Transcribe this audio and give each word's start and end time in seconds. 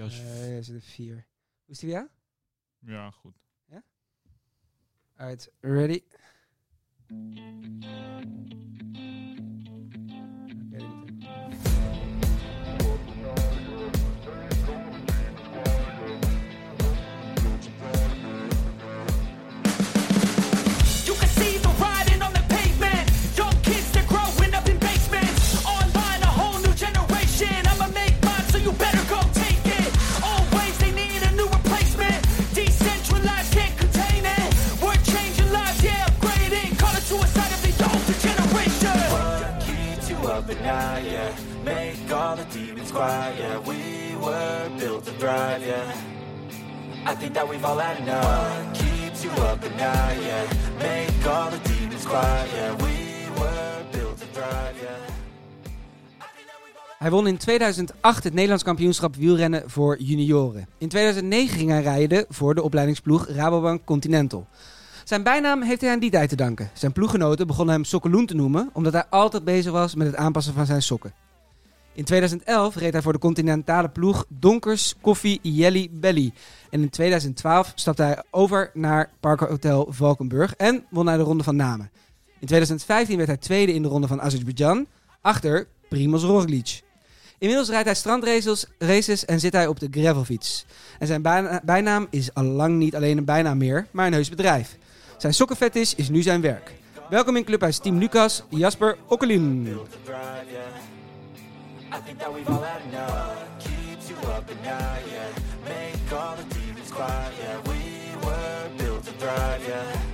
Ja, 0.00 0.06
als 0.06 0.16
je- 0.16 0.22
Eh, 0.22 0.56
er 0.56 0.64
zitten 0.64 0.88
vier. 0.88 1.14
Hoe 1.64 1.74
is 1.74 1.78
die 1.78 1.90
jou? 1.90 2.08
ja, 2.78 3.10
goed. 3.10 3.34
Alright, 5.16 5.50
ready? 5.60 6.02
Quiet, 43.00 43.38
yeah. 43.38 43.58
We 43.68 44.14
were 44.24 44.70
built 44.78 45.04
to 45.04 45.12
thrive, 45.18 45.66
yeah. 45.66 47.10
I 47.10 47.14
think 47.18 47.32
that 47.34 47.48
we've 47.48 47.64
all 47.64 47.78
had 47.78 47.98
enough. 47.98 48.24
What 48.24 48.78
keeps 48.78 49.22
you 49.22 49.30
up 49.30 49.64
at 49.64 49.74
night, 49.76 50.18
yeah? 50.28 50.44
Make 50.78 51.26
all 51.34 51.50
the 51.50 51.60
demons 51.68 52.04
quiet, 52.04 52.48
yeah. 52.54 52.76
We 52.76 52.96
were 53.38 53.84
built 53.92 54.16
to 54.18 54.26
thrive, 54.32 54.74
yeah. 54.82 55.08
Hij 56.98 57.10
won 57.10 57.26
in 57.26 57.36
2008 57.36 58.24
het 58.24 58.32
Nederlands 58.32 58.64
kampioenschap 58.64 59.16
wielrennen 59.16 59.62
voor 59.66 59.96
junioren. 59.98 60.66
In 60.78 60.88
2009 60.88 61.58
ging 61.58 61.70
hij 61.70 61.82
rijden 61.82 62.24
voor 62.28 62.54
de 62.54 62.62
opleidingsploeg 62.62 63.28
Rabobank 63.28 63.84
Continental. 63.84 64.46
Zijn 65.04 65.22
bijnaam 65.22 65.62
heeft 65.62 65.80
hij 65.80 65.90
aan 65.90 65.98
die 65.98 66.10
tijd 66.10 66.28
te 66.28 66.36
danken. 66.36 66.70
Zijn 66.74 66.92
ploeggenoten 66.92 67.46
begonnen 67.46 67.74
hem 67.74 67.84
Sokkeloen 67.84 68.26
te 68.26 68.34
noemen, 68.34 68.70
omdat 68.72 68.92
hij 68.92 69.04
altijd 69.10 69.44
bezig 69.44 69.72
was 69.72 69.94
met 69.94 70.06
het 70.06 70.16
aanpassen 70.16 70.54
van 70.54 70.66
zijn 70.66 70.82
sokken. 70.82 71.12
In 71.92 72.04
2011 72.04 72.74
reed 72.76 72.92
hij 72.92 73.02
voor 73.02 73.12
de 73.12 73.18
continentale 73.18 73.88
ploeg 73.88 74.24
Donkers 74.28 74.94
Koffie 75.00 75.38
Jelly 75.42 75.88
Belly. 75.92 76.32
En 76.70 76.82
in 76.82 76.90
2012 76.90 77.72
stapte 77.74 78.02
hij 78.02 78.22
over 78.30 78.70
naar 78.74 79.10
Parkhotel 79.20 79.86
Valkenburg 79.90 80.54
en 80.54 80.84
won 80.90 81.06
hij 81.06 81.16
de 81.16 81.22
Ronde 81.22 81.44
van 81.44 81.56
Namen. 81.56 81.90
In 82.38 82.46
2015 82.46 83.16
werd 83.16 83.28
hij 83.28 83.36
tweede 83.36 83.74
in 83.74 83.82
de 83.82 83.88
Ronde 83.88 84.06
van 84.06 84.20
Azerbeidzjan, 84.20 84.86
achter 85.20 85.66
Primoz 85.88 86.24
Roglic. 86.24 86.80
Inmiddels 87.38 87.68
rijdt 87.68 87.84
hij 87.84 87.94
strandraces 87.94 88.66
races 88.78 89.24
en 89.24 89.40
zit 89.40 89.52
hij 89.52 89.66
op 89.66 89.80
de 89.80 89.88
gravelfiets. 89.90 90.64
En 90.98 91.06
zijn 91.06 91.22
bijna- 91.22 91.60
bijnaam 91.64 92.06
is 92.10 92.34
al 92.34 92.44
lang 92.44 92.76
niet 92.76 92.96
alleen 92.96 93.18
een 93.18 93.24
bijnaam 93.24 93.58
meer, 93.58 93.86
maar 93.90 94.06
een 94.06 94.12
heus 94.12 94.28
bedrijf. 94.28 94.76
Zijn 95.18 95.34
sokkenfetish 95.34 95.92
is 95.96 96.08
nu 96.08 96.22
zijn 96.22 96.40
werk. 96.40 96.72
Welkom 97.10 97.36
in 97.36 97.44
Clubhuis 97.44 97.78
Team 97.78 97.98
Lucas, 97.98 98.42
Jasper 98.48 98.96
Okkelin. 99.08 99.68
I 101.92 101.98
think 101.98 102.18
that 102.20 102.32
we've 102.32 102.48
all 102.48 102.62
had 102.62 102.82
enough. 102.82 103.58
Keeps 103.58 104.10
you 104.10 104.16
up 104.30 104.48
at 104.48 104.64
night, 104.64 105.02
yeah? 105.10 105.28
Make 105.68 106.12
all 106.12 106.36
the 106.36 106.44
demons 106.54 106.90
quiet, 106.90 107.34
yeah. 107.40 107.60
We 107.66 108.14
were 108.24 108.70
built 108.78 109.04
to 109.04 109.12
thrive, 109.12 109.66
yeah. 109.66 110.09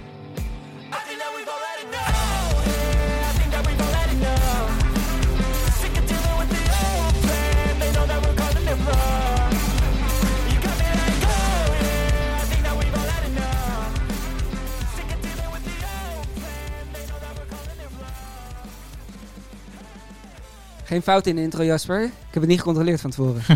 Geen 20.86 21.02
fout 21.02 21.26
in 21.26 21.36
de 21.36 21.42
intro, 21.42 21.64
Jasper. 21.64 22.02
Ik 22.04 22.10
heb 22.30 22.42
het 22.42 22.46
niet 22.46 22.58
gecontroleerd 22.58 23.00
van 23.00 23.10
tevoren. 23.10 23.42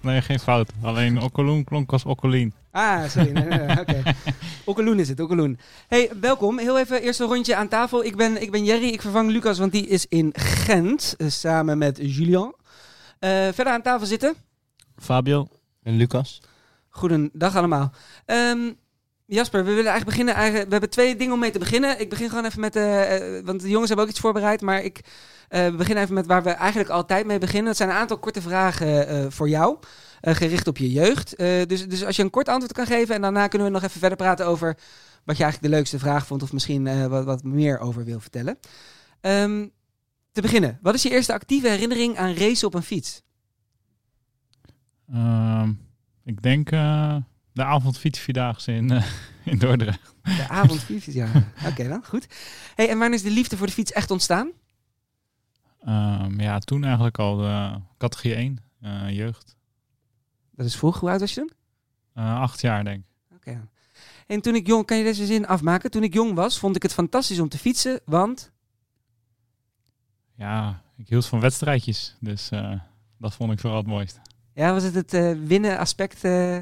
Nee, 0.00 0.22
geen 0.22 0.38
fout. 0.38 0.70
Alleen 0.82 1.22
Okkeloen 1.22 1.64
klonk 1.64 1.92
als 1.92 2.04
Okkelien. 2.04 2.54
Ah, 2.70 3.08
sorry. 3.08 3.30
Nee, 3.30 3.44
nee, 3.44 3.58
nee, 3.58 3.80
Oké. 3.80 4.02
Okkeloen 4.64 4.98
is 4.98 5.08
het, 5.08 5.20
Okkeloen. 5.20 5.58
Hey, 5.88 6.10
welkom. 6.20 6.58
Heel 6.58 6.78
even 6.78 7.02
eerst 7.02 7.20
een 7.20 7.26
rondje 7.26 7.56
aan 7.56 7.68
tafel. 7.68 8.04
Ik 8.04 8.16
ben, 8.16 8.42
ik 8.42 8.50
ben 8.50 8.64
Jerry. 8.64 8.88
Ik 8.88 9.00
vervang 9.00 9.30
Lucas, 9.30 9.58
want 9.58 9.72
die 9.72 9.86
is 9.86 10.06
in 10.08 10.30
Gent. 10.36 11.14
eh, 11.18 11.28
samen 11.28 11.78
met 11.78 11.98
Julian. 12.02 12.54
Eh, 13.18 13.30
verder 13.30 13.68
aan 13.68 13.82
tafel 13.82 14.06
zitten. 14.06 14.34
Fabio 14.96 15.48
en 15.82 15.96
Lucas. 15.96 16.42
Goedendag 16.88 17.56
allemaal. 17.56 17.92
Ehm, 18.24 18.72
Jasper, 19.26 19.64
we 19.64 19.70
willen 19.70 19.90
eigenlijk 19.90 20.10
beginnen. 20.16 20.34
Eigenlijk, 20.34 20.64
we 20.64 20.70
hebben 20.70 20.90
twee 20.90 21.16
dingen 21.16 21.32
om 21.34 21.38
mee 21.40 21.50
te 21.50 21.58
beginnen. 21.58 22.00
Ik 22.00 22.10
begin 22.10 22.28
gewoon 22.28 22.44
even 22.44 22.60
met. 22.60 22.76
eh, 22.76 23.44
want 23.44 23.60
de 23.60 23.68
jongens 23.68 23.88
hebben 23.88 24.04
ook 24.06 24.10
iets 24.12 24.20
voorbereid. 24.20 24.60
Maar 24.60 24.82
ik 24.82 25.00
eh, 25.48 25.76
begin 25.76 25.96
even 25.96 26.14
met 26.14 26.26
waar 26.26 26.42
we 26.42 26.50
eigenlijk 26.50 26.90
altijd 26.90 27.26
mee 27.26 27.38
beginnen. 27.38 27.64
Dat 27.66 27.76
zijn 27.76 27.88
een 27.88 27.94
aantal 27.96 28.18
korte 28.18 28.42
vragen 28.42 29.32
voor 29.32 29.48
jou. 29.48 29.78
gericht 30.20 30.66
op 30.66 30.76
je 30.78 30.92
jeugd. 30.92 31.36
Dus, 31.68 31.88
dus 31.88 32.04
als 32.04 32.16
je 32.16 32.22
een 32.22 32.30
kort 32.30 32.48
antwoord 32.48 32.72
kan 32.72 32.86
geven. 32.86 33.14
En 33.14 33.20
daarna 33.20 33.46
kunnen 33.46 33.66
we 33.66 33.72
nog 33.72 33.82
even 33.82 34.00
verder 34.00 34.18
praten 34.18 34.46
over. 34.46 34.76
wat 35.24 35.36
je 35.36 35.42
eigenlijk 35.42 35.72
de 35.72 35.78
leukste 35.78 35.98
vraag 35.98 36.26
vond. 36.26 36.42
Of 36.42 36.52
misschien 36.52 37.08
wat, 37.08 37.24
wat 37.24 37.42
meer 37.44 37.78
over 37.78 38.04
wil 38.04 38.20
vertellen. 38.20 38.58
Ehm, 39.20 39.66
te 40.32 40.40
beginnen. 40.40 40.78
Wat 40.82 40.94
is 40.94 41.02
je 41.02 41.10
eerste 41.10 41.32
actieve 41.32 41.68
herinnering 41.68 42.16
aan 42.18 42.34
racen 42.34 42.66
op 42.66 42.74
een 42.74 42.82
fiets? 42.82 43.22
Ehm, 45.12 45.72
ik 46.24 46.42
denk 46.42 46.70
eh, 47.56 47.64
de 47.64 47.64
avondfietsvierdaagse 47.64 48.72
in, 48.72 48.90
eh, 48.90 49.06
in 49.52 49.58
Dordrecht. 49.58 50.14
De 50.22 50.48
avondfiets, 50.48 51.06
ja. 51.06 51.28
Oké 51.68 51.88
dan, 51.88 52.04
goed. 52.04 52.26
Hey, 52.74 52.88
en 52.88 52.98
wanneer 52.98 53.18
is 53.18 53.24
de 53.24 53.30
liefde 53.30 53.56
voor 53.56 53.66
de 53.66 53.72
fiets 53.72 53.92
echt 53.92 54.10
ontstaan? 54.10 54.50
Ehm, 55.84 56.40
ja, 56.40 56.58
toen 56.58 56.84
eigenlijk 56.84 57.18
al 57.18 57.36
de 57.36 57.80
categorie 57.98 58.36
1, 58.36 58.58
eh, 58.80 59.10
jeugd. 59.10 59.56
Dat 60.50 60.66
is 60.66 60.76
vroeg. 60.76 61.00
Hoe 61.00 61.10
oud 61.10 61.20
was 61.20 61.34
je 61.34 61.40
toen? 61.40 61.52
Eh, 62.14 62.40
acht 62.40 62.60
jaar 62.60 62.84
denk 62.84 62.98
ik. 62.98 63.36
Oké. 63.36 63.68
En 64.26 64.40
toen 64.40 64.54
ik 64.54 64.66
jong, 64.66 64.86
kan 64.86 64.96
je 64.96 65.04
deze 65.04 65.26
zin 65.26 65.46
afmaken? 65.46 65.90
Toen 65.90 66.02
ik 66.02 66.14
jong 66.14 66.34
was, 66.34 66.58
vond 66.58 66.76
ik 66.76 66.82
het 66.82 66.92
fantastisch 66.92 67.40
om 67.40 67.48
te 67.48 67.58
fietsen, 67.58 68.00
want... 68.04 68.52
Ja, 70.34 70.82
ik 70.96 71.08
hield 71.08 71.26
van 71.26 71.40
wedstrijdjes. 71.40 72.16
Dus 72.20 72.50
eh, 72.50 72.72
dat 73.18 73.34
vond 73.34 73.52
ik 73.52 73.58
vooral 73.58 73.78
het 73.78 73.86
mooiste. 73.86 74.20
Ja, 74.52 74.72
was 74.72 74.82
het 74.82 74.94
het 74.94 75.14
eh, 75.14 75.32
winnen 75.44 75.78
aspect 75.78 76.24
eh? 76.24 76.58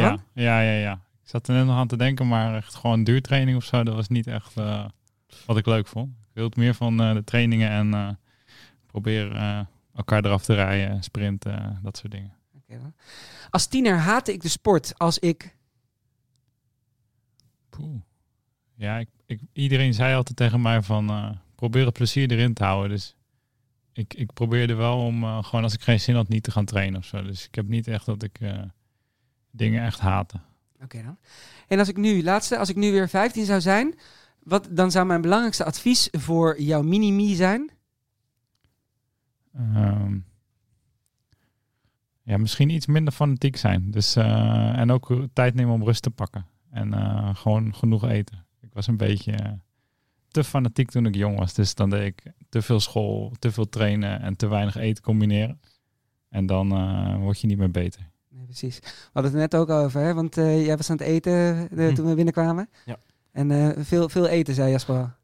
Ja, 0.00 0.18
ja, 0.32 0.60
ja, 0.60 0.78
ja. 0.78 0.92
Ik 0.92 1.28
zat 1.28 1.48
er 1.48 1.54
net 1.54 1.66
nog 1.66 1.76
aan 1.76 1.88
te 1.88 1.96
denken, 1.96 2.28
maar 2.28 2.56
echt 2.56 2.74
gewoon 2.74 3.04
duurtraining 3.04 3.56
of 3.56 3.64
zo, 3.64 3.82
dat 3.82 3.94
was 3.94 4.08
niet 4.08 4.26
echt 4.26 4.56
eh, 4.56 4.84
wat 5.46 5.56
ik 5.56 5.66
leuk 5.66 5.86
vond. 5.86 6.08
Ik 6.08 6.42
hield 6.42 6.56
meer 6.56 6.74
van 6.74 7.00
eh, 7.00 7.12
de 7.12 7.24
trainingen 7.24 7.70
en 7.70 7.94
eh, 7.94 8.08
proberen 8.86 9.36
eh, 9.36 9.60
elkaar 9.94 10.24
eraf 10.24 10.44
te 10.44 10.54
rijden, 10.54 11.02
sprinten, 11.02 11.78
dat 11.82 11.96
soort 11.96 12.12
dingen. 12.12 12.34
Als 13.50 13.66
tiener 13.66 13.96
haatte 13.98 14.32
ik 14.32 14.42
de 14.42 14.48
sport 14.48 14.98
als 14.98 15.18
ik... 15.18 15.56
Poeh. 17.68 18.00
Ja, 18.74 18.98
ik, 18.98 19.08
ik, 19.26 19.40
iedereen 19.52 19.94
zei 19.94 20.14
altijd 20.14 20.36
tegen 20.36 20.60
mij 20.60 20.82
van 20.82 21.38
probeer 21.54 21.84
het 21.84 21.94
plezier 21.94 22.30
erin 22.30 22.54
te 22.54 22.64
houden. 22.64 22.90
Dus 22.90 23.16
ik, 23.92 24.14
ik 24.14 24.32
probeerde 24.32 24.74
wel 24.74 24.98
om 24.98 25.42
gewoon 25.42 25.62
als 25.62 25.74
ik 25.74 25.82
geen 25.82 26.00
zin 26.00 26.14
had 26.14 26.28
niet 26.28 26.42
te 26.42 26.50
gaan 26.50 26.64
trainen 26.64 26.98
of 26.98 27.06
zo. 27.06 27.22
Dus 27.22 27.46
ik 27.46 27.54
heb 27.54 27.68
niet 27.68 27.88
echt 27.88 28.06
dat 28.06 28.22
ik 28.22 28.38
dingen 29.56 29.84
echt 29.84 30.00
haatte. 30.00 30.40
Oké 30.82 31.02
dan. 31.02 31.16
En 31.68 31.78
als 31.78 31.88
ik 31.88 31.96
nu, 31.96 32.22
laatste, 32.22 32.58
als 32.58 32.68
ik 32.68 32.76
nu 32.76 32.92
weer 32.92 33.08
15 33.08 33.44
zou 33.44 33.60
zijn... 33.60 33.94
Wat, 34.42 34.68
dan 34.70 34.90
zou 34.90 35.06
mijn 35.06 35.20
belangrijkste 35.20 35.64
advies 35.64 36.08
voor 36.12 36.60
jouw 36.60 36.82
mini-me 36.82 37.34
zijn... 37.34 37.70
Ehm, 39.54 40.18
ja, 42.22 42.36
misschien 42.38 42.68
iets 42.68 42.86
minder 42.86 43.12
fanatiek 43.12 43.56
zijn. 43.56 43.90
Dus, 43.90 44.16
eh, 44.16 44.78
en 44.78 44.90
ook 44.90 45.26
tijd 45.32 45.54
nemen 45.54 45.74
om 45.74 45.84
rust 45.84 46.02
te 46.02 46.10
pakken. 46.10 46.46
En 46.70 46.94
eh, 46.94 47.34
gewoon 47.34 47.74
genoeg 47.74 48.08
eten. 48.08 48.46
Ik 48.60 48.72
was 48.72 48.86
een 48.86 48.96
beetje 48.96 49.60
te 50.28 50.44
fanatiek 50.44 50.90
toen 50.90 51.06
ik 51.06 51.14
jong 51.14 51.38
was. 51.38 51.54
Dus 51.54 51.74
dan 51.74 51.90
deed 51.90 52.06
ik 52.06 52.32
te 52.48 52.62
veel 52.62 52.80
school, 52.80 53.32
te 53.38 53.52
veel 53.52 53.68
trainen 53.68 54.20
en 54.20 54.36
te 54.36 54.46
weinig 54.46 54.76
eten 54.76 55.02
combineren. 55.02 55.60
En 56.28 56.46
dan 56.46 56.72
eh, 56.72 57.16
word 57.16 57.40
je 57.40 57.46
niet 57.46 57.58
meer 57.58 57.70
beter. 57.70 58.10
Nee, 58.36 58.44
precies. 58.44 58.78
We 58.78 58.88
hadden 59.12 59.32
het 59.32 59.40
net 59.40 59.60
ook 59.60 59.70
over, 59.70 60.00
hè? 60.00 60.14
want 60.14 60.36
eh, 60.38 60.64
jij 60.66 60.76
was 60.76 60.90
aan 60.90 60.96
het 60.96 61.06
eten 61.06 61.32
eh, 61.78 61.88
Hm. 61.88 61.94
toen 61.94 62.06
we 62.06 62.14
binnenkwamen. 62.14 62.68
Ja. 62.84 62.96
En 63.32 63.50
eh, 63.50 63.84
veel, 63.84 64.08
veel 64.08 64.26
eten, 64.26 64.54
zei 64.54 64.70
Jasper. 64.70 65.16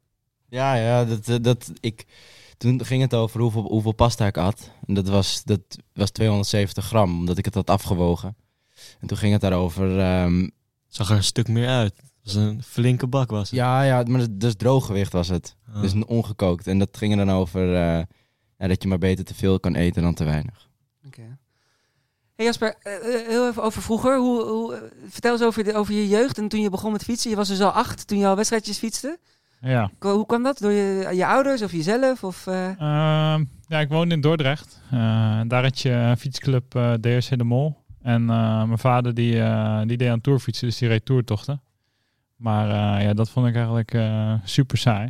Ja, 0.49 0.75
ja 0.75 1.05
dat, 1.05 1.43
dat, 1.43 1.71
ik, 1.79 2.05
toen 2.57 2.85
ging 2.85 3.01
het 3.01 3.13
over 3.13 3.39
hoeveel, 3.41 3.61
hoeveel 3.61 3.91
pasta 3.93 4.25
ik 4.25 4.37
at. 4.37 4.71
En 4.87 4.93
dat 4.93 5.07
was, 5.07 5.43
dat 5.43 5.59
was 5.93 6.09
270 6.11 6.85
gram, 6.85 7.19
omdat 7.19 7.37
ik 7.37 7.45
het 7.45 7.53
had 7.55 7.69
afgewogen. 7.69 8.35
En 8.99 9.07
toen 9.07 9.17
ging 9.17 9.31
het 9.31 9.41
daarover... 9.41 9.99
ehm, 9.99 10.47
Zag 10.87 11.09
er 11.09 11.15
een 11.15 11.23
stuk 11.23 11.47
meer 11.47 11.67
uit. 11.67 11.95
Het 11.97 12.33
was 12.33 12.35
een 12.35 12.63
flinke 12.63 13.07
bak 13.07 13.29
was 13.29 13.49
het. 13.49 13.59
ja, 13.59 13.81
ja, 13.83 14.03
maar 14.07 14.19
dat- 14.19 14.39
dus 14.39 14.55
drooggewicht 14.55 15.13
was 15.13 15.27
het. 15.27 15.55
Ah. 15.73 15.81
Dus 15.81 15.93
ongekookt. 16.05 16.67
En 16.67 16.79
dat 16.79 16.97
ging 16.97 17.11
er 17.11 17.25
dan 17.25 17.35
over 17.35 17.75
eh, 17.75 18.03
ja, 18.57 18.67
dat 18.67 18.81
je 18.83 18.87
maar 18.87 18.97
beter 18.97 19.25
te 19.25 19.33
veel 19.33 19.59
kan 19.59 19.75
eten 19.75 20.01
dan 20.01 20.13
te 20.13 20.23
weinig. 20.23 20.69
Oké. 21.05 21.37
Hey 22.35 22.45
Jasper, 22.45 22.75
eh, 22.81 22.95
eh, 22.95 23.27
heel 23.27 23.47
even 23.47 23.63
over 23.63 23.81
vroeger. 23.81 24.17
Hoe, 24.17 24.41
hoe, 24.43 24.75
eh, 24.75 24.81
vertel 25.07 25.31
eens 25.31 25.43
over, 25.43 25.63
de, 25.63 25.73
over 25.73 25.93
je 25.93 26.07
jeugd 26.07 26.37
en 26.37 26.47
toen 26.47 26.61
je 26.61 26.69
begon 26.69 26.91
met 26.91 27.03
fietsen. 27.03 27.29
Je 27.29 27.35
was 27.35 27.47
dus 27.47 27.61
al 27.61 27.69
acht 27.71 28.07
toen 28.07 28.17
je 28.17 28.27
al 28.27 28.35
wedstrijdjes 28.35 28.77
fietste. 28.77 29.19
Ja. 29.61 29.91
Hoe 29.99 30.25
kwam 30.25 30.43
dat? 30.43 30.59
Door 30.59 30.71
je, 30.71 31.09
je 31.13 31.25
ouders 31.25 31.61
of 31.61 31.71
jezelf? 31.71 32.23
Of, 32.23 32.47
eh, 32.47 32.69
Ehm, 32.69 33.43
ja, 33.67 33.79
ik 33.79 33.89
woonde 33.89 34.15
in 34.15 34.21
Dordrecht. 34.21 34.81
Daar 35.47 35.63
had 35.63 35.79
je 35.79 36.15
fietsclub 36.17 36.71
DRC 37.01 37.37
De 37.37 37.43
Mol. 37.43 37.77
En 38.01 38.25
mijn 38.25 38.77
vader 38.77 39.13
die, 39.13 39.31
die 39.85 39.97
deed 39.97 40.09
aan 40.09 40.21
tourfietsen, 40.21 40.67
dus 40.67 40.77
die 40.77 40.87
reed 40.87 41.05
toertochten. 41.05 41.61
Maar 42.35 42.67
ja, 43.03 43.13
dat 43.13 43.29
vond 43.29 43.47
ik 43.47 43.55
eigenlijk 43.55 43.97
super 44.43 44.77
saai. 44.77 45.09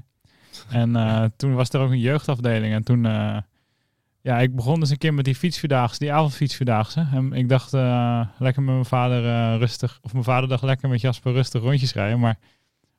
En 0.69 0.93
toen 1.37 1.55
was 1.55 1.69
er 1.69 1.79
ook 1.79 1.91
een 1.91 1.99
jeugdafdeling. 1.99 2.73
En 2.73 2.83
toen, 2.83 3.03
ja, 4.23 4.39
ik 4.39 4.55
begon 4.55 4.79
dus 4.79 4.89
een 4.89 4.97
keer 4.97 5.13
met 5.13 5.25
die 5.25 5.35
fietsvierdaagse, 5.35 5.99
die 5.99 6.13
avondfietsvierdaagse. 6.13 7.07
En 7.11 7.33
ik 7.33 7.49
dacht 7.49 7.73
eh, 7.73 8.25
lekker 8.37 8.63
met 8.63 8.73
mijn 8.73 8.85
vader 8.85 9.25
eh, 9.25 9.57
rustig, 9.59 9.99
of 10.01 10.11
mijn 10.13 10.23
vader 10.23 10.49
dacht 10.49 10.63
lekker 10.63 10.89
met 10.89 11.01
Jasper 11.01 11.33
rustig 11.33 11.61
rondjes 11.61 11.93
rijden. 11.93 12.19
Maar 12.19 12.37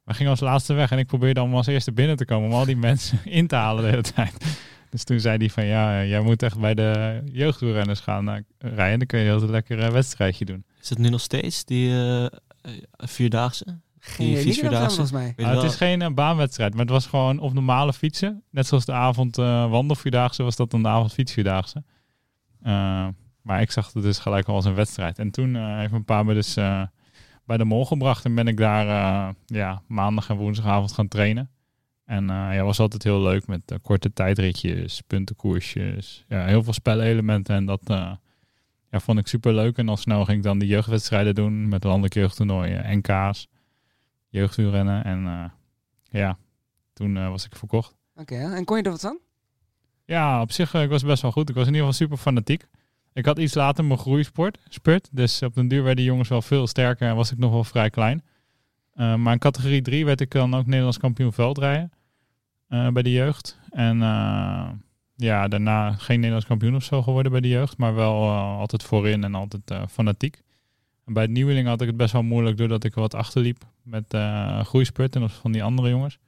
we 0.05 0.15
gingen 0.15 0.31
als 0.31 0.41
laatste 0.41 0.75
weg 0.75 0.91
en 0.91 0.99
ik 0.99 1.06
probeerde 1.06 1.41
allemaal 1.41 1.59
als 1.59 1.67
eerste 1.67 1.93
binnen 1.93 2.17
te 2.17 2.25
komen 2.25 2.49
om 2.49 2.55
al 2.55 2.65
die 2.65 2.76
mensen 2.91 3.19
in 3.25 3.47
te 3.47 3.55
halen 3.55 3.82
de 3.82 3.91
hele 3.91 4.03
tijd. 4.03 4.59
Dus 4.91 5.05
toen 5.05 5.21
zei 5.21 5.37
hij 5.37 5.50
van 5.50 5.65
ja, 5.65 6.00
eh, 6.00 6.09
jij 6.09 6.21
moet 6.21 6.43
echt 6.43 6.59
bij 6.59 6.75
de 6.75 7.23
jeugdwielrenners 7.32 8.00
gaan 8.00 8.44
rijden. 8.59 8.99
Dan 8.99 9.06
kun 9.06 9.19
je 9.19 9.31
een 9.31 9.50
lekker 9.50 9.79
eh, 9.79 9.91
wedstrijdje 9.91 10.44
doen. 10.44 10.65
Is 10.81 10.88
het 10.88 10.99
nu 10.99 11.09
nog 11.09 11.21
steeds, 11.21 11.65
die 11.65 11.93
Vierdaagse? 12.97 13.81
Geen 14.06 14.27
Die 14.27 14.37
fietsvierdaagse? 14.37 14.97
volgens 14.97 15.12
mij. 15.12 15.35
Ah, 15.47 15.55
het 15.55 15.62
is 15.62 15.77
geen 15.77 16.03
eh, 16.03 16.11
baanwedstrijd, 16.12 16.71
maar 16.73 16.81
het 16.83 16.91
was 16.91 17.06
gewoon 17.06 17.39
op 17.39 17.53
normale 17.53 17.93
fietsen. 17.93 18.43
Net 18.51 18.67
zoals 18.67 18.85
de 18.85 18.93
avond 18.93 19.39
eh 19.39 19.71
wandelvierdaagse 19.71 20.43
was 20.43 20.56
dat 20.56 20.71
dan 20.71 20.83
de 20.83 20.89
avond 20.89 21.12
fietsvierdaagse. 21.12 21.83
Eh, 22.62 23.06
maar 23.43 23.61
ik 23.61 23.71
zag 23.71 23.93
het 23.93 24.03
dus 24.03 24.19
gelijk 24.19 24.49
al 24.49 24.55
als 24.55 24.65
een 24.65 24.75
wedstrijd. 24.75 25.19
En 25.19 25.31
toen 25.31 25.56
eh, 25.56 25.79
heeft 25.79 25.91
mijn 25.91 26.05
pa 26.05 26.23
me 26.23 26.35
dus 26.35 26.56
eh, 26.56 26.83
bij 27.47 27.56
de 27.56 27.65
mol 27.65 27.87
gebracht. 27.87 28.25
En 28.25 28.35
ben 28.35 28.47
ik 28.49 28.56
daar 28.56 28.87
eh, 28.89 29.35
ja, 29.47 29.83
maandag 29.87 30.29
en 30.29 30.37
woensdagavond 30.37 30.93
gaan 30.93 31.09
trainen. 31.09 31.49
En 32.05 32.31
eh 32.31 32.55
ja, 32.55 32.62
was 32.62 32.79
altijd 32.81 33.03
heel 33.03 33.23
leuk 33.23 33.47
met 33.47 33.79
korte 33.83 34.12
tijdritjes, 34.12 35.00
puntenkoersjes. 35.07 36.25
Ja, 36.29 36.45
heel 36.47 36.62
veel 36.62 36.73
spelelementen. 36.73 37.57
En 37.57 37.65
dat 37.67 37.81
eh, 37.85 38.12
ja, 38.91 39.00
vond 39.00 39.19
ik 39.19 39.27
super 39.27 39.55
leuk. 39.55 39.77
En 39.77 39.89
al 39.89 39.97
snel 39.97 40.25
ging 40.25 40.37
ik 40.39 40.43
dan 40.45 40.59
die 40.59 40.69
jeugdwedstrijden 40.69 41.35
doen 41.35 41.69
met 41.69 41.85
landelijke 41.85 42.19
jeugdtoernooien, 42.19 42.99
NK's, 42.99 43.49
jeugdwielrennen. 44.35 45.05
En 45.05 45.27
eh, 45.27 45.45
ja, 46.21 46.39
toen 46.93 47.17
eh, 47.17 47.29
was 47.29 47.45
ik 47.45 47.57
verkocht. 47.57 47.97
Oké, 48.15 48.35
en 48.35 48.65
kon 48.65 48.77
je 48.77 48.83
er 48.83 48.91
wat 48.91 49.05
aan? 49.05 49.19
Ja, 50.05 50.41
op 50.41 50.53
zich, 50.53 50.75
eh, 50.75 50.83
ik 50.83 50.89
was 50.89 51.03
best 51.03 51.23
wel 51.23 51.33
goed. 51.33 51.49
Ik 51.49 51.55
was 51.55 51.67
in 51.67 51.75
ieder 51.75 51.87
geval 51.87 52.07
super 52.07 52.23
fanatiek. 52.23 52.67
Ik 53.13 53.25
had 53.25 53.39
iets 53.39 53.55
later 53.55 53.85
mijn 53.85 53.99
groeisport, 53.99 54.59
spurt. 54.69 55.09
Dus 55.13 55.43
op 55.43 55.55
den 55.55 55.69
duur 55.69 55.79
werden 55.79 55.97
die 55.97 56.05
jongens 56.05 56.29
wel 56.29 56.43
veel 56.43 56.67
sterker 56.67 57.09
en 57.09 57.17
was 57.17 57.33
ik 57.33 57.39
nog 57.39 57.53
wel 57.53 57.65
vrij 57.65 57.91
klein. 57.91 58.25
Maar 58.95 59.33
in 59.33 59.39
categorie 59.39 59.83
3 59.83 60.05
werd 60.05 60.21
ik 60.21 60.31
dan 60.31 60.55
ook 60.55 60.67
Nederlands 60.67 60.99
kampioen 60.99 61.33
veldrijden 61.33 61.93
bij 62.69 63.03
de 63.03 63.11
jeugd. 63.11 63.59
En 63.71 63.99
ja, 65.17 65.49
daarna 65.49 65.93
geen 65.93 66.17
Nederlands 66.17 66.47
kampioen 66.47 66.75
of 66.75 66.85
zo 66.85 67.03
geworden 67.03 67.33
bij 67.33 67.41
de 67.41 67.49
jeugd, 67.49 67.79
maar 67.79 67.95
wel 67.95 68.31
altijd 68.31 68.83
voorin 68.83 69.25
en 69.25 69.35
altijd 69.35 69.91
fanatiek. 69.91 70.43
En 71.05 71.12
bij 71.12 71.23
het 71.23 71.33
nieuweling 71.33 71.67
had 71.67 71.81
ik 71.81 71.87
het 71.87 71.97
best 71.97 72.12
wel 72.12 72.23
moeilijk 72.23 72.56
doordat 72.56 72.85
ik 72.85 72.95
wat 72.95 73.15
achterliep 73.15 73.65
met 73.83 74.15
eh 74.15 74.65
groeispurt 74.65 75.12
ten 75.12 75.21
opzichte 75.23 75.43
van 75.43 75.53
die 75.53 75.62
andere 75.62 75.89
jongens. 75.89 76.19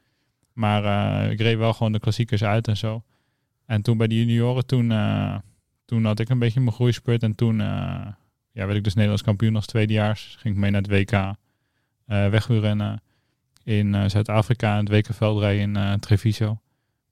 Maar 0.52 0.84
eh, 0.84 1.30
ik 1.30 1.40
reed 1.40 1.56
wel 1.56 1.72
gewoon 1.72 1.92
de 1.92 2.00
klassiekers 2.00 2.44
uit 2.44 2.68
en 2.68 2.76
zo. 2.76 3.02
En 3.66 3.82
toen 3.82 3.96
bij 3.96 4.06
de 4.06 4.14
junioren, 4.18 4.66
toen, 4.66 4.90
eh, 4.90 5.36
toen 5.84 6.04
had 6.04 6.20
ik 6.20 6.28
een 6.28 6.38
beetje 6.38 6.60
mijn 6.60 6.72
groeispurt. 6.72 7.22
En 7.22 7.34
toen 7.34 7.60
eh, 7.60 7.66
ja, 8.52 8.66
werd 8.66 8.74
ik 8.74 8.84
dus 8.84 8.94
Nederlands 8.94 9.22
kampioen 9.22 9.56
als 9.56 9.66
tweedejaars. 9.66 10.36
Ging 10.38 10.54
ik 10.54 10.60
mee 10.60 10.70
naar 10.70 10.82
het 10.82 10.90
WK 10.90 11.12
eh 11.12 11.34
wegwielrennen 12.28 13.02
in 13.64 13.94
eh, 13.94 14.08
Zuid-Afrika. 14.08 14.78
En 14.78 14.78
het 14.78 14.88
WK 14.88 15.14
veldrijden 15.14 15.62
in 15.62 15.76
eh, 15.76 15.92
Treviso. 15.92 16.60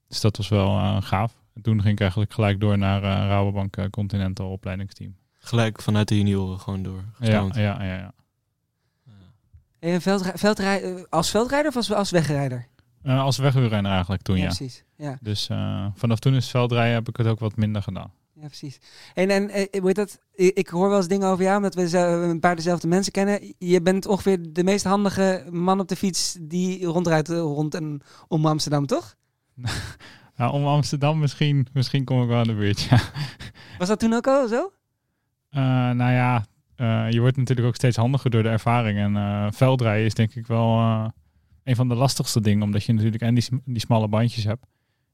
Dus 0.08 0.20
dat 0.20 0.36
was 0.36 0.48
wel 0.48 0.78
eh, 0.78 1.02
gaaf. 1.02 1.42
En 1.54 1.62
toen 1.62 1.80
ging 1.80 1.92
ik 1.94 2.00
eigenlijk 2.00 2.32
gelijk 2.32 2.60
door 2.60 2.78
naar 2.78 3.02
eh 3.02 3.08
Rabobank 3.08 3.76
eh, 3.76 3.84
Continental 3.90 4.50
opleidingsteam. 4.50 5.16
Gelijk 5.44 5.82
vanuit 5.82 6.08
de 6.08 6.16
junioren 6.16 6.60
gewoon 6.60 6.82
door. 6.82 7.04
Ja, 7.18 7.48
ja, 7.52 7.82
ja, 7.82 7.82
ja. 7.84 8.12
En 9.78 10.00
veldrij, 10.02 10.32
veldrij, 10.34 10.82
eh, 10.82 11.02
als 11.10 11.30
veldrijder 11.30 11.70
of 11.70 11.76
als, 11.76 11.92
als 11.92 12.10
wegrijder? 12.10 12.66
Eh, 13.02 13.20
als 13.20 13.36
wegwielrenner 13.36 13.92
eigenlijk 13.92 14.22
toen, 14.22 14.36
ja. 14.36 14.44
precies. 14.44 14.84
Ja, 14.96 15.18
Dus 15.20 15.48
eh, 15.48 15.86
vanaf 15.94 16.18
toen 16.18 16.34
is 16.34 16.50
veldrijden 16.50 16.94
heb 16.94 17.08
ik 17.08 17.16
het 17.16 17.26
ook 17.26 17.38
wat 17.38 17.56
minder 17.56 17.82
gedaan. 17.82 18.12
ja 18.32 18.46
precies. 18.46 18.78
En, 19.14 19.30
en 19.30 19.50
eh, 19.50 19.82
heet 19.84 19.94
dat? 19.94 20.18
Ik, 20.34 20.68
hoor 20.68 20.88
wel 20.88 20.96
eens 20.96 21.08
dingen 21.08 21.28
over 21.28 21.44
jou, 21.44 21.56
omdat 21.56 21.74
we 21.74 21.98
een 21.98 22.40
paar 22.40 22.56
dezelfde 22.56 22.88
mensen 22.88 23.12
kennen. 23.12 23.54
Je 23.58 23.82
bent 23.82 24.06
ongeveer 24.06 24.52
de 24.52 24.64
meest 24.64 24.84
handige 24.84 25.46
man 25.50 25.80
op 25.80 25.88
de 25.88 25.96
fiets 25.96 26.36
die 26.40 26.84
rondrijdt 26.86 27.30
eh, 27.30 27.38
rond 27.38 27.74
en 27.74 28.00
om 28.28 28.46
Amsterdam, 28.46 28.86
toch? 28.86 29.14
Nou, 30.36 30.52
om 30.52 30.66
Amsterdam 30.66 31.18
misschien, 31.18 31.66
misschien 31.72 32.04
kom 32.04 32.22
ik 32.22 32.28
wel 32.28 32.40
in 32.40 32.46
de 32.46 32.54
buurt, 32.54 32.80
ja. 32.80 33.00
Was 33.78 33.88
dat 33.88 33.98
toen 33.98 34.12
ook 34.12 34.26
al 34.26 34.48
zo? 34.48 34.72
Eh, 35.54 35.60
nou 35.90 36.12
ja, 36.12 36.44
eh, 36.76 37.10
je 37.10 37.20
wordt 37.20 37.36
natuurlijk 37.36 37.66
ook 37.68 37.74
steeds 37.74 37.96
handiger 37.96 38.30
door 38.30 38.42
de 38.42 38.48
ervaring. 38.48 38.98
En 38.98 39.16
eh, 39.16 39.46
veldrijden 39.50 40.06
is 40.06 40.14
denk 40.14 40.34
ik 40.34 40.46
wel 40.46 40.78
eh, 40.78 41.08
een 41.64 41.76
van 41.76 41.88
de 41.88 41.94
lastigste 41.94 42.40
dingen. 42.40 42.62
Omdat 42.62 42.84
je 42.84 42.92
natuurlijk 42.92 43.22
en 43.22 43.34
die, 43.34 43.42
sm- 43.42 43.58
die 43.64 43.80
smalle 43.80 44.08
bandjes 44.08 44.44
hebt. 44.44 44.66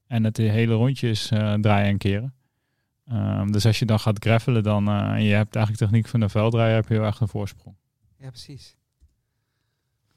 En 0.07 0.23
het 0.23 0.37
hele 0.37 0.73
rondjes 0.73 1.31
eh, 1.31 1.53
draaien 1.53 1.87
en 1.87 1.97
keren. 1.97 2.33
Ehm, 3.07 3.51
dus 3.51 3.65
als 3.65 3.79
je 3.79 3.85
dan 3.85 3.99
gaat 3.99 4.23
gravelen 4.23 4.63
dan, 4.63 4.87
eh, 4.87 4.93
en 5.11 5.23
je 5.23 5.33
hebt 5.33 5.55
eigenlijk 5.55 5.85
techniek 5.85 6.07
van 6.07 6.19
de 6.19 6.29
veldrijden, 6.29 6.75
heb 6.75 6.87
je 6.87 6.93
heel 6.93 7.03
erg 7.03 7.19
een 7.19 7.27
voorsprong. 7.27 7.75
Ja, 8.17 8.29
precies. 8.29 8.77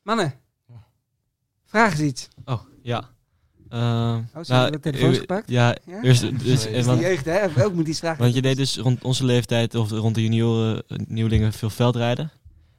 Mannen, 0.03 0.33
vraag 1.65 1.91
eens 1.91 2.01
iets. 2.01 2.29
Oh, 2.45 2.63
ja. 2.83 3.11
Oh, 3.75 4.19
ze 4.45 4.55
hebben 4.55 4.73
de 4.73 4.81
telefoons 4.81 5.15
eh, 5.15 5.21
gepakt? 5.21 5.51
Ja, 5.51 5.77
Ja? 5.87 6.03
eerst, 6.03 6.39
dus, 6.45 6.63
Sorry. 6.63 6.75
eh, 6.77 6.81
De 6.81 6.87
want, 6.87 7.01
jeugd, 7.01 7.25
hè? 7.25 7.65
Ook 7.65 7.75
moet 7.75 7.89
iets 7.89 7.99
vragen. 7.99 8.23
want 8.23 8.35
je 8.35 8.43
deed 8.43 8.57
dus 8.57 8.77
rond 8.79 9.05
onze 9.05 9.25
leeftijd, 9.25 9.75
of 9.75 9.91
rond 9.91 10.15
de 10.15 10.23
junioren, 10.23 10.83
nieuwelingen, 11.07 11.53
veel 11.53 11.71
veldrijden. 11.71 12.31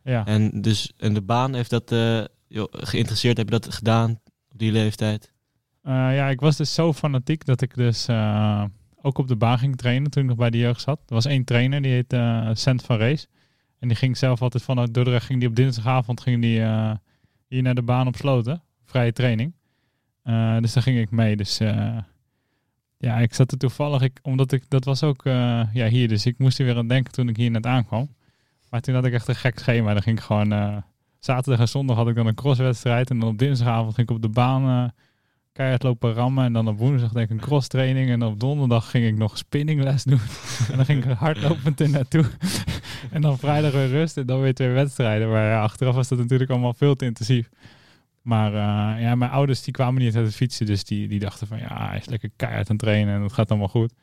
Ja, 0.04 0.26
En 0.26 0.62
dus 0.62 0.92
en 0.98 1.14
de 1.14 1.22
baan 1.22 1.54
heeft 1.54 1.70
dat 1.70 1.92
eh, 1.92 2.24
joh, 2.48 2.68
geïnteresseerd, 2.72 3.38
heb 3.38 3.46
je 3.50 3.60
dat 3.60 3.74
gedaan 3.74 4.10
op 4.52 4.58
die 4.60 4.72
leeftijd? 4.72 5.34
Eh, 5.82 5.92
ja, 5.94 6.28
ik 6.30 6.40
was 6.40 6.56
dus 6.58 6.74
zo 6.74 6.94
fanatiek 6.94 7.46
dat 7.46 7.62
ik 7.62 7.76
dus 7.76 8.08
eh, 8.08 8.64
ook 9.02 9.18
op 9.18 9.28
de 9.28 9.36
baan 9.36 9.60
ging 9.60 9.76
trainen 9.78 10.12
toen 10.12 10.24
ik 10.24 10.30
nog 10.30 10.38
bij 10.38 10.50
de 10.50 10.58
jeugd 10.58 10.82
zat. 10.82 11.00
Er 11.08 11.14
was 11.14 11.26
één 11.26 11.44
trainer, 11.44 11.82
die 11.82 11.92
heette 11.92 12.18
eh 12.18 12.50
Cent 12.54 12.84
van 12.84 12.98
Rees. 12.98 13.28
En 13.80 13.88
die 13.88 13.98
ging 13.98 14.18
zelf 14.18 14.42
altijd 14.42 14.64
vanuit 14.64 14.94
Dordrecht, 14.94 15.26
ging 15.26 15.40
die 15.40 15.50
op 15.50 15.56
dinsdagavond 15.56 16.22
ging 16.22 16.42
die, 16.42 16.62
eh, 16.62 16.92
hier 17.48 17.62
naar 17.62 17.76
de 17.76 17.84
baan 17.84 18.08
op 18.08 18.16
Sloten. 18.16 18.64
Vrije 18.86 19.14
training. 19.14 19.54
Eh, 20.26 20.58
dus 20.60 20.74
daar 20.74 20.84
ging 20.84 21.00
ik 21.00 21.12
mee. 21.12 21.36
Dus 21.36 21.60
eh, 21.60 21.98
ja, 22.98 23.18
ik 23.18 23.34
zat 23.34 23.52
er 23.52 23.58
toevallig, 23.58 24.02
ik, 24.02 24.20
omdat 24.22 24.52
ik, 24.52 24.64
dat 24.68 24.86
was 24.86 25.04
ook 25.04 25.26
eh, 25.26 25.62
ja, 25.74 25.88
hier. 25.88 26.08
Dus 26.08 26.26
ik 26.26 26.38
moest 26.38 26.60
er 26.60 26.66
weer 26.66 26.78
aan 26.78 26.88
denken 26.88 27.14
toen 27.14 27.30
ik 27.30 27.38
hier 27.38 27.52
net 27.52 27.66
aankwam. 27.66 28.10
Maar 28.70 28.82
toen 28.82 28.96
had 28.96 29.06
ik 29.06 29.14
echt 29.14 29.28
een 29.28 29.36
gek 29.36 29.60
schema. 29.60 29.94
Dan 29.94 30.02
ging 30.02 30.18
ik 30.18 30.24
gewoon, 30.24 30.84
zaterdag 31.20 31.60
en 31.60 31.68
zondag 31.68 31.96
had 31.96 32.08
ik 32.08 32.16
dan 32.16 32.28
een 32.28 32.36
crosswedstrijd. 32.36 33.10
En 33.10 33.20
dan 33.20 33.30
op 33.30 33.38
dinsdagavond 33.38 33.96
ging 33.96 34.10
ik 34.10 34.16
op 34.16 34.22
de 34.22 34.30
baan 34.30 34.92
keihard 35.52 35.84
lopen 35.84 36.14
rammen. 36.14 36.46
En 36.46 36.54
dan 36.54 36.68
op 36.68 36.78
woensdag 36.78 37.12
denk 37.12 37.30
ik 37.30 37.32
een 37.32 37.44
cross 37.44 37.68
training. 37.68 38.10
En 38.10 38.24
op 38.24 38.40
donderdag 38.40 38.90
ging 38.90 39.06
ik 39.06 39.18
nog 39.18 39.38
spinningles 39.38 40.04
doen. 40.04 40.20
en 40.70 40.76
dan 40.76 40.86
ging 40.86 41.06
ik 41.06 41.12
hardlopend 41.12 41.80
er 41.80 41.90
naartoe. 41.90 42.26
en 43.12 43.22
dan 43.22 43.38
vrijdag 43.38 43.72
weer 43.72 43.88
rust 43.88 44.18
en 44.18 44.26
dan 44.26 44.42
weer 44.42 44.54
twee 44.54 44.70
wedstrijden. 44.70 45.30
Maar 45.30 45.46
ja, 45.46 45.62
achteraf 45.62 45.96
was 45.96 46.08
dat 46.08 46.18
natuurlijk 46.18 46.50
allemaal 46.50 46.74
veel 46.74 46.96
te 46.96 47.06
intensief. 47.06 47.50
Maar 48.26 48.54
eh, 48.54 49.02
ja, 49.02 49.16
mijn 49.16 49.32
ouders 49.32 49.64
die 49.64 49.74
kwamen 49.74 50.02
niet 50.02 50.16
uit 50.16 50.26
het 50.26 50.36
fietsen. 50.36 50.66
Dus 50.66 50.84
die, 50.84 51.08
die 51.08 51.20
dachten 51.20 51.48
van 51.48 51.60
ja, 51.60 51.88
hij 51.90 51.98
is 51.98 52.06
lekker 52.06 52.30
keihard 52.36 52.70
aan 52.70 52.76
het 52.76 52.86
trainen 52.86 53.16
en 53.16 53.22
het 53.22 53.34
gaat 53.34 53.50
allemaal 53.50 53.68
goed. 53.68 53.94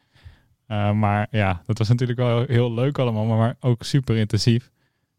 Eh, 0.66 0.92
maar 0.92 1.26
ja, 1.30 1.62
dat 1.66 1.78
was 1.78 1.88
natuurlijk 1.88 2.18
wel 2.18 2.44
heel 2.46 2.74
leuk 2.74 2.98
allemaal, 2.98 3.24
maar 3.24 3.56
ook 3.60 3.82
super 3.82 4.16
intensief. 4.16 4.70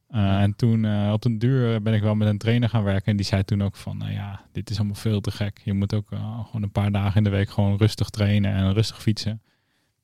Eh, 0.08 0.42
en 0.42 0.56
toen 0.56 1.12
op 1.12 1.22
den 1.22 1.38
duur 1.38 1.82
ben 1.82 1.94
ik 1.94 2.02
wel 2.02 2.16
met 2.16 2.28
een 2.28 2.38
trainer 2.38 2.70
gaan 2.70 2.84
werken. 2.84 3.12
En 3.12 3.16
die 3.16 3.26
zei 3.26 3.44
toen 3.44 3.64
ook 3.64 3.76
van, 3.76 3.98
nou 3.98 4.12
ja, 4.12 4.42
dit 4.52 4.70
is 4.70 4.78
allemaal 4.78 4.96
veel 4.96 5.22
te 5.22 5.32
gek. 5.32 5.62
Je 5.64 5.74
moet 5.74 5.94
ook 5.94 6.08
gewoon 6.46 6.64
een 6.64 6.72
paar 6.72 6.92
dagen 6.92 7.18
in 7.18 7.24
de 7.24 7.30
week 7.30 7.50
gewoon 7.50 7.78
rustig 7.78 8.10
trainen 8.10 8.54
en 8.54 8.74
rustig 8.74 9.02
fietsen. 9.02 9.42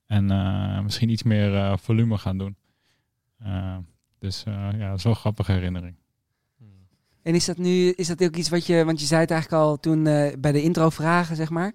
En 0.08 0.26
misschien 0.84 1.10
iets 1.10 1.24
meer 1.24 1.78
volume 1.80 2.18
gaan 2.18 2.38
doen. 2.38 2.56
Dus 4.20 4.44
ja, 4.46 4.90
dat 4.90 4.98
is 4.98 5.04
wel 5.04 5.14
een 5.14 5.20
grappige 5.20 5.52
herinnering. 5.52 5.99
En 7.30 7.36
is 7.36 7.46
dat 7.46 7.58
nu, 7.58 7.90
is 7.90 8.08
dat 8.08 8.24
ook 8.24 8.36
iets 8.36 8.50
wat 8.50 8.66
je, 8.66 8.86
want 8.86 9.00
je 9.00 9.06
zei 9.06 9.22
het 9.22 9.32
eigenlijk 9.32 9.64
al 9.64 9.80
toen 9.80 10.08
eh, 10.08 10.32
bij 10.40 10.52
de 10.52 10.62
intro 10.62 10.90
vragen, 10.90 11.36
zeg 11.36 11.50
maar, 11.50 11.74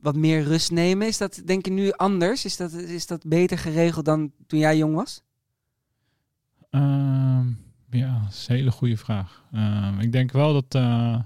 wat 0.00 0.16
meer 0.16 0.42
rust 0.42 0.70
nemen. 0.70 1.06
Is 1.06 1.18
dat 1.18 1.42
denk 1.44 1.64
je 1.64 1.72
nu 1.72 1.92
anders? 1.92 2.44
Is 2.44 2.56
dat, 2.56 2.72
is 2.72 3.06
dat 3.06 3.24
beter 3.26 3.58
geregeld 3.58 4.04
dan 4.04 4.32
toen 4.46 4.58
jij 4.58 4.76
jong 4.76 4.94
was? 4.94 5.22
Ehm, 6.70 7.46
ja, 7.90 8.20
dat 8.22 8.32
is 8.32 8.46
een 8.48 8.56
hele 8.56 8.70
goede 8.70 8.96
vraag. 8.96 9.44
Ehm, 9.52 9.98
ik 10.00 10.12
denk 10.12 10.32
wel 10.32 10.52
dat 10.52 10.74
eh, 10.74 11.18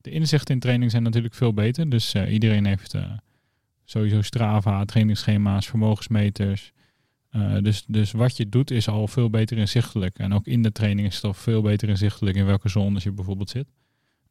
de 0.00 0.10
inzichten 0.10 0.54
in 0.54 0.60
training 0.60 0.90
zijn 0.90 1.02
natuurlijk 1.02 1.34
veel 1.34 1.54
beter. 1.54 1.90
Dus 1.90 2.14
eh, 2.14 2.32
iedereen 2.32 2.66
heeft 2.66 2.94
sowieso 3.84 4.22
Strava, 4.22 4.84
trainingsschema's, 4.84 5.66
vermogensmeters. 5.66 6.72
Eh, 7.36 7.56
dus, 7.62 7.84
dus 7.86 8.12
wat 8.12 8.36
je 8.36 8.48
doet 8.48 8.70
is 8.70 8.88
al 8.88 9.08
veel 9.08 9.30
beter 9.30 9.58
inzichtelijk. 9.58 10.18
En 10.18 10.32
ook 10.32 10.46
in 10.46 10.62
de 10.62 10.72
training 10.72 11.06
is 11.06 11.14
het 11.14 11.24
al 11.24 11.34
veel 11.34 11.62
beter 11.62 11.88
inzichtelijk 11.88 12.36
in 12.36 12.46
welke 12.46 12.68
zones 12.68 13.02
je 13.02 13.12
bijvoorbeeld 13.12 13.50
zit. 13.50 13.66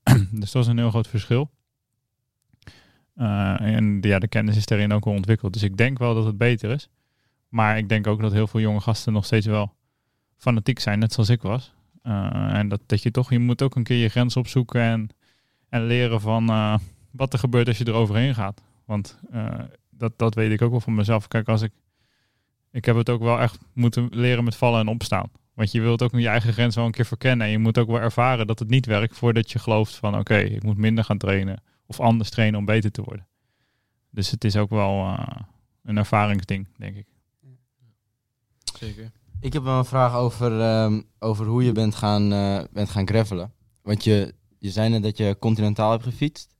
dus 0.39 0.51
dat 0.51 0.63
is 0.63 0.67
een 0.67 0.77
heel 0.77 0.89
groot 0.89 1.07
verschil. 1.07 1.51
Eh, 3.15 3.61
en 3.61 3.97
ja, 4.01 4.19
de 4.19 4.27
kennis 4.27 4.57
is 4.57 4.65
daarin 4.65 4.93
ook 4.93 5.05
wel 5.05 5.13
ontwikkeld. 5.13 5.53
Dus 5.53 5.63
ik 5.63 5.77
denk 5.77 5.97
wel 5.97 6.13
dat 6.13 6.25
het 6.25 6.37
beter 6.37 6.69
is. 6.69 6.89
Maar 7.49 7.77
ik 7.77 7.89
denk 7.89 8.07
ook 8.07 8.21
dat 8.21 8.31
heel 8.31 8.47
veel 8.47 8.59
jonge 8.59 8.81
gasten 8.81 9.13
nog 9.13 9.25
steeds 9.25 9.45
wel 9.45 9.73
fanatiek 10.37 10.79
zijn, 10.79 10.99
net 10.99 11.13
zoals 11.13 11.29
ik 11.29 11.41
was. 11.41 11.73
Eh, 12.01 12.53
en 12.53 12.69
dat, 12.69 12.81
dat 12.85 13.03
je 13.03 13.11
toch, 13.11 13.29
je 13.29 13.39
moet 13.39 13.61
ook 13.61 13.75
een 13.75 13.83
keer 13.83 13.97
je 13.97 14.09
grens 14.09 14.37
opzoeken 14.37 14.81
en, 14.81 15.09
en 15.69 15.85
leren 15.85 16.21
van 16.21 16.45
wat 17.11 17.33
er 17.33 17.39
gebeurt 17.39 17.67
als 17.67 17.77
je 17.77 17.85
er 17.85 17.93
overheen 17.93 18.35
gaat. 18.35 18.61
Want 18.85 19.19
dat, 19.89 20.17
dat 20.17 20.35
weet 20.35 20.51
ik 20.51 20.61
ook 20.61 20.71
wel 20.71 20.79
van 20.79 20.95
mezelf. 20.95 21.27
Kijk, 21.27 21.47
als 21.47 21.61
ik, 21.61 21.71
ik 22.75 22.85
heb 22.85 22.95
het 22.95 23.09
ook 23.09 23.21
wel 23.21 23.39
echt 23.39 23.57
moeten 23.73 24.07
leren 24.11 24.43
met 24.43 24.55
vallen 24.55 24.79
en 24.79 24.87
opstaan. 24.87 25.31
Want 25.53 25.71
je 25.71 25.81
wilt 25.81 26.01
ook 26.01 26.11
je 26.11 26.27
eigen 26.27 26.53
grens 26.53 26.75
wel 26.75 26.85
een 26.85 26.91
keer 26.91 27.05
verkennen. 27.05 27.45
En 27.45 27.51
je 27.51 27.59
moet 27.59 27.77
ook 27.77 27.87
wel 27.87 27.99
ervaren 27.99 28.47
dat 28.47 28.59
het 28.59 28.69
niet 28.69 28.85
werkt 28.85 29.17
voordat 29.17 29.51
je 29.51 29.59
gelooft 29.59 29.95
van 29.95 30.19
oké, 30.19 30.37
ik 30.37 30.63
moet 30.63 30.77
minder 30.77 31.03
gaan 31.03 31.17
trainen. 31.17 31.63
Of 31.85 31.99
anders 31.99 32.29
trainen 32.29 32.59
om 32.59 32.65
beter 32.65 32.91
te 32.91 33.01
worden. 33.01 33.27
Dus 34.09 34.31
het 34.31 34.43
is 34.43 34.55
ook 34.55 34.69
wel 34.69 35.05
eh, 35.05 35.35
een 35.83 35.97
ervaringsding, 35.97 36.67
denk 36.77 36.95
ik. 36.95 37.07
Zeker. 38.77 39.11
Ik 39.39 39.53
heb 39.53 39.63
wel 39.63 39.77
een 39.77 39.85
vraag 39.85 40.15
over, 40.15 40.61
ehm, 40.61 41.01
over 41.19 41.45
hoe 41.45 41.63
je 41.63 41.71
bent 41.71 41.95
gaan, 41.95 42.33
eh, 42.33 42.63
bent 42.71 42.89
gaan 42.89 43.07
gravelen. 43.07 43.53
Want 43.81 44.03
je, 44.03 44.33
je 44.59 44.69
zei 44.69 44.89
net 44.89 45.03
dat 45.03 45.17
je 45.17 45.37
continentaal 45.39 45.91
hebt 45.91 46.03
gefietst. 46.03 46.55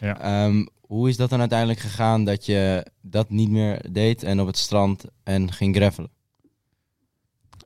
Ja. 0.00 0.20
Ehm, 0.20 0.66
hoe 0.86 1.08
is 1.08 1.16
dat 1.16 1.30
dan 1.30 1.40
uiteindelijk 1.40 1.78
gegaan 1.78 2.24
dat 2.24 2.46
je 2.46 2.86
dat 3.00 3.30
niet 3.30 3.50
meer 3.50 3.92
deed 3.92 4.22
en 4.22 4.40
op 4.40 4.46
het 4.46 4.56
strand 4.56 5.04
en 5.22 5.52
ging 5.52 5.76
gravelen? 5.76 6.10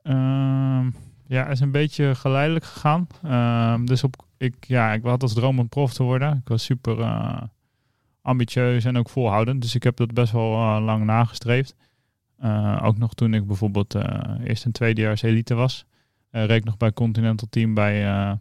Ehm, 0.03 0.85
ja, 1.27 1.43
het 1.43 1.51
is 1.51 1.59
een 1.59 1.71
beetje 1.71 2.15
geleidelijk 2.15 2.65
gegaan. 2.65 3.07
Ehm, 3.23 3.85
dus 3.85 4.03
op, 4.03 4.25
ik, 4.37 4.55
ja, 4.59 4.93
ik 4.93 5.03
had 5.03 5.21
als 5.21 5.33
droom 5.33 5.59
om 5.59 5.69
prof 5.69 5.93
te 5.93 6.03
worden. 6.03 6.37
Ik 6.37 6.47
was 6.47 6.63
super 6.63 6.99
eh, 6.99 7.41
ambitieus 8.21 8.85
en 8.85 8.97
ook 8.97 9.09
volhoudend. 9.09 9.61
Dus 9.61 9.75
ik 9.75 9.83
heb 9.83 9.97
dat 9.97 10.13
best 10.13 10.31
wel 10.31 10.53
eh, 10.53 10.83
lang 10.83 11.05
nagestreefd. 11.05 11.75
Eh, 12.37 12.79
ook 12.83 12.97
nog 12.97 13.13
toen 13.13 13.33
ik 13.33 13.47
bijvoorbeeld 13.47 13.95
eerst 14.43 14.65
en 14.65 14.71
tweedejaars 14.71 15.21
elite 15.21 15.53
was. 15.53 15.85
Uh, 16.31 16.45
reed 16.45 16.57
ik 16.57 16.63
nog 16.63 16.77
bij 16.77 16.93
Continental 16.93 17.47
Team 17.49 17.73
bij 17.73 18.37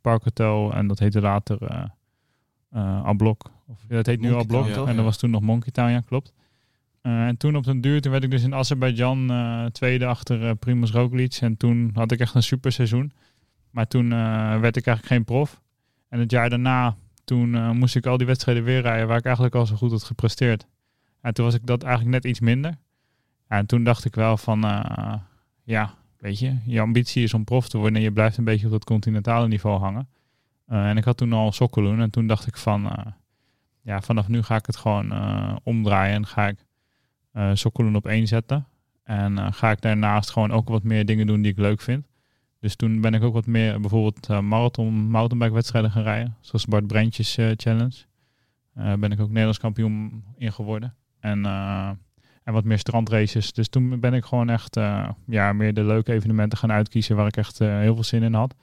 Park. 0.00 0.38
En 0.72 0.86
dat 0.86 0.98
heette 0.98 1.20
later 1.20 1.88
eh, 2.70 3.02
Ablok. 3.04 3.50
Of, 3.70 3.84
ja, 3.88 3.94
dat 3.94 4.06
heet 4.06 4.20
nu. 4.20 4.30
Town, 4.30 4.72
toch? 4.72 4.88
En 4.88 4.96
dat 4.96 5.04
was 5.04 5.18
toen 5.18 5.30
nog 5.30 5.40
Monkey 5.40 5.72
Town, 5.72 5.90
ja 5.90 6.00
klopt. 6.00 6.32
Eh, 7.00 7.26
en 7.26 7.36
toen 7.36 7.56
op 7.56 7.64
den 7.64 7.80
duur, 7.80 8.00
toen 8.00 8.12
werd 8.12 8.24
ik 8.24 8.30
dus 8.30 8.42
in 8.42 8.54
Azerbeidzjan 8.54 9.30
eh, 9.30 9.64
tweede 9.64 10.06
achter 10.06 10.48
eh 10.48 10.54
Primoz 10.58 10.90
Roglic. 10.90 11.38
En 11.40 11.56
toen 11.56 11.90
had 11.94 12.12
ik 12.12 12.20
echt 12.20 12.34
een 12.34 12.42
super 12.42 12.72
seizoen. 12.72 13.12
Maar 13.70 13.86
toen 13.86 14.08
werd 14.60 14.76
ik 14.76 14.86
eigenlijk 14.86 15.06
geen 15.06 15.24
prof. 15.24 15.60
En 16.08 16.18
het 16.18 16.30
jaar 16.30 16.50
daarna, 16.50 16.96
toen 17.24 17.76
moest 17.76 17.96
ik 17.96 18.06
al 18.06 18.16
die 18.16 18.26
wedstrijden 18.26 18.64
weer 18.64 18.80
rijden 18.80 19.06
waar 19.06 19.18
ik 19.18 19.24
eigenlijk 19.24 19.54
al 19.54 19.66
zo 19.66 19.76
goed 19.76 19.90
had 19.90 20.02
gepresteerd. 20.02 20.66
En 21.20 21.34
toen 21.34 21.44
was 21.44 21.54
ik 21.54 21.66
dat 21.66 21.82
eigenlijk 21.82 22.14
net 22.14 22.30
iets 22.30 22.40
minder. 22.40 22.74
En 23.48 23.66
toen 23.66 23.84
dacht 23.84 24.04
ik 24.04 24.14
wel 24.14 24.36
van, 24.36 24.60
ja, 25.62 25.94
weet 26.18 26.38
je, 26.38 26.56
je 26.64 26.80
ambitie 26.80 27.22
is 27.22 27.34
om 27.34 27.44
prof 27.44 27.68
te 27.68 27.78
worden 27.78 27.96
en 27.96 28.02
je 28.02 28.12
blijft 28.12 28.36
een 28.36 28.44
beetje 28.44 28.66
op 28.66 28.72
dat 28.72 28.84
continentale 28.84 29.48
niveau 29.48 29.78
hangen. 29.80 30.08
En 30.66 30.96
ik 30.96 31.04
had 31.04 31.16
toen 31.16 31.32
al 31.32 31.52
Sokkeloen 31.52 32.00
en 32.00 32.10
toen 32.10 32.26
dacht 32.26 32.46
ik 32.46 32.56
van, 32.56 32.92
ja, 33.88 34.00
vanaf 34.00 34.28
nu 34.28 34.42
ga 34.42 34.56
ik 34.56 34.66
het 34.66 34.76
gewoon 34.76 35.12
eh, 35.12 35.56
omdraaien 35.62 36.14
en 36.14 36.26
ga 36.26 36.48
ik 36.48 36.66
Sokkeloen 37.54 37.96
op 37.96 38.06
één 38.06 38.26
zetten. 38.26 38.66
En 39.04 39.38
eh, 39.38 39.46
ga 39.50 39.70
ik 39.70 39.80
daarnaast 39.80 40.30
gewoon 40.30 40.52
ook 40.52 40.68
wat 40.68 40.82
meer 40.82 41.04
dingen 41.06 41.26
doen 41.26 41.42
die 41.42 41.52
ik 41.52 41.58
leuk 41.58 41.80
vind. 41.80 42.06
Dus 42.60 42.76
toen 42.76 43.00
ben 43.00 43.14
ik 43.14 43.22
ook 43.22 43.32
wat 43.32 43.46
meer 43.46 43.80
bijvoorbeeld 43.80 44.42
marathon, 44.42 44.94
mountainbike 44.94 45.54
wedstrijden 45.54 45.90
gaan 45.90 46.02
rijden. 46.02 46.36
Zoals 46.40 46.64
Bart 46.64 46.86
Brentjes 46.86 47.36
eh, 47.36 47.50
Challenge. 47.56 48.06
Ben 48.72 49.12
ik 49.12 49.20
ook 49.20 49.28
Nederlands 49.28 49.58
kampioen 49.58 50.24
in 50.36 50.52
geworden. 50.52 50.94
En, 51.20 51.46
en 52.42 52.52
wat 52.52 52.64
meer 52.64 52.78
strandraces. 52.78 53.52
Dus 53.52 53.68
toen 53.68 54.00
ben 54.00 54.14
ik 54.14 54.24
gewoon 54.24 54.50
echt 54.50 54.76
ja, 55.26 55.52
meer 55.52 55.74
de 55.74 55.84
leuke 55.84 56.12
evenementen 56.12 56.58
gaan 56.58 56.72
uitkiezen 56.72 57.16
waar 57.16 57.26
ik 57.26 57.36
echt 57.36 57.58
heel 57.58 57.94
veel 57.94 58.04
zin 58.04 58.22
in 58.22 58.34
had. 58.34 58.54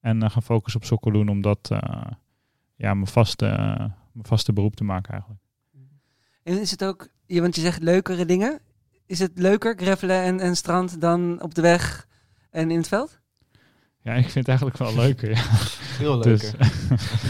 En 0.00 0.30
gaan 0.30 0.42
focussen 0.42 0.80
op 0.80 0.86
Sokkeloen 0.86 1.28
om 1.28 1.40
dat 1.40 1.70
eh, 1.70 2.02
ja, 2.76 2.94
mijn, 2.94 3.06
vaste, 3.06 3.46
mijn 4.16 4.28
vaste 4.28 4.52
beroep 4.52 4.76
te 4.76 4.84
maken 4.84 5.12
eigenlijk. 5.12 5.42
En 6.42 6.60
is 6.60 6.70
het 6.70 6.84
ook, 6.84 7.08
ja, 7.26 7.40
want 7.40 7.54
je 7.54 7.60
zegt 7.60 7.82
leukere 7.82 8.24
dingen. 8.24 8.60
Is 9.06 9.18
het 9.18 9.32
leuker, 9.34 9.76
gravelen 9.76 10.22
en, 10.22 10.40
en 10.40 10.56
strand, 10.56 11.00
dan 11.00 11.42
op 11.42 11.54
de 11.54 11.62
weg 11.62 12.06
en 12.50 12.70
in 12.70 12.76
het 12.76 12.88
veld? 12.88 13.20
Ja, 14.02 14.12
ik 14.12 14.30
vind 14.30 14.34
het 14.34 14.48
eigenlijk 14.48 14.78
wel 14.78 14.94
leuker. 14.94 15.30
Ja. 15.30 15.42
Veel 15.98 16.20
Dus, 16.20 16.52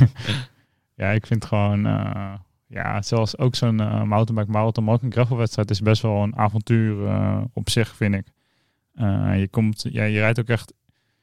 ja, 1.03 1.11
ik 1.11 1.27
vind 1.27 1.45
gewoon, 1.45 1.87
eh, 1.87 2.35
ja, 2.67 3.03
zoals 3.03 3.39
ook 3.39 3.55
zo'n 3.55 3.81
eh, 3.81 4.03
mountainbike 4.03 4.51
marathon, 4.51 4.85
maar 4.85 4.95
ook 4.95 5.03
een 5.03 5.13
gravelwedstrijd 5.13 5.71
is 5.71 5.81
best 5.81 6.03
wel 6.03 6.23
een 6.23 6.37
avontuur 6.37 7.07
eh, 7.07 7.45
op 7.53 7.71
zich, 7.71 7.97
vind 7.97 8.15
ik. 8.15 8.27
Eh, 8.95 9.39
je 9.39 9.49
komt, 9.49 9.87
ja, 9.91 10.05
je 10.05 10.19
rijdt 10.19 10.41
ook 10.41 10.49
echt, 10.49 10.73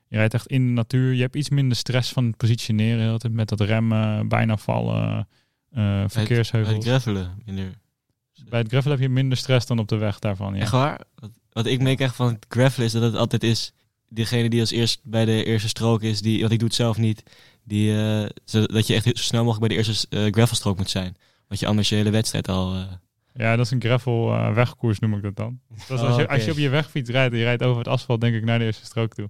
je 0.07 0.17
rijdt 0.17 0.33
echt 0.33 0.47
in 0.47 0.67
de 0.67 0.71
natuur. 0.71 1.13
Je 1.13 1.21
hebt 1.21 1.35
iets 1.35 1.49
minder 1.49 1.77
stress 1.77 2.11
van 2.11 2.25
het 2.25 2.37
positioneren, 2.37 3.19
met 3.31 3.49
dat 3.49 3.61
remmen, 3.61 4.27
bijna 4.27 4.57
vallen, 4.57 5.27
Bij 5.73 6.09
verkeersheuvels. 6.09 6.75
het 6.75 6.83
gravelen. 6.83 7.41
Minder. 7.45 7.71
Bij 8.49 8.59
het 8.59 8.69
gravel 8.69 8.91
heb 8.91 8.99
je 8.99 9.09
minder 9.09 9.37
stress 9.37 9.65
dan 9.65 9.79
op 9.79 9.87
de 9.87 9.97
weg 9.97 10.19
daarvan. 10.19 10.55
Ja. 10.55 10.61
Echt 10.61 10.71
waar? 10.71 11.01
Wat, 11.15 11.31
wat 11.51 11.65
ik 11.65 11.81
meekrijg 11.81 12.15
van 12.15 12.27
het 12.27 12.45
gravelen 12.49 12.87
is 12.87 12.93
dat 12.93 13.01
het 13.01 13.15
altijd 13.15 13.43
is... 13.43 13.73
Degene 14.07 14.49
die 14.49 14.59
als 14.59 14.71
eerst 14.71 14.99
bij 15.03 15.25
de 15.25 15.43
eerste 15.43 15.67
strook 15.67 16.01
is, 16.01 16.21
die, 16.21 16.39
want 16.39 16.51
ik 16.51 16.59
doe 16.59 16.67
het 16.67 16.77
zelf 16.77 16.97
niet... 16.97 17.23
Die, 17.63 17.97
eh, 17.97 18.29
dat 18.65 18.87
je 18.87 18.93
echt 18.93 19.03
zo 19.03 19.11
snel 19.13 19.43
mogelijk 19.43 19.67
bij 19.67 19.77
de 19.77 19.87
eerste 19.87 20.07
eh, 20.09 20.31
gravelstrook 20.31 20.77
moet 20.77 20.89
zijn. 20.89 21.15
Want 21.47 21.59
je 21.59 21.67
anders 21.67 21.89
je 21.89 21.95
hele 21.95 22.09
wedstrijd 22.09 22.47
al... 22.47 22.75
Ja, 23.33 23.55
dat 23.55 23.65
is 23.65 23.71
een 23.71 23.81
gravel 23.81 24.53
wegkoers 24.53 24.99
noem 24.99 25.15
ik 25.15 25.21
dat 25.21 25.35
dan. 25.35 25.59
Dat 25.87 25.99
is 25.99 26.05
als, 26.05 26.15
je, 26.15 26.23
Oh, 26.23 26.29
als 26.29 26.45
je 26.45 26.51
op 26.51 26.57
je 26.57 26.69
wegfiets 26.69 27.09
rijdt 27.09 27.33
en 27.33 27.39
je 27.39 27.45
rijdt 27.45 27.63
over 27.63 27.77
het 27.77 27.87
asfalt, 27.87 28.21
denk 28.21 28.35
ik 28.35 28.43
naar 28.43 28.59
de 28.59 28.65
eerste 28.65 28.85
strook 28.85 29.13
toe. 29.13 29.29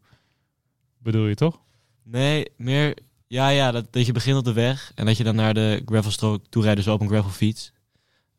Bedoel 0.97 1.27
je 1.27 1.35
toch? 1.35 1.59
Nee, 2.03 2.45
meer... 2.57 2.97
Ja, 3.33 3.49
ja, 3.49 3.71
dat, 3.71 3.93
dat 3.93 4.05
je 4.05 4.11
begint 4.11 4.37
op 4.37 4.43
de 4.43 4.53
weg 4.53 4.91
en 4.95 5.05
dat 5.05 5.17
je 5.17 5.23
dan 5.23 5.35
naar 5.35 5.53
de 5.53 5.81
gravelstrook 5.85 6.45
toe 6.49 6.63
rijdt, 6.63 6.77
dus 6.77 6.87
op 6.87 7.01
een 7.01 7.07
gravelfiets. 7.07 7.71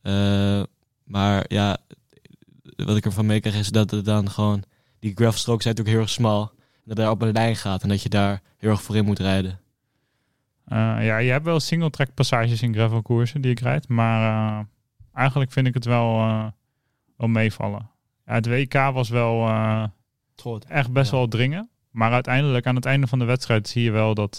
Eh, 0.03 0.63
maar 1.05 1.45
ja, 1.49 1.77
wat 2.77 2.97
ik 2.97 3.05
ervan 3.05 3.27
meekrijg 3.27 3.57
is 3.57 3.71
dat 3.71 3.91
het 3.91 4.05
dan 4.05 4.31
gewoon... 4.31 4.63
Die 4.99 5.13
gravelstroken 5.15 5.63
zijn 5.63 5.75
natuurlijk 5.75 6.03
heel 6.03 6.07
erg 6.07 6.11
smal. 6.11 6.53
Dat 6.85 6.97
daar 6.97 7.11
op 7.11 7.23
een 7.23 7.33
lijn 7.33 7.57
gaat 7.57 7.83
en 7.83 7.89
dat 7.89 8.03
je 8.03 8.09
daar 8.09 8.43
heel 8.57 8.71
erg 8.71 8.83
voor 8.83 8.97
in 8.97 9.05
moet 9.05 9.19
rijden. 9.19 9.61
Eh, 10.65 10.77
ja, 10.79 11.19
je 11.19 11.31
hebt 11.31 11.45
wel 11.45 11.61
single 11.61 11.91
track 11.91 12.15
passages 12.15 12.63
in 12.63 12.75
gravelkoersen 12.75 13.41
die 13.41 13.51
ik 13.51 13.61
rijd, 13.61 13.89
maar 13.89 14.21
eh, 14.59 14.65
eigenlijk 15.13 15.53
vind 15.53 15.67
ik 15.67 15.75
het 15.75 15.85
wel, 15.85 16.19
eh, 16.19 16.47
wel 17.17 17.29
meevallen. 17.29 17.91
Ja, 18.27 18.35
het 18.35 18.47
WK 18.47 18.75
was 18.75 19.09
wel 19.09 19.49
eh, 19.49 19.85
echt 20.69 20.93
best 20.93 21.11
Ja. 21.11 21.17
wel 21.17 21.29
dringen, 21.29 21.71
maar 21.91 22.13
uiteindelijk 22.13 22.67
aan 22.67 22.77
het 22.77 22.87
einde 22.87 23.07
van 23.07 23.19
de 23.19 23.25
wedstrijd 23.25 23.69
zie 23.69 23.83
je 23.83 23.91
wel 23.91 24.15
dat 24.15 24.39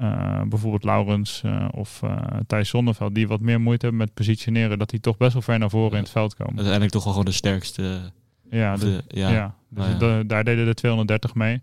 eh, 0.00 0.42
bijvoorbeeld 0.42 0.84
Laurens 0.84 1.42
eh, 1.44 1.68
of 1.70 2.02
eh 2.02 2.16
Thijs 2.46 2.68
Zonneveld, 2.68 3.14
die 3.14 3.28
wat 3.28 3.40
meer 3.40 3.60
moeite 3.60 3.86
hebben 3.86 4.04
met 4.06 4.14
positioneren, 4.14 4.78
dat 4.78 4.90
die 4.90 5.00
toch 5.00 5.16
best 5.16 5.32
wel 5.32 5.42
ver 5.42 5.58
naar 5.58 5.70
voren 5.70 5.90
Ja. 5.90 5.96
in 5.96 6.02
het 6.02 6.12
veld 6.12 6.34
komen. 6.34 6.54
Uiteindelijk 6.54 6.92
toch 6.92 7.02
wel 7.04 7.12
gewoon 7.12 7.26
de 7.28 7.32
sterkste. 7.34 8.12
Ja, 8.50 8.76
de- 8.76 9.02
de- 9.06 9.18
ja. 9.18 9.28
Ja, 9.30 9.54
dus 9.68 9.86
ja. 9.86 9.98
da- 9.98 10.22
daar 10.22 10.44
deden 10.44 10.66
de 10.66 10.74
230 10.74 11.34
mee. 11.34 11.62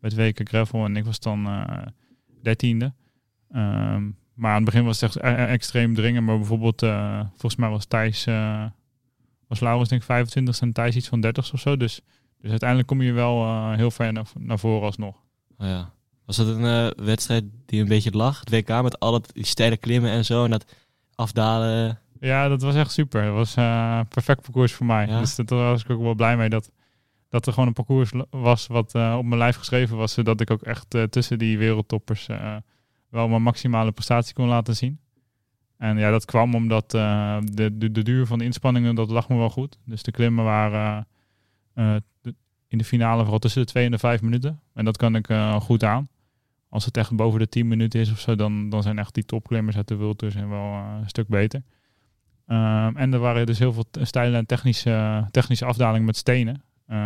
Met 0.00 0.14
weken 0.14 0.46
gravel 0.48 0.84
en 0.84 0.96
ik 0.96 1.04
was 1.04 1.20
dan 1.20 1.48
dertiende. 2.42 2.92
Ehm, 3.50 4.02
maar 4.34 4.50
aan 4.50 4.56
het 4.56 4.64
begin 4.64 4.84
was 4.84 5.00
het 5.00 5.16
echt 5.16 5.24
e- 5.24 5.42
e- 5.42 5.46
extreem 5.46 5.94
dringen. 5.94 6.24
Maar 6.24 6.36
bijvoorbeeld, 6.36 6.80
volgens 7.30 7.56
mij 7.56 7.68
was 7.68 7.84
Thijs, 7.86 8.24
was 9.48 9.60
Laurens 9.60 9.88
denk 9.88 10.00
ik 10.00 10.06
25 10.06 10.60
en 10.60 10.72
Thijs 10.72 10.96
iets 10.96 11.08
van 11.08 11.20
30 11.20 11.52
of 11.52 11.60
zo. 11.60 11.76
Dus, 11.76 12.00
dus 12.40 12.50
uiteindelijk 12.50 12.88
kom 12.88 13.02
je 13.02 13.12
wel 13.12 13.70
heel 13.72 13.90
ver 13.90 14.12
naar, 14.12 14.24
naar 14.38 14.58
voren 14.58 14.82
alsnog. 14.86 15.16
Ja. 15.58 15.92
Was 16.24 16.36
dat 16.36 16.46
een 16.46 16.64
eh, 16.64 17.04
wedstrijd 17.04 17.44
die 17.66 17.80
een 17.80 17.88
beetje 17.88 18.10
lag? 18.10 18.40
Het 18.40 18.50
WK 18.50 18.82
met 18.82 19.00
al 19.00 19.14
het, 19.14 19.30
die 19.32 19.46
steile 19.46 19.76
klimmen 19.76 20.10
en 20.10 20.24
zo. 20.24 20.44
En 20.44 20.50
dat 20.50 20.74
afdalen. 21.14 21.98
Ja, 22.20 22.48
dat 22.48 22.62
was 22.62 22.74
echt 22.74 22.92
super. 22.92 23.24
Dat 23.24 23.34
was 23.34 23.54
eh 23.54 24.00
perfect 24.08 24.42
parcours 24.42 24.72
voor 24.72 24.86
mij. 24.86 25.06
Ja? 25.06 25.18
Dus 25.18 25.36
daar 25.36 25.46
was 25.58 25.84
ik 25.84 25.90
ook 25.90 26.02
wel 26.02 26.14
blij 26.14 26.36
mee 26.36 26.48
dat, 26.48 26.70
dat 27.28 27.46
er 27.46 27.52
gewoon 27.52 27.68
een 27.68 27.74
parcours 27.74 28.10
was 28.30 28.66
wat 28.66 28.94
eh, 28.94 29.14
op 29.18 29.24
mijn 29.24 29.38
lijf 29.38 29.56
geschreven 29.56 29.96
was. 29.96 30.12
Zodat 30.12 30.40
ik 30.40 30.50
ook 30.50 30.62
echt 30.62 30.96
tussen 31.10 31.38
die 31.38 31.58
wereldtoppers 31.58 32.26
wel 33.08 33.28
mijn 33.28 33.42
maximale 33.42 33.92
prestatie 33.92 34.34
kon 34.34 34.48
laten 34.48 34.76
zien. 34.76 35.00
En 35.78 35.98
ja, 35.98 36.10
dat 36.10 36.24
kwam 36.24 36.54
omdat 36.54 36.90
de, 36.90 37.76
de, 37.76 37.92
de 37.92 38.02
duur 38.02 38.26
van 38.26 38.38
de 38.38 38.44
inspanningen, 38.44 38.94
dat 38.94 39.10
lag 39.10 39.28
me 39.28 39.36
wel 39.36 39.50
goed. 39.50 39.78
Dus 39.84 40.02
de 40.02 40.10
klimmen 40.10 40.44
waren 40.44 41.06
in 42.72 42.78
de 42.78 42.84
finale 42.84 43.22
vooral 43.22 43.38
tussen 43.38 43.60
de 43.60 43.66
twee 43.66 43.84
en 43.84 43.90
de 43.90 43.98
vijf 43.98 44.22
minuten. 44.22 44.60
En 44.74 44.84
dat 44.84 44.96
kan 44.96 45.14
ik 45.14 45.28
eh, 45.28 45.60
goed 45.60 45.84
aan. 45.84 46.08
Als 46.68 46.84
het 46.84 46.96
echt 46.96 47.16
boven 47.16 47.38
de 47.38 47.48
10 47.48 47.68
minuten 47.68 48.00
is 48.00 48.10
of 48.10 48.18
zo, 48.20 48.34
dan, 48.34 48.68
dan 48.68 48.82
zijn 48.82 48.98
echt 48.98 49.14
die 49.14 49.24
topklimmers 49.24 49.76
uit 49.76 49.88
de 49.88 50.14
Tour 50.16 50.32
zijn 50.32 50.48
wel 50.48 50.72
eh, 50.72 50.96
een 51.00 51.08
stuk 51.08 51.28
beter. 51.28 51.62
Ehm, 52.46 52.96
en 52.96 53.12
er 53.12 53.18
waren 53.18 53.46
dus 53.46 53.58
heel 53.58 53.72
veel 53.72 53.84
steile 54.00 54.36
en 54.36 54.46
technische, 54.46 55.26
technische 55.30 55.64
afdalingen 55.64 56.06
met 56.06 56.16
stenen. 56.16 56.62
Eh, 56.86 56.96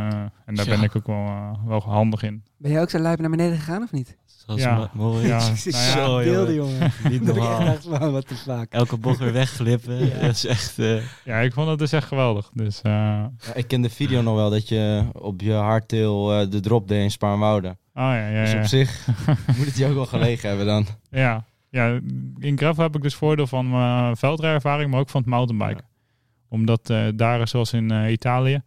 en 0.44 0.54
daar 0.54 0.66
Ja. 0.68 0.74
ben 0.74 0.82
ik 0.82 0.96
ook 0.96 1.06
wel, 1.06 1.26
eh, 1.26 1.50
wel 1.66 1.80
handig 1.82 2.22
in. 2.22 2.42
Ben 2.58 2.70
jij 2.70 2.80
ook 2.80 2.90
zo 2.90 2.98
lijp 2.98 3.18
naar 3.18 3.30
beneden 3.30 3.56
gegaan 3.58 3.82
of 3.82 3.92
niet? 3.92 4.16
Zoals 4.24 4.60
Ja. 4.60 4.90
mooi. 4.94 5.26
Ja, 5.26 5.38
nou 5.96 6.24
ja, 6.24 6.50
jongen. 6.52 6.92
Niet 7.10 7.26
Dat 7.26 7.36
ik 7.36 7.42
echt 7.42 7.82
normaal. 7.84 7.98
van, 8.00 8.12
wat 8.12 8.26
te 8.28 8.36
vaak. 8.36 8.72
Elke 8.72 8.96
bocht 8.96 9.18
weer 9.18 9.32
wegflippen. 9.32 10.06
Ja. 10.06 10.18
Dat 10.20 10.30
is 10.30 10.46
echt... 10.46 10.78
eh, 10.78 11.02
Ja, 11.24 11.38
ik 11.38 11.52
vond 11.52 11.68
het 11.68 11.78
dus 11.78 11.92
echt 11.92 12.06
geweldig. 12.06 12.50
Dus 12.54 12.82
eh, 12.82 12.92
Ja, 12.92 13.30
ik 13.54 13.68
ken 13.68 13.82
de 13.82 13.90
video 13.90 14.22
nog 14.22 14.34
wel 14.34 14.50
dat 14.50 14.68
je 14.68 15.04
op 15.12 15.40
je 15.40 15.52
hardtail 15.52 16.32
eh, 16.40 16.50
de 16.50 16.60
drop 16.60 16.88
deed 16.88 17.02
in 17.02 17.10
Spaarnwoude. 17.10 17.68
oh 17.68 17.74
ja, 17.94 18.28
ja, 18.28 18.40
Dus 18.42 18.52
ja. 18.52 18.58
op 18.58 18.64
zich 18.64 19.06
moet 19.56 19.66
het 19.66 19.76
je 19.76 19.86
ook 19.86 19.94
wel 19.94 20.06
gelegen 20.06 20.48
hebben 20.48 20.66
dan. 20.66 20.86
Ja, 21.10 21.44
ja, 21.70 21.98
in 22.38 22.58
gravel 22.58 22.82
heb 22.82 22.96
ik 22.96 23.02
dus 23.02 23.14
voordeel 23.14 23.46
van 23.46 23.70
mijn 23.70 24.16
veldrijervaring, 24.16 24.90
maar 24.90 25.00
ook 25.00 25.08
van 25.10 25.20
het 25.20 25.30
mountainbiken. 25.30 25.84
Omdat 26.48 26.90
eh, 26.90 27.06
daar, 27.14 27.48
zoals 27.48 27.72
in 27.72 28.10
Italië, 28.10 28.62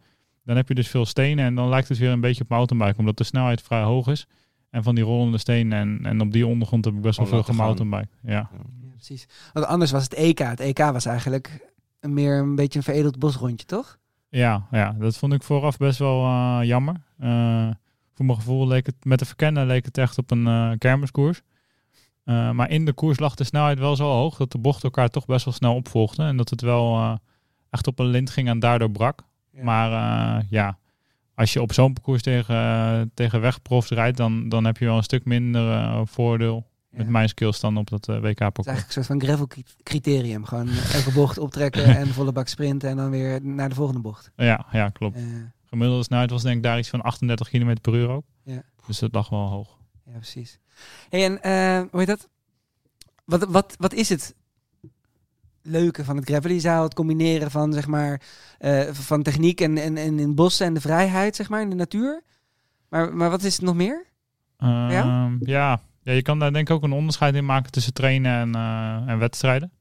dan 0.50 0.58
heb 0.58 0.68
je 0.68 0.74
dus 0.74 0.88
veel 0.88 1.06
stenen 1.06 1.44
en 1.44 1.54
dan 1.54 1.68
lijkt 1.68 1.88
het 1.88 1.98
weer 1.98 2.10
een 2.10 2.20
beetje 2.20 2.42
op 2.42 2.48
mountainbiken, 2.48 2.98
omdat 2.98 3.16
de 3.16 3.24
snelheid 3.24 3.62
vrij 3.62 3.82
hoog 3.82 4.06
is. 4.06 4.26
En 4.70 4.82
van 4.82 4.94
die 4.94 5.04
rollende 5.04 5.38
stenen 5.38 5.78
en, 5.78 6.06
en 6.06 6.20
op 6.20 6.32
die 6.32 6.46
ondergrond 6.46 6.84
heb 6.84 6.94
ik 6.94 7.00
best 7.00 7.16
wel 7.16 7.26
Om 7.26 7.32
veel 7.32 7.42
gemountainbiked. 7.42 8.08
Ja. 8.22 8.32
Ja, 8.32 8.48
precies. 8.94 9.28
Want 9.52 9.66
anders 9.66 9.90
was 9.90 10.02
het 10.02 10.14
EK. 10.14 10.38
Het 10.38 10.60
EK 10.60 10.78
was 10.78 11.06
eigenlijk 11.06 11.72
meer 12.00 12.38
een 12.38 12.54
beetje 12.54 12.78
een 12.78 12.84
veredeld 12.84 13.18
bosrondje, 13.18 13.66
toch? 13.66 13.98
Ja, 14.28 14.66
ja, 14.70 14.96
dat 14.98 15.16
vond 15.16 15.32
ik 15.32 15.42
vooraf 15.42 15.76
best 15.76 15.98
wel 15.98 16.24
eh, 16.24 16.58
jammer. 16.62 16.94
Eh, 17.18 17.68
voor 18.14 18.24
mijn 18.24 18.38
gevoel 18.38 18.66
leek 18.66 18.86
het 18.86 19.04
met 19.04 19.18
de 19.18 19.24
verkennen 19.24 19.66
leek 19.66 19.84
het 19.84 19.98
echt 19.98 20.18
op 20.18 20.30
een 20.30 20.46
eh 20.46 20.70
kermiskoers. 20.78 21.42
Maar 22.24 22.70
in 22.70 22.84
de 22.84 22.92
koers 22.92 23.18
lag 23.18 23.34
de 23.34 23.44
snelheid 23.44 23.78
wel 23.78 23.96
zo 23.96 24.04
hoog 24.04 24.36
dat 24.36 24.52
de 24.52 24.58
bochten 24.58 24.82
elkaar 24.82 25.08
toch 25.08 25.26
best 25.26 25.44
wel 25.44 25.54
snel 25.54 25.74
opvolgden. 25.74 26.26
En 26.26 26.36
dat 26.36 26.50
het 26.50 26.60
wel 26.60 27.18
echt 27.70 27.86
op 27.86 27.98
een 27.98 28.06
lint 28.06 28.30
ging 28.30 28.48
en 28.48 28.58
daardoor 28.58 28.90
brak. 28.90 29.22
Ja. 29.52 29.62
Maar 29.64 29.90
eh, 30.38 30.44
ja, 30.50 30.78
als 31.34 31.52
je 31.52 31.62
op 31.62 31.72
zo'n 31.72 31.92
parcours 31.92 32.22
tegen, 32.22 33.10
tegen 33.14 33.40
wegprofs 33.40 33.90
rijdt, 33.90 34.16
dan, 34.16 34.48
dan 34.48 34.64
heb 34.64 34.76
je 34.76 34.84
wel 34.84 34.96
een 34.96 35.02
stuk 35.02 35.24
minder 35.24 35.72
eh, 35.72 36.00
voordeel 36.04 36.68
met 36.90 37.08
mijn 37.08 37.28
skills 37.28 37.60
dan 37.60 37.76
op 37.76 37.88
dat 37.90 38.08
eh, 38.08 38.14
Het 38.14 38.24
is 38.24 38.30
WK-parcours. 38.30 38.66
eigenlijk 38.66 38.96
een 38.96 39.04
soort 39.04 39.20
van 39.20 39.28
gravel 39.28 39.46
cri- 39.46 39.64
criterium. 39.82 40.44
Gewoon 40.44 40.68
elke 40.96 41.12
bocht 41.12 41.38
optrekken 41.38 41.84
en 41.96 42.06
volle 42.06 42.32
bak 42.32 42.48
sprinten 42.48 42.88
en 42.90 42.96
dan 42.96 43.10
weer 43.10 43.42
naar 43.44 43.68
de 43.68 43.74
volgende 43.74 44.00
bocht. 44.00 44.30
Ja, 44.36 44.66
ja, 44.72 44.88
klopt. 44.88 45.16
Eh, 45.16 45.22
Gemiddelde 45.66 46.02
snelheid 46.04 46.30
was 46.30 46.42
denk 46.42 46.56
ik 46.56 46.62
daar 46.62 46.78
iets 46.78 46.88
van 46.88 47.00
38 47.00 47.48
km 47.48 47.74
per 47.80 47.94
uur 47.94 48.08
ook. 48.08 48.24
Ja. 48.44 48.62
Dus 48.86 48.98
dat 48.98 49.14
lag 49.14 49.28
wel 49.28 49.48
hoog. 49.48 49.78
ja, 50.04 50.12
precies. 50.12 50.58
Hey, 51.08 51.24
en 51.24 51.42
eh, 51.42 51.82
hoe 51.90 51.98
heet 51.98 52.06
dat? 52.08 52.28
Wat, 53.24 53.44
wat, 53.48 53.74
wat 53.78 53.92
is 53.92 54.08
het 54.08 54.34
leuke 55.62 56.04
van 56.04 56.16
het 56.16 56.24
gravel? 56.24 56.50
Je 56.50 56.60
zou 56.60 56.84
het 56.84 56.94
combineren 56.94 57.50
van, 57.50 57.72
zeg 57.72 57.86
maar, 57.86 58.20
eh, 58.58 58.88
van 58.92 59.22
techniek 59.22 59.60
en, 59.60 59.78
en, 59.78 59.96
en 59.96 60.18
in 60.18 60.34
bossen 60.34 60.66
en 60.66 60.74
de 60.74 60.80
vrijheid, 60.80 61.36
zeg 61.36 61.48
maar, 61.48 61.60
in 61.60 61.70
de 61.70 61.76
natuur. 61.76 62.22
Maar, 62.88 63.14
maar 63.14 63.30
wat 63.30 63.42
is 63.42 63.54
het 63.56 63.64
nog 63.64 63.74
meer? 63.74 64.06
Ja? 64.58 64.88
Ehm, 64.88 65.36
ja? 65.40 65.80
ja, 66.02 66.12
je 66.12 66.22
kan 66.22 66.38
daar 66.38 66.52
denk 66.52 66.68
ik 66.68 66.74
ook 66.74 66.82
een 66.82 66.92
onderscheid 66.92 67.34
in 67.34 67.44
maken 67.44 67.72
tussen 67.72 67.92
trainen 67.92 68.40
en, 68.40 68.54
eh, 68.54 69.12
en 69.12 69.18
wedstrijden. 69.18 69.72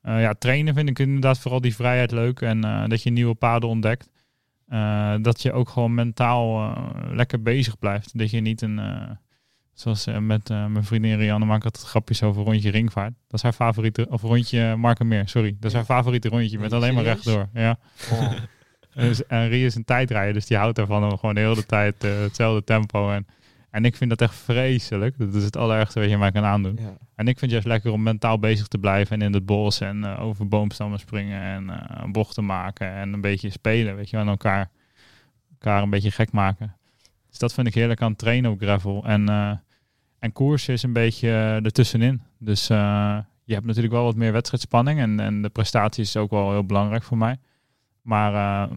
Eh, 0.00 0.20
ja, 0.20 0.34
trainen 0.38 0.74
vind 0.74 0.88
ik 0.88 0.98
inderdaad 0.98 1.38
vooral 1.38 1.60
die 1.60 1.74
vrijheid 1.74 2.10
leuk 2.10 2.40
en 2.40 2.60
dat 2.88 3.02
je 3.02 3.10
nieuwe 3.10 3.34
paden 3.34 3.68
ontdekt. 3.68 4.10
Dat 5.20 5.42
je 5.42 5.52
ook 5.52 5.68
gewoon 5.68 5.94
mentaal 5.94 6.74
lekker 7.10 7.42
bezig 7.42 7.78
blijft. 7.78 8.18
Dat 8.18 8.30
je 8.30 8.40
niet 8.40 8.62
een, 8.62 8.80
zoals 9.74 10.06
eh, 10.06 10.18
met 10.18 10.50
eh, 10.50 10.66
mijn 10.66 10.84
vriendin 10.84 11.18
Rianne 11.18 11.46
maak 11.46 11.58
ik 11.58 11.64
altijd 11.64 11.84
grapjes 11.84 12.22
over 12.22 12.42
rondje 12.42 12.70
ringvaart. 12.70 13.14
Dat 13.26 13.34
is 13.34 13.42
haar 13.42 13.52
favoriete, 13.52 14.06
of 14.10 14.22
rondje 14.22 14.76
Markenmeer, 14.76 15.28
sorry. 15.28 15.56
Dat 15.60 15.70
is 15.70 15.76
haar 15.76 15.84
favoriete 15.84 16.28
rondje 16.28 16.58
met 16.58 16.72
alleen 16.72 16.94
maar 16.94 17.04
rechtdoor. 17.04 17.48
Ja. 17.52 17.78
Dus, 18.94 19.26
en 19.26 19.48
Rie 19.48 19.64
is 19.64 19.74
een 19.74 19.84
tijdrijder, 19.84 20.34
dus 20.34 20.46
die 20.46 20.56
houdt 20.56 20.78
ervan 20.78 21.04
om 21.04 21.18
gewoon 21.18 21.34
de 21.34 21.40
hele 21.40 21.66
tijd 21.66 22.04
eh, 22.04 22.20
hetzelfde 22.20 22.64
tempo. 22.64 23.10
En, 23.10 23.26
en 23.70 23.84
ik 23.84 23.96
vind 23.96 24.10
dat 24.10 24.20
echt 24.20 24.34
vreselijk. 24.34 25.18
Dat 25.18 25.34
is 25.34 25.44
het 25.44 25.56
allerergste 25.56 26.00
wat 26.00 26.08
je 26.08 26.18
mij 26.18 26.32
kan 26.32 26.44
aandoen. 26.44 26.78
Ja. 26.80 26.96
En 27.14 27.28
ik 27.28 27.38
vind 27.38 27.40
het 27.40 27.50
juist 27.50 27.66
lekker 27.66 27.92
om 27.92 28.02
mentaal 28.02 28.38
bezig 28.38 28.68
te 28.68 28.78
blijven 28.78 29.20
en 29.20 29.26
in 29.26 29.32
het 29.32 29.46
bos 29.46 29.80
en 29.80 30.04
eh, 30.04 30.22
over 30.22 30.48
boomstammen 30.48 30.98
springen 30.98 31.42
en 31.42 31.70
eh 31.70 32.04
bochten 32.10 32.46
maken 32.46 32.92
en 32.92 33.12
een 33.12 33.20
beetje 33.20 33.50
spelen, 33.50 33.96
weet 33.96 34.10
je, 34.10 34.16
en 34.16 34.28
elkaar, 34.28 34.70
elkaar 35.52 35.82
een 35.82 35.90
beetje 35.90 36.10
gek 36.10 36.32
maken. 36.32 36.76
Dus 37.34 37.42
dat 37.42 37.54
vind 37.54 37.66
ik 37.66 37.74
heerlijk 37.74 38.02
aan 38.02 38.16
trainen 38.16 38.50
op 38.50 38.60
gravel. 38.60 39.04
En, 39.04 39.28
eh 39.28 39.52
en 40.18 40.32
koers 40.32 40.68
is 40.68 40.82
een 40.82 40.92
beetje 40.92 41.28
eh, 41.28 41.64
ertussenin. 41.64 42.22
Dus 42.38 42.68
eh, 42.68 43.18
je 43.44 43.54
hebt 43.54 43.66
natuurlijk 43.66 43.94
wel 43.94 44.04
wat 44.04 44.16
meer 44.16 44.32
wedstrijdspanning 44.32 45.00
en, 45.00 45.20
en 45.20 45.42
de 45.42 45.48
prestatie 45.48 46.02
is 46.02 46.16
ook 46.16 46.30
wel 46.30 46.50
heel 46.50 46.64
belangrijk 46.64 47.02
voor 47.02 47.16
mij. 47.16 47.38
Maar 48.02 48.32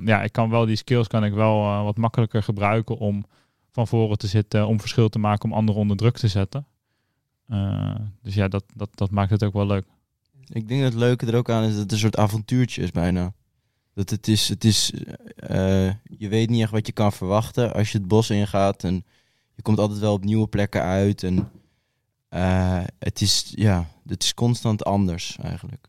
ja, 0.06 0.24
ik 0.24 0.32
kan 0.32 0.50
wel 0.50 0.66
die 0.66 0.76
skills 0.76 1.08
kan 1.08 1.24
ik 1.24 1.34
wel 1.34 1.84
wat 1.84 1.98
makkelijker 1.98 2.44
gebruiken 2.44 2.98
om 2.98 3.26
van 3.72 3.88
voren 3.88 4.18
te 4.18 4.28
zitten, 4.28 4.68
om 4.68 4.80
verschil 4.80 5.10
te 5.10 5.20
maken, 5.20 5.50
om 5.50 5.56
anderen 5.56 5.82
onder 5.82 5.98
druk 5.98 6.18
te 6.18 6.28
zetten. 6.28 6.66
Dus 8.22 8.36
ja, 8.36 8.48
dat, 8.48 8.64
dat, 8.76 8.90
dat 8.94 9.12
maakt 9.12 9.30
het 9.30 9.44
ook 9.44 9.54
wel 9.54 9.66
leuk. 9.66 9.86
Ik 10.48 10.68
denk 10.68 10.82
dat 10.82 10.92
het 10.92 11.02
leuke 11.02 11.26
er 11.26 11.36
ook 11.36 11.50
aan 11.50 11.64
is 11.64 11.72
dat 11.72 11.82
het 11.82 11.92
een 11.92 11.98
soort 11.98 12.18
avontuurtje 12.18 12.82
is 12.82 12.92
bijna. 12.92 13.34
Dat 13.98 14.10
het 14.10 14.28
is, 14.28 14.50
het 14.50 14.64
is 14.64 14.94
eh, 15.36 15.92
je 16.04 16.28
weet 16.28 16.50
niet 16.50 16.62
echt 16.62 16.72
wat 16.72 16.88
je 16.88 16.94
kan 16.94 17.12
verwachten 17.12 17.74
als 17.74 17.92
je 17.92 17.98
het 17.98 18.08
bos 18.08 18.30
ingaat. 18.30 18.84
En 18.84 19.06
je 19.56 19.62
komt 19.62 19.80
altijd 19.80 20.00
wel 20.00 20.14
op 20.14 20.24
nieuwe 20.24 20.48
plekken 20.48 20.82
uit. 20.82 21.24
En 21.24 21.50
eh, 22.30 22.84
het, 23.00 23.22
is, 23.22 23.52
ja, 23.56 23.88
het 24.08 24.24
is 24.24 24.34
constant 24.34 24.84
anders 24.84 25.38
eigenlijk. 25.42 25.88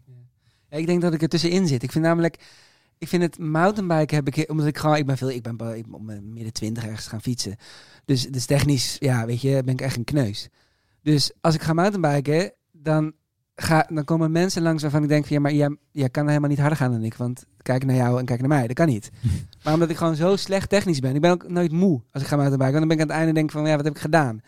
Ja, 0.70 0.76
ik 0.76 0.86
denk 0.86 1.00
dat 1.00 1.14
ik 1.14 1.22
er 1.22 1.28
tussenin 1.28 1.66
zit. 1.66 1.82
Ik 1.82 1.92
vind 1.92 2.04
namelijk, 2.04 2.44
ik 2.98 3.08
vind 3.08 3.22
het 3.22 3.38
mountainbiken 3.38 4.16
heb 4.16 4.28
ik, 4.28 4.50
omdat 4.50 4.66
ik 4.66 4.78
gewoon, 4.78 4.96
ik 4.96 5.06
ben 5.06 5.16
veel, 5.16 5.30
ik 5.30 5.42
ben 5.42 5.76
ik 5.76 5.84
op 5.90 6.02
mijn 6.02 6.32
midden 6.32 6.52
twintig 6.52 6.84
ergens 6.84 7.06
gaan 7.06 7.22
fietsen. 7.22 7.56
Dus, 8.04 8.26
dus 8.26 8.44
technisch, 8.44 8.96
ja, 8.98 9.26
weet 9.26 9.40
je, 9.40 9.62
ben 9.64 9.74
ik 9.74 9.80
echt 9.80 9.96
een 9.96 10.04
kneus. 10.04 10.48
Dus 11.02 11.32
als 11.40 11.54
ik 11.54 11.62
ga 11.62 11.72
mountainbiken, 11.72 12.52
dan, 12.72 13.12
ga, 13.60 13.86
dan 13.92 14.04
komen 14.04 14.32
mensen 14.32 14.62
langs 14.62 14.82
waarvan 14.82 15.02
ik 15.02 15.08
denk 15.08 15.26
van, 15.26 15.36
ja, 15.36 15.42
maar 15.42 15.52
jij, 15.52 15.76
jij 15.92 16.08
kan 16.08 16.28
helemaal 16.28 16.48
niet 16.48 16.58
harder 16.58 16.78
gaan 16.78 16.90
dan 16.90 17.02
ik, 17.02 17.14
want 17.14 17.44
kijk 17.62 17.84
naar 17.84 17.96
jou 17.96 18.18
en 18.18 18.24
kijk 18.24 18.40
naar 18.40 18.48
mij, 18.48 18.66
dat 18.66 18.76
kan 18.76 18.86
niet. 18.86 19.10
maar 19.62 19.72
omdat 19.72 19.90
ik 19.90 19.96
gewoon 19.96 20.16
zo 20.16 20.36
slecht 20.36 20.68
technisch 20.68 21.00
ben, 21.00 21.14
ik 21.14 21.20
ben 21.20 21.30
ook 21.30 21.48
nooit 21.48 21.72
moe 21.72 22.02
als 22.12 22.22
ik 22.22 22.28
ga 22.28 22.36
mountainbiken, 22.36 22.78
want 22.78 22.88
dan 22.88 22.96
ben 22.96 22.96
ik 22.96 23.02
aan 23.02 23.08
het 23.08 23.16
einde 23.16 23.40
denk 23.40 23.50
van, 23.50 23.66
ja, 23.66 23.76
wat 23.76 23.84
heb 23.84 23.94
ik 23.94 24.00
gedaan? 24.00 24.40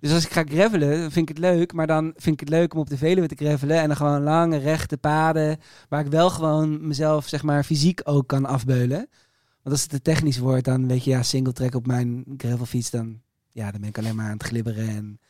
Dus 0.00 0.12
als 0.12 0.24
ik 0.24 0.32
ga 0.32 0.44
gravelen, 0.44 1.00
dan 1.00 1.10
vind 1.10 1.30
ik 1.30 1.36
het 1.36 1.44
leuk. 1.44 1.72
Maar 1.72 1.86
dan 1.86 2.12
vind 2.16 2.40
ik 2.40 2.40
het 2.40 2.48
leuk 2.48 2.74
om 2.74 2.80
op 2.80 2.88
de 2.88 2.96
Veluwe 2.96 3.26
te 3.26 3.34
gravelen. 3.34 3.80
En 3.80 3.86
dan 3.86 3.96
gewoon 3.96 4.22
lange, 4.22 4.56
rechte 4.56 4.96
paden. 4.96 5.58
Waar 5.88 6.04
ik 6.04 6.10
wel 6.10 6.30
gewoon 6.30 6.86
mezelf, 6.86 7.28
zeg 7.28 7.42
maar, 7.42 7.64
fysiek 7.64 8.00
ook 8.04 8.26
kan 8.28 8.46
afbeulen. 8.46 9.08
Want 9.62 9.76
als 9.76 9.80
het 9.80 9.90
te 9.90 10.02
technisch 10.02 10.38
wordt, 10.38 10.64
dan 10.64 10.88
weet 10.88 11.04
je, 11.04 11.10
ja, 11.10 11.22
single 11.22 11.52
track 11.52 11.74
op 11.74 11.86
mijn 11.86 12.24
gravelfiets. 12.36 12.90
Dan, 12.90 13.20
ja, 13.52 13.70
dan 13.70 13.80
ben 13.80 13.88
ik 13.88 13.98
alleen 13.98 14.16
maar 14.16 14.26
aan 14.26 14.32
het 14.32 14.42
glibberen 14.42 14.88
en 14.88 15.20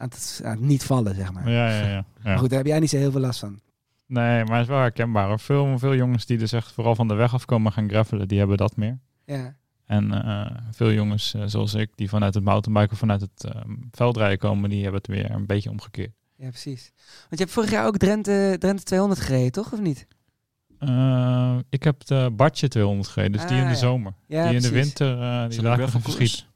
aan 0.00 0.08
het, 0.08 0.40
aan 0.44 0.50
het 0.50 0.60
niet 0.60 0.82
vallen, 0.84 1.14
zeg 1.14 1.32
maar. 1.32 1.50
Ja, 1.50 1.68
ja, 1.70 1.78
ja. 1.80 1.88
ja. 1.88 2.04
Maar 2.22 2.38
goed, 2.38 2.48
daar 2.48 2.58
heb 2.58 2.66
jij 2.66 2.78
niet 2.78 2.90
zo 2.90 2.96
heel 2.96 3.10
veel 3.10 3.20
last 3.20 3.40
van. 3.40 3.60
Nee, 4.06 4.44
maar 4.44 4.52
het 4.54 4.62
is 4.62 4.68
wel 4.68 4.78
herkenbaar. 4.78 5.28
hoor. 5.28 5.38
Veel, 5.40 5.78
veel 5.78 5.94
jongens 5.94 6.26
die 6.26 6.38
dus 6.38 6.52
echt 6.52 6.72
vooral 6.72 6.94
van 6.94 7.08
de 7.08 7.14
weg 7.14 7.34
afkomen 7.34 7.72
gaan 7.72 7.88
gravelen, 7.88 8.28
die 8.28 8.38
hebben 8.38 8.56
dat 8.56 8.76
meer. 8.76 8.98
Ja, 9.24 9.56
En 9.86 10.12
eh, 10.24 10.56
veel 10.70 10.92
jongens 10.92 11.34
eh, 11.34 11.42
zoals 11.46 11.74
ik, 11.74 11.90
die 11.94 12.08
vanuit 12.08 12.34
het 12.34 12.44
mountainbiken 12.44 12.92
of 12.92 12.98
vanuit 12.98 13.20
het 13.20 13.44
eh, 13.44 13.60
veldrijden 13.90 14.38
komen, 14.38 14.70
die 14.70 14.82
hebben 14.82 15.00
het 15.00 15.10
weer 15.10 15.30
een 15.30 15.46
beetje 15.46 15.70
omgekeerd. 15.70 16.12
ja 16.36 16.48
precies. 16.48 16.92
Want 16.96 17.30
je 17.30 17.36
hebt 17.36 17.50
vorig 17.50 17.70
jaar 17.70 17.86
ook 17.86 17.96
Drenthe, 17.96 18.56
Drenthe 18.58 18.84
200 18.84 19.20
gereden, 19.20 19.52
toch? 19.52 19.72
Of 19.72 19.80
niet? 19.80 20.06
Ik 21.68 21.82
heb 21.82 22.04
de 22.06 22.30
Bartje 22.32 22.68
200 22.68 23.08
gereden, 23.08 23.32
dus 23.32 23.46
die 23.46 23.56
Ah, 23.56 23.62
in 23.62 23.68
de 23.68 23.74
zomer. 23.74 24.12
Ja, 24.26 24.46
die 24.46 24.56
in 24.56 24.62
de 24.62 24.70
winter, 24.70 25.20
eh, 25.20 25.48
die 25.48 25.62
laat 25.62 25.78
ik 25.78 25.86
even 25.86 26.00
gravelkoers? 26.00 26.48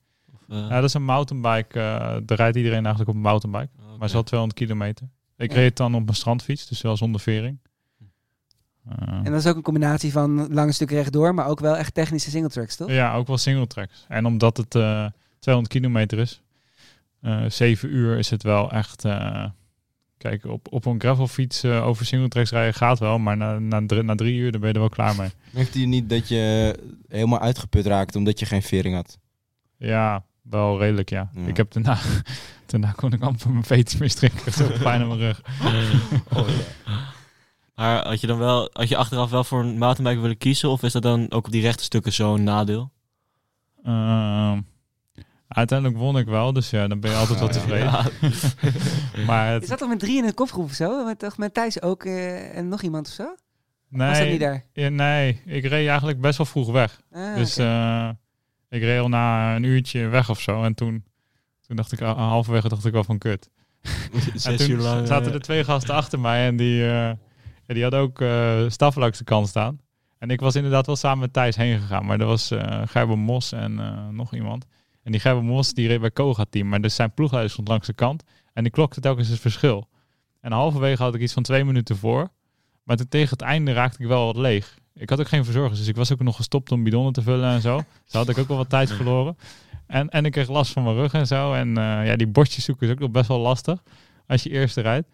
Eh, 0.48 0.56
Ja, 0.58 0.68
dat 0.68 0.84
is 0.84 0.94
een 0.94 1.04
mountainbike. 1.04 1.80
eh 1.80 2.16
daar 2.22 2.36
rijdt 2.38 2.56
iedereen 2.56 2.80
eigenlijk 2.86 3.08
op 3.08 3.14
een 3.14 3.20
mountainbike. 3.30 3.68
oh. 3.80 3.98
Maar 3.98 4.06
is 4.06 4.12
wel 4.12 4.22
200 4.22 4.60
kilometer. 4.60 5.08
Ik 5.36 5.50
Ja. 5.50 5.56
reed 5.56 5.64
het 5.68 5.76
dan 5.76 5.94
op 5.94 6.08
een 6.08 6.14
strandfiets, 6.14 6.66
dus 6.68 6.82
wel 6.82 6.96
zonder 6.96 7.20
vering. 7.20 7.58
Eh, 8.88 9.08
En 9.08 9.24
dat 9.24 9.34
is 9.34 9.46
ook 9.46 9.56
een 9.56 9.62
combinatie 9.62 10.12
van 10.12 10.52
lange 10.54 10.72
stukken 10.72 10.96
rechtdoor, 10.96 11.34
maar 11.34 11.46
ook 11.46 11.60
wel 11.60 11.76
echt 11.76 11.94
technische 11.94 12.30
singletracks, 12.30 12.76
toch? 12.76 12.90
Ja, 12.90 13.14
ook 13.14 13.26
wel 13.26 13.38
single 13.38 13.66
tracks. 13.66 14.04
En 14.08 14.26
omdat 14.26 14.56
het 14.56 14.74
eh 14.74 15.06
200 15.38 15.74
kilometer 15.74 16.18
is, 16.18 16.42
eh 17.20 17.44
7 17.48 17.88
uur 17.94 18.18
is 18.18 18.30
het 18.30 18.42
wel 18.42 18.70
echt. 18.70 19.04
eh, 19.04 19.44
kijk, 20.18 20.44
op, 20.44 20.72
op 20.72 20.84
een 20.84 21.00
gravelfiets 21.00 21.62
eh, 21.62 21.86
over 21.86 22.06
single 22.06 22.28
tracks 22.28 22.50
rijden 22.50 22.74
gaat 22.74 22.98
wel, 22.98 23.18
maar 23.18 23.36
na, 23.36 23.58
na, 23.58 23.86
drie, 23.86 24.02
na 24.02 24.14
drie 24.14 24.38
uur 24.38 24.50
dan 24.52 24.60
ben 24.60 24.68
je 24.68 24.74
er 24.74 24.80
wel 24.80 24.88
klaar 24.88 25.16
mee. 25.16 25.30
Merkte 25.50 25.80
je 25.80 25.86
niet 25.86 26.08
dat 26.10 26.28
je 26.28 26.74
helemaal 27.08 27.40
uitgeput 27.40 27.86
raakte 27.86 28.18
omdat 28.18 28.38
je 28.38 28.46
geen 28.46 28.62
vering 28.62 28.94
had? 28.94 29.18
Ja, 29.76 30.24
wel 30.50 30.78
redelijk, 30.78 31.08
ja. 31.10 31.30
Ja. 31.34 31.46
Ik 31.46 31.56
heb 31.56 31.72
daarna, 31.72 31.98
daarna 32.66 32.90
kon 32.96 33.12
ik 33.12 33.22
amper 33.22 33.50
mijn 33.50 33.64
veters 33.64 33.96
meer 33.96 34.10
strikken. 34.10 34.52
Zo 34.52 34.66
pijn 34.82 35.00
aan 35.02 35.08
mijn 35.08 35.20
rug. 35.20 35.42
Oh, 36.36 36.48
Maar 37.74 38.06
had 38.06 38.20
je 38.20 38.26
dan 38.26 38.38
wel, 38.38 38.70
had 38.72 38.88
je 38.88 38.96
achteraf 38.96 39.30
wel 39.30 39.44
voor 39.44 39.60
een 39.60 39.78
mountainbike 39.78 40.20
willen 40.20 40.38
kiezen? 40.38 40.68
Of 40.68 40.82
is 40.82 40.92
dat 40.92 41.02
dan 41.02 41.30
ook 41.30 41.46
op 41.46 41.52
die 41.52 41.62
rechte 41.62 41.84
stukken 41.84 42.12
zo'n 42.12 42.42
nadeel? 42.44 42.90
Ehm, 43.84 44.60
uiteindelijk 45.48 45.98
won 45.98 46.18
ik 46.18 46.26
wel, 46.26 46.52
dus 46.52 46.70
ja, 46.70 46.88
dan 46.88 47.00
ben 47.00 47.10
je 47.10 47.16
altijd 47.16 47.38
wel 47.38 47.48
tevreden. 47.48 47.86
Ja. 47.86 48.04
Maar 49.26 49.46
Je 49.46 49.52
het, 49.58 49.68
zat 49.68 49.78
toch 49.78 49.88
met 49.88 49.98
drie 49.98 50.16
in 50.18 50.24
een 50.24 50.34
kopgroep 50.34 50.64
of 50.64 50.72
zo? 50.72 51.04
Met, 51.04 51.18
toch 51.18 51.38
met 51.38 51.54
Thijs 51.54 51.82
ook 51.82 52.04
eh, 52.04 52.56
en 52.56 52.68
nog 52.68 52.82
iemand 52.82 53.06
of 53.06 53.12
zo? 53.12 53.34
Nee, 53.88 54.08
Was 54.08 54.18
dat 54.18 54.28
niet 54.28 54.40
daar? 54.40 54.64
ja, 54.72 54.88
nee, 54.88 55.40
ik 55.46 55.62
reed 55.64 55.88
eigenlijk 55.88 56.20
best 56.20 56.36
wel 56.36 56.46
vroeg 56.46 56.70
weg. 56.70 57.00
Ah, 57.12 57.34
dus 57.36 57.52
oké. 57.52 57.62
eh, 57.62 58.08
ik 58.74 58.82
reed 58.82 59.00
al 59.00 59.08
na 59.08 59.56
een 59.56 59.62
uurtje 59.62 60.08
weg 60.08 60.30
of 60.30 60.40
zo. 60.40 60.62
En 60.62 60.74
toen, 60.74 61.04
toen 61.66 61.76
dacht 61.76 61.92
ik, 61.92 61.98
halverwege 61.98 62.68
dacht 62.68 62.84
ik 62.84 62.92
wel 62.92 63.04
van 63.04 63.18
kut. 63.18 63.50
En 64.44 64.56
toen 64.56 64.80
zaten 64.80 65.26
eh, 65.26 65.34
er 65.34 65.40
twee 65.40 65.64
gasten 65.64 65.94
achter 65.94 66.20
mij 66.20 66.46
en 66.46 66.56
die, 66.56 66.82
eh, 66.82 67.12
ja, 67.66 67.74
die 67.74 67.82
hadden 67.82 68.00
ook 68.00 68.20
eh 68.20 68.64
staf 68.68 68.94
langs 68.94 69.18
de 69.18 69.24
kant 69.24 69.48
staan. 69.48 69.80
En 70.18 70.30
ik 70.30 70.40
was 70.40 70.54
inderdaad 70.54 70.86
wel 70.86 70.96
samen 70.96 71.18
met 71.18 71.32
Thijs 71.32 71.56
heen 71.56 71.80
gegaan. 71.80 72.06
Maar 72.06 72.20
er 72.20 72.26
was 72.26 72.50
eh 72.50 72.82
Gerber 72.84 73.18
Mos 73.18 73.52
en 73.52 73.78
eh, 73.78 74.08
nog 74.08 74.34
iemand. 74.34 74.66
En 75.02 75.12
die 75.12 75.20
Gerber 75.20 75.44
Mos 75.44 75.72
die 75.72 75.88
reed 75.88 76.00
bij 76.00 76.10
Koga 76.10 76.44
team. 76.50 76.68
Maar 76.68 76.80
dus 76.80 76.94
zijn 76.94 77.14
ploegleider 77.14 77.52
stond 77.52 77.68
langs 77.68 77.86
de 77.86 77.92
kant. 77.92 78.22
En 78.52 78.62
die 78.62 78.72
klokte 78.72 79.00
telkens 79.00 79.28
het 79.28 79.40
verschil. 79.40 79.88
En 80.40 80.52
halverwege 80.52 81.02
had 81.02 81.14
ik 81.14 81.20
iets 81.20 81.32
van 81.32 81.42
twee 81.42 81.64
minuten 81.64 81.96
voor. 81.96 82.28
Maar 82.82 82.96
toen 82.96 83.08
tegen 83.08 83.30
het 83.30 83.42
einde 83.42 83.72
raakte 83.72 84.02
ik 84.02 84.08
wel 84.08 84.26
wat 84.26 84.36
leeg. 84.36 84.78
Ik 84.94 85.10
had 85.10 85.20
ook 85.20 85.28
geen 85.28 85.44
verzorgers, 85.44 85.78
dus 85.78 85.88
ik 85.88 85.96
was 85.96 86.12
ook 86.12 86.22
nog 86.22 86.36
gestopt 86.36 86.72
om 86.72 86.84
bidonnen 86.84 87.12
te 87.12 87.22
vullen 87.22 87.50
en 87.50 87.60
zo. 87.60 87.76
Dus 88.04 88.12
had 88.12 88.28
ik 88.28 88.38
ook 88.38 88.48
wel 88.48 88.56
wat 88.56 88.68
tijd 88.68 88.92
verloren. 88.92 89.36
En, 89.86 90.08
en 90.08 90.24
ik 90.24 90.32
kreeg 90.32 90.48
last 90.48 90.72
van 90.72 90.82
mijn 90.82 90.96
rug 90.96 91.12
en 91.12 91.26
zo. 91.26 91.52
En 91.52 91.78
eh, 91.78 92.06
ja, 92.06 92.16
die 92.16 92.26
bordjes 92.26 92.64
zoeken 92.64 92.86
is 92.86 92.92
ook 92.92 92.98
nog 92.98 93.10
best 93.10 93.28
wel 93.28 93.38
lastig 93.38 93.82
als 94.26 94.42
je 94.42 94.50
eerste 94.50 94.80
rijdt. 94.80 95.08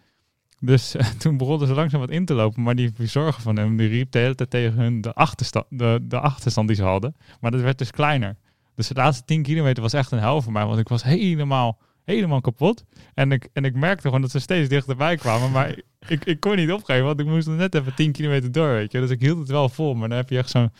Dus 0.59 0.95
eh, 0.95 1.05
toen 1.21 1.37
begonnen 1.37 1.67
ze 1.67 1.73
langzaam 1.73 1.99
wat 1.99 2.09
in 2.09 2.25
te 2.25 2.33
lopen. 2.33 2.63
Maar 2.63 2.75
die 2.75 2.91
verzorger 2.93 3.41
van 3.41 3.57
hem, 3.57 3.77
die 3.77 3.87
riep 3.87 4.11
de 4.11 4.19
hele 4.19 4.35
tijd 4.35 4.49
tegen 4.49 4.73
hun 4.73 5.01
de 5.01 5.13
achterstand, 5.13 5.65
de, 5.69 5.99
de 6.01 6.19
achterstand 6.19 6.67
die 6.67 6.77
ze 6.77 6.83
hadden. 6.83 7.15
Maar 7.39 7.51
dat 7.51 7.61
werd 7.61 7.77
dus 7.77 7.91
kleiner. 7.91 8.37
Dus 8.75 8.87
de 8.87 8.93
laatste 8.93 9.25
10 9.25 9.43
kilometer 9.43 9.81
was 9.83 9.93
echt 9.93 10.11
een 10.11 10.19
hel 10.19 10.41
voor 10.41 10.51
mij. 10.51 10.65
Want 10.65 10.79
ik 10.79 10.87
was 10.87 11.03
helemaal, 11.03 11.79
helemaal 12.05 12.41
kapot. 12.41 12.83
En 13.13 13.31
ik, 13.31 13.49
en 13.53 13.65
ik 13.65 13.75
merkte 13.75 14.01
gewoon 14.01 14.21
dat 14.21 14.31
ze 14.31 14.39
steeds 14.39 14.69
dichterbij 14.69 15.15
kwamen. 15.15 15.51
Maar 15.51 15.75
ik, 16.07 16.25
ik 16.25 16.39
kon 16.39 16.55
niet 16.55 16.71
opgeven, 16.71 17.05
want 17.05 17.19
ik 17.19 17.25
moest 17.25 17.47
nog 17.47 17.57
net 17.57 17.75
even 17.75 17.95
10 17.95 18.11
kilometer 18.11 18.51
door, 18.51 18.69
weet 18.69 18.91
je. 18.91 18.99
Dus 18.99 19.09
ik 19.09 19.21
hield 19.21 19.39
het 19.39 19.49
wel 19.49 19.69
vol. 19.69 19.93
Maar 19.93 20.09
dan 20.09 20.17
heb 20.17 20.29
je 20.29 20.37
echt 20.37 20.49
zo'n 20.49 20.71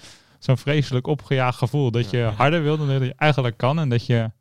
zo'n 0.44 0.58
vreselijk 0.58 1.08
opgejaagd 1.08 1.58
gevoel. 1.58 1.92
Dat 1.92 2.10
je 2.10 2.22
harder 2.22 2.64
wil 2.64 2.78
dan 2.78 2.88
dat 2.88 3.02
je 3.02 3.14
eigenlijk 3.18 3.58
kan. 3.58 3.80
En 3.80 3.90
dat 3.90 4.06
je, 4.06 4.32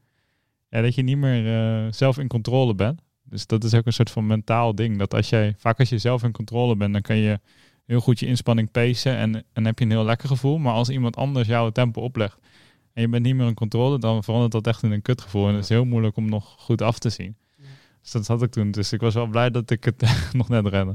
ja, 0.68 0.82
dat 0.82 0.94
je 0.94 1.02
niet 1.02 1.16
meer 1.16 1.46
eh, 1.46 1.92
zelf 1.92 2.18
in 2.18 2.28
controle 2.28 2.74
bent. 2.74 3.00
Dus 3.22 3.46
dat 3.46 3.64
is 3.64 3.74
ook 3.74 3.86
een 3.86 3.92
soort 3.92 4.10
van 4.10 4.26
mentaal 4.26 4.74
ding. 4.74 4.98
Dat 4.98 5.14
als 5.14 5.28
jij, 5.28 5.54
vaak 5.58 5.78
als 5.78 5.88
je 5.88 5.98
zelf 5.98 6.22
in 6.22 6.32
controle 6.32 6.76
bent, 6.76 6.92
dan 6.92 7.02
kan 7.02 7.16
je 7.16 7.40
heel 7.86 8.00
goed 8.00 8.18
je 8.18 8.26
inspanning 8.26 8.70
pacen. 8.70 9.16
En, 9.16 9.44
en 9.52 9.64
heb 9.64 9.78
je 9.78 9.84
een 9.84 9.90
heel 9.90 10.04
lekker 10.04 10.28
gevoel. 10.28 10.58
Maar 10.58 10.72
als 10.72 10.88
iemand 10.88 11.16
anders 11.16 11.48
jou 11.48 11.64
het 11.64 11.74
tempo 11.74 12.00
oplegt 12.00 12.38
en 12.92 13.02
je 13.02 13.08
bent 13.08 13.24
niet 13.24 13.34
meer 13.34 13.46
in 13.46 13.54
controle, 13.54 13.98
dan 13.98 14.24
verandert 14.24 14.52
dat 14.52 14.66
echt 14.66 14.82
in 14.82 14.92
een 14.92 15.02
kutgevoel. 15.02 15.48
En 15.48 15.54
het 15.54 15.62
is 15.62 15.68
heel 15.68 15.84
moeilijk 15.84 16.16
om 16.16 16.28
nog 16.28 16.54
goed 16.58 16.82
af 16.82 16.98
te 16.98 17.10
zien. 17.10 17.36
Dus 18.02 18.10
dat 18.10 18.26
had 18.26 18.42
ik 18.42 18.50
toen. 18.50 18.70
Dus 18.70 18.92
ik 18.92 19.00
was 19.00 19.14
wel 19.14 19.26
blij 19.26 19.50
dat 19.50 19.70
ik 19.70 19.84
het 19.84 20.02
nog 20.32 20.48
net 20.48 20.66
redde. 20.66 20.94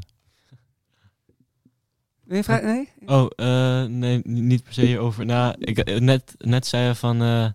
Wil 2.23 2.37
je 2.37 2.43
vraag? 2.43 2.61
Nee? 2.61 2.89
Oh, 3.05 3.25
eh, 3.35 3.83
nee, 3.89 4.21
ni- 4.23 4.41
niet 4.41 4.63
per 4.63 4.73
se 4.73 4.99
over. 4.99 5.25
Nou, 5.25 5.55
ik 5.59 5.77
eh, 5.77 5.99
net, 5.99 6.35
net 6.37 6.65
zei 6.67 6.87
je 6.87 6.95
van 6.95 7.21
eh, 7.21 7.47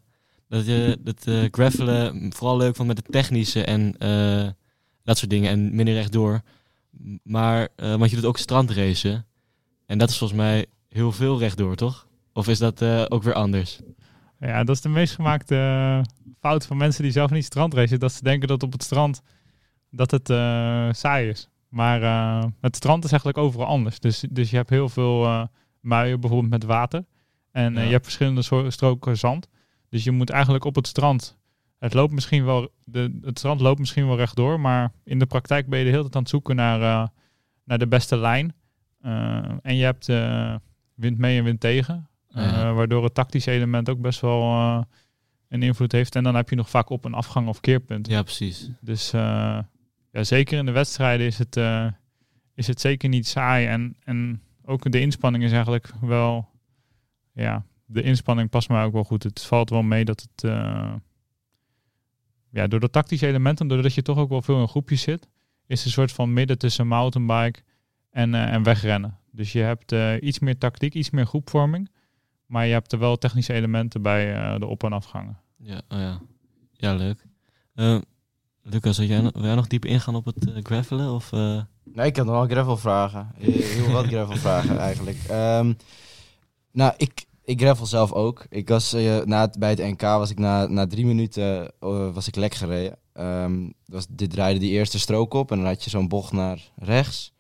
dat 0.49 0.67
je 0.67 0.99
dat 1.01 1.27
eh 1.27 1.43
gravelen 1.51 2.33
vooral 2.33 2.57
leuk 2.57 2.77
vond 2.77 2.89
met 2.89 2.97
het 2.97 3.13
technische 3.13 3.65
en 3.65 3.97
eh, 3.99 4.49
dat 5.05 5.19
soort 5.19 5.31
dingen 5.31 5.51
en 5.51 5.75
minder 5.75 5.95
rechtdoor. 5.95 6.41
Maar, 7.23 7.69
eh, 7.77 7.95
want 7.95 8.11
je 8.11 8.17
doet 8.17 8.25
ook 8.25 8.39
strandracen. 8.39 9.27
En 9.87 9.99
dat 9.99 10.11
is 10.11 10.19
volgens 10.19 10.41
mij 10.41 10.67
heel 10.89 11.13
veel 11.13 11.39
rechtdoor, 11.39 11.77
toch? 11.77 12.07
Of 12.33 12.49
is 12.49 12.59
dat 12.59 12.83
eh, 12.83 13.05
ook 13.09 13.23
weer 13.23 13.35
anders? 13.35 13.81
Ja, 14.41 14.65
dat 14.65 14.77
is 14.77 14.83
de 14.83 14.89
meest 14.89 15.15
gemaakte 15.15 15.55
eh, 15.57 16.01
fout 16.39 16.67
van 16.67 16.77
mensen 16.77 17.03
die 17.03 17.13
zelf 17.13 17.31
niet 17.31 17.45
strandracen. 17.45 17.99
Dat 17.99 18.13
ze 18.13 18.23
denken 18.23 18.49
dat 18.49 18.63
op 18.63 18.73
het 18.73 18.83
strand 18.83 19.23
dat 19.91 20.11
het 20.11 20.31
eh, 20.31 20.89
saai 20.93 21.29
is. 21.29 21.49
Maar 21.69 22.03
eh, 22.03 22.45
het 22.61 22.77
strand 22.77 23.05
is 23.05 23.11
eigenlijk 23.11 23.41
overal 23.41 23.67
anders. 23.67 24.01
Dus, 24.01 24.25
dus 24.31 24.51
je 24.51 24.57
hebt 24.57 24.71
heel 24.71 24.89
veel 24.89 25.49
muien 25.81 26.21
bijvoorbeeld 26.21 26.51
met 26.53 26.65
water. 26.65 27.05
En 27.53 27.75
Ja. 27.75 27.81
je 27.81 27.91
hebt 27.91 28.05
verschillende 28.05 28.43
soorten 28.43 28.73
stroken 28.73 29.19
zand. 29.19 29.49
Dus 29.89 30.05
je 30.05 30.11
moet 30.11 30.31
eigenlijk 30.31 30.65
op 30.65 30.75
het 30.75 30.87
strand... 30.87 31.39
Het, 31.79 31.95
loopt 31.95 32.13
misschien 32.13 32.45
wel, 32.45 32.69
de, 32.85 33.19
het 33.23 33.39
strand 33.39 33.61
loopt 33.61 33.79
misschien 33.79 34.07
wel 34.07 34.17
rechtdoor. 34.17 34.61
Maar 34.61 34.93
in 35.05 35.19
de 35.19 35.27
praktijk 35.27 35.69
ben 35.69 35.79
je 35.79 35.85
de 35.85 35.91
hele 35.91 36.03
tijd 36.03 36.15
aan 36.15 36.21
het 36.21 36.31
zoeken 36.31 36.57
naar, 36.57 37.11
naar 37.65 37.79
de 37.79 37.89
beste 37.89 38.17
lijn. 38.17 38.55
En 39.63 39.77
je 39.77 39.85
hebt 39.85 40.07
wind 40.95 41.19
mee 41.19 41.39
en 41.39 41.45
wind 41.45 41.61
tegen. 41.61 42.10
Eh, 42.31 42.45
Ja. 42.45 42.73
Waardoor 42.73 43.05
het 43.05 43.15
tactische 43.15 43.51
element 43.51 43.89
ook 43.89 44.01
best 44.01 44.21
wel 44.21 44.41
eh, 44.41 44.83
een 45.49 45.63
invloed 45.63 45.93
heeft. 45.93 46.17
En 46.17 46.25
dan 46.25 46.35
heb 46.35 46.51
je 46.51 46.57
nog 46.57 46.71
vaak 46.71 46.91
op 46.91 47.05
een 47.05 47.15
afgang 47.15 47.49
of 47.49 47.61
keerpunt. 47.61 48.09
Ja, 48.09 48.23
precies. 48.23 48.71
Dus 48.81 49.13
eh, 49.13 49.59
ja, 50.13 50.25
zeker 50.25 50.59
in 50.59 50.67
de 50.67 50.73
wedstrijden 50.73 51.27
is 51.27 51.39
het, 51.39 51.57
is 52.55 52.67
het 52.67 52.81
zeker 52.81 53.09
niet 53.09 53.27
saai. 53.27 53.67
En, 53.67 53.97
en 54.05 54.43
ook 54.65 54.93
de 54.93 55.01
inspanning 55.01 55.45
is 55.45 55.53
eigenlijk 55.53 55.93
wel... 56.01 56.49
Ja, 57.33 57.65
de 57.85 58.03
inspanning 58.03 58.51
past 58.51 58.69
mij 58.69 58.85
ook 58.85 58.93
wel 58.93 59.05
goed. 59.05 59.23
Het 59.23 59.43
valt 59.43 59.71
wel 59.71 59.83
mee 59.83 60.05
dat 60.05 60.21
het... 60.21 60.51
ja, 62.51 62.67
door 62.67 62.81
dat 62.81 62.93
tactische 62.93 63.27
element 63.27 63.61
en 63.61 63.69
doordat 63.69 63.95
je 63.95 64.03
toch 64.03 64.19
ook 64.19 64.29
wel 64.29 64.43
veel 64.43 64.61
in 64.61 64.69
groepjes 64.69 65.03
zit... 65.03 65.29
is 65.67 65.79
het 65.79 65.87
een 65.87 65.93
soort 65.93 66.13
van 66.13 66.33
midden 66.33 66.59
tussen 66.59 66.87
mountainbike 66.87 67.63
en, 68.11 68.35
en 68.35 68.63
wegrennen. 68.63 69.19
Dus 69.31 69.53
je 69.53 69.61
hebt 69.61 69.95
iets 70.23 70.39
meer 70.39 70.59
tactiek, 70.59 70.95
iets 70.95 71.11
meer 71.11 71.27
groepvorming. 71.27 71.91
Maar 72.51 72.67
je 72.67 72.73
hebt 72.73 72.93
er 72.93 72.99
wel 72.99 73.17
technische 73.19 73.53
elementen 73.53 74.03
bij 74.03 74.35
eh, 74.35 74.59
de 74.59 74.67
op- 74.67 74.85
en 74.85 74.93
afgangen. 74.93 75.39
Ja, 75.57 75.81
oh 75.89 75.99
ja. 75.99 76.21
ja 76.73 76.95
leuk. 76.95 77.25
Eh, 77.75 77.99
Lucas, 78.63 78.99
wil 78.99 79.07
jij, 79.07 79.21
nog- 79.21 79.33
wil 79.33 79.45
jij 79.45 79.55
nog 79.55 79.67
dieper 79.67 79.91
ingaan 79.91 80.15
op 80.15 80.25
het 80.25 80.49
eh, 80.51 80.55
gravelen? 80.63 81.13
Of, 81.13 81.33
eh, 81.33 81.61
Nee, 81.85 82.07
ik 82.07 82.17
had 82.17 82.27
nog 82.27 82.35
wel 82.35 82.47
gravel 82.47 82.77
vragen. 82.77 83.31
Heel 83.37 83.91
wat 83.91 84.07
gravel 84.13 84.37
vragen 84.37 84.79
eigenlijk. 84.79 85.19
Ehm, 85.29 85.73
nou, 86.73 86.93
ik, 86.97 87.25
ik 87.45 87.61
gravel 87.61 87.87
zelf 87.87 88.13
ook. 88.13 88.45
Ik 88.49 88.69
was, 88.69 88.93
eh, 88.93 89.21
na 89.25 89.41
het, 89.41 89.59
bij 89.59 89.71
het 89.71 89.79
NK 89.79 90.01
was 90.01 90.31
ik 90.31 90.39
na, 90.39 90.67
na 90.67 90.87
drie 90.87 91.07
minuten 91.07 91.73
eh, 91.81 92.13
was 92.15 92.27
ik 92.29 92.37
lek 92.37 92.55
gereden. 92.55 92.99
Ehm, 93.13 93.71
was, 93.87 94.07
dit 94.09 94.31
draaide 94.31 94.61
die 94.61 94.71
eerste 94.71 94.99
strook 94.99 95.35
op 95.35 95.51
en 95.51 95.57
dan 95.57 95.67
had 95.67 95.85
je 95.85 95.91
zo'n 95.91 96.09
bocht 96.09 96.33
naar 96.33 96.71
rechts. 96.77 97.33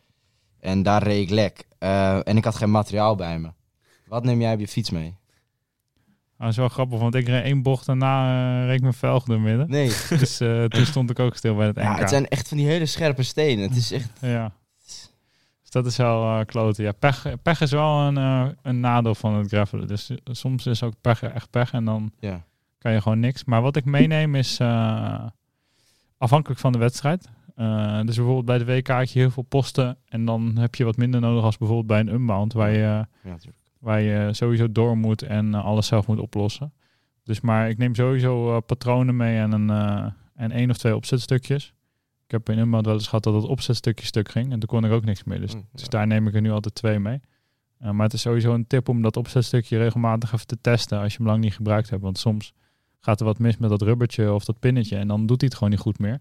En 0.61 0.83
daar 0.83 1.03
reed 1.03 1.23
ik 1.23 1.31
lek. 1.31 1.67
Eh, 1.79 2.29
en 2.29 2.37
ik 2.37 2.45
had 2.45 2.55
geen 2.57 2.71
materiaal 2.71 3.15
bij 3.15 3.39
me. 3.39 3.51
Wat 4.11 4.25
neem 4.25 4.41
jij 4.41 4.53
op 4.53 4.61
je 4.61 4.69
fiets 4.69 4.91
mee? 4.91 5.15
Dat 6.39 6.49
is 6.49 6.57
wel 6.57 6.69
grappig, 6.69 6.99
want 6.99 7.15
ik 7.15 7.27
reed 7.27 7.45
één 7.45 7.63
bocht 7.63 7.87
daarna 7.87 8.61
uh, 8.61 8.67
reed 8.67 8.75
ik 8.75 8.81
mijn 8.81 8.93
velg 8.95 9.25
door 9.25 9.41
midden. 9.41 9.71
Nee. 9.71 9.89
Dus 10.19 10.41
eh, 10.41 10.65
toen 10.65 10.87
stond 10.87 11.11
ik 11.11 11.19
ook 11.19 11.37
stil 11.37 11.55
bij 11.57 11.67
het 11.67 11.77
NK. 11.77 11.83
Ja, 11.85 11.97
het 11.97 12.09
zijn 12.09 12.29
echt 12.29 12.49
van 12.49 12.57
die 12.57 12.67
hele 12.67 12.87
scherpe 12.87 13.23
stenen. 13.23 13.69
Het 13.69 13.77
is 13.77 13.93
echt... 13.93 14.11
Ja. 14.21 14.53
Dus 15.63 15.83
dat 15.83 15.87
is 15.87 15.97
wel 15.97 16.39
eh 16.41 16.45
kloten. 16.47 16.85
Ja, 16.85 16.93
pech, 16.93 17.27
pech 17.43 17.61
is 17.61 17.71
wel 17.71 17.99
een, 18.01 18.17
eh, 18.17 18.47
een 18.63 18.81
nadeel 18.81 19.15
van 19.15 19.35
het 19.35 19.49
gravelen. 19.49 19.87
Dus 19.87 20.11
eh, 20.11 20.17
soms 20.25 20.67
is 20.67 20.83
ook 20.83 20.95
pech 21.01 21.23
echt 21.23 21.51
pech 21.51 21.73
en 21.73 21.85
dan 21.85 22.13
Ja. 22.21 22.45
kan 22.79 22.93
je 22.93 23.01
gewoon 23.01 23.21
niks. 23.21 23.45
Maar 23.45 23.63
wat 23.63 23.77
ik 23.77 23.85
meeneem 23.85 24.35
is 24.35 24.59
eh, 24.59 25.27
afhankelijk 26.19 26.61
van 26.61 26.73
de 26.73 26.79
wedstrijd. 26.79 27.29
Eh, 27.55 28.01
dus 28.01 28.17
bijvoorbeeld 28.17 28.45
bij 28.45 28.59
de 28.59 28.65
WK 28.65 28.89
had 28.89 29.11
je 29.13 29.19
heel 29.19 29.31
veel 29.31 29.43
posten 29.43 29.99
en 30.09 30.25
dan 30.25 30.57
heb 30.59 30.75
je 30.75 30.85
wat 30.85 30.97
minder 30.97 31.21
nodig 31.21 31.45
als 31.45 31.57
bijvoorbeeld 31.59 31.89
bij 31.89 32.01
een 32.01 32.21
unbound 32.21 32.53
waar 32.53 32.71
je, 32.71 32.79
Ja, 32.79 33.09
natuurlijk. 33.23 33.59
Waar 33.81 34.01
je 34.01 34.29
sowieso 34.33 34.73
door 34.73 34.97
moet 34.99 35.23
en 35.23 35.55
eh, 35.55 35.65
alles 35.65 35.87
zelf 35.87 36.07
moet 36.07 36.19
oplossen. 36.19 36.73
Dus 37.23 37.41
maar 37.41 37.69
ik 37.69 37.79
neem 37.79 37.95
sowieso 37.95 38.57
eh, 38.57 38.63
patronen 38.67 39.17
mee 39.17 39.39
en 39.39 39.53
een 39.53 39.71
eh, 39.71 40.13
en 40.35 40.51
één 40.51 40.71
of 40.71 40.79
twee 40.79 40.97
opzetstukjes. 40.97 41.75
Ik 42.25 42.31
heb 42.31 42.49
in 42.49 42.59
unbound 42.59 42.87
wel 42.87 42.95
eens 42.95 43.09
gehad 43.09 43.25
dat 43.25 43.35
het 43.35 43.45
opzetstukje 43.45 44.07
stuk 44.07 44.31
ging 44.31 44.53
en 44.53 44.59
toen 44.59 44.69
kon 44.69 44.85
ik 44.85 44.93
ook 44.93 45.05
niks 45.05 45.25
meer. 45.25 45.41
Dus, 45.41 45.55
Mm, 45.55 45.67
dus 45.73 45.83
ja. 45.83 45.89
daar 45.89 46.07
neem 46.07 46.27
ik 46.27 46.35
er 46.35 46.41
nu 46.41 46.51
altijd 46.51 46.75
twee 46.75 46.99
mee. 46.99 47.21
Maar 47.79 48.05
het 48.05 48.13
is 48.13 48.21
sowieso 48.21 48.55
een 48.55 48.67
tip 48.67 48.89
om 48.89 49.03
dat 49.03 49.17
opzetstukje 49.17 49.79
regelmatig 49.79 50.33
even 50.33 50.47
te 50.47 50.61
testen 50.61 50.99
als 50.99 51.13
je 51.13 51.19
hem 51.19 51.27
lang 51.27 51.41
niet 51.41 51.55
gebruikt 51.55 51.91
hebt. 51.91 52.03
Want 52.03 52.19
soms 52.19 52.53
gaat 53.01 53.21
er 53.21 53.27
wat 53.27 53.39
mis 53.39 53.57
met 53.57 53.71
dat 53.71 53.83
rubbertje 53.83 54.33
of 54.33 54.45
dat 54.45 54.59
pinnetje 54.59 54.97
en 54.97 55.09
dan 55.09 55.27
doet 55.27 55.41
hij 55.41 55.49
het 55.49 55.55
gewoon 55.55 55.71
niet 55.73 55.83
goed 55.83 55.99
meer. 55.99 56.21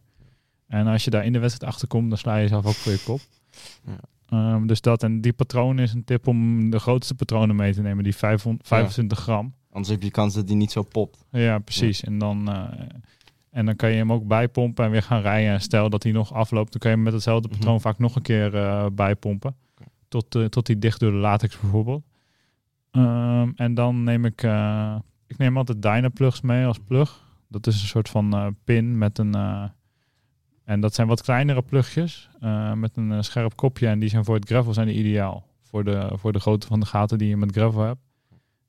En 0.67 0.87
als 0.87 1.03
je 1.03 1.09
daar 1.09 1.25
in 1.25 1.33
de 1.33 1.39
wedstrijd 1.39 1.73
achter 1.73 1.87
komt, 1.87 2.09
dan 2.09 2.17
sla 2.17 2.35
je 2.35 2.41
jezelf 2.41 2.65
ook 2.65 2.73
voor 2.73 2.91
je 2.91 3.03
kop. 3.05 3.19
Ja. 3.85 3.99
Ehm, 4.29 4.65
dus 4.65 4.81
dat 4.81 5.03
en 5.03 5.21
die 5.21 5.33
patroon 5.33 5.79
is 5.79 5.93
een 5.93 6.03
tip 6.03 6.27
om 6.27 6.69
de 6.69 6.79
grootste 6.79 7.15
patronen 7.15 7.55
mee 7.55 7.73
te 7.73 7.81
nemen, 7.81 8.03
die 8.03 8.15
500, 8.15 8.67
25 8.67 9.19
gram. 9.19 9.53
Anders 9.71 9.89
heb 9.93 10.03
je 10.03 10.11
kans 10.11 10.33
dat 10.33 10.47
die 10.47 10.55
niet 10.55 10.71
zo 10.71 10.83
popt. 10.83 11.25
Ja, 11.31 11.59
precies. 11.59 12.03
En, 12.03 12.17
dan, 12.17 12.49
eh, 12.51 12.63
en 13.51 13.65
dan 13.65 13.75
kan 13.75 13.89
je 13.89 13.95
hem 13.95 14.11
ook 14.11 14.27
bijpompen 14.27 14.85
en 14.85 14.91
weer 14.91 15.03
gaan 15.03 15.21
rijden. 15.21 15.51
En 15.51 15.61
stel 15.61 15.89
dat 15.89 16.03
hij 16.03 16.11
nog 16.11 16.33
afloopt, 16.33 16.71
dan 16.71 16.79
kan 16.81 16.89
je 16.89 16.95
hem 16.95 17.05
met 17.05 17.13
hetzelfde 17.13 17.47
Mhm. 17.47 17.57
patroon 17.57 17.81
vaak 17.81 17.99
nog 17.99 18.15
een 18.15 18.21
keer 18.21 18.55
eh, 18.55 18.85
bijpompen. 18.93 19.55
Tot, 20.07 20.35
eh, 20.35 20.45
tot 20.45 20.67
hij 20.67 20.79
dicht 20.79 20.99
door 20.99 21.11
de 21.11 21.17
latex 21.17 21.59
bijvoorbeeld. 21.59 22.03
Ehm, 22.91 23.49
en 23.55 23.73
dan 23.73 24.03
neem 24.03 24.25
ik, 24.25 24.43
ik 25.27 25.37
neem 25.37 25.57
altijd 25.57 25.81
Dynaplugs 25.81 26.41
mee 26.41 26.65
als 26.65 26.79
plug. 26.87 27.27
Dat 27.47 27.67
is 27.67 27.81
een 27.81 27.87
soort 27.87 28.09
van 28.09 28.55
pin 28.63 28.97
met 28.97 29.17
een... 29.17 29.31
en 30.69 30.79
dat 30.79 30.95
zijn 30.95 31.07
wat 31.07 31.21
kleinere 31.21 31.61
plugjes 31.61 32.29
eh, 32.39 32.73
met 32.73 32.97
een 32.97 33.11
eh, 33.11 33.21
scherp 33.21 33.55
kopje. 33.55 33.87
En 33.87 33.99
die 33.99 34.09
zijn 34.09 34.25
voor 34.25 34.35
het 34.35 34.45
gravel 34.45 34.73
zijn 34.73 34.87
die 34.87 34.95
ideaal. 34.95 35.45
Voor 35.61 35.83
de, 35.83 36.09
voor 36.13 36.31
de 36.31 36.39
grootte 36.39 36.67
van 36.67 36.79
de 36.79 36.85
gaten 36.85 37.17
die 37.17 37.27
je 37.27 37.37
met 37.37 37.51
gravel 37.51 37.81
hebt. 37.81 37.99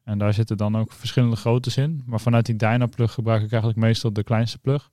En 0.05 0.19
daar 0.19 0.35
zitten 0.35 0.57
dan 0.57 0.77
ook 0.77 0.93
verschillende 0.93 1.37
groottes 1.37 1.77
in. 1.77 2.03
Maar 2.07 2.21
vanuit 2.21 2.47
die 2.47 2.57
Dyna-plug 2.57 3.13
gebruik 3.13 3.43
ik 3.43 3.51
eigenlijk 3.51 3.81
meestal 3.81 4.13
de 4.13 4.23
kleinste 4.23 4.59
plug. 4.59 4.91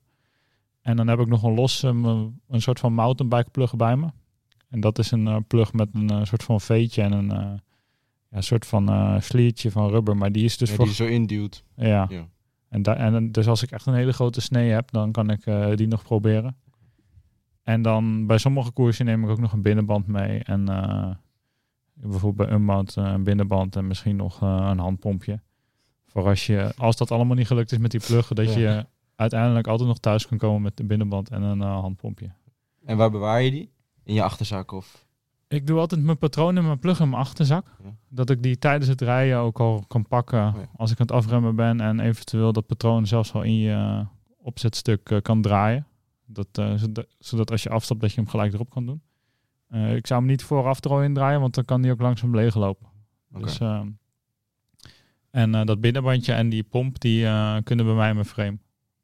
En 0.82 0.96
dan 0.96 1.08
heb 1.08 1.18
ik 1.18 1.26
nog 1.26 1.42
een 1.42 1.54
los, 1.54 1.82
um, 1.82 2.04
een 2.48 2.62
soort 2.62 2.80
van 2.80 2.92
mountainbike 2.92 3.50
plug 3.50 3.76
bij 3.76 3.96
me. 3.96 4.06
En 4.70 4.80
dat 4.80 4.98
is 4.98 5.10
een 5.10 5.26
eh, 5.26 5.36
plug 5.46 5.72
met 5.72 5.88
een 5.92 6.26
soort 6.26 6.42
van 6.42 6.60
veetje 6.60 7.02
en 7.02 7.12
een, 7.12 7.60
ja, 8.30 8.40
soort 8.40 8.66
van 8.66 9.16
sliertje 9.22 9.70
van 9.70 9.90
rubber, 9.90 10.16
maar 10.16 10.32
die 10.32 10.44
is 10.44 10.56
dus 10.56 10.68
Ja, 10.68 10.74
voor... 10.74 10.84
die 10.84 10.94
je 10.96 11.02
zo 11.04 11.08
induwt. 11.10 11.64
Ja. 11.76 12.06
Ja. 12.08 12.28
En, 12.68 12.82
en 12.82 13.32
dus 13.32 13.46
als 13.46 13.62
ik 13.62 13.70
echt 13.70 13.86
een 13.86 13.94
hele 13.94 14.12
grote 14.12 14.40
snee 14.40 14.70
heb, 14.70 14.90
dan 14.90 15.12
kan 15.12 15.30
ik 15.30 15.44
die 15.76 15.86
nog 15.86 16.02
proberen. 16.02 16.56
En 17.68 17.82
dan 17.82 18.26
bij 18.26 18.38
sommige 18.38 18.70
koersen 18.70 19.04
neem 19.04 19.24
ik 19.24 19.30
ook 19.30 19.40
nog 19.40 19.52
een 19.52 19.62
binnenband 19.62 20.06
mee. 20.06 20.42
En 20.42 20.68
eh, 20.68 21.10
bijvoorbeeld 21.92 22.48
bij 22.48 22.56
Unbound 22.56 22.96
eh, 22.96 23.04
een 23.04 23.24
binnenband 23.24 23.76
en 23.76 23.86
misschien 23.86 24.16
nog 24.16 24.42
eh, 24.42 24.68
een 24.70 24.78
handpompje. 24.78 25.40
Voor 26.06 26.26
als 26.26 26.46
je, 26.46 26.72
als 26.76 26.96
dat 26.96 27.10
allemaal 27.10 27.36
niet 27.36 27.46
gelukt 27.46 27.72
is 27.72 27.78
met 27.78 27.90
die 27.90 28.00
pluggen, 28.06 28.36
dat 28.36 28.54
Ja. 28.54 28.58
je 28.58 28.86
uiteindelijk 29.14 29.66
altijd 29.66 29.88
nog 29.88 29.98
thuis 29.98 30.26
kan 30.26 30.38
komen 30.38 30.62
met 30.62 30.76
de 30.76 30.84
binnenband 30.84 31.30
en 31.30 31.42
een 31.42 31.62
eh, 31.62 31.80
handpompje. 31.80 32.30
En 32.84 32.96
waar 32.96 33.10
bewaar 33.10 33.42
je 33.42 33.50
die? 33.50 33.70
In 34.04 34.14
je 34.14 34.22
achterzak 34.22 34.72
of? 34.72 35.06
Ik 35.48 35.66
doe 35.66 35.78
altijd 35.78 36.02
mijn 36.02 36.18
patroon 36.18 36.56
en 36.56 36.64
mijn 36.64 36.78
plug 36.78 37.00
in 37.00 37.08
mijn 37.08 37.22
achterzak. 37.22 37.66
Ja. 37.84 37.90
Dat 38.08 38.30
ik 38.30 38.42
die 38.42 38.58
tijdens 38.58 38.88
het 38.88 39.00
rijden 39.00 39.38
ook 39.38 39.60
al 39.60 39.84
kan 39.88 40.06
pakken 40.06 40.38
ja. 40.38 40.54
als 40.76 40.90
ik 40.90 41.00
aan 41.00 41.06
het 41.06 41.16
afremmen 41.16 41.56
ben. 41.56 41.80
En 41.80 42.00
eventueel 42.00 42.52
dat 42.52 42.66
patroon 42.66 43.06
zelfs 43.06 43.32
al 43.32 43.42
in 43.42 43.56
je 43.58 44.06
opzetstuk 44.38 45.20
kan 45.22 45.42
draaien. 45.42 45.86
Dat, 46.30 46.48
eh, 46.52 46.74
zodat, 46.74 47.06
zodat 47.18 47.50
als 47.50 47.62
je 47.62 47.68
afstapt 47.68 48.00
dat 48.00 48.10
je 48.12 48.20
hem 48.20 48.28
gelijk 48.30 48.52
erop 48.52 48.70
kan 48.70 48.86
doen. 48.86 49.02
Eh, 49.68 49.94
ik 49.96 50.06
zou 50.06 50.20
hem 50.20 50.28
niet 50.28 50.42
vooraf 50.42 50.84
er 50.84 50.90
al 50.90 51.02
in 51.02 51.14
draaien, 51.14 51.40
want 51.40 51.54
dan 51.54 51.64
kan 51.64 51.82
die 51.82 51.90
ook 51.92 52.00
langzaam 52.00 52.34
leeglopen. 52.34 52.86
Oké. 53.32 53.42
Dus, 53.44 53.58
eh, 53.58 53.82
en 55.30 55.54
eh, 55.54 55.64
dat 55.64 55.80
binnenbandje 55.80 56.32
en 56.32 56.48
die 56.48 56.62
pomp 56.62 57.00
die 57.00 57.22
kunnen 57.62 57.84
bij 57.86 57.94
mij 57.94 58.08
in 58.08 58.14
mijn 58.14 58.26
frame. 58.26 58.58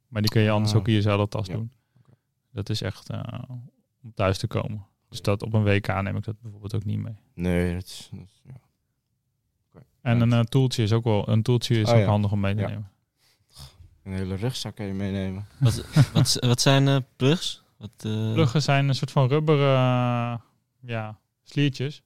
Maar 0.08 0.22
die 0.22 0.30
kun 0.30 0.42
je 0.42 0.50
anders 0.50 0.72
Ah. 0.72 0.78
ook 0.78 0.88
in 0.88 0.94
je 0.94 1.02
Ja. 1.02 1.42
doen. 1.54 1.70
Dat 2.50 2.68
is 2.68 2.82
echt 2.82 3.10
om 4.02 4.12
thuis 4.14 4.38
te 4.38 4.46
komen. 4.46 4.86
Dus 5.08 5.22
dat 5.22 5.42
op 5.42 5.52
een 5.52 5.62
WK 5.64 5.86
neem 6.02 6.16
ik 6.16 6.24
dat 6.24 6.40
bijvoorbeeld 6.40 6.74
ook 6.74 6.84
niet 6.84 6.98
mee. 6.98 7.14
Nee, 7.34 7.72
dat 7.74 7.84
is... 7.84 8.08
Dat 8.12 8.20
is 8.24 8.42
ja. 8.44 8.52
En 10.00 10.20
een 10.20 10.32
eh, 10.32 10.40
toeltje 10.40 10.82
is 10.82 10.92
ook 10.92 11.04
wel 11.04 11.28
een 11.28 11.42
toeltje 11.42 11.80
is 11.80 11.88
Oh, 11.88 11.94
ook 11.94 12.00
ja. 12.00 12.06
handig 12.06 12.32
om 12.32 12.40
mee 12.40 12.54
te 12.54 12.60
Ja. 12.60 12.68
nemen. 12.68 12.90
Een 14.04 14.12
hele 14.12 14.34
rugzak 14.34 14.74
kan 14.76 14.86
je 14.86 14.92
meenemen. 14.92 15.46
Wat, 15.60 15.84
wat, 16.12 16.36
wat 16.40 16.60
zijn 16.60 16.88
eh, 16.88 16.96
plugs? 17.16 17.62
Wat, 17.76 17.90
eh, 17.96 18.32
Pluggen 18.32 18.62
zijn 18.62 18.88
een 18.88 18.94
soort 18.94 19.10
van 19.10 19.28
rubberen 19.28 19.74
eh, 19.76 20.34
ja, 20.80 21.18
sliertjes. 21.42 22.02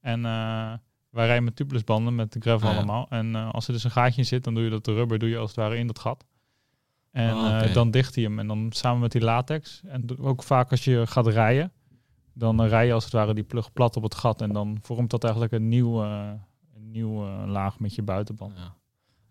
En 0.00 0.24
eh, 0.24 0.72
wij 1.10 1.26
rijden 1.26 1.44
met 1.44 1.56
tubelessbanden 1.56 2.14
met 2.14 2.32
de 2.32 2.40
gravel 2.40 2.68
Ah, 2.68 2.72
ja. 2.74 2.78
allemaal. 2.80 3.06
En 3.10 3.34
eh, 3.36 3.50
als 3.50 3.66
er 3.66 3.72
dus 3.72 3.84
een 3.84 3.90
gaatje 3.90 4.18
in 4.20 4.26
zit, 4.26 4.44
dan 4.44 4.54
doe 4.54 4.64
je 4.64 4.70
dat 4.70 4.84
de 4.84 4.94
rubber 4.94 5.18
doe 5.18 5.28
je 5.28 5.38
als 5.38 5.48
het 5.50 5.58
ware 5.58 5.76
in 5.78 5.86
dat 5.86 5.98
gat. 5.98 6.24
En 7.10 7.34
Oh, 7.34 7.62
eh, 7.64 7.74
dan 7.74 7.90
dicht 7.90 8.14
hij 8.14 8.24
hem. 8.24 8.38
En 8.38 8.46
dan 8.46 8.66
samen 8.70 9.00
met 9.00 9.12
die 9.12 9.20
latex. 9.22 9.80
En 9.86 10.18
ook 10.18 10.42
vaak 10.42 10.70
als 10.70 10.84
je 10.84 11.06
gaat 11.06 11.26
rijden, 11.26 11.72
dan 12.32 12.62
rij 12.62 12.86
je 12.86 12.92
als 12.92 13.04
het 13.04 13.12
ware 13.12 13.34
die 13.34 13.44
plug 13.44 13.72
plat 13.72 13.96
op 13.96 14.02
het 14.02 14.14
gat. 14.14 14.40
En 14.40 14.52
dan 14.52 14.78
vormt 14.82 15.10
dat 15.10 15.22
eigenlijk 15.24 15.52
een 15.52 15.68
nieuw, 15.68 16.02
eh, 16.02 16.30
een 16.76 16.90
nieuw 16.90 17.24
laag 17.46 17.78
met 17.78 17.94
je 17.94 18.02
buitenband. 18.02 18.52
ja. 18.56 18.76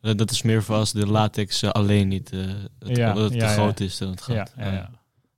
Eh, 0.01 0.15
Dat 0.15 0.31
is 0.31 0.41
meer 0.41 0.63
voor 0.63 0.75
als 0.75 0.91
de 0.91 1.07
latex 1.07 1.61
eh, 1.61 1.69
alleen 1.69 2.07
niet 2.07 2.31
eh, 2.31 2.39
het, 2.79 2.97
Ja, 2.97 3.13
dat 3.13 3.23
het 3.23 3.33
ja, 3.33 3.39
te 3.39 3.45
ja. 3.45 3.51
groot 3.53 3.79
is 3.79 3.97
dan 3.97 4.09
het 4.09 4.21
gat. 4.21 4.35
Ja, 4.35 4.47
ja, 4.57 4.65
Ah, 4.67 4.73
ja. 4.73 4.91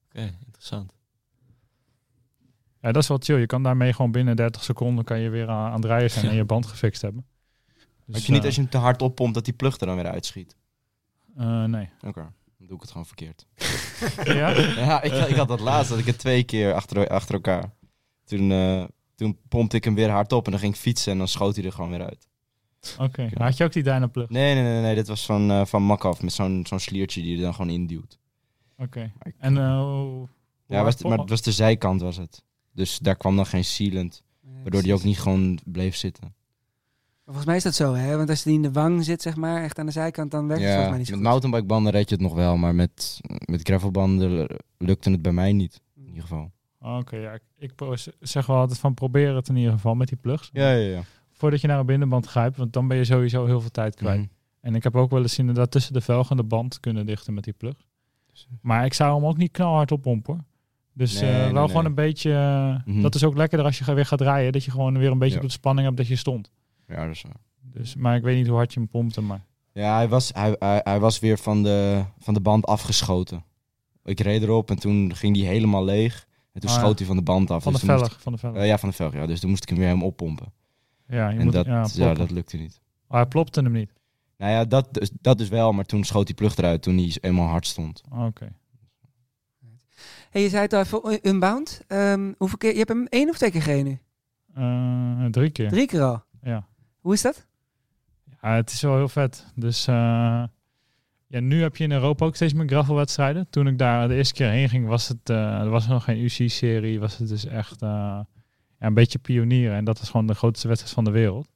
Oké, 0.10 0.36
interessant. 0.46 0.94
Ja, 2.82 2.92
dat 2.92 3.02
is 3.04 3.08
wel 3.10 3.18
chill. 3.22 3.38
Je 3.40 3.46
kan 3.46 3.64
daarmee 3.64 3.94
gewoon 3.94 4.12
binnen 4.12 4.36
30 4.36 4.64
seconden 4.64 5.06
kan 5.06 5.20
je 5.20 5.30
weer 5.30 5.50
aan, 5.50 5.68
aan 5.72 5.76
het 5.76 5.86
rijden 5.86 6.12
zijn 6.12 6.28
en 6.30 6.36
je 6.36 6.44
band 6.46 6.66
gefixt 6.66 7.02
hebben. 7.02 7.26
Dus, 8.06 8.26
je 8.26 8.32
niet 8.32 8.46
als 8.46 8.56
je 8.56 8.62
hem 8.62 8.70
te 8.70 8.78
hard 8.78 9.02
oppompt 9.02 9.34
dat 9.34 9.46
die 9.46 9.54
plug 9.54 9.80
er 9.80 9.88
dan 9.88 9.96
weer 9.96 10.08
uitschiet? 10.08 10.56
eh, 11.38 11.64
nee. 11.64 11.90
Oké, 12.02 12.22
dan 12.58 12.68
doe 12.68 12.76
ik 12.76 12.82
het 12.82 12.92
gewoon 12.92 13.06
verkeerd. 13.06 13.46
ja? 14.38 14.50
Ja, 14.86 15.02
ik, 15.02 15.14
ik 15.14 15.36
had 15.36 15.48
dat 15.48 15.60
laatst, 15.60 15.90
dat 15.90 16.00
ik 16.00 16.06
het 16.06 16.18
twee 16.18 16.44
keer 16.44 16.74
achter, 16.74 17.08
achter 17.08 17.34
elkaar. 17.36 17.72
Toen, 18.26 18.52
eh, 18.52 18.84
toen 19.16 19.38
pompte 19.50 19.76
ik 19.76 19.84
hem 19.84 19.96
weer 19.96 20.10
hard 20.10 20.32
op 20.32 20.46
en 20.46 20.52
dan 20.52 20.60
ging 20.60 20.74
ik 20.74 20.80
fietsen 20.80 21.12
en 21.12 21.18
dan 21.18 21.28
schoot 21.28 21.56
hij 21.56 21.66
er 21.66 21.72
gewoon 21.72 21.90
weer 21.90 22.04
uit. 22.06 22.28
Oké. 23.00 23.30
Had 23.34 23.58
je 23.58 23.64
ook 23.64 23.74
die 23.74 23.84
Dynaplug? 23.84 24.30
Nee, 24.30 24.54
nee, 24.54 24.64
nee, 24.64 24.82
nee 24.82 24.96
dit 24.96 25.08
was 25.08 25.26
van, 25.26 25.52
eh 25.52 25.66
van 25.66 25.84
Makaf 25.84 26.22
met 26.22 26.34
zo'n 26.34 26.66
zo'n 26.68 26.80
sliertje 26.80 27.22
die 27.22 27.30
je 27.32 27.36
er 27.38 27.44
dan 27.44 27.54
gewoon 27.54 27.72
induwt. 27.72 28.20
Oké. 28.78 29.12
En 29.38 29.58
eh, 29.58 29.64
Ja, 30.68 30.84
was, 30.84 31.04
maar 31.04 31.18
het 31.18 31.30
was 31.30 31.42
de 31.42 31.52
zijkant 31.52 32.02
was 32.02 32.18
het. 32.18 32.44
Dus 32.72 32.98
daar 33.00 33.16
kwam 33.16 33.36
dan 33.36 33.46
geen 33.46 33.66
sealant, 33.66 34.24
waardoor 34.62 34.82
die 34.82 34.94
ook 34.94 35.04
niet 35.04 35.20
gewoon 35.20 35.60
bleef 35.66 35.96
zitten. 35.96 36.34
Volgens 37.26 37.46
mij 37.46 37.56
is 37.56 37.64
dat 37.64 37.76
zo, 37.76 37.94
hè? 37.94 38.18
Want 38.18 38.30
als 38.30 38.44
die 38.44 38.54
in 38.54 38.62
de 38.62 38.72
wang 38.72 39.04
zit, 39.06 39.22
zeg 39.22 39.36
maar, 39.36 39.64
echt 39.64 39.80
aan 39.80 39.86
de 39.86 39.92
zijkant, 39.92 40.32
dan 40.32 40.48
werkt 40.48 40.62
het 40.64 40.72
Ja, 40.72 40.76
volgens 40.76 40.90
mij 40.90 40.98
niet 41.00 41.08
zo 41.08 41.14
met 41.14 41.22
goed. 41.22 41.30
mountainbikebanden 41.32 41.92
red 41.92 42.10
je 42.10 42.16
het 42.16 42.24
nog 42.24 42.34
wel, 42.34 42.58
maar 42.58 42.76
met, 42.76 43.20
met 43.46 43.62
gravelbanden 43.62 44.48
lukte 44.78 45.12
het 45.12 45.22
bij 45.22 45.32
mij 45.32 45.54
niet. 45.54 45.82
In 45.96 46.06
ieder 46.08 46.22
geval. 46.22 46.52
Oké, 46.80 47.16
ja. 47.18 47.32
ik- 47.34 47.42
Ik 47.58 47.72
zeg 48.20 48.46
wel 48.46 48.58
altijd 48.58 48.80
van 48.80 48.94
probeer 48.94 49.36
het 49.36 49.50
in 49.50 49.56
ieder 49.56 49.72
geval 49.72 49.96
met 49.96 50.08
die 50.08 50.18
plugs. 50.18 50.50
Ja, 50.54 50.72
ja, 50.72 50.90
ja. 50.96 51.02
Voordat 51.40 51.62
je 51.62 51.68
naar 51.68 51.80
een 51.80 51.86
binnenband 51.86 52.26
grijpt, 52.26 52.58
want 52.58 52.74
dan 52.74 52.88
ben 52.88 52.98
je 52.98 53.04
sowieso 53.04 53.46
heel 53.46 53.62
veel 53.62 53.72
tijd 53.72 53.96
kwijt. 53.96 54.20
Mhm. 54.20 54.28
En 54.62 54.76
ik 54.76 54.84
heb 54.84 54.96
ook 54.96 55.10
wel 55.12 55.22
eens 55.22 55.38
inderdaad 55.40 55.72
tussen 55.72 55.94
de 55.94 56.02
velgen 56.02 56.32
en 56.32 56.38
de 56.38 56.44
band 56.44 56.80
kunnen 56.80 57.06
dichten 57.06 57.34
met 57.34 57.44
die 57.44 57.54
plug. 57.54 57.74
Maar 58.62 58.86
ik 58.86 58.94
zou 58.94 59.16
hem 59.16 59.26
ook 59.26 59.38
niet 59.38 59.52
knalhard 59.52 59.92
oppompen. 59.92 60.34
hoor. 60.34 60.44
Dus 60.94 61.22
Nee, 61.22 61.32
eh, 61.32 61.38
wel 61.44 61.52
nee. 61.54 61.68
gewoon 61.68 61.86
een 61.86 61.96
beetje... 61.96 62.32
eh, 62.34 62.94
Mhm. 62.94 63.02
Dat 63.02 63.16
is 63.16 63.24
ook 63.24 63.36
lekkerder 63.36 63.66
als 63.68 63.78
je 63.80 63.94
weer 63.94 64.06
gaat 64.06 64.22
rijden. 64.22 64.52
Dat 64.52 64.64
je 64.64 64.72
gewoon 64.72 64.98
weer 64.98 65.12
een 65.12 65.18
beetje 65.20 65.36
Ja. 65.36 65.42
op 65.42 65.48
de 65.48 65.54
spanning 65.54 65.86
hebt 65.86 65.98
dat 65.98 66.08
je 66.08 66.16
stond. 66.16 66.52
Ja, 66.88 67.04
dat 67.06 67.16
is 67.16 67.22
waar. 67.22 67.36
Dus, 67.62 67.96
maar 67.96 68.16
ik 68.16 68.24
weet 68.24 68.38
niet 68.38 68.48
hoe 68.48 68.56
hard 68.56 68.74
je 68.74 68.80
hem 68.80 68.90
pompte. 68.90 69.22
Maar 69.22 69.46
Ja, 69.74 69.96
hij 69.96 70.08
was, 70.10 70.32
hij, 70.34 70.56
hij, 70.60 70.82
hij 70.84 71.00
was 71.00 71.20
weer 71.20 71.38
van 71.38 71.64
de, 71.64 72.04
van 72.20 72.34
de 72.34 72.42
band 72.42 72.66
afgeschoten. 72.66 73.44
Ik 74.04 74.20
reed 74.20 74.42
erop 74.44 74.70
en 74.70 74.80
toen 74.80 75.16
ging 75.16 75.34
die 75.34 75.46
helemaal 75.46 75.84
leeg. 75.86 76.28
En 76.54 76.62
toen 76.62 76.70
Ah, 76.70 76.76
ja. 76.76 76.82
schoot 76.82 76.98
hij 76.98 77.08
van 77.08 77.16
de 77.18 77.24
band 77.24 77.52
af. 77.52 77.64
van 77.64 77.74
de 77.74 77.80
dus 77.80 77.88
moest 77.90 78.00
velg. 78.02 78.22
Van 78.22 78.32
de 78.32 78.38
velg. 78.40 78.56
eh, 78.56 78.68
ja, 78.68 78.78
van 78.78 78.90
de 78.90 78.96
velg, 78.96 79.14
ja. 79.14 79.26
Dus 79.26 79.40
toen 79.40 79.50
moest 79.50 79.64
ik 79.64 79.70
hem 79.70 79.78
weer 79.78 79.88
helemaal 79.88 80.08
oppompen. 80.08 80.52
Ja, 81.10 81.30
je 81.30 81.38
en 81.38 81.44
moet, 81.44 81.54
dat, 81.54 81.66
ja, 81.94 82.14
dat 82.14 82.32
lukte 82.32 82.58
niet. 82.58 82.82
Maar 83.08 83.20
hij 83.20 83.30
plopte 83.30 83.62
hem 83.62 83.72
niet. 83.72 83.94
Nou 84.38 84.52
ja, 84.52 84.66
dat, 84.66 84.94
dus- 84.94 85.12
dat 85.22 85.38
dus 85.38 85.50
wel. 85.50 85.72
Maar 85.72 85.86
toen 85.86 86.04
schoot 86.04 86.26
die 86.26 86.36
plug 86.36 86.58
eruit 86.58 86.82
toen 86.82 86.98
hij 86.98 87.18
eenmaal 87.22 87.48
hard 87.48 87.68
stond. 87.68 88.02
Oké. 88.12 88.52
Hey, 90.30 90.42
je 90.42 90.50
zei 90.50 90.62
het 90.62 90.74
al 90.74 90.80
even, 90.80 91.28
Unbound. 91.28 91.82
Ehm, 91.88 92.34
hoeveel 92.38 92.58
keer? 92.58 92.72
Je 92.72 92.78
hebt 92.78 92.90
hem 92.90 93.06
één 93.06 93.30
of 93.30 93.38
twee 93.38 93.52
keer 93.52 93.62
gereden 93.62 93.86
nu? 93.86 94.00
Eh, 94.54 95.26
drie 95.26 95.50
keer. 95.50 95.70
Drie 95.70 95.88
keer 95.88 96.02
al. 96.02 96.24
Ja. 96.42 96.68
Hoe 97.00 97.14
is 97.14 97.22
dat? 97.22 97.48
ja, 98.42 98.56
het 98.56 98.72
is 98.72 98.82
wel 98.82 98.96
heel 98.96 99.10
vet. 99.10 99.46
Dus 99.56 99.88
eh, 99.88 100.44
ja, 101.28 101.40
nu 101.40 101.62
heb 101.62 101.76
je 101.76 101.84
in 101.84 101.92
Europa 101.92 102.26
ook 102.26 102.36
steeds 102.36 102.54
meer 102.54 102.68
gravelwedstrijden. 102.68 103.48
Toen 103.50 103.68
ik 103.68 103.78
daar 103.78 104.08
de 104.08 104.16
eerste 104.16 104.34
keer 104.34 104.50
heen 104.50 104.70
ging, 104.70 104.88
was 104.88 105.08
het, 105.08 105.30
eh, 105.30 105.60
er 105.60 105.70
was 105.70 105.88
nog 105.88 106.04
geen 106.04 106.24
UC-serie. 106.24 107.00
Was 107.00 107.18
het 107.18 107.28
dus 107.28 107.46
echt 107.46 107.82
eh, 107.82 108.20
een 108.80 108.94
beetje 108.94 109.20
pionieren. 109.20 109.76
En 109.76 109.86
dat 109.86 110.00
was 110.00 110.10
gewoon 110.10 110.28
de 110.28 110.34
grootste 110.34 110.68
wedstrijd 110.68 110.96
van 110.96 111.04
de 111.04 111.12
wereld. 111.12 111.50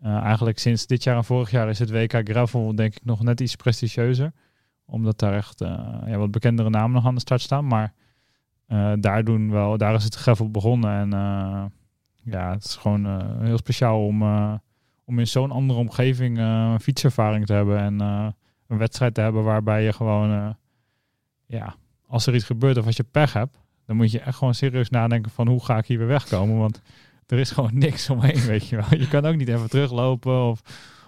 Eh, 0.00 0.16
eigenlijk 0.16 0.58
sinds 0.58 0.86
dit 0.86 1.02
jaar 1.02 1.16
en 1.16 1.24
vorig 1.24 1.50
jaar 1.50 1.68
is 1.68 1.78
het 1.78 1.90
WK 1.90 2.20
Gravel 2.24 2.74
denk 2.74 2.94
ik 2.94 3.04
nog 3.04 3.22
net 3.22 3.40
iets 3.40 3.56
prestigieuzer. 3.56 4.32
Omdat 4.84 5.18
daar 5.18 5.34
echt 5.34 5.60
eh, 5.60 5.68
ja, 6.06 6.16
wat 6.16 6.30
bekendere 6.30 6.70
namen 6.70 6.92
nog 6.92 7.06
aan 7.06 7.14
de 7.14 7.20
start 7.20 7.40
staan. 7.40 7.66
Maar 7.66 7.92
eh, 8.66 8.92
daar, 9.00 9.24
doen 9.24 9.50
wel, 9.50 9.78
daar 9.78 9.94
is 9.94 10.04
het 10.04 10.14
gravel 10.14 10.50
begonnen. 10.50 10.90
En 10.90 11.10
ja, 12.24 12.50
het 12.52 12.64
is 12.64 12.76
gewoon 12.76 13.40
heel 13.44 13.56
speciaal 13.56 14.06
om, 14.06 14.22
om 15.04 15.18
in 15.18 15.26
zo'n 15.26 15.50
andere 15.50 15.78
omgeving 15.78 16.38
een 16.38 16.80
fietservaring 16.80 17.46
te 17.46 17.52
hebben. 17.52 17.78
En 17.78 18.00
een 18.66 18.78
wedstrijd 18.78 19.14
te 19.14 19.20
hebben 19.20 19.44
waarbij 19.44 19.84
je 19.84 19.92
gewoon, 19.92 20.56
ja, 21.46 21.74
als 22.06 22.26
er 22.26 22.34
iets 22.34 22.44
gebeurt 22.44 22.78
of 22.78 22.86
als 22.86 22.96
je 22.96 23.04
pech 23.04 23.32
hebt, 23.32 23.58
dan 23.90 23.98
moet 23.98 24.10
je 24.10 24.20
echt 24.20 24.36
gewoon 24.38 24.54
serieus 24.54 24.90
nadenken 24.90 25.30
van 25.30 25.48
hoe 25.48 25.64
ga 25.64 25.78
ik 25.78 25.86
hier 25.86 25.98
weer 25.98 26.06
wegkomen. 26.06 26.58
Want 26.58 26.82
er 27.26 27.38
is 27.38 27.50
gewoon 27.50 27.78
niks 27.86 28.10
omheen, 28.10 28.40
weet 28.40 28.68
je 28.68 28.76
wel. 28.76 28.98
Je 28.98 29.08
kan 29.08 29.26
ook 29.26 29.36
niet 29.36 29.48
even 29.48 29.68
teruglopen 29.70 30.42
of, 30.44 30.60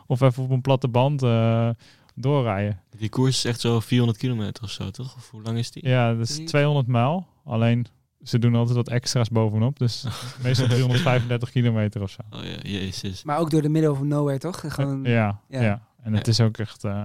of 0.06 0.20
even 0.20 0.42
op 0.42 0.50
een 0.50 0.60
platte 0.60 0.88
band 0.88 1.22
eh, 1.22 1.68
doorrijden. 2.14 2.80
Die 2.98 3.08
koers 3.08 3.36
is 3.36 3.44
echt 3.44 3.60
zo 3.60 3.80
400 3.80 4.18
kilometer 4.18 4.62
of 4.64 4.70
zo, 4.70 4.90
toch? 4.90 5.16
Of 5.16 5.30
hoe 5.30 5.42
lang 5.42 5.58
is 5.58 5.70
die? 5.70 5.88
Ja, 5.88 6.12
dat 6.14 6.28
is 6.28 6.34
Drie- 6.34 6.46
200 6.46 6.86
mijl. 6.86 7.26
Alleen 7.44 7.86
ze 8.22 8.38
doen 8.38 8.54
altijd 8.54 8.76
wat 8.76 8.88
extra's 8.88 9.28
bovenop. 9.30 9.78
Dus 9.78 10.06
meestal 10.42 10.66
335 10.66 11.50
kilometer 11.50 12.02
of 12.02 12.10
zo. 12.10 12.20
Oh 12.30 12.44
ja, 12.44 12.56
jezus. 12.62 13.22
Maar 13.24 13.38
ook 13.38 13.50
door 13.50 13.62
de 13.62 13.68
middle 13.68 13.90
of 13.90 14.02
nowhere, 14.02 14.38
toch? 14.38 14.64
Gewoon, 14.74 15.04
Ja, 15.04 15.40
ja. 15.48 15.62
ja. 15.62 15.82
En 16.02 16.14
het 16.14 16.26
Ja. 16.26 16.32
is 16.32 16.40
ook 16.40 16.58
echt 16.58 16.84
eh, 16.84 17.04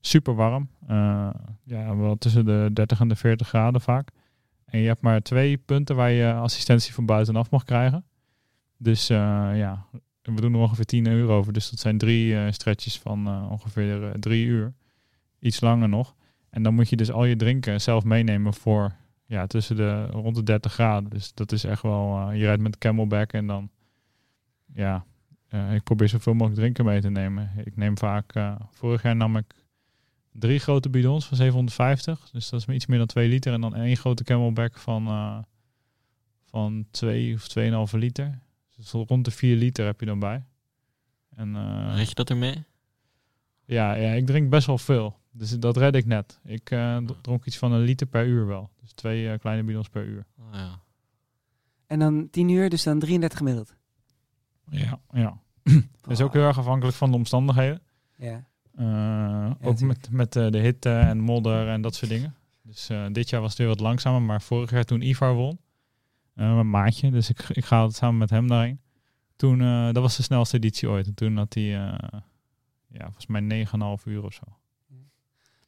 super 0.00 0.34
warm. 0.34 0.68
Eh, 0.88 1.28
ja, 1.64 1.96
wel 1.96 2.16
tussen 2.18 2.44
de 2.44 2.70
30 2.72 3.00
en 3.00 3.08
de 3.08 3.16
40 3.16 3.48
graden 3.48 3.80
vaak. 3.80 4.08
En 4.74 4.80
je 4.80 4.86
hebt 4.86 5.00
maar 5.00 5.22
twee 5.22 5.56
punten 5.56 5.96
waar 5.96 6.10
je 6.10 6.32
assistentie 6.32 6.94
van 6.94 7.06
buitenaf 7.06 7.50
mag 7.50 7.64
krijgen. 7.64 8.04
Dus 8.76 9.10
eh, 9.10 9.16
ja, 9.54 9.86
we 10.22 10.40
doen 10.40 10.52
er 10.52 10.58
ongeveer 10.58 10.84
10 10.84 11.06
uur 11.06 11.28
over. 11.28 11.52
Dus 11.52 11.70
dat 11.70 11.78
zijn 11.78 11.98
drie 11.98 12.36
eh, 12.36 12.52
stretches 12.52 12.98
van 12.98 13.26
eh, 13.26 13.50
ongeveer 13.50 14.12
drie 14.20 14.46
uur. 14.46 14.74
Iets 15.38 15.60
langer 15.60 15.88
nog. 15.88 16.14
En 16.50 16.62
dan 16.62 16.74
moet 16.74 16.88
je 16.88 16.96
dus 16.96 17.10
al 17.10 17.24
je 17.24 17.36
drinken 17.36 17.80
zelf 17.80 18.04
meenemen 18.04 18.54
voor 18.54 18.92
ja, 19.26 19.46
tussen 19.46 19.76
de 19.76 20.06
rond 20.06 20.34
de 20.34 20.42
30 20.42 20.72
graden. 20.72 21.10
Dus 21.10 21.34
dat 21.34 21.52
is 21.52 21.64
echt 21.64 21.82
wel. 21.82 22.32
je 22.32 22.44
rijdt 22.44 22.62
met 22.62 22.78
camelback 22.78 23.32
en 23.32 23.46
dan. 23.46 23.70
Ja, 24.72 25.04
ik 25.72 25.82
probeer 25.82 26.08
zoveel 26.08 26.32
mogelijk 26.32 26.60
drinken 26.60 26.84
mee 26.84 27.00
te 27.00 27.10
nemen. 27.10 27.50
Ik 27.64 27.76
neem 27.76 27.98
vaak. 27.98 28.32
vorig 28.70 29.02
jaar 29.02 29.16
nam 29.16 29.36
ik 29.36 29.54
drie 30.38 30.58
grote 30.58 30.90
bidons 30.90 31.26
van 31.26 31.36
750. 31.36 32.30
Dus 32.32 32.48
dat 32.48 32.60
is 32.60 32.74
iets 32.74 32.86
meer 32.86 32.98
dan 32.98 33.06
2 33.06 33.28
liter. 33.28 33.52
En 33.52 33.60
dan 33.60 33.74
één 33.74 33.96
grote 33.96 34.24
camelback 34.24 34.78
van, 34.78 35.06
eh 35.06 35.38
van 36.44 36.86
2 36.90 37.34
of 37.34 37.48
2,5 37.92 37.98
liter. 37.98 38.38
Dus 38.76 38.90
rond 38.90 39.24
de 39.24 39.30
4 39.30 39.56
liter 39.56 39.86
heb 39.86 40.00
je 40.00 40.06
dan 40.06 40.18
bij. 40.18 40.44
En, 41.36 41.56
eh, 41.56 41.92
Red 41.96 42.08
je 42.08 42.14
dat 42.14 42.30
ermee? 42.30 42.64
ja, 43.64 43.94
ja, 43.94 44.12
ik 44.12 44.26
drink 44.26 44.50
best 44.50 44.66
wel 44.66 44.78
veel. 44.78 45.18
Dus 45.30 45.58
dat 45.58 45.76
red 45.76 45.94
ik 45.94 46.06
net. 46.06 46.40
Ik 46.44 46.70
eh, 46.70 46.96
dronk 47.20 47.44
iets 47.44 47.58
van 47.58 47.72
een 47.72 47.80
liter 47.80 48.06
per 48.06 48.26
uur 48.26 48.46
wel. 48.46 48.70
Dus 48.80 48.92
twee 48.92 49.30
eh, 49.30 49.38
kleine 49.38 49.62
bidons 49.62 49.88
per 49.88 50.04
uur. 50.04 50.26
Oh, 50.38 50.46
ja. 50.52 50.80
En 51.86 51.98
dan 51.98 52.30
10 52.30 52.48
uur, 52.48 52.70
dus 52.70 52.82
dan 52.82 52.98
33 52.98 53.38
gemiddeld. 53.38 53.74
Ja, 54.70 55.00
ja. 55.12 55.38
Dat 56.00 56.10
is 56.10 56.20
ook 56.20 56.32
heel 56.32 56.42
erg 56.42 56.58
afhankelijk 56.58 56.96
van 56.96 57.10
de 57.10 57.16
omstandigheden. 57.16 57.80
Ja. 58.16 58.44
Eh, 58.76 59.50
ook 59.62 59.80
met, 59.80 60.08
met 60.10 60.36
eh, 60.36 60.50
de 60.50 60.58
hitte 60.58 60.90
en 60.90 61.18
modder 61.18 61.68
en 61.68 61.80
dat 61.80 61.94
soort 61.94 62.10
dingen. 62.10 62.34
Dus 62.62 62.88
eh, 62.88 63.04
dit 63.12 63.30
jaar 63.30 63.40
was 63.40 63.50
het 63.50 63.58
weer 63.58 63.68
wat 63.68 63.80
langzamer. 63.80 64.22
Maar 64.22 64.42
vorig 64.42 64.70
jaar 64.70 64.84
toen 64.84 65.02
Ivar 65.02 65.34
won, 65.34 65.58
mijn 66.34 66.70
maatje, 66.70 67.10
dus 67.10 67.30
ik, 67.30 67.48
ik 67.48 67.64
ga 67.64 67.78
altijd 67.78 67.96
samen 67.96 68.18
met 68.18 68.30
hem 68.30 68.48
daarheen. 68.48 68.80
Toen, 69.36 69.58
dat 69.92 70.02
was 70.02 70.16
de 70.16 70.22
snelste 70.22 70.56
editie 70.56 70.88
ooit. 70.88 71.06
En 71.06 71.14
toen 71.14 71.36
had 71.36 71.54
hij, 71.54 71.64
ja, 72.88 73.02
volgens 73.02 73.26
mij 73.26 73.66
9,5 73.66 74.04
uur 74.04 74.24
of 74.24 74.32
zo. 74.32 74.42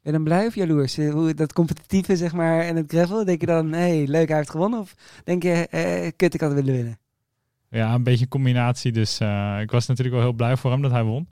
Ben 0.02 0.12
je 0.12 0.12
dan 0.12 0.24
blij 0.24 0.46
of 0.46 0.54
jaloers? 0.54 0.96
Hoe 0.96 1.34
dat 1.34 1.52
competitieve, 1.52 2.16
zeg 2.16 2.32
maar, 2.32 2.60
en 2.60 2.76
het 2.76 2.90
gravel? 2.90 3.24
Denk 3.24 3.40
je 3.40 3.46
dan, 3.46 3.72
hé, 3.72 3.78
hey, 3.78 4.06
leuk, 4.06 4.28
hij 4.28 4.36
heeft 4.36 4.50
gewonnen? 4.50 4.80
Of 4.80 4.94
denk 5.24 5.42
je, 5.42 5.66
eh, 5.70 6.10
kut, 6.16 6.34
ik 6.34 6.40
had 6.40 6.52
willen 6.52 6.74
winnen? 6.74 6.98
Ja, 7.70 7.94
een 7.94 8.02
beetje 8.02 8.24
een 8.24 8.30
combinatie. 8.30 8.92
Dus 8.92 9.20
ik 9.60 9.70
was 9.70 9.86
natuurlijk 9.86 10.16
wel 10.16 10.24
heel 10.24 10.32
blij 10.32 10.56
voor 10.56 10.70
hem 10.70 10.82
dat 10.82 10.90
hij 10.90 11.02
won. 11.02 11.28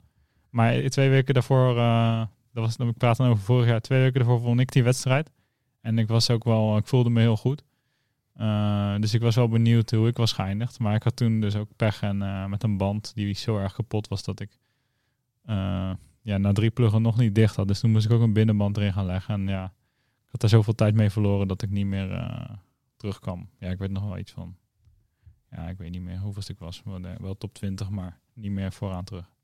Maar 0.55 0.89
twee 0.89 1.09
weken 1.09 1.33
daarvoor, 1.33 1.77
eh, 1.77 2.25
dat 2.53 2.63
was, 2.77 2.87
ik 2.87 2.97
praat 2.97 3.17
dan 3.17 3.27
over 3.27 3.43
vorig 3.43 3.67
jaar, 3.67 3.81
twee 3.81 4.01
weken 4.01 4.19
daarvoor 4.19 4.39
won 4.39 4.59
ik 4.59 4.71
die 4.71 4.83
wedstrijd. 4.83 5.31
En 5.81 5.97
ik 5.97 6.07
was 6.07 6.29
ook 6.29 6.43
wel, 6.43 6.77
ik 6.77 6.87
voelde 6.87 7.09
me 7.09 7.19
heel 7.19 7.37
goed. 7.37 7.63
Eh, 8.33 8.95
dus 8.99 9.13
ik 9.13 9.21
was 9.21 9.35
wel 9.35 9.47
benieuwd 9.47 9.91
hoe 9.91 10.07
ik 10.07 10.17
was 10.17 10.31
geëindigd. 10.33 10.79
Maar 10.79 10.95
ik 10.95 11.03
had 11.03 11.15
toen 11.15 11.39
dus 11.39 11.55
ook 11.55 11.69
pech 11.75 12.01
en 12.01 12.21
eh, 12.21 12.45
met 12.45 12.63
een 12.63 12.77
band 12.77 13.11
die 13.15 13.33
zo 13.33 13.57
erg 13.57 13.73
kapot 13.73 14.07
was 14.07 14.23
dat 14.23 14.39
ik 14.39 14.59
ja, 16.21 16.37
na 16.37 16.51
drie 16.51 16.69
pluggen 16.69 17.01
nog 17.01 17.17
niet 17.17 17.35
dicht 17.35 17.55
had. 17.55 17.67
Dus 17.67 17.79
toen 17.79 17.91
moest 17.91 18.05
ik 18.05 18.11
ook 18.11 18.21
een 18.21 18.33
binnenband 18.33 18.77
erin 18.77 18.93
gaan 18.93 19.05
leggen. 19.05 19.33
En 19.33 19.47
ja, 19.47 19.65
ik 20.25 20.31
had 20.31 20.41
daar 20.41 20.49
zoveel 20.49 20.75
tijd 20.75 20.95
mee 20.95 21.09
verloren 21.09 21.47
dat 21.47 21.61
ik 21.61 21.69
niet 21.69 21.85
meer 21.85 22.39
terugkwam. 22.97 23.49
Ja, 23.59 23.69
ik 23.69 23.77
weet 23.77 23.91
nog 23.91 24.03
wel 24.03 24.17
iets 24.17 24.31
van. 24.31 24.55
Ja, 25.51 25.69
ik 25.69 25.77
weet 25.77 25.91
niet 25.91 26.01
meer 26.01 26.17
hoeveel 26.17 26.43
ik 26.47 26.59
was. 26.59 26.81
Wel 27.17 27.37
top 27.37 27.53
20, 27.53 27.89
maar 27.89 28.19
niet 28.33 28.51
meer 28.51 28.71
vooraan 28.71 29.03
terug. 29.03 29.34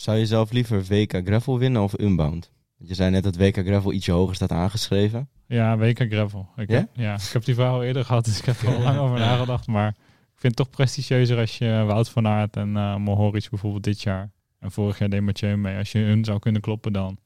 Zou 0.00 0.18
je 0.18 0.26
zelf 0.26 0.50
liever 0.50 0.84
WK 0.84 1.20
Gravel 1.24 1.58
winnen 1.58 1.82
of 1.82 1.98
Unbound? 2.00 2.50
Want 2.76 2.88
Je 2.90 2.94
zei 2.94 3.10
net 3.10 3.22
dat 3.22 3.36
WK 3.36 3.56
Gravel 3.56 3.92
ietsje 3.92 4.12
hoger 4.12 4.34
staat 4.34 4.50
aangeschreven. 4.50 5.28
Ja, 5.46 5.78
WK 5.78 5.98
Gravel. 5.98 6.48
Ik, 6.56 6.70
Ja? 6.70 6.76
heb, 6.76 6.88
ja, 6.92 7.14
ik 7.14 7.32
heb 7.32 7.44
die 7.44 7.54
vraag 7.54 7.70
al 7.72 7.82
eerder 7.84 8.04
gehad, 8.04 8.24
dus 8.24 8.38
ik 8.38 8.44
heb 8.44 8.56
er 8.60 8.74
al 8.74 8.80
lang 8.88 8.98
over 8.98 9.18
nagedacht. 9.18 9.66
Maar 9.66 9.88
ik 10.34 10.40
vind 10.40 10.56
het 10.58 10.66
toch 10.66 10.70
prestigieuzer 10.70 11.38
als 11.38 11.58
je 11.58 11.84
Wout 11.86 12.08
van 12.08 12.26
Aert 12.26 12.56
en 12.56 12.76
eh 12.76 12.96
Mohoric 12.96 13.50
bijvoorbeeld 13.50 13.84
dit 13.84 14.02
jaar. 14.02 14.30
En 14.58 14.70
vorig 14.70 14.98
jaar 14.98 15.08
deed 15.08 15.20
Mathieu 15.20 15.56
mee. 15.56 15.76
Als 15.76 15.92
je 15.92 15.98
hun 15.98 16.24
zou 16.24 16.38
kunnen 16.38 16.60
kloppen, 16.60 16.92
dan 16.92 17.18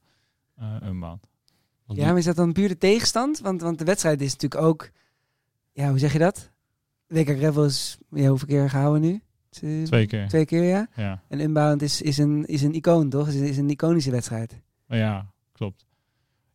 eh 0.55 0.75
een 0.79 0.99
maand. 0.99 1.27
Want 1.85 1.99
Ja, 1.99 2.07
maar 2.07 2.17
is 2.17 2.25
dat 2.25 2.35
dan 2.35 2.53
puur 2.53 2.67
de 2.67 2.77
tegenstand? 2.77 3.39
Want, 3.39 3.61
want 3.61 3.79
de 3.79 3.85
wedstrijd 3.85 4.21
is 4.21 4.31
natuurlijk 4.31 4.61
ook, 4.61 4.89
ja, 5.71 5.89
hoe 5.89 5.99
zeg 5.99 6.13
je 6.13 6.19
dat? 6.19 6.51
WK 7.07 7.37
Gravel 7.37 7.65
is, 7.65 7.97
ja, 8.09 8.27
hoeveel 8.27 8.47
keer 8.47 8.69
gehouden 8.69 9.01
nu? 9.01 9.21
Twee, 9.55 9.83
Twee 9.83 10.07
keer. 10.07 10.27
Twee 10.27 10.45
keer, 10.45 10.63
ja. 10.63 10.87
Ja. 10.95 11.21
En 11.27 11.39
Unbound 11.39 11.81
is, 11.81 12.01
is, 12.01 12.17
een, 12.17 12.45
is 12.45 12.61
een 12.61 12.73
icoon, 12.73 13.09
toch? 13.09 13.27
Is, 13.27 13.35
is 13.35 13.57
een 13.57 13.69
iconische 13.69 14.11
wedstrijd. 14.11 14.61
Maar 14.87 14.97
ja, 14.97 15.31
klopt. 15.51 15.85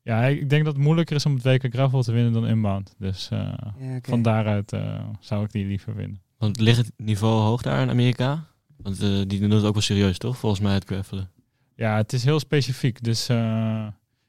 Ja, 0.02 0.24
ik 0.24 0.50
denk 0.50 0.64
dat 0.64 0.74
het 0.74 0.82
moeilijker 0.82 1.16
is 1.16 1.26
om 1.26 1.34
het 1.34 1.42
WK 1.42 1.72
Gravel 1.74 2.02
te 2.02 2.12
winnen 2.12 2.32
dan 2.32 2.46
Inbound. 2.46 2.94
Dus 2.98 3.28
eh, 3.30 3.38
Ja, 3.78 3.98
van 4.02 4.22
daaruit 4.22 4.72
eh, 4.72 5.08
zou 5.20 5.44
ik 5.44 5.52
die 5.52 5.66
liever 5.66 5.94
winnen. 5.94 6.22
Want 6.38 6.60
ligt 6.60 6.78
het 6.78 6.92
niveau 6.96 7.40
hoog 7.40 7.62
daar 7.62 7.82
in 7.82 7.90
Amerika? 7.90 8.44
Want 8.76 9.02
eh, 9.02 9.20
die 9.26 9.40
doen 9.40 9.50
het 9.50 9.64
ook 9.64 9.72
wel 9.72 9.82
serieus, 9.82 10.18
toch? 10.18 10.38
Volgens 10.38 10.60
mij 10.60 10.74
het 10.74 10.84
gravelen. 10.84 11.30
Ja, 11.74 11.96
het 11.96 12.12
is 12.12 12.24
heel 12.24 12.38
specifiek. 12.38 13.02
Dus 13.02 13.28
eh, 13.28 13.86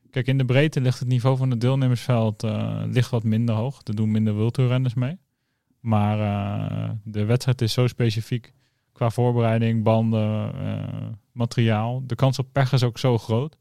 kijk, 0.09 0.27
in 0.27 0.37
de 0.37 0.45
breedte 0.45 0.81
ligt 0.81 0.99
het 0.99 1.07
niveau 1.07 1.37
van 1.37 1.49
het 1.49 1.61
deelnemersveld 1.61 2.43
eh, 2.43 2.81
ligt 2.85 3.09
wat 3.09 3.23
minder 3.23 3.55
hoog. 3.55 3.81
Er 3.83 3.95
doen 3.95 4.11
minder 4.11 4.35
wildtoerrenners 4.35 4.93
mee. 4.93 5.17
Maar 5.79 6.19
eh, 6.19 6.89
de 7.03 7.25
wedstrijd 7.25 7.61
is 7.61 7.73
zo 7.73 7.87
specifiek 7.87 8.53
qua 9.01 9.09
voorbereiding, 9.09 9.83
banden, 9.83 10.53
eh, 10.53 11.07
materiaal. 11.31 12.03
De 12.05 12.15
kans 12.15 12.39
op 12.39 12.47
pech 12.51 12.71
is 12.73 12.83
ook 12.83 12.97
zo 12.97 13.17
groot 13.17 13.57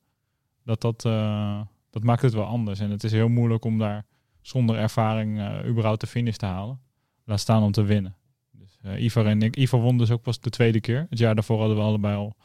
dat 0.64 0.80
dat, 0.80 1.04
eh, 1.04 1.60
dat 1.90 2.02
maakt 2.02 2.22
het 2.22 2.32
wel 2.32 2.44
anders. 2.44 2.80
En 2.80 2.90
het 2.90 3.04
is 3.04 3.12
heel 3.12 3.28
moeilijk 3.28 3.64
om 3.64 3.78
daar 3.78 4.06
zonder 4.40 4.76
ervaring 4.76 5.38
eh, 5.38 5.68
überhaupt 5.68 6.00
de 6.00 6.06
finish 6.06 6.36
te 6.36 6.46
halen. 6.46 6.80
Laat 7.24 7.40
staan 7.40 7.62
om 7.62 7.72
te 7.72 7.82
winnen. 7.82 8.16
Eh, 8.82 9.02
Ivar 9.02 9.26
en 9.26 9.42
ik, 9.42 9.56
Ivar 9.56 9.80
won 9.80 9.98
dus 9.98 10.10
ook 10.10 10.22
pas 10.22 10.40
de 10.40 10.50
tweede 10.50 10.80
keer. 10.80 11.06
Het 11.10 11.18
jaar 11.18 11.34
daarvoor 11.34 11.58
hadden 11.58 11.76
we 11.76 11.82
allebei 11.82 12.16
al 12.16 12.36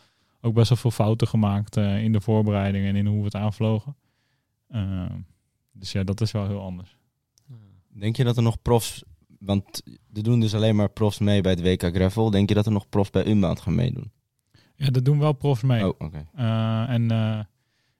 ook 0.41 0.53
best 0.53 0.69
wel 0.69 0.77
veel 0.77 0.91
fouten 0.91 1.27
gemaakt 1.27 1.77
in 1.77 2.12
de 2.12 2.21
voorbereiding 2.21 2.86
en 2.86 2.95
in 2.95 3.05
hoe 3.05 3.19
we 3.19 3.25
het 3.25 3.36
aanvlogen. 3.36 3.95
Eh, 4.67 5.05
dus 5.71 5.91
ja, 5.91 6.03
dat 6.03 6.21
is 6.21 6.31
wel 6.31 6.47
heel 6.47 6.62
anders. 6.62 6.97
Denk 7.88 8.15
je 8.15 8.23
dat 8.23 8.38
er 8.38 8.43
nog 8.43 8.62
profs... 8.62 9.03
Want 9.45 9.81
er 10.13 10.23
doen 10.23 10.39
dus 10.39 10.55
alleen 10.55 10.75
maar 10.75 10.89
profs 10.89 11.19
mee 11.19 11.41
bij 11.41 11.51
het 11.51 11.62
WK 11.62 11.95
Gravel. 11.95 12.29
Denk 12.29 12.49
je 12.49 12.55
dat 12.55 12.65
er 12.65 12.71
nog 12.71 12.89
profs 12.89 13.10
bij 13.10 13.25
Unbound 13.27 13.60
gaan 13.60 13.75
meedoen? 13.75 14.12
Ja, 14.75 14.89
dat 14.89 15.05
doen 15.05 15.19
wel 15.19 15.34
profs 15.34 15.62
mee. 15.62 15.88
Oh, 15.88 15.93
oké. 15.97 16.27
Eh, 16.36 16.89
en 16.89 17.12
eh, 17.12 17.39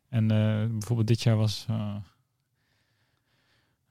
en 0.10 0.32
eh, 0.32 0.70
bijvoorbeeld 0.70 1.08
dit 1.08 1.22
jaar 1.22 1.38
was 1.38 1.66
eh, 1.70 1.96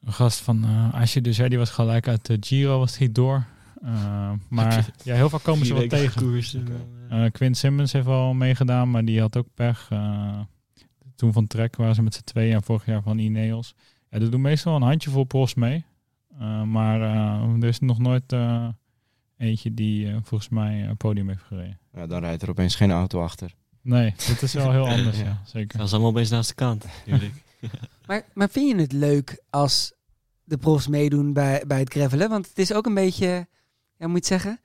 een 0.01 0.13
gast 0.13 0.41
van 0.41 0.65
uh, 0.65 0.95
Asje 0.95 1.21
dus 1.21 1.37
die 1.37 1.59
was 1.59 1.71
gelijk 1.71 2.09
uit 2.09 2.27
de 2.27 2.37
Giro, 2.41 2.79
was 2.79 2.99
hij 2.99 3.13
door. 3.13 3.47
Eh, 3.83 4.33
maar 4.49 4.91
ja, 5.05 5.15
heel 5.15 5.29
vaak 5.29 5.43
komen 5.43 5.67
ze 5.67 5.75
wel 5.75 5.87
tegen. 5.87 6.43
Eh 7.09 7.31
Quinn 7.31 7.55
Simmons 7.55 7.93
heeft 7.93 8.07
wel 8.07 8.35
meegedaan, 8.35 8.91
maar 8.91 9.05
die 9.05 9.21
had 9.21 9.37
ook 9.37 9.47
pech. 9.55 9.87
Eh, 9.91 10.41
toen 11.15 11.33
van 11.33 11.47
Trek 11.47 11.77
waren 11.77 11.95
ze 11.95 12.03
met 12.03 12.15
z'n 12.15 12.25
tweeën 12.25 12.55
en 12.55 12.63
vorig 12.63 12.87
jaar 12.87 13.03
van 13.03 13.19
Ineos. 13.19 13.75
Ja, 14.11 14.19
er 14.19 14.31
doen 14.31 14.41
meestal 14.41 14.77
een 14.77 14.83
handjevol 14.83 15.25
profs 15.25 15.55
mee. 15.55 15.85
Eh, 16.39 16.63
maar 16.63 17.01
eh, 17.01 17.63
er 17.63 17.69
is 17.69 17.81
nog 17.81 17.99
nooit 17.99 18.33
eh, 18.33 18.69
eentje 19.37 19.75
die 19.75 20.13
volgens 20.23 20.49
mij 20.49 20.89
een 20.89 20.97
podium 20.97 21.29
heeft 21.29 21.43
gereden. 21.43 21.79
Ja, 21.93 22.07
dan 22.07 22.21
rijdt 22.21 22.43
er 22.43 22.51
opeens 22.51 22.75
geen 22.75 22.91
auto 22.91 23.23
achter. 23.23 23.55
Nee, 23.83 24.15
dit 24.27 24.43
is 24.43 24.53
wel 24.55 24.71
heel 24.71 24.89
anders, 24.97 25.19
Ja. 25.19 25.25
ja, 25.25 25.43
zeker. 25.45 25.79
Gaan 25.79 25.89
ze 25.89 25.95
allemaal 25.95 26.13
opeens 26.13 26.31
naast 26.31 26.49
de 26.49 26.55
kant. 26.55 26.85
Maar, 28.07 28.25
maar 28.35 28.51
vind 28.51 28.71
je 28.71 28.83
het 28.83 28.93
leuk 28.93 29.43
als 29.51 29.93
de 30.45 30.57
profs 30.57 30.89
meedoen 30.89 31.33
bij, 31.33 31.65
bij 31.67 31.79
het 31.79 31.93
gravelen? 31.93 32.29
Want 32.29 32.49
het 32.49 32.59
is 32.59 32.73
ook 32.73 32.87
een 32.87 32.95
beetje, 32.95 33.47
ja, 33.97 34.07
moet 34.07 34.27
je 34.27 34.35
het 34.35 34.43
zeggen? 34.43 34.61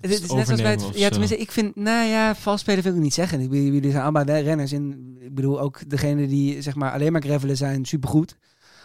Het, 0.00 0.10
het 0.10 0.22
is 0.22 0.32
net 0.32 0.46
zoals 0.46 0.62
bij 0.62 0.70
het, 0.70 0.98
ja, 0.98 1.08
tenminste, 1.08 1.36
ik 1.36 1.50
vind, 1.50 1.76
nou 1.76 2.06
ja, 2.06 2.34
vals 2.34 2.60
spelen 2.60 2.82
wil 2.82 2.94
ik 2.94 3.00
niet 3.00 3.14
zeggen. 3.14 3.40
Ik 3.40 3.48
bedoel, 3.50 3.64
jullie 3.64 3.90
zijn 3.90 4.02
allemaal 4.02 4.24
renners 4.24 4.72
en 4.72 5.16
ik 5.20 5.34
bedoel 5.34 5.60
ook 5.60 5.90
degene 5.90 6.26
die 6.26 6.62
zeg 6.62 6.74
maar 6.74 6.92
alleen 6.92 7.12
maar 7.12 7.22
gravelen 7.22 7.56
zijn 7.56 7.84
supergoed. 7.84 8.36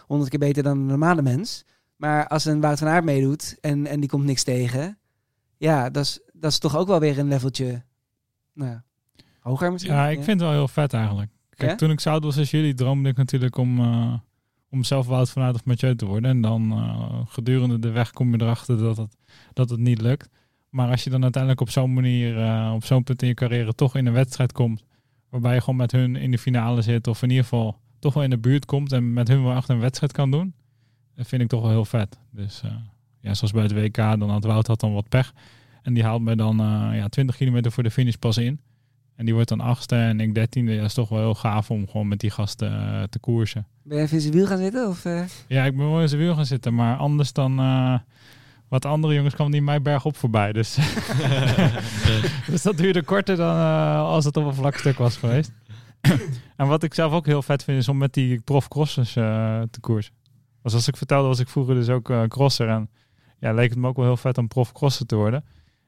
Honderd 0.07 0.29
keer 0.29 0.39
beter 0.39 0.63
dan 0.63 0.77
een 0.77 0.85
normale 0.85 1.21
mens. 1.21 1.65
Maar 1.95 2.27
als 2.27 2.45
een 2.45 2.61
Wout 2.61 2.79
van 2.79 2.87
Aert 2.87 3.03
meedoet 3.03 3.57
en, 3.61 3.87
en 3.87 3.99
die 3.99 4.09
komt 4.09 4.25
niks 4.25 4.43
tegen, 4.43 4.97
ja, 5.57 5.89
dat 5.89 6.03
is, 6.03 6.19
dat 6.33 6.51
is 6.51 6.59
toch 6.59 6.77
ook 6.77 6.87
wel 6.87 6.99
weer 6.99 7.19
een 7.19 7.27
leveltje, 7.27 7.83
nou, 8.53 8.79
hoger 9.39 9.71
misschien. 9.71 9.93
Ja, 9.93 10.07
ik 10.07 10.15
vind 10.15 10.27
het 10.27 10.39
wel 10.39 10.51
heel 10.51 10.67
vet 10.67 10.93
eigenlijk. 10.93 11.31
Kijk, 11.49 11.71
Ja? 11.71 11.75
toen 11.77 11.91
ik 11.91 11.99
zo 11.99 12.09
oud 12.09 12.23
was 12.23 12.37
als 12.37 12.51
jullie, 12.51 12.73
droomde 12.73 13.09
ik 13.09 13.17
natuurlijk 13.17 13.57
om, 13.57 13.79
eh, 13.79 14.13
om 14.69 14.83
zelf 14.83 15.07
Wout 15.07 15.29
van 15.29 15.41
Aert 15.41 15.55
of 15.55 15.65
Mathieu 15.65 15.95
te 15.95 16.05
worden. 16.05 16.29
En 16.29 16.41
dan 16.41 16.71
eh, 16.71 17.19
gedurende 17.25 17.79
de 17.79 17.89
weg 17.91 18.11
kom 18.11 18.31
je 18.31 18.41
erachter 18.41 18.77
dat 18.77 18.97
het, 18.97 19.15
dat 19.53 19.69
het 19.69 19.79
niet 19.79 20.01
lukt. 20.01 20.29
Maar 20.69 20.89
als 20.89 21.03
je 21.03 21.09
dan 21.09 21.23
uiteindelijk 21.23 21.61
op 21.61 21.69
zo'n 21.69 21.93
manier, 21.93 22.39
eh, 22.39 22.71
op 22.75 22.85
zo'n 22.85 23.03
punt 23.03 23.21
in 23.21 23.27
je 23.27 23.33
carrière 23.33 23.75
toch 23.75 23.95
in 23.95 24.05
een 24.05 24.13
wedstrijd 24.13 24.51
komt, 24.51 24.83
waarbij 25.29 25.53
je 25.53 25.59
gewoon 25.59 25.75
met 25.75 25.91
hun 25.91 26.15
in 26.15 26.31
de 26.31 26.37
finale 26.37 26.81
zit, 26.81 27.07
of 27.07 27.21
in 27.21 27.29
ieder 27.29 27.43
geval 27.43 27.79
toch 28.03 28.13
wel 28.13 28.23
in 28.23 28.29
de 28.29 28.37
buurt 28.37 28.65
komt 28.65 28.91
en 28.91 29.13
met 29.13 29.27
hun 29.27 29.43
wel 29.43 29.55
echt 29.55 29.69
een 29.69 29.79
wedstrijd 29.79 30.11
kan 30.11 30.31
doen, 30.31 30.53
dat 31.15 31.27
vind 31.27 31.41
ik 31.41 31.47
toch 31.47 31.61
wel 31.61 31.69
heel 31.69 31.85
vet. 31.85 32.17
Dus 32.31 32.61
eh, 32.63 32.71
ja, 33.19 33.33
zoals 33.33 33.51
bij 33.51 33.63
het 33.63 33.73
WK, 33.73 33.95
dan 33.95 34.29
had 34.29 34.43
Wout 34.43 34.67
had 34.67 34.79
dan 34.79 34.93
wat 34.93 35.09
pech. 35.09 35.33
En 35.81 35.93
die 35.93 36.03
haalt 36.03 36.21
mij 36.21 36.35
dan 36.35 36.59
eh, 36.59 36.97
ja, 36.97 37.07
20 37.07 37.35
kilometer 37.35 37.71
voor 37.71 37.83
de 37.83 37.91
finish 37.91 38.15
pas 38.15 38.37
in. 38.37 38.59
En 39.15 39.25
die 39.25 39.33
wordt 39.33 39.49
dan 39.49 39.61
achtste 39.61 39.95
en 39.95 40.19
ik 40.19 40.35
dertiende. 40.35 40.71
Ja, 40.71 40.77
dat 40.77 40.87
is 40.87 40.93
toch 40.93 41.09
wel 41.09 41.19
heel 41.19 41.35
gaaf 41.35 41.71
om 41.71 41.87
gewoon 41.87 42.07
met 42.07 42.19
die 42.19 42.29
gasten 42.29 42.71
eh, 42.71 43.03
te 43.03 43.19
koersen. 43.19 43.67
Ben 43.83 43.97
je 43.97 44.03
even 44.03 44.15
in 44.15 44.21
zijn 44.21 44.33
wiel 44.33 44.47
gaan 44.47 44.57
zitten? 44.57 44.87
Of, 44.87 45.05
eh? 45.05 45.23
Ja, 45.47 45.63
ik 45.63 45.77
ben 45.77 45.89
wel 45.89 46.01
in 46.01 46.09
zijn 46.09 46.21
wiel 46.21 46.35
gaan 46.35 46.45
zitten, 46.45 46.75
maar 46.75 46.97
anders 46.97 47.33
dan 47.33 47.59
eh, 47.59 47.95
wat 48.67 48.85
andere 48.85 49.13
jongens 49.13 49.35
kwam 49.35 49.51
die 49.51 49.61
mij 49.61 49.81
bergop 49.81 50.17
voorbij. 50.17 50.51
Dus, 50.51 50.77
dus 52.51 52.61
dat 52.61 52.77
duurde 52.77 53.03
korter 53.03 53.35
dan 53.35 53.55
eh, 53.55 53.99
als 53.99 54.25
het 54.25 54.37
op 54.37 54.45
een 54.45 54.53
vlak 54.53 54.77
stuk 54.77 54.97
was 54.97 55.17
geweest. 55.17 55.51
en 56.57 56.67
wat 56.67 56.83
ik 56.83 56.93
zelf 56.93 57.13
ook 57.13 57.25
heel 57.25 57.41
vet 57.41 57.63
vind, 57.63 57.77
is 57.77 57.87
om 57.87 57.97
met 57.97 58.13
die 58.13 58.41
profcrossers 58.41 59.15
eh 59.15 59.61
te 59.71 59.79
koersen. 59.79 60.13
Dus 60.61 60.71
zoals 60.71 60.87
ik 60.87 60.97
vertelde, 60.97 61.27
was 61.27 61.39
ik 61.39 61.49
vroeger 61.49 61.75
dus 61.75 61.89
ook 61.89 62.09
eh, 62.09 62.23
crosser. 62.23 62.69
En 62.69 62.89
ja, 63.39 63.53
leek 63.53 63.69
het 63.69 63.77
me 63.79 63.87
ook 63.87 63.95
wel 63.95 64.05
heel 64.05 64.17
vet 64.17 64.37
om 64.37 64.47
profcrosser 64.47 65.05
te 65.05 65.15
worden. 65.15 65.43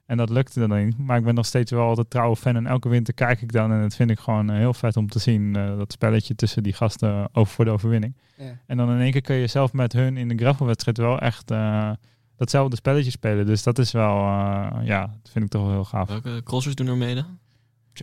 En 0.06 0.18
dat 0.18 0.30
lukte 0.30 0.68
dan 0.68 0.86
niet. 0.86 0.98
Maar 0.98 1.18
ik 1.18 1.24
ben 1.24 1.36
nog 1.36 1.46
steeds 1.46 1.72
wel 1.72 1.88
altijd 1.88 2.10
trouwe 2.10 2.36
fan. 2.36 2.56
En 2.56 2.68
elke 2.68 2.90
winter 2.90 3.14
kijk 3.14 3.42
ik 3.42 3.52
dan. 3.52 3.72
En 3.72 3.82
dat 3.82 3.96
vind 3.96 4.10
ik 4.10 4.20
gewoon 4.20 4.50
eh, 4.50 4.58
heel 4.58 4.74
vet 4.74 4.98
om 4.98 5.08
te 5.10 5.20
zien. 5.20 5.56
eh, 5.56 5.78
dat 5.78 5.92
spelletje 5.92 6.36
tussen 6.36 6.64
die 6.64 6.74
gasten 6.74 7.30
over 7.32 7.54
voor 7.54 7.66
de 7.66 7.72
overwinning. 7.72 8.16
Ja. 8.38 8.58
En 8.66 8.78
dan 8.78 8.92
in 8.92 9.00
één 9.00 9.12
keer 9.12 9.22
kun 9.22 9.36
je 9.36 9.48
zelf 9.48 9.74
met 9.74 9.94
hun 9.94 10.18
in 10.18 10.28
de 10.28 10.38
gravelwedstrijd 10.38 10.98
wel 10.98 11.20
echt 11.20 11.52
eh, 11.52 11.92
datzelfde 12.36 12.76
spelletje 12.76 13.12
spelen. 13.12 13.46
Dus 13.46 13.64
dat 13.64 13.78
is 13.80 13.92
wel, 13.92 14.18
eh, 14.18 14.68
ja, 14.84 15.02
dat 15.02 15.32
vind 15.32 15.46
ik 15.46 15.52
toch 15.52 15.62
wel 15.62 15.72
heel 15.72 15.86
gaaf. 15.86 16.08
Welke 16.08 16.42
crossers 16.44 16.76
doen 16.76 16.88
er 16.88 16.98
mee 16.98 17.16
dan? 17.16 17.40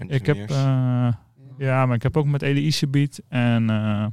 Ik 0.06 0.26
heb, 0.26 0.50
eh, 0.50 1.12
ja, 1.64 1.86
maar 1.86 1.96
ik 1.96 2.02
heb 2.02 2.16
ook 2.16 2.26
met 2.26 2.42
Elie 2.42 2.62
Isebiet 2.64 3.22
en 3.28 3.70
eh, 3.70 4.06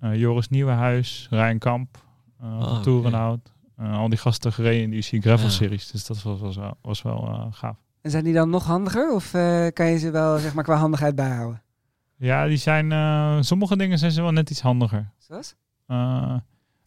eh, 0.00 0.18
Joris 0.20 0.48
Nieuwenhuis, 0.48 1.26
Rijn 1.30 1.58
Kamp, 1.58 1.98
uh, 2.42 2.82
Oh, 3.80 3.92
al 3.98 4.08
die 4.08 4.18
gasten 4.18 4.52
gereden 4.52 4.82
in 4.82 4.90
die 4.90 5.02
Sea 5.02 5.20
Gravel 5.20 5.44
Ja. 5.46 5.50
series. 5.52 5.90
Dus 5.90 6.06
dat 6.06 6.22
was, 6.22 6.40
was, 6.40 6.56
wel- 6.56 6.76
was 6.82 7.02
wel 7.02 7.26
eh, 7.28 7.46
gaaf. 7.50 7.76
En 8.00 8.10
zijn 8.10 8.24
die 8.24 8.32
dan 8.34 8.50
nog 8.50 8.64
handiger? 8.64 9.14
Of 9.14 9.34
eh, 9.34 9.66
kan 9.72 9.86
je 9.86 9.98
ze 9.98 10.10
wel 10.10 10.38
zeg 10.38 10.54
maar, 10.54 10.64
qua 10.64 10.76
handigheid 10.76 11.14
bijhouden? 11.14 11.62
Ja, 12.16 12.46
die 12.46 12.56
zijn, 12.56 12.92
eh, 12.92 13.36
sommige 13.40 13.76
dingen 13.76 13.98
zijn 13.98 14.10
ze 14.10 14.22
wel 14.22 14.30
net 14.32 14.50
iets 14.50 14.60
handiger. 14.60 15.10
Zoals? 15.18 15.54
Eh, 15.86 15.96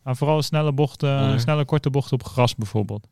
nou, 0.03 0.15
vooral 0.17 0.41
snelle 0.41 0.73
bochten, 0.73 1.21
Onder. 1.21 1.39
snelle 1.39 1.65
korte 1.65 1.89
bochten 1.89 2.13
op 2.13 2.23
gras 2.23 2.55
bijvoorbeeld. 2.55 3.07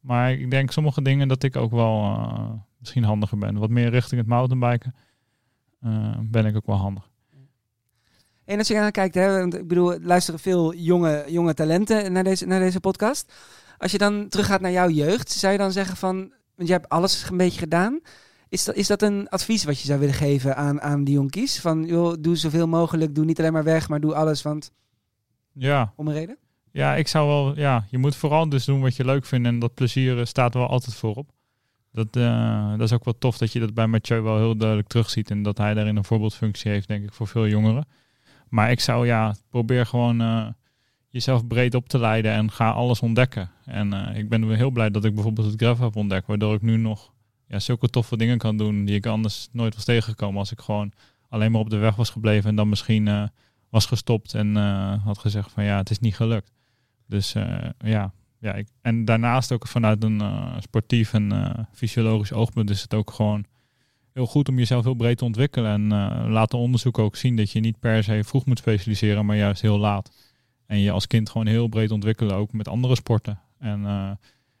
Maar 0.00 0.32
ik 0.32 0.50
denk 0.50 0.70
sommige 0.70 1.02
dingen 1.02 1.28
dat 1.28 1.42
ik 1.42 1.56
ook 1.56 1.70
wel 1.70 2.02
eh, 2.02 2.50
misschien 2.78 3.04
handiger 3.04 3.38
ben. 3.38 3.58
Wat 3.58 3.70
meer 3.70 3.90
richting 3.90 4.20
het 4.20 4.30
mountainbiken 4.30 4.94
ben 6.20 6.46
ik 6.46 6.56
ook 6.56 6.66
wel 6.66 6.76
handig. 6.76 7.10
En 8.44 8.58
als 8.58 8.68
je 8.68 8.78
aan 8.78 8.90
kijkt, 8.90 9.14
hè, 9.14 9.38
want 9.38 9.54
ik 9.54 9.68
bedoel, 9.68 9.92
er 9.92 10.00
luisteren 10.02 10.40
veel 10.40 10.74
jonge, 10.74 11.24
jonge 11.28 11.54
talenten 11.54 12.12
naar 12.12 12.24
deze, 12.24 12.46
naar 12.46 12.60
deze 12.60 12.80
podcast. 12.80 13.32
Als 13.78 13.92
je 13.92 13.98
dan 13.98 14.28
teruggaat 14.28 14.60
naar 14.60 14.70
jouw 14.70 14.88
jeugd, 14.88 15.30
zou 15.30 15.52
je 15.52 15.58
dan 15.58 15.72
zeggen 15.72 15.96
van, 15.96 16.16
want 16.54 16.68
jij 16.68 16.76
hebt 16.76 16.88
alles 16.88 17.30
een 17.30 17.36
beetje 17.36 17.58
gedaan. 17.58 18.00
Is 18.48 18.64
dat, 18.64 18.74
is 18.74 18.86
dat 18.86 19.02
een 19.02 19.28
advies 19.28 19.64
wat 19.64 19.80
je 19.80 19.86
zou 19.86 19.98
willen 20.00 20.14
geven 20.14 20.56
aan, 20.56 20.80
aan 20.80 21.04
die 21.04 21.14
jonkies? 21.14 21.60
Van, 21.60 21.84
joh, 21.84 22.14
doe 22.20 22.36
zoveel 22.36 22.66
mogelijk, 22.68 23.14
doe 23.14 23.24
niet 23.24 23.38
alleen 23.38 23.52
maar 23.52 23.64
weg, 23.64 23.88
maar 23.88 24.00
doe 24.00 24.14
alles, 24.14 24.42
want 24.42 24.72
Ja, 25.52 25.92
om 25.96 26.08
een 26.08 26.14
reden? 26.14 26.36
ja, 26.72 26.94
ik 26.94 27.08
zou 27.08 27.28
wel, 27.28 27.56
ja, 27.58 27.86
je 27.90 27.98
moet 27.98 28.16
vooral 28.16 28.48
dus 28.48 28.64
doen 28.64 28.80
wat 28.80 28.96
je 28.96 29.04
leuk 29.04 29.24
vindt 29.24 29.46
en 29.46 29.58
dat 29.58 29.74
plezier 29.74 30.18
eh, 30.18 30.24
staat 30.24 30.54
wel 30.54 30.66
altijd 30.68 30.94
voorop. 30.94 31.30
Dat, 31.98 32.16
eh, 32.16 32.70
dat 32.70 32.80
is 32.80 32.92
ook 32.92 33.04
wel 33.04 33.18
tof 33.18 33.38
dat 33.38 33.52
je 33.52 33.60
dat 33.60 33.74
bij 33.74 33.86
Mathieu 33.86 34.20
wel 34.20 34.36
heel 34.36 34.56
duidelijk 34.56 34.88
terugziet 34.88 35.30
en 35.30 35.42
dat 35.42 35.58
hij 35.58 35.74
daarin 35.74 35.96
een 35.96 36.04
voorbeeldfunctie 36.04 36.70
heeft, 36.70 36.88
denk 36.88 37.04
ik, 37.04 37.12
voor 37.12 37.26
veel 37.26 37.48
jongeren. 37.48 37.86
Maar 38.48 38.70
ik 38.70 38.80
zou, 38.80 39.06
ja, 39.06 39.34
probeer 39.50 39.86
gewoon 39.86 40.20
eh, 40.20 40.46
jezelf 41.08 41.46
breed 41.46 41.74
op 41.74 41.88
te 41.88 41.98
leiden 41.98 42.32
en 42.32 42.50
ga 42.50 42.70
alles 42.70 43.00
ontdekken. 43.00 43.50
En 43.64 43.92
eh, 43.92 44.18
ik 44.18 44.28
ben 44.28 44.54
heel 44.54 44.70
blij 44.70 44.90
dat 44.90 45.04
ik 45.04 45.14
bijvoorbeeld 45.14 45.46
het 45.46 45.60
gravel 45.60 45.84
heb 45.84 45.96
ontdekt, 45.96 46.26
waardoor 46.26 46.54
ik 46.54 46.62
nu 46.62 46.76
nog 46.76 47.12
ja, 47.46 47.58
zulke 47.58 47.88
toffe 47.88 48.16
dingen 48.16 48.38
kan 48.38 48.56
doen 48.56 48.84
die 48.84 48.96
ik 48.96 49.06
anders 49.06 49.48
nooit 49.52 49.74
was 49.74 49.84
tegengekomen 49.84 50.38
als 50.38 50.52
ik 50.52 50.60
gewoon 50.60 50.92
alleen 51.28 51.52
maar 51.52 51.60
op 51.60 51.70
de 51.70 51.76
weg 51.76 51.96
was 51.96 52.10
gebleven 52.10 52.50
en 52.50 52.56
dan 52.56 52.68
misschien 52.68 53.30
was 53.68 53.86
gestopt 53.86 54.34
en 54.34 54.56
had 55.04 55.18
gezegd 55.18 55.52
van 55.52 55.64
ja, 55.64 55.76
het 55.76 55.90
is 55.90 55.98
niet 55.98 56.16
gelukt. 56.16 56.52
Dus 57.06 57.34
ja, 57.78 58.12
ja 58.40 58.62
en 58.80 59.04
daarnaast 59.04 59.52
ook 59.52 59.66
vanuit 59.66 60.02
een 60.02 60.20
eh, 60.20 60.56
sportief 60.60 61.12
en 61.12 61.32
eh, 61.32 61.64
fysiologisch 61.72 62.32
oogpunt 62.32 62.70
is 62.70 62.82
het 62.82 62.94
ook 62.94 63.10
gewoon 63.10 63.44
heel 64.12 64.26
goed 64.26 64.48
om 64.48 64.58
jezelf 64.58 64.84
heel 64.84 64.94
breed 64.94 65.18
te 65.18 65.24
ontwikkelen. 65.24 65.70
En 65.70 65.92
eh 65.92 66.30
laten 66.30 66.58
onderzoeken 66.58 67.02
ook 67.02 67.16
zien 67.16 67.36
dat 67.36 67.50
je 67.50 67.60
niet 67.60 67.78
per 67.78 68.04
se 68.04 68.24
vroeg 68.24 68.46
moet 68.46 68.58
specialiseren, 68.58 69.26
maar 69.26 69.36
juist 69.36 69.62
heel 69.62 69.78
laat. 69.78 70.10
En 70.66 70.78
je 70.78 70.90
als 70.90 71.06
kind 71.06 71.30
gewoon 71.30 71.46
heel 71.46 71.68
breed 71.68 71.90
ontwikkelen, 71.90 72.36
ook 72.36 72.52
met 72.52 72.68
andere 72.68 72.94
sporten. 72.94 73.40
En, 73.58 73.86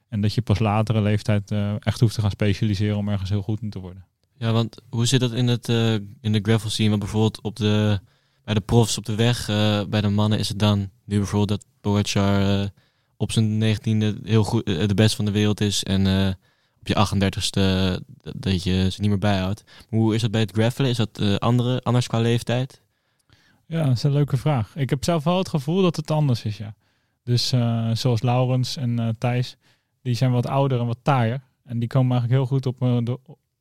en 0.08 0.20
dat 0.20 0.34
je 0.34 0.42
pas 0.42 0.58
latere 0.58 1.00
leeftijd 1.00 1.50
echt 1.78 2.00
hoeft 2.00 2.14
te 2.14 2.20
gaan 2.20 2.30
specialiseren 2.30 2.96
om 2.96 3.08
ergens 3.08 3.30
heel 3.30 3.42
goed 3.42 3.62
in 3.62 3.70
te 3.70 3.78
worden. 3.78 4.04
Ja, 4.36 4.52
want 4.52 4.82
hoe 4.88 5.06
zit 5.06 5.20
dat 5.20 5.32
in, 5.32 5.48
het, 5.48 5.68
in 6.20 6.32
de 6.32 6.40
gravel 6.42 6.70
scene? 6.70 6.88
Want 6.88 7.00
bijvoorbeeld 7.00 7.40
op 7.40 7.56
de, 7.56 8.00
bij 8.44 8.54
de 8.54 8.60
profs 8.60 8.98
op 8.98 9.04
de 9.04 9.14
weg, 9.14 9.46
bij 9.88 10.00
de 10.00 10.08
mannen 10.08 10.38
is 10.38 10.48
het 10.48 10.58
dan 10.58 10.90
nu 11.04 11.16
bijvoorbeeld 11.16 11.60
dat 11.60 11.66
Pogacar 11.80 12.70
op 13.20 13.32
zijn 13.32 13.58
negentiende 13.58 14.18
heel 14.24 14.44
goed, 14.44 14.62
eh, 14.64 14.86
de 14.88 14.94
best 14.94 15.16
van 15.16 15.24
de 15.24 15.30
wereld 15.30 15.60
is. 15.60 15.82
En 15.82 16.06
eh, 16.06 16.28
op 16.80 16.86
je 16.86 16.94
38ste 16.94 18.02
dat, 18.22 18.34
dat 18.36 18.62
je 18.62 18.88
ze 18.90 19.00
niet 19.00 19.10
meer 19.10 19.18
bijhoudt. 19.18 19.64
Hoe 19.88 20.14
is 20.14 20.20
dat 20.20 20.30
bij 20.30 20.40
het 20.40 20.50
gravelen? 20.52 20.90
Is 20.90 20.96
dat 20.96 21.18
eh, 21.18 21.34
andere, 21.34 21.80
anders 21.82 22.06
qua 22.06 22.20
leeftijd? 22.20 22.82
Ja, 23.66 23.84
dat 23.84 23.96
is 23.96 24.02
een 24.02 24.12
leuke 24.12 24.36
vraag. 24.36 24.76
Ik 24.76 24.90
heb 24.90 25.04
zelf 25.04 25.24
wel 25.24 25.38
het 25.38 25.48
gevoel 25.48 25.82
dat 25.82 25.96
het 25.96 26.10
anders 26.10 26.44
is, 26.44 26.56
ja. 26.56 26.74
Dus 27.24 27.52
eh, 27.52 27.90
zoals 27.94 28.22
Laurens 28.22 28.76
en 28.76 28.98
eh, 28.98 29.08
Thijs, 29.18 29.56
die 30.02 30.14
zijn 30.14 30.30
wat 30.30 30.46
ouder 30.46 30.80
en 30.80 30.86
wat 30.86 30.98
taaier. 31.02 31.42
En 31.64 31.78
die 31.78 31.88
komen 31.88 32.10
eigenlijk 32.12 32.40
heel 32.40 32.56
goed 32.58 32.66
op, 32.66 32.82
eh, 32.82 32.98
de, 33.04 33.18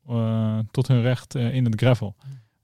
eh, 0.08 0.60
tot 0.72 0.88
hun 0.88 1.02
recht 1.02 1.36
eh, 1.36 1.54
in 1.56 1.66
het 1.66 1.76
gravel. 1.76 2.16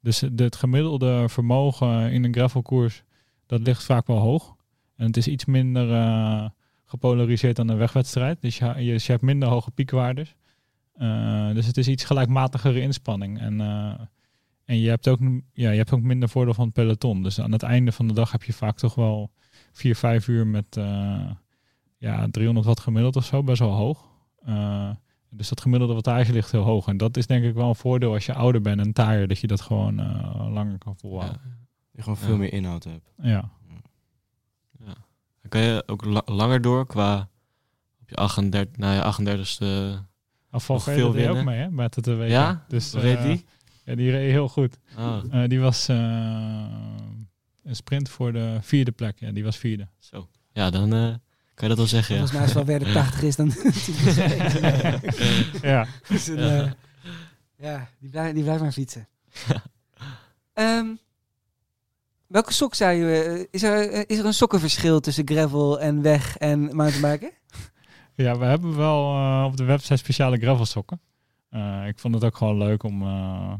Dus 0.01 0.19
de- 0.31 0.43
het 0.43 0.55
gemiddelde 0.55 1.25
vermogen 1.29 2.11
in 2.11 2.23
een 2.23 2.33
gravelkoers, 2.33 3.03
dat 3.45 3.61
ligt 3.61 3.83
vaak 3.83 4.07
wel 4.07 4.17
hoog. 4.17 4.55
En 4.95 5.05
het 5.05 5.17
is 5.17 5.27
iets 5.27 5.45
minder 5.45 5.91
eh, 5.93 6.49
gepolariseerd 6.93 7.55
dan 7.55 7.67
een 7.69 7.77
wegwedstrijd. 7.77 8.41
Dus 8.41 8.57
je, 8.57 8.73
je, 8.77 8.91
dus 8.91 9.05
je 9.05 9.11
hebt 9.11 9.23
minder 9.23 9.49
hoge 9.49 9.71
piekwaardes. 9.71 10.35
Eh, 10.93 11.53
dus 11.53 11.65
het 11.65 11.77
is 11.77 11.87
iets 11.87 12.03
gelijkmatigere 12.03 12.81
inspanning. 12.81 13.39
En, 13.39 13.61
eh, 13.61 13.99
en 14.65 14.79
je, 14.79 14.89
hebt 14.89 15.07
ook, 15.07 15.19
ja, 15.53 15.69
je 15.71 15.77
hebt 15.77 15.93
ook 15.93 16.01
minder 16.01 16.29
voordeel 16.29 16.53
van 16.53 16.65
het 16.65 16.73
peloton. 16.73 17.23
Dus 17.23 17.39
aan 17.39 17.51
het 17.51 17.63
einde 17.63 17.91
van 17.91 18.07
de 18.07 18.13
dag 18.13 18.31
heb 18.31 18.43
je 18.43 18.53
vaak 18.53 18.77
toch 18.77 18.95
wel 18.95 19.31
4, 19.71 19.95
5 19.95 20.27
uur 20.27 20.47
met 20.47 20.77
eh, 20.77 21.31
ja, 21.97 22.27
300 22.31 22.65
watt 22.65 22.79
gemiddeld 22.79 23.15
of 23.15 23.25
zo, 23.25 23.43
best 23.43 23.59
wel 23.59 23.71
hoog. 23.71 24.05
Eh, 24.45 24.89
dus 25.29 25.49
dat 25.49 25.61
gemiddelde 25.61 25.93
wattage 25.93 26.33
ligt 26.33 26.51
heel 26.51 26.61
hoog. 26.63 26.87
En 26.87 26.97
dat 26.97 27.17
is 27.17 27.27
denk 27.27 27.43
ik 27.43 27.53
wel 27.53 27.69
een 27.69 27.75
voordeel 27.75 28.13
als 28.13 28.25
je 28.25 28.33
ouder 28.33 28.61
bent 28.61 28.79
en 28.79 28.93
taaier, 28.93 29.27
dat 29.27 29.39
je 29.39 29.47
dat 29.47 29.61
gewoon 29.61 29.99
eh, 29.99 30.47
langer 30.51 30.77
kan 30.77 30.97
volhouden. 30.97 31.41
Je 31.91 32.01
gewoon 32.01 32.17
veel 32.17 32.31
Ja. 32.31 32.37
meer 32.37 32.53
inhoud 32.53 32.83
hebt. 32.83 33.13
Ja. 33.21 33.49
Kan 35.53 35.61
je 35.61 35.83
ook 35.85 36.05
la- 36.05 36.21
langer 36.25 36.61
door 36.61 36.85
qua 36.87 37.29
op 38.01 38.09
je 38.09 38.15
38, 38.15 38.77
nou 38.77 38.93
ja, 38.95 39.01
38ste. 39.01 39.65
Afval 40.49 40.79
veel 40.79 40.95
deed 41.11 41.27
ook 41.27 41.33
winnen. 41.35 41.45
mee 41.45 41.59
hè, 41.59 41.69
met 41.71 41.95
het 41.95 42.05
WK. 42.07 42.27
Ja? 42.29 42.65
Dus, 42.67 42.93
reed 42.93 43.17
eh, 43.17 43.23
die? 43.23 43.45
Ja, 43.83 43.95
die 43.95 44.11
reed 44.11 44.31
heel 44.31 44.49
goed. 44.49 44.77
Oh, 44.97 45.17
Eh, 45.31 45.49
die 45.49 45.59
was 45.59 45.87
eh, 45.87 45.95
een 47.63 47.75
sprint 47.75 48.09
voor 48.09 48.33
de 48.33 48.57
vierde 48.61 48.91
plek. 48.91 49.19
Ja, 49.19 49.31
die 49.31 49.43
was 49.43 49.57
vierde. 49.57 49.87
zo. 49.99 50.29
Ja, 50.53 50.69
dan 50.69 50.93
eh, 50.93 50.99
kan 51.53 51.67
je 51.67 51.67
dat 51.67 51.77
wel 51.77 51.87
zeggen. 51.87 52.15
Ja. 52.15 52.21
Volgens 52.27 52.39
mij 52.39 52.47
is 52.49 52.53
het 52.53 52.65
wel 52.67 52.77
weer 52.77 52.87
de 52.87 52.93
80 52.99 53.21
is 53.21 53.35
dan. 53.35 53.51
ja. 55.71 55.87
Dus 56.07 56.27
een, 56.27 56.37
Ja. 56.39 56.63
eh, 56.65 56.71
ja, 57.57 57.89
die 57.99 58.09
blijft 58.09 58.33
die 58.33 58.43
blijft 58.43 58.61
maar 58.61 58.71
fietsen. 58.71 59.07
Ehm, 60.53 60.85
welke 62.33 62.53
sok 62.53 62.75
zou 62.75 62.91
je... 62.91 63.21
eh, 63.23 63.45
is, 63.51 63.63
er, 63.63 63.89
eh, 63.89 64.03
is 64.07 64.17
er 64.17 64.25
een 64.25 64.33
sokkenverschil 64.33 64.99
tussen 64.99 65.27
gravel 65.27 65.79
en 65.79 66.01
weg 66.01 66.37
en 66.37 66.75
mountainbiken? 66.75 67.31
Ja, 68.15 68.37
we 68.37 68.45
hebben 68.45 68.75
wel 68.77 69.15
eh, 69.15 69.43
op 69.45 69.57
de 69.57 69.63
website 69.63 69.95
speciale 69.95 70.37
gravelsokken. 70.37 71.01
Eh 71.49 71.87
ik 71.87 71.99
vond 71.99 72.13
het 72.13 72.23
ook 72.23 72.37
gewoon 72.37 72.57
leuk 72.57 72.83
om 72.83 73.01
een 73.01 73.59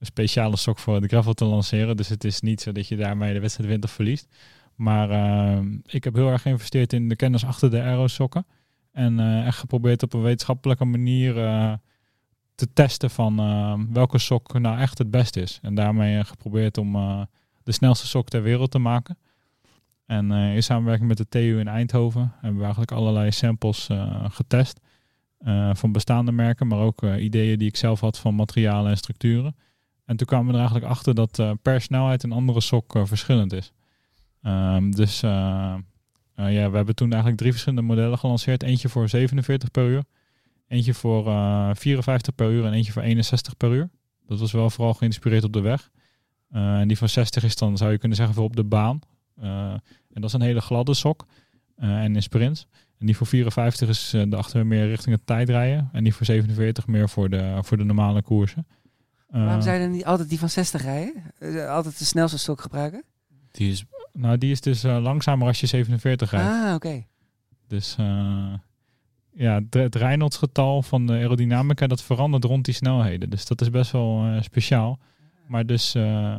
speciale 0.00 0.56
sok 0.56 0.78
voor 0.78 1.00
de 1.00 1.08
gravel 1.08 1.32
te 1.32 1.44
lanceren. 1.44 1.96
Dus 1.96 2.08
het 2.08 2.24
is 2.24 2.40
niet 2.40 2.60
zo 2.60 2.72
dat 2.72 2.88
je 2.88 2.96
daarmee 2.96 3.32
de 3.32 3.40
wedstrijd 3.40 3.68
wint 3.68 3.84
of 3.84 3.90
verliest. 3.90 4.36
Maar 4.74 5.10
ik 5.84 6.04
heb 6.04 6.14
heel 6.14 6.28
erg 6.28 6.42
geïnvesteerd 6.42 6.92
in 6.92 7.08
de 7.08 7.16
kennis 7.16 7.44
achter 7.44 7.70
de 7.70 7.82
aero 7.82 8.06
sokken. 8.06 8.46
En 8.92 9.44
echt 9.44 9.58
geprobeerd 9.58 10.02
op 10.02 10.12
een 10.12 10.22
wetenschappelijke 10.22 10.84
manier 10.84 11.34
te 12.54 12.72
testen 12.72 13.10
van 13.10 13.92
welke 13.92 14.18
sok 14.18 14.58
nou 14.58 14.78
echt 14.78 14.98
het 14.98 15.10
beste 15.10 15.40
is. 15.40 15.58
En 15.62 15.74
daarmee 15.74 16.24
geprobeerd 16.24 16.78
om 16.78 16.96
de 17.62 17.72
snelste 17.72 18.06
sok 18.06 18.28
ter 18.28 18.42
wereld 18.42 18.70
te 18.70 18.78
maken. 18.78 19.18
En 20.10 20.32
eh, 20.32 20.54
in 20.54 20.62
samenwerking 20.62 21.08
met 21.08 21.16
de 21.16 21.28
TU 21.28 21.58
in 21.58 21.68
Eindhoven 21.68 22.32
hebben 22.34 22.56
we 22.56 22.62
eigenlijk 22.62 22.92
allerlei 22.92 23.30
samples 23.30 23.88
eh, 23.88 24.24
getest. 24.28 24.80
eh, 25.38 25.70
van 25.74 25.92
bestaande 25.92 26.32
merken, 26.32 26.66
maar 26.66 26.78
ook 26.78 27.02
ideeën 27.02 27.58
die 27.58 27.68
ik 27.68 27.76
zelf 27.76 28.00
had 28.00 28.18
van 28.18 28.34
materialen 28.34 28.90
en 28.90 28.96
structuren. 28.96 29.56
En 30.04 30.16
toen 30.16 30.26
kwamen 30.26 30.46
we 30.46 30.52
er 30.52 30.58
eigenlijk 30.58 30.90
achter 30.90 31.14
dat 31.14 31.42
per 31.62 31.80
snelheid 31.80 32.22
een 32.22 32.32
andere 32.32 32.60
sok 32.60 32.92
verschillend 33.04 33.52
is. 33.52 33.72
Ehm, 34.42 34.90
dus 34.90 35.20
ja, 35.20 36.70
we 36.70 36.76
hebben 36.76 36.94
toen 36.94 37.08
eigenlijk 37.08 37.40
drie 37.40 37.50
verschillende 37.52 37.86
modellen 37.86 38.18
gelanceerd. 38.18 38.62
Eentje 38.62 38.88
voor 38.88 39.08
47 39.08 39.70
per 39.70 39.86
uur, 39.86 40.04
eentje 40.68 40.94
voor 40.94 41.26
eh 41.26 41.70
54 41.74 42.34
per 42.34 42.50
uur 42.50 42.64
en 42.64 42.72
eentje 42.72 42.92
voor 42.92 43.02
61 43.02 43.56
per 43.56 43.72
uur. 43.72 43.90
Dat 44.26 44.40
was 44.40 44.52
wel 44.52 44.70
vooral 44.70 44.94
geïnspireerd 44.94 45.44
op 45.44 45.52
de 45.52 45.60
weg. 45.60 45.90
Eh, 46.50 46.78
en 46.80 46.88
die 46.88 46.98
van 46.98 47.08
60 47.08 47.42
is 47.44 47.56
dan, 47.56 47.76
zou 47.76 47.90
je 47.90 47.98
kunnen 47.98 48.16
zeggen, 48.16 48.34
voor 48.34 48.44
op 48.44 48.56
de 48.56 48.64
baan. 48.64 49.00
Eh, 49.40 49.72
en 50.12 50.20
dat 50.20 50.24
is 50.24 50.32
een 50.32 50.40
hele 50.40 50.60
gladde 50.60 50.94
sok. 50.94 51.26
eh, 51.76 51.88
en 52.02 52.14
in 52.14 52.22
sprints. 52.22 52.66
En 52.98 53.06
die 53.06 53.16
voor 53.16 53.26
54 53.26 53.88
is 53.88 54.12
eh, 54.14 54.22
de 54.28 54.36
achter 54.36 54.66
meer 54.66 54.86
richting 54.88 55.14
het 55.16 55.26
tijdrijden. 55.26 55.88
En 55.92 56.04
die 56.04 56.14
voor 56.14 56.26
47 56.26 56.86
meer 56.86 57.08
voor 57.08 57.28
de, 57.30 57.58
voor 57.62 57.76
de 57.76 57.84
normale 57.84 58.22
koersen. 58.22 58.66
Waarom 59.28 59.62
zou 59.62 59.74
je 59.76 59.80
dan 59.82 59.90
niet 59.90 60.04
altijd 60.04 60.28
die 60.28 60.38
van 60.38 60.48
60 60.48 60.82
rijden? 60.82 61.14
Altijd 61.68 61.98
de 61.98 62.04
snelste 62.04 62.38
stok 62.38 62.60
gebruiken? 62.60 63.04
Die 63.50 63.70
is, 63.70 63.84
Nou, 64.12 64.38
die 64.38 64.50
is 64.50 64.60
dus 64.60 64.84
eh, 64.84 64.98
langzamer 65.02 65.46
als 65.46 65.60
je 65.60 65.66
47 65.66 66.30
rijdt. 66.30 66.48
Ah, 66.48 66.74
oké. 66.74 67.04
Dus 67.68 67.96
eh, 67.98 68.52
ja, 69.32 69.60
het 69.70 69.94
Reynolds-getal 69.94 70.82
van 70.82 71.06
de 71.06 71.12
aerodynamica, 71.12 71.86
dat 71.86 72.02
verandert 72.02 72.44
rond 72.44 72.64
die 72.64 72.74
snelheden. 72.74 73.30
Dus 73.30 73.46
dat 73.46 73.60
is 73.60 73.70
best 73.70 73.90
wel 73.90 74.24
eh, 74.24 74.42
speciaal. 74.42 74.98
Maar 75.50 75.66
dus, 75.66 75.94
eh, 75.94 76.38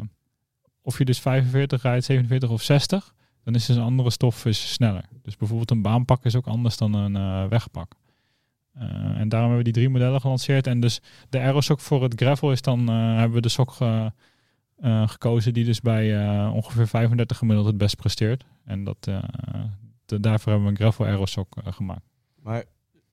of 0.82 0.98
je 0.98 1.06
dus 1.06 1.20
45 1.20 1.82
rijdt, 1.82 2.06
47 2.06 2.50
of 2.50 2.62
60, 2.62 3.14
dan 3.44 3.56
is 3.56 3.66
dus 3.66 3.76
een 3.76 3.82
andere 3.82 4.10
stof 4.10 4.46
is 4.46 4.74
sneller. 4.74 5.06
Dus 5.22 5.38
bijvoorbeeld 5.38 5.72
een 5.72 5.82
baanpak 5.82 6.26
is 6.26 6.36
ook 6.36 6.48
anders 6.48 6.78
dan 6.78 6.94
een 6.94 7.16
eh, 7.16 7.48
wegpak. 7.50 7.94
Eh, 8.74 8.84
en 9.20 9.30
daarom 9.30 9.50
hebben 9.50 9.58
we 9.58 9.64
die 9.64 9.74
drie 9.74 9.90
modellen 9.90 10.22
gelanceerd. 10.22 10.68
En 10.68 10.80
dus 10.80 11.02
de 11.30 11.40
aerosok 11.40 11.80
voor 11.80 12.04
het 12.04 12.14
gravel 12.16 12.52
is 12.52 12.62
dan, 12.62 12.88
hebben 12.90 13.36
we 13.36 13.42
de 13.42 13.50
sok 13.50 13.72
ge- 13.72 14.12
gekozen 15.06 15.54
die 15.54 15.66
dus 15.66 15.82
bij 15.82 16.28
ongeveer 16.48 16.88
35 16.88 17.38
gemiddeld 17.38 17.68
het 17.68 17.78
best 17.78 17.96
presteert. 17.96 18.46
En 18.66 18.84
dat, 18.84 19.04
de- 20.06 20.20
daarvoor 20.20 20.52
hebben 20.52 20.64
we 20.64 20.70
een 20.70 20.82
gravel 20.82 21.06
aerosok 21.06 21.54
gemaakt. 21.64 22.06
Maar 22.42 22.64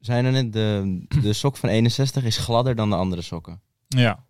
zijn 0.00 0.24
er 0.24 0.32
net 0.32 0.52
de, 0.52 1.04
de 1.22 1.32
sok 1.32 1.56
van 1.56 1.68
61 1.68 2.24
is 2.24 2.36
gladder 2.36 2.74
dan 2.74 2.90
de 2.90 2.96
andere 2.96 3.22
sokken. 3.22 3.60
Ja, 3.88 4.24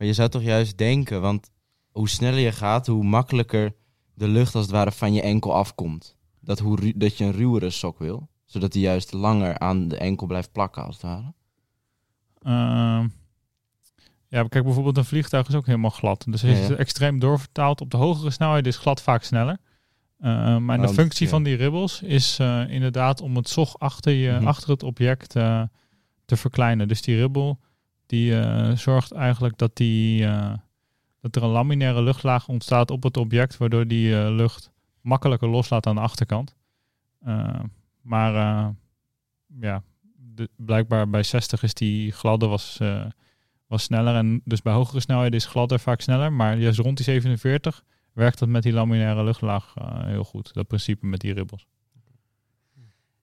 Maar 0.00 0.08
je 0.08 0.14
zou 0.14 0.28
toch 0.28 0.42
juist 0.42 0.78
denken, 0.78 1.20
want 1.20 1.50
hoe 1.90 2.08
sneller 2.08 2.38
je 2.40 2.52
gaat, 2.52 2.86
hoe 2.86 3.04
makkelijker 3.04 3.74
de 4.14 4.28
lucht 4.28 4.54
als 4.54 4.64
het 4.64 4.74
ware 4.74 4.92
van 4.92 5.12
je 5.12 5.22
enkel 5.22 5.54
afkomt. 5.54 6.16
Dat, 6.40 6.58
hoe, 6.58 6.92
dat 6.96 7.16
je 7.18 7.24
een 7.24 7.32
ruwere 7.32 7.70
sok 7.70 7.98
wil, 7.98 8.28
zodat 8.44 8.72
die 8.72 8.82
juist 8.82 9.12
langer 9.12 9.58
aan 9.58 9.88
de 9.88 9.96
enkel 9.96 10.26
blijft 10.26 10.52
plakken 10.52 10.84
als 10.84 10.94
het 10.94 11.02
ware. 11.04 11.32
Ehm, 12.42 13.08
ja, 14.28 14.42
kijk, 14.48 14.64
bijvoorbeeld 14.64 14.96
een 14.96 15.04
vliegtuig 15.04 15.48
is 15.48 15.54
ook 15.54 15.66
helemaal 15.66 15.90
glad. 15.90 16.24
Dus 16.28 16.32
als 16.32 16.50
je 16.50 16.56
Ja, 16.56 16.62
ja. 16.62 16.68
het 16.68 16.78
extreem 16.78 17.18
doorvertaalt 17.18 17.80
op 17.80 17.90
de 17.90 17.96
hogere 17.96 18.30
snelheid 18.30 18.66
is 18.66 18.76
glad 18.76 19.02
vaak 19.02 19.22
sneller. 19.22 19.58
Eh, 20.18 20.56
maar 20.56 20.76
de 20.76 20.82
Want, 20.84 20.94
functie 20.94 21.24
ja. 21.24 21.30
van 21.32 21.42
die 21.42 21.56
ribbels 21.56 22.02
is 22.02 22.38
eh, 22.38 22.62
inderdaad 22.68 23.20
om 23.20 23.36
het 23.36 23.48
zog 23.48 23.78
achter, 23.78 24.12
je, 24.12 24.30
Mhm. 24.32 24.46
achter 24.46 24.70
het 24.70 24.82
object 24.82 25.36
eh, 25.36 25.62
te 26.24 26.36
verkleinen. 26.36 26.88
Dus 26.88 27.02
die 27.02 27.16
ribbel 27.16 27.58
die 28.10 28.40
eh, 28.40 28.76
zorgt 28.76 29.12
eigenlijk 29.12 29.58
dat, 29.58 29.76
die, 29.76 30.24
eh, 30.26 30.52
dat 31.20 31.36
er 31.36 31.42
een 31.42 31.48
laminaire 31.48 32.02
luchtlaag 32.02 32.48
ontstaat 32.48 32.90
op 32.90 33.02
het 33.02 33.16
object, 33.16 33.56
waardoor 33.56 33.86
die 33.86 34.20
eh, 34.20 34.30
lucht 34.30 34.70
makkelijker 35.00 35.48
loslaat 35.48 35.86
aan 35.86 35.94
de 35.94 36.00
achterkant. 36.00 36.54
Maar 38.02 38.32
ja, 39.60 39.82
blijkbaar 40.56 41.10
bij 41.10 41.22
60 41.22 41.62
is 41.62 41.74
die 41.74 42.12
gladde 42.12 42.46
was, 42.46 42.78
was 43.66 43.82
sneller. 43.82 44.14
En 44.14 44.40
dus 44.44 44.62
bij 44.62 44.72
hogere 44.72 45.00
snelheden 45.00 45.38
is 45.38 45.46
gladder 45.46 45.80
vaak 45.80 46.00
sneller. 46.00 46.32
Maar 46.32 46.58
juist 46.58 46.78
rond 46.78 46.96
die 46.96 47.04
47 47.04 47.82
werkt 48.12 48.38
dat 48.38 48.48
met 48.48 48.62
die 48.62 48.72
laminaire 48.72 49.24
luchtlaag 49.24 49.74
heel 50.04 50.24
goed. 50.24 50.52
Dat 50.52 50.66
principe 50.66 51.06
met 51.06 51.20
die 51.20 51.32
ribbels. 51.32 51.66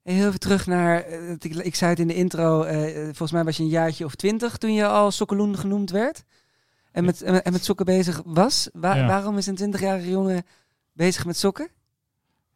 En 0.08 0.14
heel 0.16 0.28
even 0.28 0.40
terug 0.40 0.68
naar, 0.68 1.02
eh, 1.04 1.32
ik, 1.40 1.56
ik 1.56 1.76
zei 1.76 1.90
het 1.90 2.00
in 2.00 2.08
de 2.08 2.16
intro, 2.16 2.64
eh, 2.64 3.04
volgens 3.04 3.32
mij 3.32 3.44
was 3.44 3.58
je 3.58 3.64
een 3.64 3.70
jaartje 3.70 4.06
of 4.06 4.16
twintig 4.16 4.58
toen 4.58 4.74
je 4.74 4.88
al 4.88 5.12
sokkeloen 5.12 5.58
genoemd 5.58 5.92
werd. 5.92 6.24
En 6.92 7.06
met, 7.06 7.22
en 7.22 7.32
met- 7.34 7.44
en 7.44 7.52
met 7.52 7.64
sokken 7.66 7.86
bezig 7.86 8.22
was. 8.26 8.70
Wa- 8.74 8.96
Ja. 8.96 9.08
Waarom 9.08 9.38
is 9.38 9.48
een 9.48 9.56
twintigjarige 9.56 10.10
jongen 10.10 10.44
bezig 10.94 11.26
met 11.26 11.38
sokken? 11.38 11.70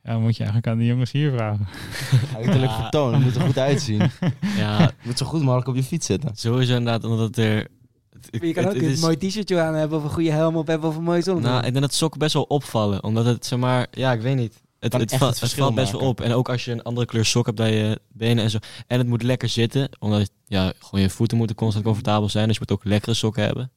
Ja, 0.04 0.12
dan 0.12 0.22
moet 0.22 0.32
je 0.38 0.44
eigenlijk 0.44 0.68
aan 0.68 0.78
de 0.78 0.86
jongens 0.86 1.12
hier 1.12 1.32
vragen. 1.32 1.68
Uiterlijk 2.36 2.72
Ja. 2.72 2.82
vertoon, 2.82 3.14
het 3.14 3.24
moet 3.24 3.36
er 3.36 3.42
goed 3.42 3.58
uitzien. 3.58 4.02
Ja, 4.58 4.80
Je 4.82 4.92
moet 5.04 5.18
zo 5.18 5.26
goed 5.26 5.42
mogelijk 5.44 5.68
op 5.68 5.76
je 5.76 5.84
fiets 5.84 6.06
zitten. 6.06 6.30
sowieso 6.36 6.76
inderdaad, 6.76 7.04
omdat 7.04 7.38
er... 7.38 7.68
het- 8.10 8.28
Je 8.42 8.54
kan 8.54 8.64
het- 8.64 8.74
ook 8.74 8.80
het 8.80 8.84
een 8.84 8.90
is- 8.92 9.02
mooi 9.02 9.18
t-shirtje 9.18 9.60
aan 9.62 9.74
hebben 9.74 9.98
of 9.98 10.04
een 10.04 10.10
goede 10.10 10.32
helm 10.32 10.56
op 10.56 10.68
hebben 10.68 10.90
of 10.90 10.96
een 10.96 11.04
mooie 11.04 11.22
zonnebril. 11.22 11.54
Nou, 11.54 11.66
ik 11.66 11.72
denk 11.72 11.86
dat 11.86 11.94
sokken 11.94 12.20
best 12.20 12.34
wel 12.34 12.44
opvallen. 12.44 13.04
Omdat 13.04 13.26
het, 13.26 13.46
zeg 13.46 13.60
maar, 13.60 13.88
ja, 13.92 14.12
ik 14.12 14.22
weet 14.22 14.36
niet. 14.36 14.62
Het, 14.82 14.94
het, 14.94 15.10
va- 15.10 15.18
het 15.18 15.28
het 15.30 15.40
verschil 15.40 15.64
valt 15.64 15.76
best 15.76 15.92
wel 15.92 16.02
op. 16.02 16.22
En 16.22 16.32
ook 16.34 16.50
als 16.50 16.66
je 16.66 16.72
een 16.72 16.82
andere 16.84 17.06
kleur 17.06 17.26
sok 17.26 17.46
hebt 17.46 17.58
bij 17.58 17.76
je 17.76 18.02
benen 18.10 18.44
en 18.44 18.50
zo. 18.50 18.58
En 18.88 18.98
het 18.98 19.08
moet 19.08 19.24
lekker 19.24 19.50
zitten. 19.50 19.90
Omdat 20.00 20.32
ja, 20.46 20.74
gewoon 20.80 21.02
je 21.02 21.10
voeten 21.10 21.38
moeten 21.38 21.56
constant 21.56 21.86
comfortabel 21.86 22.30
zijn. 22.30 22.48
Dus 22.48 22.54
je 22.58 22.64
moet 22.68 22.78
ook 22.78 22.86
lekkere 22.86 23.14
sokken 23.14 23.44
hebben. 23.44 23.72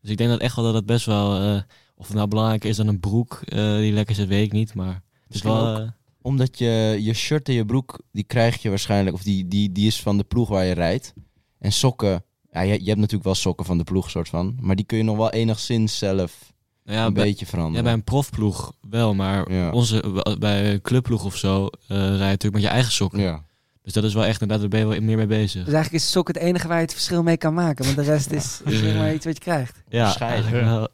Dus 0.00 0.10
ik 0.10 0.16
denk 0.16 0.30
dat 0.30 0.40
echt 0.40 0.56
wel 0.56 0.64
dat 0.64 0.74
het 0.74 0.86
best 0.86 1.06
wel... 1.06 1.40
eh, 1.40 1.62
of 1.96 2.06
het 2.06 2.16
nou 2.16 2.28
belangrijker 2.28 2.68
is 2.70 2.76
dan 2.76 2.86
een 2.88 3.00
broek 3.00 3.40
eh, 3.44 3.76
die 3.76 3.92
lekker 3.92 4.14
zit, 4.14 4.28
weet 4.28 4.44
ik 4.46 4.52
niet. 4.52 4.74
Maar 4.74 4.94
het 4.94 5.02
is 5.04 5.26
Misschien 5.28 5.52
wel... 5.52 5.76
eh, 5.76 5.88
Omdat 6.22 6.58
je, 6.58 6.98
je 7.00 7.12
shirt 7.14 7.48
en 7.48 7.54
je 7.54 7.64
broek, 7.64 8.00
die 8.12 8.24
krijg 8.24 8.62
je 8.62 8.68
waarschijnlijk, 8.68 9.16
of 9.16 9.22
die, 9.22 9.48
die, 9.48 9.72
die 9.72 9.86
is 9.86 10.00
van 10.00 10.16
de 10.16 10.24
ploeg 10.24 10.48
waar 10.48 10.64
je 10.64 10.74
rijdt. 10.74 11.12
En 11.58 11.72
sokken, 11.72 12.24
ja, 12.50 12.60
je, 12.60 12.72
je 12.80 12.86
hebt 12.88 12.98
natuurlijk 12.98 13.24
wel 13.24 13.34
sokken 13.34 13.66
van 13.66 13.78
de 13.78 13.84
ploeg 13.84 14.10
soort 14.10 14.28
van. 14.28 14.56
Maar 14.60 14.76
die 14.76 14.84
kun 14.84 14.98
je 14.98 15.04
nog 15.04 15.16
wel 15.16 15.30
enigszins 15.30 15.98
zelf 15.98 16.52
nou 16.84 16.98
ja, 16.98 17.06
een 17.06 17.12
bij, 17.12 17.24
beetje 17.24 17.44
ja, 17.44 17.50
veranderen. 17.50 17.84
bij 17.84 17.92
een 17.92 18.04
profploeg 18.04 18.72
wel. 18.90 19.14
Maar 19.14 19.52
Ja. 19.52 19.70
onze, 19.70 20.22
bij 20.38 20.72
een 20.72 20.80
clubploeg 20.80 21.24
of 21.24 21.36
zo 21.36 21.66
eh 21.66 21.96
rij 21.96 22.06
je 22.08 22.18
natuurlijk 22.18 22.52
met 22.54 22.62
je 22.62 22.68
eigen 22.68 22.92
sokken. 22.92 23.20
Ja. 23.20 23.42
Dus 23.82 23.92
dat 23.92 24.04
is 24.04 24.14
wel 24.14 24.24
echt 24.24 24.40
inderdaad, 24.40 24.60
daar 24.70 24.80
ben 24.80 24.88
je 24.88 24.94
wel 24.94 25.06
meer 25.06 25.16
mee 25.16 25.26
bezig. 25.26 25.64
Dus 25.64 25.74
eigenlijk 25.74 26.04
is 26.04 26.10
sok 26.10 26.28
het 26.28 26.36
enige 26.36 26.68
waar 26.68 26.76
je 26.76 26.82
het 26.82 26.92
verschil 26.92 27.22
mee 27.22 27.36
kan 27.36 27.54
maken. 27.54 27.84
Want 27.84 27.96
de 27.96 28.02
rest 28.02 28.30
is, 28.30 28.60
is 28.64 28.82
maar 28.82 29.14
iets 29.14 29.24
wat 29.24 29.34
je 29.36 29.42
krijgt. 29.42 29.82
Ja, 29.88 30.02
Waarschijnlijk. 30.02 30.50
wel. 30.64 30.88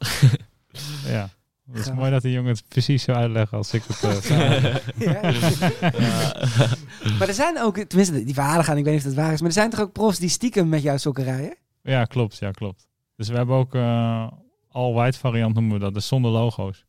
Ja. 1.07 1.29
Het 1.71 1.85
is 1.87 1.91
mooi 1.93 2.11
dat 2.11 2.21
die 2.21 2.31
jongen 2.31 2.51
het 2.51 2.63
precies 2.67 3.03
zo 3.03 3.11
uitleggen 3.11 3.57
als 3.57 3.73
ik 3.73 3.83
het 3.87 4.03
eh, 4.03 4.11
zou. 4.11 4.41
Ja. 5.11 5.21
maar 7.19 7.27
er 7.27 7.33
zijn 7.33 7.59
ook, 7.61 7.77
tenminste 7.77 8.23
die 8.23 8.33
verhalen 8.33 8.63
gaan, 8.65 8.77
ik 8.77 8.83
weet 8.83 8.93
niet 8.93 9.05
of 9.05 9.13
dat 9.13 9.23
waar 9.23 9.33
is. 9.33 9.39
Maar 9.39 9.47
er 9.47 9.53
zijn 9.55 9.69
toch 9.69 9.79
ook 9.79 9.91
profs 9.91 10.19
die 10.19 10.29
stiekem 10.29 10.69
met 10.69 10.81
jouw 10.81 10.97
sokken 10.97 11.23
rijden? 11.23 11.55
Ja, 11.83 12.05
klopt. 12.05 12.37
Ja, 12.37 12.51
klopt. 12.51 12.87
Dus 13.15 13.27
we 13.29 13.35
hebben 13.35 13.55
ook 13.55 13.75
eh 13.75 14.27
all-white 14.71 15.17
variant 15.17 15.53
noemen 15.53 15.73
we 15.73 15.79
dat. 15.79 15.93
Dus 15.93 16.07
zonder 16.07 16.31
logo's. 16.31 16.85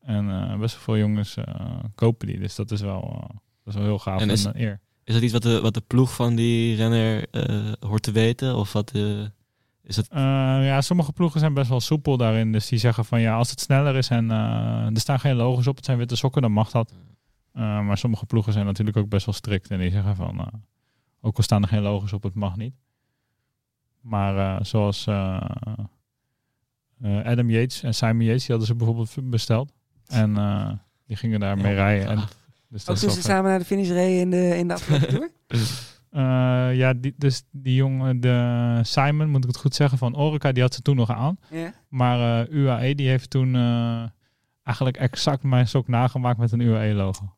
En 0.00 0.30
eh, 0.30 0.58
best 0.58 0.74
wel 0.74 0.82
veel 0.84 0.98
jongens 0.98 1.36
eh, 1.36 1.54
kopen 1.94 2.26
die. 2.26 2.38
Dus 2.38 2.54
dat 2.54 2.70
is 2.70 2.80
wel, 2.80 3.02
eh, 3.02 3.28
dat 3.64 3.66
is 3.66 3.74
wel 3.74 3.84
heel 3.84 3.98
gaaf 3.98 4.20
En 4.20 4.30
is- 4.30 4.44
eer. 4.52 4.80
Is 5.04 5.14
dat 5.14 5.22
iets 5.22 5.32
wat 5.32 5.42
de, 5.42 5.60
wat 5.60 5.74
de 5.74 5.80
ploeg 5.86 6.14
van 6.14 6.34
die 6.34 6.76
renner 6.76 7.26
hoort 7.80 8.02
te 8.02 8.12
weten? 8.12 8.56
Of 8.56 8.72
wat 8.72 8.94
is 9.82 9.96
het? 9.96 10.08
Ja, 10.10 10.80
sommige 10.80 11.12
ploegen 11.12 11.40
zijn 11.40 11.54
best 11.54 11.68
wel 11.68 11.80
soepel 11.80 12.16
daarin. 12.16 12.52
Dus 12.52 12.68
die 12.68 12.78
zeggen 12.78 13.04
van 13.04 13.20
ja, 13.20 13.36
als 13.36 13.50
het 13.50 13.60
sneller 13.60 13.96
is 13.96 14.08
en 14.08 14.30
er 14.30 15.00
staan 15.00 15.20
geen 15.20 15.36
logo's 15.36 15.66
op, 15.66 15.76
het 15.76 15.84
zijn 15.84 15.98
witte 15.98 16.16
sokken, 16.16 16.42
dan 16.42 16.52
mag 16.52 16.70
dat. 16.70 16.94
Maar 17.52 17.98
sommige 17.98 18.26
ploegen 18.26 18.52
zijn 18.52 18.66
natuurlijk 18.66 18.96
ook 18.96 19.08
best 19.08 19.26
wel 19.26 19.34
strikt 19.34 19.70
en 19.70 19.78
die 19.78 19.90
zeggen 19.90 20.16
van, 20.16 20.50
ook 21.20 21.36
al 21.36 21.42
staan 21.42 21.62
er 21.62 21.68
geen 21.68 21.82
logo's 21.82 22.12
op, 22.12 22.22
het 22.22 22.34
mag 22.34 22.56
niet. 22.56 22.74
Maar 24.00 24.64
zoals 24.66 25.06
Adam 27.02 27.50
Yates 27.50 27.82
en 27.82 27.94
Simon 27.94 28.24
Yates, 28.24 28.40
die 28.40 28.48
hadden 28.56 28.66
ze 28.66 28.74
bijvoorbeeld 28.74 29.30
besteld. 29.30 29.72
En 30.06 30.36
eh, 30.36 30.70
die 31.06 31.16
gingen 31.16 31.40
daar 31.40 31.56
mee 31.56 31.74
Ja, 31.74 31.78
rijden. 31.84 32.08
En, 32.08 32.16
dus 32.68 32.84
dat 32.84 32.88
Ook 32.88 33.02
is 33.02 33.08
toen 33.14 33.22
ze 33.22 33.28
samen 33.28 33.50
naar 33.50 33.58
de 33.58 33.64
finish 33.64 33.88
reden 33.88 34.20
in 34.20 34.30
de, 34.30 34.56
in 34.58 34.68
de 34.68 34.74
afgelopen 34.74 35.08
tour? 35.08 35.30
Eh, 36.10 36.20
ja, 36.76 36.92
die, 36.92 37.14
dus 37.16 37.42
die 37.50 37.74
jongen, 37.74 38.20
de 38.20 38.78
Simon, 38.82 39.28
moet 39.30 39.42
ik 39.44 39.50
het 39.50 39.56
goed 39.58 39.74
zeggen, 39.74 39.98
van 39.98 40.16
Orica, 40.16 40.52
die 40.52 40.62
had 40.62 40.74
ze 40.74 40.82
toen 40.82 40.96
nog 40.96 41.10
aan. 41.10 41.38
Ja. 41.50 41.72
Maar 41.88 42.46
eh, 42.48 42.54
UAE 42.54 42.94
die 42.94 43.08
heeft 43.08 43.30
toen 43.30 43.54
eh, 43.54 44.02
eigenlijk 44.62 44.96
exact 44.96 45.42
mijn 45.42 45.68
sok 45.68 45.88
nagemaakt 45.88 46.38
met 46.38 46.52
een 46.52 46.60
UAE-logo. 46.60 47.32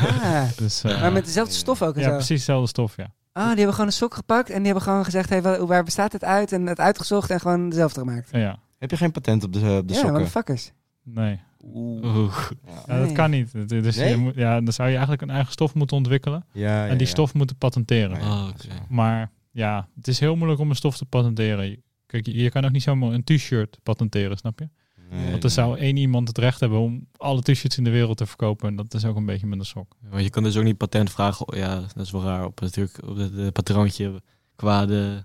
Ah, 0.00 0.42
Dus, 0.56 0.84
eh, 0.84 1.00
maar 1.00 1.12
met 1.12 1.24
dezelfde 1.24 1.54
stof 1.54 1.82
ook 1.82 1.94
en 1.94 2.00
ja, 2.00 2.06
zo. 2.08 2.12
precies 2.14 2.38
dezelfde 2.38 2.68
stof, 2.68 2.96
ja. 2.96 3.12
Ah, 3.32 3.46
die 3.46 3.54
hebben 3.56 3.72
gewoon 3.72 3.86
een 3.86 3.92
sok 3.92 4.14
gepakt 4.14 4.48
en 4.50 4.56
die 4.56 4.64
hebben 4.66 4.82
gewoon 4.82 5.04
gezegd, 5.04 5.28
hey, 5.28 5.42
wa- 5.42 5.66
waar 5.66 5.84
bestaat 5.84 6.12
het 6.12 6.24
uit? 6.24 6.52
En 6.52 6.66
het 6.66 6.80
uitgezocht 6.80 7.30
en 7.30 7.40
gewoon 7.40 7.68
dezelfde 7.68 8.00
gemaakt. 8.00 8.28
Ja, 8.32 8.58
Heb 8.84 8.92
je 8.92 8.96
geen 9.04 9.12
patent 9.12 9.44
op 9.44 9.52
de, 9.52 9.58
op 9.58 9.88
de 9.88 9.94
ja, 9.94 10.00
sokken? 10.00 10.12
motherfuckers. 10.12 10.72
nee. 11.02 11.40
Oeh. 11.74 12.16
Oeh. 12.16 12.50
Ja. 12.66 12.82
Ja, 12.86 13.04
dat 13.04 13.12
kan 13.12 13.30
niet. 13.30 13.68
Dus 13.68 13.96
Nee? 13.96 14.08
je 14.10 14.16
moet, 14.16 14.34
ja, 14.34 14.60
dan 14.60 14.72
zou 14.72 14.88
je 14.88 14.94
eigenlijk 14.94 15.22
een 15.22 15.30
eigen 15.30 15.52
stof 15.52 15.74
moeten 15.74 15.96
ontwikkelen. 15.96 16.44
Ja, 16.52 16.86
en 16.86 16.98
die 16.98 17.06
stof 17.06 17.34
moeten 17.34 17.56
patenteren. 17.56 18.20
Ja. 18.20 18.42
Oh, 18.42 18.48
oké. 18.48 18.68
Maar 18.88 19.30
ja, 19.50 19.88
het 19.96 20.08
is 20.08 20.20
heel 20.20 20.36
moeilijk 20.36 20.60
om 20.60 20.70
een 20.70 20.76
stof 20.76 20.96
te 20.96 21.04
patenteren. 21.04 21.82
Kijk, 22.06 22.26
je 22.26 22.34
je 22.34 22.50
kan 22.50 22.64
ook 22.64 22.70
niet 22.70 22.82
zomaar 22.82 23.12
een 23.12 23.24
t-shirt 23.24 23.78
patenteren, 23.82 24.36
snap 24.36 24.58
je? 24.58 24.68
Nee, 25.10 25.30
Want 25.30 25.44
er 25.44 25.50
zou 25.50 25.78
één 25.78 25.96
iemand 25.96 26.28
het 26.28 26.38
recht 26.38 26.60
hebben 26.60 26.78
om 26.78 27.06
alle 27.16 27.42
t-shirts 27.42 27.78
in 27.78 27.84
de 27.84 27.90
wereld 27.90 28.16
te 28.16 28.26
verkopen. 28.26 28.68
En 28.68 28.76
dat 28.76 28.94
is 28.94 29.04
ook 29.04 29.16
een 29.16 29.26
beetje 29.26 29.46
met 29.46 29.58
een 29.58 29.64
sok. 29.64 29.96
Maar 30.10 30.22
je 30.22 30.30
kan 30.30 30.42
dus 30.42 30.56
ook 30.56 30.64
niet 30.64 30.76
patent 30.76 31.10
vragen. 31.10 31.58
Ja, 31.58 31.80
dat 31.80 32.04
is 32.04 32.10
wel 32.10 32.22
raar. 32.22 32.44
Op, 32.44 32.60
natuurlijk, 32.60 32.98
op 33.08 33.16
het 33.16 33.38
eh, 33.38 33.46
patroontje 33.52 34.22
qua 34.56 34.86
de, 34.86 35.24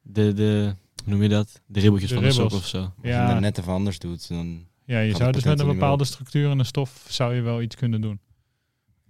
de, 0.00 0.32
de, 0.32 0.74
noem 1.06 1.22
je 1.22 1.28
dat? 1.28 1.60
De 1.66 1.80
ribbeltjes 1.80 2.10
De 2.10 2.14
van 2.16 2.24
de 2.24 2.30
sok 2.32 2.52
of 2.52 2.66
zo. 2.66 2.78
Als 2.78 2.90
je 3.02 3.08
Ja. 3.08 3.28
het 3.32 3.40
net 3.40 3.58
even 3.58 3.72
anders 3.72 3.98
doet, 3.98 4.28
dan... 4.28 4.66
Ja, 4.84 4.98
je 5.00 5.16
zou 5.16 5.32
dus 5.32 5.44
met 5.44 5.60
een 5.60 5.66
er 5.66 5.72
bepaalde 5.72 6.04
structuur 6.04 6.50
en 6.50 6.58
een 6.58 6.64
stof 6.64 7.06
zou 7.08 7.34
je 7.34 7.40
wel 7.40 7.62
iets 7.62 7.76
kunnen 7.76 8.00
doen. 8.00 8.20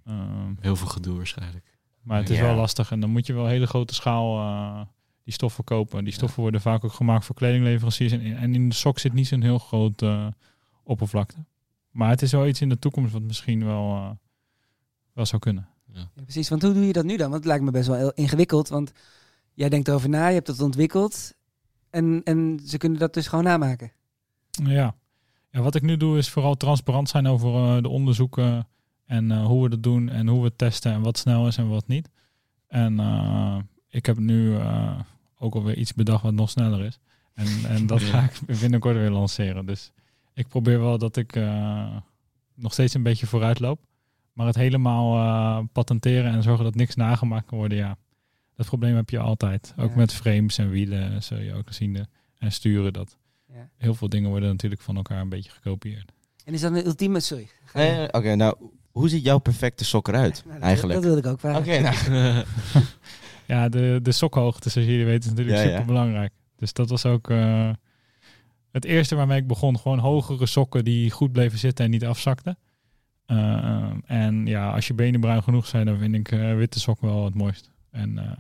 Ehm, 0.07 0.53
Heel 0.61 0.77
veel 0.77 0.87
gedoe 0.87 1.17
waarschijnlijk. 1.17 1.79
maar 2.03 2.19
het 2.19 2.31
is 2.31 2.37
Ja. 2.37 2.43
wel 2.43 2.55
lastig 2.55 2.91
en 2.91 3.01
dan 3.01 3.11
moet 3.11 3.27
je 3.27 3.33
wel 3.33 3.47
hele 3.47 3.67
grote 3.67 3.95
schaal 3.95 4.39
eh, 4.39 4.81
die 5.25 5.33
stoffen 5.35 5.65
kopen. 5.65 6.05
Die 6.05 6.13
stoffen 6.13 6.41
worden 6.43 6.61
vaak 6.61 6.85
ook 6.85 6.93
gemaakt 6.93 7.25
voor 7.25 7.35
kledingleveranciers. 7.35 8.13
En, 8.13 8.37
en 8.37 8.55
in 8.55 8.69
de 8.69 8.75
sok 8.75 8.99
zit 8.99 9.13
niet 9.13 9.27
zo'n 9.27 9.43
heel 9.43 9.59
groot 9.59 10.03
eh, 10.03 10.27
oppervlakte. 10.83 11.45
Maar 11.91 12.11
het 12.11 12.23
is 12.23 12.33
wel 12.33 12.47
iets 12.47 12.61
in 12.61 12.69
de 12.69 12.79
toekomst 12.79 13.13
wat 13.13 13.23
misschien 13.23 13.65
wel, 13.65 13.95
eh, 13.97 14.11
wel 15.13 15.27
zou 15.27 15.41
kunnen. 15.43 15.69
Ja, 15.93 16.11
precies, 16.15 16.49
want 16.49 16.63
hoe 16.63 16.73
doe 16.73 16.87
je 16.87 16.93
dat 16.93 17.05
nu 17.05 17.17
dan? 17.17 17.31
Want 17.31 17.35
het 17.35 17.45
lijkt 17.45 17.65
me 17.65 17.71
best 17.71 17.87
wel 17.89 17.97
heel 17.97 18.13
ingewikkeld, 18.15 18.69
want 18.69 18.93
jij 19.55 19.69
denkt 19.69 19.89
erover 19.89 20.09
na, 20.09 20.27
je 20.29 20.35
hebt 20.35 20.47
het 20.47 20.61
ontwikkeld 20.61 21.33
en, 21.91 22.21
en 22.25 22.61
ze 22.65 22.79
kunnen 22.79 22.99
dat 22.99 23.15
dus 23.15 23.27
gewoon 23.27 23.45
namaken. 23.45 23.93
Ja. 24.51 24.95
ja, 25.51 25.61
wat 25.61 25.75
ik 25.75 25.83
nu 25.83 25.97
doe 25.97 26.19
is 26.19 26.29
vooral 26.29 26.57
transparant 26.57 27.09
zijn 27.09 27.27
over 27.27 27.55
eh, 27.55 27.83
de 27.83 27.89
onderzoeken 27.89 28.69
en 29.07 29.31
eh, 29.31 29.47
hoe 29.47 29.63
we 29.63 29.69
dat 29.69 29.83
doen 29.83 30.09
en 30.09 30.29
hoe 30.29 30.39
we 30.39 30.47
het 30.47 30.59
testen 30.59 30.93
en 30.93 31.03
wat 31.03 31.19
snel 31.19 31.47
is 31.47 31.57
en 31.57 31.69
wat 31.69 31.87
niet. 31.87 32.09
En 32.67 33.01
eh, 33.01 33.59
ik 33.89 34.07
heb 34.07 34.19
nu 34.19 34.57
eh, 34.57 34.99
ook 35.39 35.55
alweer 35.55 35.77
iets 35.77 35.95
bedacht 35.95 36.23
wat 36.23 36.35
nog 36.35 36.51
sneller 36.51 36.85
is. 36.85 36.99
En, 37.35 37.47
en 37.69 37.87
dat 37.87 38.03
ga 38.03 38.23
ik 38.23 38.57
binnenkort 38.61 38.97
weer 38.97 39.11
lanceren. 39.11 39.67
Dus 39.67 39.93
ik 40.35 40.49
probeer 40.49 40.81
wel 40.81 40.99
dat 40.99 41.17
ik 41.17 41.37
eh, 41.37 41.97
nog 42.55 42.73
steeds 42.73 42.95
een 42.95 43.03
beetje 43.03 43.27
vooruit 43.27 43.61
loop. 43.61 43.81
Maar 44.33 44.47
het 44.47 44.57
helemaal 44.57 45.17
eh, 45.17 45.65
patenteren 45.73 46.33
en 46.33 46.43
zorgen 46.43 46.65
dat 46.65 46.75
niks 46.75 46.95
nagemaakt 46.95 47.47
kan 47.47 47.59
worden, 47.59 47.79
ja. 47.79 47.97
Dat 48.61 48.69
probleem 48.69 48.97
heb 48.97 49.11
je 49.11 49.19
altijd. 49.19 49.75
Ook 49.77 49.91
Ja. 49.91 49.97
met 49.97 50.13
frames 50.15 50.59
en 50.59 50.71
wielen 50.71 51.23
zul 51.23 51.39
je 51.39 51.55
ook 51.55 51.73
zien. 51.73 52.07
En 52.39 52.53
sturen 52.53 52.93
dat. 52.93 53.19
Ja. 53.53 53.69
Heel 53.77 53.95
veel 53.95 54.09
dingen 54.09 54.31
worden 54.31 54.49
natuurlijk 54.49 54.81
van 54.83 54.97
elkaar 54.97 55.21
een 55.21 55.29
beetje 55.29 55.51
gekopieerd. 55.51 56.13
En 56.45 56.53
is 56.55 56.61
dat 56.61 56.73
een 56.73 56.87
ultieme... 56.87 57.21
Sorry. 57.21 57.49
Nee, 57.75 58.13
Oké, 58.13 58.35
nou, 58.35 58.57
hoe 58.91 59.09
ziet 59.09 59.25
jouw 59.25 59.39
perfecte 59.39 59.85
sok 59.85 60.09
eruit 60.09 60.43
Nou, 60.47 60.59
dat- 60.59 60.69
eigenlijk? 60.69 60.95
Dat 60.95 61.05
wilde 61.05 61.21
ik 61.21 61.27
ook 61.27 61.41
vragen. 61.41 61.61
Oké, 61.61 61.81
nou. 61.81 62.45
Ja, 63.47 63.69
de, 63.69 63.99
de 64.03 64.13
sokhoogte, 64.13 64.71
zoals 64.71 64.89
jullie 64.89 65.05
weten, 65.05 65.23
is 65.31 65.37
natuurlijk 65.37 65.57
Ja, 65.57 65.63
ja. 65.63 65.71
super 65.71 65.85
belangrijk. 65.87 66.33
Dus 66.57 66.73
dat 66.73 66.89
was 66.91 67.07
ook 67.07 67.31
eh, 67.31 67.71
het 68.71 68.85
eerste 68.85 69.15
waarmee 69.15 69.41
ik 69.41 69.47
begon. 69.47 69.79
Gewoon 69.79 69.99
hogere 69.99 70.47
sokken 70.47 70.85
die 70.85 71.11
goed 71.11 71.33
bleven 71.33 71.59
zitten 71.59 71.85
en 71.85 71.91
niet 71.91 72.05
afzakten. 72.05 72.59
Eh, 73.27 73.91
en 74.07 74.47
ja, 74.47 74.71
als 74.71 74.87
je 74.87 74.95
benen 74.95 75.21
bruin 75.21 75.43
genoeg 75.43 75.67
zijn, 75.67 75.87
dan 75.87 75.99
vind 75.99 76.15
ik 76.15 76.33
eh, 76.33 76.55
witte 76.55 76.81
sokken 76.81 77.09
wel 77.09 77.25
het 77.25 77.35
mooist. 77.35 77.70
En 77.91 78.19
eh, 78.19 78.33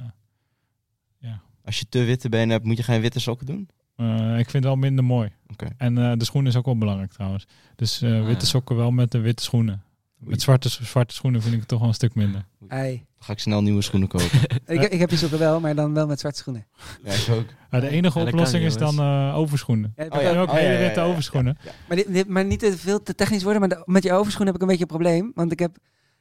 Als 1.64 1.78
je 1.78 1.86
te 1.88 2.04
witte 2.04 2.28
benen 2.28 2.48
hebt, 2.50 2.64
moet 2.64 2.76
je 2.76 2.82
geen 2.82 3.00
witte 3.00 3.20
sokken 3.20 3.46
doen? 3.46 3.68
eh, 3.96 4.28
ik 4.30 4.50
vind 4.50 4.52
het 4.52 4.64
wel 4.64 4.76
minder 4.76 5.04
mooi. 5.04 5.30
Oké. 5.46 5.66
En 5.76 5.98
eh, 5.98 6.12
de 6.16 6.24
schoenen 6.24 6.50
is 6.50 6.56
ook 6.58 6.64
wel 6.64 6.78
belangrijk 6.78 7.12
trouwens. 7.12 7.46
Dus 7.76 8.02
eh, 8.02 8.10
Ah, 8.20 8.24
witte 8.26 8.44
ja. 8.44 8.50
sokken 8.50 8.76
wel 8.76 8.90
met 8.90 9.10
de 9.10 9.18
witte 9.18 9.42
schoenen. 9.42 9.82
Oei. 10.22 10.30
Met 10.30 10.42
zwarte, 10.42 10.68
zwarte 10.68 11.14
schoenen 11.14 11.40
vind 11.42 11.52
ik 11.54 11.58
het 11.60 11.68
toch 11.68 11.78
wel 11.78 11.88
een 11.88 11.94
stuk 11.94 12.14
minder. 12.14 12.44
Ei. 12.68 12.96
Dan 12.96 13.04
ga 13.18 13.32
ik 13.32 13.38
snel 13.38 13.62
nieuwe 13.62 13.82
schoenen 13.82 14.08
kopen. 14.14 14.40
Ik, 14.66 14.82
ik 14.82 14.98
heb 14.98 15.08
die 15.08 15.18
sokken 15.18 15.38
wel, 15.38 15.60
maar 15.60 15.74
dan 15.74 15.94
wel 15.94 16.06
met 16.06 16.20
zwarte 16.20 16.38
schoenen. 16.38 16.66
ja, 17.04 17.12
ik 17.12 17.28
ook. 17.30 17.44
Ja, 17.70 17.80
de 17.80 17.88
enige 17.88 18.18
Ja, 18.20 18.26
oplossing 18.26 18.64
is 18.64 18.76
dan 18.76 18.98
eh, 18.98 19.32
overschoenen. 19.36 19.92
Ja, 19.96 20.04
je 20.04 20.10
ook 20.10 20.48
Oh, 20.48 20.54
ja, 20.54 20.60
hele 20.60 20.72
ja, 20.72 20.78
ja, 20.78 20.78
witte 20.78 21.00
ja, 21.00 21.04
ja. 21.06 21.10
overschoenen. 21.10 21.58
Maar, 21.88 21.96
dit, 21.96 22.12
dit- 22.12 22.28
maar 22.28 22.44
niet 22.44 22.58
te 22.58 22.78
veel 22.78 23.02
te 23.02 23.14
technisch 23.14 23.42
worden, 23.42 23.60
maar 23.60 23.68
de- 23.70 23.82
met 23.84 24.02
je 24.02 24.12
overschoen 24.12 24.46
heb 24.46 24.54
ik 24.54 24.60
een 24.60 24.66
beetje 24.66 24.82
een 24.82 24.88
probleem. 24.88 25.32
Want 25.34 25.52
ik 25.52 25.58
heb 25.58 25.76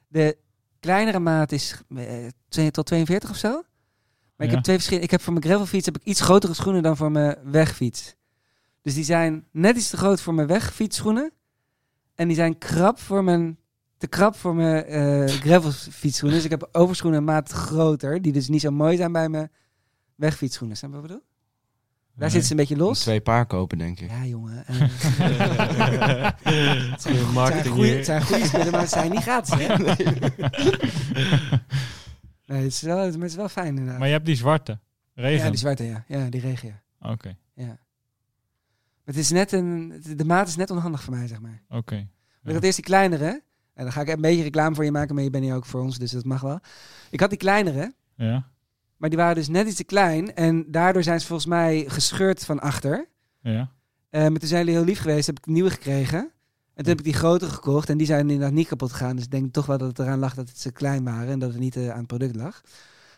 de 0.08 0.36
kleinere 0.80 1.18
maat 1.18 1.52
is 1.52 1.80
eh, 1.96 2.26
2 2.48 2.70
tot 2.70 2.86
42 2.86 3.30
of 3.30 3.36
zo. 3.36 3.62
Maar 4.36 4.46
ik 4.46 4.54
heb 4.54 4.62
twee 4.62 4.76
verschillende. 4.76 5.06
Ik 5.06 5.12
heb 5.12 5.22
voor 5.22 5.32
mijn 5.32 5.44
gravelfiets 5.44 5.86
heb 5.86 5.96
ik 5.96 6.04
iets 6.04 6.20
grotere 6.20 6.54
schoenen 6.54 6.82
dan 6.82 6.96
voor 6.96 7.10
mijn 7.10 7.36
wegfiets. 7.44 8.14
Dus 8.82 8.94
die 8.94 9.04
zijn 9.04 9.46
net 9.50 9.76
iets 9.76 9.90
te 9.90 9.96
groot 9.96 10.20
voor 10.20 10.34
mijn 10.34 10.46
wegfietsschoenen. 10.46 11.32
En 12.14 12.26
die 12.26 12.36
zijn 12.36 12.58
krap 12.58 12.98
voor 12.98 13.24
mijn 13.24 13.58
te 13.98 14.06
krap 14.06 14.36
voor 14.36 14.54
mijn 14.54 14.84
eh 14.84 15.26
gravelfietsschoenen. 15.26 16.36
Dus 16.36 16.44
ik 16.44 16.50
heb 16.50 16.68
overschoenen 16.72 17.18
een 17.18 17.24
maat 17.24 17.50
groter, 17.50 18.22
die 18.22 18.32
dus 18.32 18.48
niet 18.48 18.60
zo 18.60 18.70
mooi 18.70 18.96
zijn 18.96 19.12
bij 19.12 19.28
mijn 19.28 19.50
wegfietsschoenen. 20.14 20.76
Snap 20.76 20.90
je 20.90 20.96
wat 20.96 21.06
bedoel? 21.06 21.22
Daar 22.14 22.30
Nee. 22.30 22.40
zitten 22.40 22.42
ze 22.44 22.50
een 22.50 22.68
beetje 22.68 22.84
los. 22.84 23.00
Twee 23.00 23.20
paar 23.20 23.46
kopen, 23.46 23.78
denk 23.78 24.00
ik. 24.00 24.10
Ja, 24.10 24.24
jongen. 24.24 24.66
eh, 24.66 24.78
het 24.80 25.00
zijn, 26.52 26.90
het 26.90 27.02
zijn 27.02 27.32
Marketing 27.32 27.74
goeie- 27.74 27.86
hier. 27.88 27.96
het 27.96 28.06
zijn 28.06 28.22
goede 28.22 28.44
spullen, 28.46 28.70
maar 28.70 28.80
het 28.80 28.90
zijn 28.90 29.10
niet 29.10 29.22
gratis, 29.22 29.54
hè? 29.56 29.66
Nee, 32.46 32.62
het 32.62 32.72
is 32.72 32.80
wel, 32.82 32.98
het 32.98 33.22
is 33.22 33.34
wel 33.34 33.48
fijn 33.48 33.66
inderdaad. 33.68 33.98
Maar 33.98 34.06
je 34.06 34.12
hebt 34.12 34.26
die 34.26 34.34
zwarte. 34.34 34.78
Regen. 35.14 35.44
Ja, 35.44 35.50
die 35.50 35.58
zwarte, 35.58 35.84
ja. 35.84 36.04
Ja, 36.06 36.28
die 36.30 36.40
regen, 36.40 36.68
ja. 36.68 37.10
Oké, 37.10 37.36
ja. 37.54 37.66
Maar 37.66 37.78
het 39.04 39.16
is 39.16 39.30
net 39.30 39.52
een... 39.52 40.02
De 40.16 40.24
maat 40.24 40.48
is 40.48 40.56
net 40.56 40.70
onhandig 40.70 41.02
voor 41.02 41.14
mij, 41.14 41.26
zeg 41.26 41.40
maar. 41.40 41.62
oké. 41.68 42.08
Ik 42.44 42.52
had 42.52 42.62
eerst 42.62 42.76
die 42.76 42.84
kleinere. 42.84 43.42
En 43.74 43.84
dan 43.84 43.92
ga 43.92 44.00
ik 44.00 44.08
een 44.08 44.20
beetje 44.20 44.42
reclame 44.42 44.74
voor 44.74 44.84
je 44.84 44.90
maken, 44.90 45.14
maar 45.14 45.24
je 45.24 45.30
bent 45.30 45.44
hier 45.44 45.54
ook 45.54 45.64
voor 45.66 45.80
ons, 45.80 45.98
dus 45.98 46.10
dat 46.10 46.24
mag 46.24 46.40
wel. 46.40 46.60
Ik 47.10 47.20
had 47.20 47.28
die 47.30 47.38
kleinere, 47.38 47.94
Ja, 48.14 48.49
maar 49.00 49.08
die 49.08 49.18
waren 49.18 49.34
dus 49.34 49.48
net 49.48 49.66
iets 49.66 49.76
te 49.76 49.84
klein. 49.84 50.34
En 50.34 50.64
daardoor 50.68 51.02
zijn 51.02 51.20
ze 51.20 51.26
volgens 51.26 51.48
mij 51.48 51.84
gescheurd 51.88 52.44
van 52.44 52.60
achter. 52.60 53.08
ja. 53.42 53.70
Eh, 54.10 54.20
maar 54.20 54.38
toen 54.38 54.48
zijn 54.48 54.60
jullie 54.60 54.74
heel 54.78 54.84
lief 54.88 55.00
geweest, 55.00 55.26
heb 55.26 55.38
ik 55.38 55.46
nieuwe 55.46 55.70
gekregen. 55.70 56.18
En 56.74 56.86
toen 56.86 56.86
heb 56.86 56.98
ik 56.98 57.04
die 57.04 57.12
grotere 57.14 57.50
gekocht 57.50 57.88
en 57.88 57.96
die 57.98 58.06
zijn 58.06 58.20
inderdaad 58.20 58.52
niet 58.52 58.68
kapot 58.68 58.92
gegaan. 58.92 59.16
Dus 59.16 59.24
ik 59.24 59.30
denk 59.30 59.52
toch 59.52 59.66
wel 59.66 59.78
dat 59.78 59.88
het 59.88 59.98
eraan 59.98 60.18
lag 60.18 60.34
dat 60.34 60.48
het 60.48 60.58
ze 60.58 60.72
klein 60.72 61.04
waren 61.04 61.28
en 61.28 61.38
dat 61.38 61.50
het 61.50 61.58
niet 61.58 61.76
eh, 61.76 61.90
aan 61.90 61.98
het 61.98 62.06
product 62.06 62.36
lag. 62.36 62.60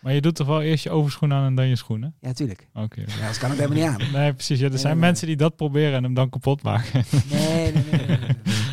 Maar 0.00 0.12
je 0.12 0.20
doet 0.20 0.34
toch 0.34 0.46
wel 0.46 0.62
eerst 0.62 0.84
je 0.84 0.90
overschoen 0.90 1.32
aan 1.32 1.44
en 1.46 1.54
dan 1.54 1.68
je 1.68 1.76
schoenen? 1.76 2.14
Ja, 2.20 2.32
tuurlijk. 2.32 2.68
Oké. 2.74 3.00
Ja, 3.00 3.26
dat 3.26 3.38
kan 3.38 3.50
het 3.50 3.58
helemaal 3.58 3.94
niet 3.96 4.00
aan. 4.00 4.10
Nee, 4.20 4.32
precies. 4.32 4.58
Ja, 4.58 4.64
er 4.64 4.70
Nee, 4.70 4.78
zijn 4.80 4.92
nee. 4.92 5.02
mensen 5.02 5.26
die 5.26 5.36
dat 5.36 5.56
proberen 5.56 5.94
en 5.94 6.02
hem 6.02 6.14
dan 6.14 6.30
kapot 6.30 6.62
maken. 6.62 7.04
Nee, 7.30 7.72
nee, 7.72 8.06
nee. 8.06 8.18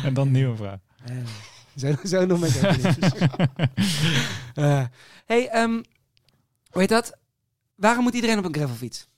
en 0.04 0.14
dan 0.14 0.30
nieuwe 0.30 0.56
vraag. 0.56 0.78
Nee, 1.06 1.16
nee. 1.16 1.94
Zo, 1.94 2.06
zo 2.08 2.26
nog 2.26 2.40
met 2.40 2.60
Eh 4.54 4.84
hey, 5.26 5.48
ehm, 5.48 5.80
hoe 6.70 6.80
heet 6.80 6.88
dat? 6.90 7.18
Waarom 7.74 8.02
moet 8.02 8.14
iedereen 8.14 8.38
op 8.38 8.44
een 8.44 8.54
gravelfiets? 8.54 9.08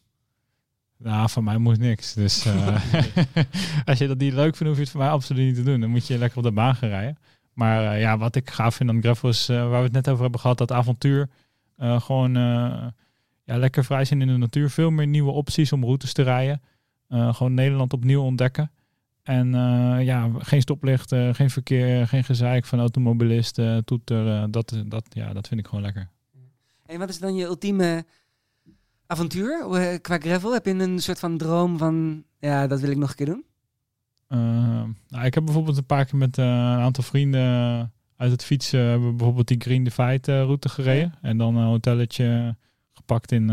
Nou, 0.96 1.28
van 1.30 1.44
mij 1.44 1.58
moet 1.58 1.78
niks. 1.78 2.14
Dus 2.14 2.44
eh, 2.44 2.66
als 3.84 3.98
je 3.98 4.06
dat 4.06 4.18
niet 4.18 4.32
leuk 4.32 4.56
vindt, 4.56 4.66
hoef 4.66 4.74
je 4.76 4.80
het 4.82 4.90
voor 4.90 5.00
mij 5.00 5.10
absoluut 5.10 5.46
niet 5.46 5.54
te 5.54 5.62
doen. 5.62 5.80
Dan 5.80 5.90
moet 5.90 6.06
je 6.06 6.18
lekker 6.18 6.38
op 6.38 6.44
de 6.44 6.52
baan 6.52 6.74
gaan 6.74 6.88
rijden. 6.88 7.18
Maar 7.52 7.92
eh, 7.92 8.00
ja, 8.00 8.18
wat 8.18 8.36
ik 8.36 8.50
gaaf 8.50 8.74
vind 8.74 8.90
aan 8.90 9.02
gravel 9.02 9.28
is, 9.28 9.48
eh, 9.48 9.56
waar 9.56 9.78
we 9.78 9.84
het 9.84 9.92
net 9.92 10.08
over 10.08 10.22
hebben 10.22 10.40
gehad, 10.40 10.58
dat 10.58 10.72
avontuur. 10.72 11.28
Eh, 11.76 12.00
gewoon 12.00 12.36
eh, 12.36 12.86
ja, 13.44 13.56
lekker 13.58 13.84
vrij 13.84 14.04
zijn 14.04 14.20
in 14.20 14.26
de 14.26 14.36
natuur. 14.36 14.70
Veel 14.70 14.90
meer 14.90 15.06
nieuwe 15.06 15.30
opties 15.30 15.72
om 15.72 15.84
routes 15.84 16.12
te 16.12 16.22
rijden. 16.22 16.62
Eh, 17.08 17.34
gewoon 17.34 17.54
Nederland 17.54 17.92
opnieuw 17.92 18.22
ontdekken. 18.22 18.70
En 19.22 19.54
eh, 19.54 20.04
ja, 20.04 20.30
geen 20.38 20.60
stoplichten, 20.60 21.34
geen 21.34 21.50
verkeer, 21.50 22.08
geen 22.08 22.24
gezeik 22.24 22.64
van 22.64 22.78
automobilisten, 22.78 23.84
toeter. 23.84 24.28
eh, 24.28 24.44
dat, 24.50 24.82
dat, 24.86 25.04
ja, 25.08 25.32
dat 25.32 25.48
vind 25.48 25.60
ik 25.60 25.66
gewoon 25.66 25.84
lekker. 25.84 26.08
En 26.92 26.98
wat 26.98 27.08
is 27.08 27.18
dan 27.18 27.34
je 27.34 27.44
ultieme 27.44 28.04
avontuur 29.06 29.66
eh, 29.70 30.00
qua 30.00 30.18
gravel? 30.18 30.52
Heb 30.52 30.66
je 30.66 30.72
een 30.72 30.98
soort 30.98 31.18
van 31.18 31.36
droom 31.36 31.78
van, 31.78 32.24
ja, 32.38 32.66
dat 32.66 32.80
wil 32.80 32.90
ik 32.90 32.96
nog 32.96 33.10
een 33.10 33.16
keer 33.16 33.26
doen? 33.26 33.44
Uh, 34.28 34.38
nou, 35.08 35.24
ik 35.24 35.34
heb 35.34 35.44
bijvoorbeeld 35.44 35.76
een 35.76 35.86
paar 35.86 36.04
keer 36.04 36.18
met 36.18 36.38
uh, 36.38 36.44
een 36.44 36.80
aantal 36.80 37.04
vrienden 37.04 37.40
uit 38.16 38.30
het 38.30 38.44
fietsen 38.44 38.80
hebben 38.80 39.08
we 39.08 39.14
bijvoorbeeld 39.14 39.48
die 39.48 39.60
Green 39.60 39.84
Divide 39.84 40.42
route 40.42 40.68
gereden. 40.68 41.14
En 41.22 41.36
dan 41.38 41.56
een 41.56 41.66
hotelletje 41.66 42.56
gepakt 42.92 43.32
in, 43.32 43.50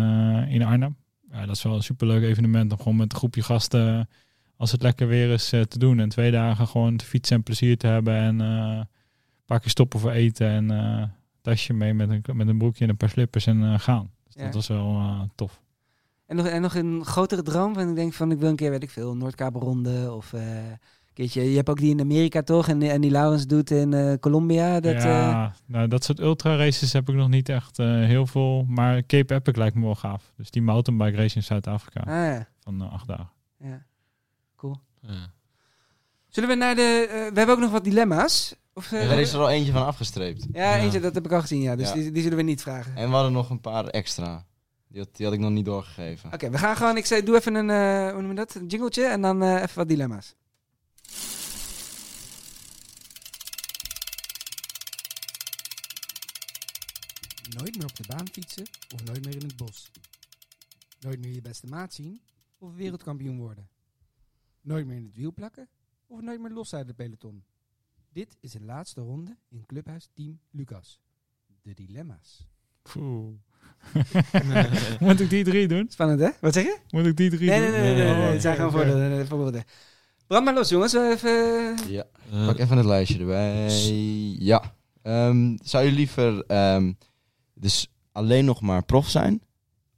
in 0.48 0.64
Arnhem. 0.64 0.96
Ja, 1.32 1.46
dat 1.46 1.56
is 1.56 1.64
wel 1.64 1.76
een 1.76 1.84
superleuk 1.84 2.24
evenement 2.24 2.72
om 2.72 2.78
gewoon 2.78 2.96
met 2.96 3.12
een 3.12 3.18
groepje 3.18 3.44
gasten, 3.44 4.10
als 4.58 4.72
het 4.72 4.82
lekker 4.82 5.08
weer 5.08 5.30
is, 5.30 5.50
te 5.50 5.78
doen. 5.78 6.00
En 6.00 6.10
twee 6.10 6.32
dagen 6.32 6.68
gewoon 6.68 6.98
te 6.98 7.06
fietsen 7.06 7.36
en 7.36 7.44
plezier 7.44 7.78
te 7.78 7.88
hebben. 7.88 8.16
En 8.16 8.40
een 8.40 8.88
paar 9.46 9.60
keer 9.60 9.70
stoppen 9.70 10.00
voor 10.00 10.12
eten 10.12 10.48
en 10.48 10.70
tasje 11.42 11.74
mee 11.74 11.94
met 11.94 12.10
een, 12.10 12.24
met 12.34 12.48
een 12.48 12.58
broekje 12.58 12.84
en 12.84 12.90
een 12.90 12.98
paar 12.98 13.10
slippers 13.10 13.48
en 13.48 13.62
uh, 13.62 13.80
gaan. 13.80 14.12
Dus 14.26 14.36
ja. 14.36 14.44
dat 14.44 14.54
was 14.54 14.68
wel 14.68 14.96
uh, 14.96 15.22
tof. 15.36 15.62
En 16.26 16.36
nog, 16.36 16.46
en 16.46 16.62
nog 16.62 16.76
een 16.76 17.06
grotere 17.06 17.42
droom 17.42 17.74
van 17.74 17.90
ik 17.90 17.96
denk 17.96 18.14
van 18.14 18.32
ik 18.32 18.40
wil 18.40 18.50
een 18.50 18.56
keer, 18.56 18.70
weet 18.70 18.84
ik 18.84 18.90
veel, 18.90 19.16
Noordkaapronde 19.16 20.14
of 20.14 20.34
uh, 20.34 20.42
keertje. 21.14 21.50
Je 21.50 21.56
hebt 21.56 21.70
ook 21.70 21.80
die 21.80 21.90
in 21.90 22.00
Amerika 22.00 22.42
toch 22.42 22.68
en, 22.68 22.82
en 22.82 23.02
die 23.02 23.12
Laurens 23.12 23.48
doet 23.48 23.72
in 23.72 23.92
uh, 23.92 24.14
Colombia. 24.20 24.80
Dat, 24.80 25.02
ja, 25.02 25.46
uh... 25.46 25.52
nou, 25.66 25.88
dat 25.88 26.04
soort 26.04 26.20
ultra 26.20 26.56
races 26.56 26.94
heb 26.94 27.10
ik 27.10 27.16
nog 27.16 27.30
niet 27.30 27.50
echt 27.50 27.80
uh, 27.80 28.06
heel 28.06 28.28
veel. 28.28 28.66
Maar 28.68 29.06
Cape 29.06 29.34
Epic 29.34 29.56
lijkt 29.56 29.76
me 29.76 29.82
wel 29.82 29.96
gaaf. 29.96 30.34
Dus 30.38 30.52
die 30.52 30.62
mountainbike 30.62 31.18
race 31.18 31.36
in 31.36 31.44
Zuid-Afrika. 31.44 32.00
Ah, 32.00 32.08
ja. 32.08 32.48
Van 32.60 32.82
uh, 32.82 32.94
acht 32.94 33.08
dagen. 33.08 33.30
Ja, 33.58 33.86
cool. 34.56 34.80
Ja. 35.02 35.32
Zullen 36.28 36.50
we 36.50 36.56
naar 36.56 36.76
de... 36.76 37.06
Uh, 37.08 37.14
we 37.14 37.38
hebben 37.38 37.56
ook 37.56 37.62
nog 37.62 37.72
wat 37.72 37.84
dilemma's. 37.84 38.56
Of, 38.80 38.92
ja, 38.92 39.08
daar 39.08 39.20
is 39.20 39.34
er 39.34 39.40
al 39.40 39.50
eentje 39.50 39.72
van 39.72 39.86
afgestreept. 39.86 40.46
Ja, 40.52 40.76
ja. 40.76 40.82
eentje, 40.82 41.00
dat 41.00 41.14
heb 41.14 41.26
ik 41.26 41.32
al 41.32 41.42
gezien, 41.42 41.62
ja. 41.62 41.76
Dus 41.76 41.88
ja. 41.88 41.94
Die, 41.94 42.12
die 42.12 42.22
zullen 42.22 42.38
we 42.38 42.44
niet 42.44 42.62
vragen. 42.62 42.96
En 42.96 43.10
we 43.10 43.16
hadden 43.16 43.32
nog 43.32 43.50
een 43.50 43.62
paar 43.62 43.88
extra. 43.88 44.46
Die 44.88 45.00
had, 45.00 45.16
die 45.16 45.26
had 45.26 45.36
ik 45.36 45.42
nog 45.42 45.52
niet 45.52 45.66
doorgegeven. 45.66 46.26
Oké, 46.26 46.36
okay, 46.36 46.52
we 46.52 46.58
gaan 46.58 46.76
gewoon... 46.76 46.98
Ik 46.98 47.06
zei, 47.06 47.24
doe 47.24 47.36
even 47.36 47.56
een... 47.56 47.70
Uh, 47.70 48.12
hoe 48.12 48.22
noem 48.22 48.30
je 48.30 48.36
dat? 48.36 48.56
Een 48.56 48.68
jingletje 48.68 49.06
en 49.06 49.22
dan 49.22 49.44
uh, 49.44 49.62
even 49.62 49.76
wat 49.76 49.88
dilemma's. 49.88 50.36
Nooit 57.58 57.78
meer 57.78 57.86
op 57.86 57.96
de 57.96 58.04
baan 58.08 58.28
fietsen 58.32 58.66
of 58.96 59.04
nooit 59.04 59.26
meer 59.26 59.36
in 59.36 59.48
het 59.48 59.56
bos. 59.56 59.92
Nooit 61.00 61.20
meer 61.20 61.34
je 61.34 61.42
beste 61.42 61.68
maat 61.68 61.94
zien 61.94 62.22
of 62.58 62.76
wereldkampioen 62.76 63.38
worden. 63.38 63.70
Nooit 64.62 64.86
meer 64.86 64.98
in 64.98 65.06
het 65.06 65.16
wiel 65.16 65.34
plakken 65.34 65.70
of 66.08 66.22
nooit 66.22 66.42
meer 66.42 66.52
los 66.52 66.74
uit 66.74 66.88
het 66.88 66.96
peloton. 66.96 67.44
Dit 68.12 68.38
is 68.40 68.52
de 68.52 68.62
laatste 68.62 69.02
ronde 69.02 69.38
in 69.50 69.66
Clubhuis 69.66 70.10
Team 70.14 70.40
Lucas. 70.52 71.02
De 71.62 71.74
dilemma's. 71.74 72.48
Moet 75.00 75.20
ik 75.20 75.30
die 75.30 75.44
drie 75.44 75.68
doen? 75.68 75.86
Spannend, 75.90 76.20
hè? 76.20 76.30
Wat 76.42 76.54
zeg 76.54 76.64
je? 76.64 76.78
Moet 76.90 77.06
ik 77.06 77.18
die 77.18 77.30
drie 77.30 77.50
nee, 77.50 77.62
doen? 77.62 77.72
Nee, 77.72 77.82
nee, 77.82 77.94
nee. 77.94 78.06
nee, 78.06 78.16
nee. 78.16 78.26
Oh, 78.26 78.32
het 78.32 78.42
zijn 78.42 78.56
gewoon 78.56 78.74
okay. 78.74 79.26
voorbeelden. 79.26 79.64
Brand 80.28 80.46
maar 80.46 80.54
los, 80.54 80.70
jongens. 80.70 80.94
Even... 80.94 81.78
Ja, 81.88 82.06
uh, 82.34 82.46
pak 82.46 82.58
even 82.58 82.78
het 82.78 82.86
lijstje 82.86 83.20
erbij. 83.20 83.70
Ja. 84.40 84.76
Um, 85.04 85.58
zou 85.64 85.86
je 85.86 85.92
liever 85.92 86.52
um, 86.76 86.98
dus 87.54 87.92
alleen 88.12 88.46
nog 88.46 88.62
maar 88.62 88.84
prof 88.84 89.10
zijn 89.10 89.42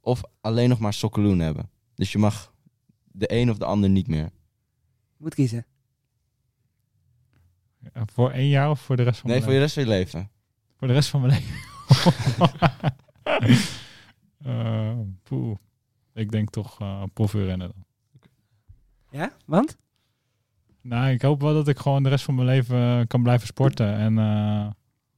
of 0.00 0.22
alleen 0.40 0.68
nog 0.68 0.78
maar 0.78 0.92
sokkeloen 0.92 1.38
hebben? 1.38 1.70
Dus 1.94 2.12
je 2.12 2.18
mag 2.18 2.54
de 3.04 3.32
een 3.32 3.50
of 3.50 3.58
de 3.58 3.64
ander 3.64 3.90
niet 3.90 4.08
meer. 4.08 4.30
Moet 5.16 5.34
kiezen. 5.34 5.66
Ja, 7.94 8.02
voor 8.12 8.30
één 8.30 8.48
jaar 8.48 8.70
of 8.70 8.80
voor 8.80 8.96
de 8.96 9.02
rest 9.02 9.20
van 9.20 9.30
nee, 9.30 9.38
mijn 9.38 9.50
voor 9.50 9.58
je 9.58 9.64
rest 9.64 9.74
van 9.74 9.82
je 9.82 9.88
leven. 9.88 10.30
Voor 10.76 10.86
de 10.88 10.94
rest 10.94 11.08
van 11.08 11.20
mijn 11.20 11.32
leven. 11.32 11.54
uh, 14.46 14.98
poeh. 15.22 15.56
Ik 16.14 16.30
denk 16.30 16.50
toch 16.50 16.80
uh, 16.80 17.04
rennen 17.16 17.58
dan. 17.58 17.84
Ja, 19.10 19.32
want? 19.46 19.76
Nou, 20.80 21.10
ik 21.10 21.22
hoop 21.22 21.40
wel 21.40 21.54
dat 21.54 21.68
ik 21.68 21.78
gewoon 21.78 22.02
de 22.02 22.08
rest 22.08 22.24
van 22.24 22.34
mijn 22.34 22.46
leven 22.46 23.06
kan 23.06 23.22
blijven 23.22 23.46
sporten. 23.46 23.94
En 23.94 24.12
uh, 24.12 24.70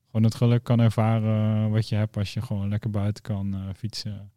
gewoon 0.07 0.23
het 0.23 0.35
geluk 0.35 0.63
kan 0.65 0.81
ervaren 0.81 1.71
wat 1.71 1.89
je 1.89 1.95
hebt 1.95 2.17
als 2.17 2.35
je 2.35 2.43
gewoon 2.43 2.69
lekker 2.69 2.91
buiten 2.91 3.23
kan 3.23 3.55
eh, 3.55 3.61
fietsen. 3.77 4.33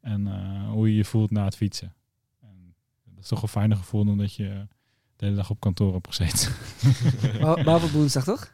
En 0.00 0.26
eh, 0.26 0.70
hoe 0.70 0.88
je 0.88 0.96
je 0.96 1.04
voelt 1.04 1.30
na 1.30 1.44
het 1.44 1.56
fietsen. 1.56 1.94
En 2.40 2.74
dat 3.04 3.22
is 3.22 3.28
toch 3.28 3.42
een 3.42 3.48
fijner 3.48 3.76
gevoel 3.76 4.04
dan 4.04 4.18
dat 4.18 4.34
je 4.34 4.66
de 5.18 5.24
hele 5.24 5.36
dag 5.36 5.50
op 5.50 5.60
kantoor 5.60 5.92
hebt 5.92 6.06
gezeten. 6.14 6.52
Behal- 7.38 7.62
Behalve 7.62 7.86
op 7.86 7.90
woensdag, 7.92 8.24
toch? 8.24 8.52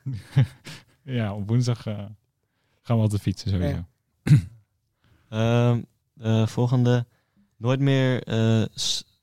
ja, 1.03 1.35
op 1.35 1.49
woensdag 1.49 1.87
eh, 1.87 1.95
gaan 2.83 2.97
we 2.97 3.03
altijd 3.03 3.21
fietsen 3.23 3.51
sowieso. 3.51 3.85
Ja. 4.25 4.37
Ehm, 5.29 5.83
eh, 6.21 6.47
volgende. 6.47 7.07
Nooit 7.57 7.81
meer 7.81 8.23
eh, 8.23 8.62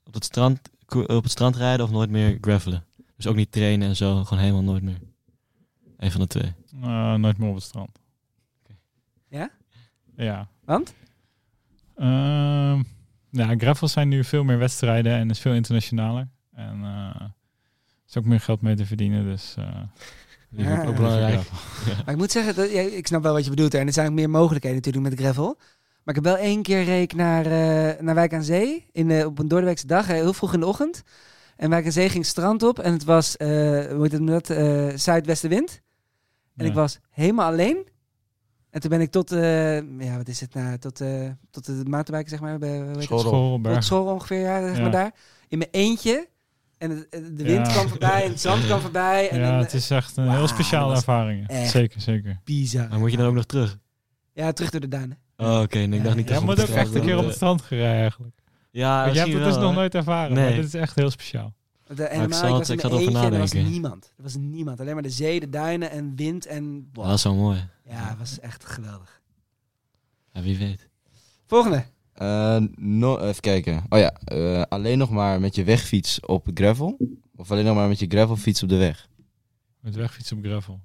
op, 0.03 0.13
het 0.13 0.23
strand, 0.25 0.59
op 0.87 1.23
het 1.23 1.31
strand 1.31 1.55
rijden 1.55 1.85
of 1.85 1.91
nooit 1.91 2.09
meer 2.09 2.37
gravelen. 2.41 2.85
Dus 3.15 3.27
ook 3.27 3.35
niet 3.35 3.51
trainen 3.51 3.87
en 3.87 3.95
zo. 3.95 4.23
Gewoon 4.23 4.43
helemaal 4.43 4.63
nooit 4.63 4.83
meer. 4.83 4.99
Een 5.97 6.11
van 6.11 6.21
de 6.21 6.27
twee. 6.27 6.53
Nooit 7.17 7.37
meer 7.37 7.49
op 7.49 7.55
het 7.55 7.63
strand. 7.63 7.99
Ja? 9.29 9.49
Ja. 10.15 10.47
Want? 10.65 10.93
Ehm, 11.95 12.83
ja, 13.29 13.55
gravels 13.57 13.91
zijn 13.91 14.07
nu 14.07 14.23
veel 14.23 14.43
meer 14.43 14.57
wedstrijden 14.57 15.13
en 15.13 15.29
is 15.29 15.39
veel 15.39 15.53
internationaler. 15.53 16.27
En 16.53 16.79
eh, 16.83 17.21
er 17.21 17.33
is 18.07 18.17
ook 18.17 18.25
meer 18.25 18.39
geld 18.39 18.61
mee 18.61 18.75
te 18.75 18.85
verdienen, 18.85 19.23
dus... 19.23 19.55
eh, 19.57 19.81
liever- 20.49 20.73
Ja. 20.73 20.85
Ook 20.85 20.95
belangrijk. 20.95 21.41
Maar 21.85 22.09
ik 22.13 22.17
moet 22.17 22.31
zeggen, 22.31 22.55
dat, 22.55 22.71
ja, 22.71 22.81
ik 22.81 23.07
snap 23.07 23.23
wel 23.23 23.33
wat 23.33 23.43
je 23.43 23.49
bedoelt. 23.49 23.73
En 23.73 23.87
er 23.87 23.93
zijn 23.93 24.07
ook 24.07 24.13
meer 24.13 24.29
mogelijkheden 24.29 24.77
natuurlijk 24.77 25.09
met 25.15 25.19
gravel. 25.23 25.55
Maar 26.03 26.15
ik 26.15 26.23
heb 26.23 26.33
wel 26.33 26.43
één 26.43 26.61
keer 26.61 26.83
reek 26.83 27.13
naar, 27.13 27.45
eh, 27.45 28.01
naar 28.01 28.15
Wijk 28.15 28.33
aan 28.33 28.43
Zee. 28.43 28.85
In, 28.91 29.11
eh, 29.11 29.25
op 29.25 29.39
een 29.39 29.47
doordeweekse 29.47 29.87
dag, 29.87 30.07
heel 30.07 30.33
vroeg 30.33 30.53
in 30.53 30.59
de 30.59 30.65
ochtend. 30.65 31.03
En 31.57 31.69
Wijk 31.69 31.85
aan 31.85 31.91
Zee 31.91 32.09
ging 32.09 32.17
het 32.23 32.31
strand 32.31 32.63
op. 32.63 32.79
En 32.79 32.93
het 32.93 33.03
was, 33.03 33.37
eh 33.37 33.47
hoe 33.91 34.01
heet 34.01 34.11
het 34.11 34.27
dat, 34.47 34.99
zuidwestenwind. 35.01 35.81
En 36.55 36.63
Ja. 36.65 36.69
ik 36.69 36.75
was 36.75 36.99
helemaal 37.09 37.51
alleen. 37.51 37.87
En 38.69 38.81
toen 38.81 38.89
ben 38.89 39.01
ik 39.01 39.11
tot, 39.11 39.31
eh, 39.31 39.75
ja, 39.99 40.17
wat 40.17 40.27
is 40.27 40.39
het 40.41 40.53
nou, 40.53 40.77
tot, 40.77 41.01
eh, 41.01 41.29
tot 41.49 41.65
de 41.65 41.71
mountainbike, 41.87 42.29
zeg 42.29 42.39
maar. 42.39 42.57
Bij? 42.59 42.85
School. 43.79 44.05
Ongeveer, 44.05 44.39
ja, 44.39 44.67
zeg 44.67 44.75
Ja. 44.75 44.81
maar 44.81 44.91
daar. 44.91 45.11
In 45.47 45.57
mijn 45.57 45.69
eentje. 45.71 46.27
En 46.81 46.89
het- 46.89 47.07
het- 47.09 47.37
de 47.37 47.43
wind 47.43 47.67
Ja. 47.67 47.73
kwam 47.73 47.87
voorbij 47.87 48.23
en 48.23 48.29
het 48.29 48.39
zand 48.41 48.65
kwam 48.65 48.79
voorbij. 48.79 49.29
En 49.29 49.39
Ja, 49.39 49.49
dan, 49.51 49.59
het 49.59 49.73
is 49.73 49.89
echt 49.89 50.17
een 50.17 50.29
heel 50.29 50.47
speciale 50.47 50.93
dat 50.93 51.05
was 51.05 51.15
ervaring. 51.15 51.51
Zeker, 51.69 52.01
zeker. 52.01 52.39
bizar. 52.43 52.89
Maar 52.89 52.99
moet 52.99 53.11
je 53.11 53.17
dan 53.17 53.25
ook 53.27 53.33
nog 53.33 53.45
terug? 53.45 53.77
Ja, 54.33 54.51
terug 54.51 54.71
door 54.71 54.79
de 54.81 54.87
duinen. 54.87 55.17
Oh, 55.37 55.59
oké. 55.61 55.77
nee, 55.77 55.97
ik 55.99 56.03
dacht 56.03 56.15
niet 56.15 56.27
Ja, 56.29 56.33
dat 56.33 56.43
Jij 56.43 56.55
je 56.55 56.61
moet 56.65 56.69
ook 56.69 56.75
echt 56.75 56.95
een 56.95 57.01
keer 57.01 57.17
op 57.17 57.25
het 57.25 57.35
strand, 57.35 57.59
strand 57.59 57.61
gereden 57.61 57.99
eigenlijk. 57.99 58.33
eh, 58.37 58.43
Ja, 58.71 59.01
Want 59.03 59.15
jij 59.15 59.23
hebt 59.23 59.35
het 59.35 59.43
dus 59.45 59.53
wel, 59.55 59.63
nog 59.63 59.73
nooit 59.75 59.95
ervaren, 59.95 60.33
Nee. 60.35 60.45
maar 60.45 60.55
dit 60.55 60.65
is 60.65 60.73
echt 60.73 60.95
heel 60.95 61.09
speciaal. 61.09 61.53
Want, 61.87 61.99
eh, 61.99 62.05
ik 62.23 62.33
zal 62.33 62.47
ik 62.47 62.67
het- 62.67 62.67
was 62.67 62.69
ik 62.69 62.83
eentje 62.83 63.17
en 63.17 63.33
er 63.33 63.39
was 63.39 63.51
nadenken. 63.51 63.71
niemand. 63.71 64.13
Er 64.17 64.23
was 64.23 64.35
niemand. 64.35 64.79
Alleen 64.79 64.93
maar 64.93 65.03
de 65.03 65.09
zee, 65.09 65.39
de 65.39 65.49
duinen 65.49 65.91
en 65.91 66.15
wind 66.15 66.45
en... 66.45 66.89
Ja, 66.93 67.03
dat 67.03 67.17
is 67.17 67.23
wel 67.23 67.35
mooi. 67.35 67.67
Ja, 67.89 68.07
het 68.09 68.17
was 68.17 68.39
echt 68.39 68.65
geweldig. 68.65 69.21
Ja, 70.33 70.41
wie 70.41 70.57
weet. 70.57 70.87
Volgende. 71.45 71.85
Eh, 72.21 72.57
no, 72.75 73.17
even 73.17 73.41
kijken. 73.41 73.83
Oh 73.89 73.99
ja, 73.99 74.13
eh, 74.13 74.61
alleen 74.61 74.97
nog 74.97 75.09
maar 75.09 75.39
met 75.39 75.55
je 75.55 75.63
wegfiets 75.63 76.19
op 76.19 76.47
gravel? 76.53 76.97
Of 77.35 77.51
alleen 77.51 77.65
nog 77.65 77.75
maar 77.75 77.87
met 77.87 77.99
je 77.99 78.05
gravelfiets 78.07 78.63
op 78.63 78.69
de 78.69 78.77
weg? 78.77 79.07
Met 79.79 79.95
wegfietsen 79.95 80.37
op 80.37 80.43
gravel. 80.43 80.79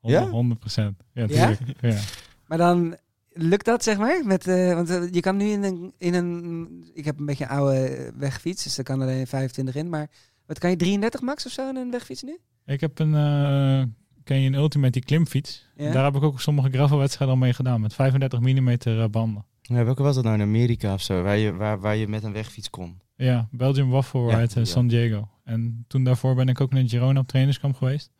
Ja? 0.00 0.28
100 0.28 0.60
procent. 0.60 1.02
Ja, 1.12 1.26
Ja? 1.28 1.54
tuurlijk. 1.54 1.80
Ja? 1.80 1.98
Maar 2.46 2.58
dan 2.58 2.96
lukt 3.32 3.64
dat, 3.64 3.82
zeg 3.82 3.98
maar? 3.98 4.20
Met, 4.24 4.46
eh, 4.46 4.74
want 4.74 4.88
je 5.14 5.20
kan 5.20 5.36
nu 5.36 5.44
in 5.48 5.62
een, 5.62 5.92
in 5.98 6.14
een... 6.14 6.68
Ik 6.94 7.04
heb 7.04 7.18
een 7.18 7.26
beetje 7.26 7.44
een 7.44 7.50
oude 7.50 8.12
wegfiets, 8.16 8.62
dus 8.64 8.74
daar 8.74 8.84
kan 8.84 9.02
alleen 9.02 9.26
25 9.26 9.74
in. 9.74 9.88
Maar 9.88 10.10
wat 10.46 10.58
kan 10.58 10.70
je, 10.70 10.76
33 10.76 11.20
max 11.20 11.46
of 11.46 11.52
zo 11.52 11.68
in 11.68 11.76
een 11.76 11.90
wegfiets 11.90 12.22
nu? 12.22 12.38
Ik 12.66 12.80
heb 12.80 12.98
een, 12.98 13.14
eh, 13.14 13.82
ken 14.24 14.40
je 14.40 14.46
een 14.46 14.54
Ultimate 14.54 14.92
die 14.92 15.04
klimfiets? 15.04 15.66
Ja. 15.76 15.92
Daar 15.92 16.04
heb 16.04 16.14
ik 16.16 16.22
ook 16.22 16.40
sommige 16.40 16.70
gravelwedstrijden 16.70 17.36
al 17.36 17.42
mee 17.42 17.52
gedaan. 17.52 17.80
Met 17.80 17.94
35 17.94 18.40
mm 18.40 18.76
banden. 19.10 19.44
Ja, 19.68 19.84
welke 19.84 20.02
was 20.02 20.14
dat 20.14 20.24
nou 20.24 20.36
in 20.36 20.42
Amerika 20.42 20.92
of 20.92 21.02
zo? 21.02 21.22
Waar 21.22 21.36
je, 21.36 21.54
waar, 21.54 21.80
waar 21.80 21.96
je 21.96 22.08
met 22.08 22.22
een 22.22 22.32
wegfiets 22.32 22.70
kon? 22.70 23.00
Ja, 23.16 23.48
Belgium 23.50 23.90
Waffle 23.90 24.20
Ja, 24.20 24.38
Ride 24.38 24.54
eh, 24.54 24.56
ja. 24.56 24.64
San 24.64 24.86
Diego. 24.86 25.28
En 25.44 25.84
toen 25.88 26.04
daarvoor 26.04 26.34
ben 26.34 26.48
ik 26.48 26.60
ook 26.60 26.72
naar 26.72 26.88
Girona 26.88 27.20
op 27.20 27.28
trainingskamp 27.28 27.76
geweest. 27.76 28.10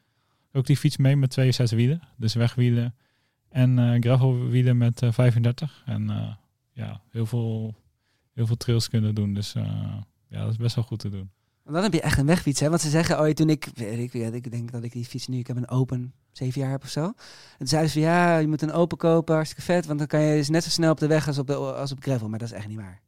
Ook 0.52 0.66
die 0.66 0.76
fiets 0.76 0.96
mee 0.96 1.16
met 1.16 1.30
62 1.30 1.78
wielen. 1.78 2.02
Dus 2.16 2.34
wegwielen 2.34 2.94
en 3.48 3.78
eh 3.78 4.00
gravelwielen 4.00 4.76
met 4.76 5.02
eh, 5.02 5.12
35. 5.12 5.82
En 5.86 6.10
eh, 6.10 6.34
ja, 6.72 7.02
heel 7.10 7.26
veel, 7.26 7.74
heel 8.34 8.46
veel 8.46 8.56
trails 8.56 8.88
kunnen 8.88 9.14
doen. 9.14 9.34
Dus 9.34 9.54
eh, 9.54 9.96
ja, 10.28 10.42
dat 10.42 10.50
is 10.50 10.56
best 10.56 10.74
wel 10.74 10.84
goed 10.84 10.98
te 10.98 11.08
doen. 11.08 11.30
Want 11.62 11.74
dan 11.74 11.82
heb 11.82 11.92
je 11.92 12.00
echt 12.00 12.18
een 12.18 12.26
wegfiets, 12.26 12.60
hè? 12.60 12.68
Want 12.68 12.80
ze 12.80 12.88
zeggen 12.88 13.20
ooit 13.20 13.36
toen 13.36 13.50
ik, 13.50 13.68
weet 13.74 13.98
ik, 13.98 14.12
weet, 14.12 14.34
ik 14.34 14.50
denk 14.50 14.72
dat 14.72 14.82
ik 14.82 14.92
die 14.92 15.04
fiets 15.04 15.26
nu, 15.26 15.38
ik 15.38 15.46
heb 15.46 15.56
een 15.56 15.68
open, 15.68 16.14
zeven 16.32 16.60
jaar 16.60 16.70
heb 16.70 16.82
of 16.82 16.88
zo. 16.88 17.04
En 17.04 17.14
toen 17.58 17.66
zeiden 17.66 17.90
ze 17.90 18.00
van 18.00 18.08
ja, 18.08 18.38
je 18.38 18.48
moet 18.48 18.62
een 18.62 18.72
open 18.72 18.98
kopen, 18.98 19.34
hartstikke 19.34 19.64
vet, 19.64 19.86
want 19.86 19.98
dan 19.98 20.08
kan 20.08 20.20
je 20.20 20.36
dus 20.36 20.48
net 20.48 20.64
zo 20.64 20.70
snel 20.70 20.90
op 20.90 20.98
de 20.98 21.06
weg 21.06 21.26
als 21.26 21.38
op, 21.38 21.46
de, 21.46 21.54
als 21.54 21.92
op 21.92 22.02
gravel. 22.02 22.28
Maar 22.28 22.38
dat 22.38 22.48
is 22.48 22.54
echt 22.54 22.68
niet 22.68 22.76
waar. 22.76 23.00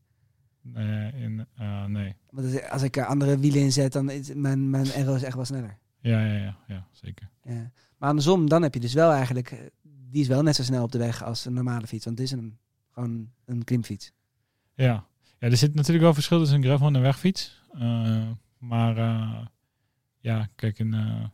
In, 1.15 1.47
eh, 1.57 1.85
nee. 1.85 2.17
Want 2.31 2.71
als 2.71 2.83
ik 2.83 2.97
er 2.97 3.05
andere 3.05 3.39
wielen 3.39 3.61
in 3.61 3.73
zet, 3.73 3.93
dan 3.93 4.11
is 4.11 4.35
mijn, 4.35 4.71
mijn 4.71 4.93
aero 4.93 5.15
is 5.15 5.23
echt 5.23 5.35
wel 5.35 5.45
sneller. 5.45 5.79
Ja, 6.01 6.25
ja, 6.25 6.37
ja, 6.37 6.57
ja, 6.67 6.87
zeker. 6.91 7.31
Ja. 7.43 7.71
Maar 7.99 8.09
andersom, 8.09 8.49
dan 8.49 8.63
heb 8.63 8.75
je 8.75 8.81
dus 8.81 8.93
wel 8.93 9.13
eigenlijk, 9.13 9.51
eh, 9.51 9.59
die 9.83 10.23
is 10.23 10.29
wel 10.29 10.43
net 10.43 10.57
zo 10.57 10.63
snel 10.63 10.83
op 10.83 10.93
de 10.93 10.99
weg 10.99 11.23
als 11.23 11.45
een 11.45 11.53
normale 11.53 11.87
fiets. 11.87 12.05
Want 12.05 12.19
het 12.19 12.27
is 12.27 12.33
een, 12.33 12.59
gewoon 12.91 13.31
een 13.45 13.65
klimfiets. 13.65 14.13
Ja. 14.75 15.07
ja, 15.39 15.49
er 15.49 15.57
zit 15.57 15.75
natuurlijk 15.75 16.05
wel 16.05 16.15
verschil 16.15 16.39
tussen 16.39 16.57
een 16.57 16.65
gravel 16.65 16.87
en 16.87 16.95
een 16.95 17.03
wegfiets. 17.03 17.63
Eh, 17.73 18.29
maar 18.59 18.95
ja, 20.19 20.49
kijk, 20.55 20.79
een, 20.79 21.31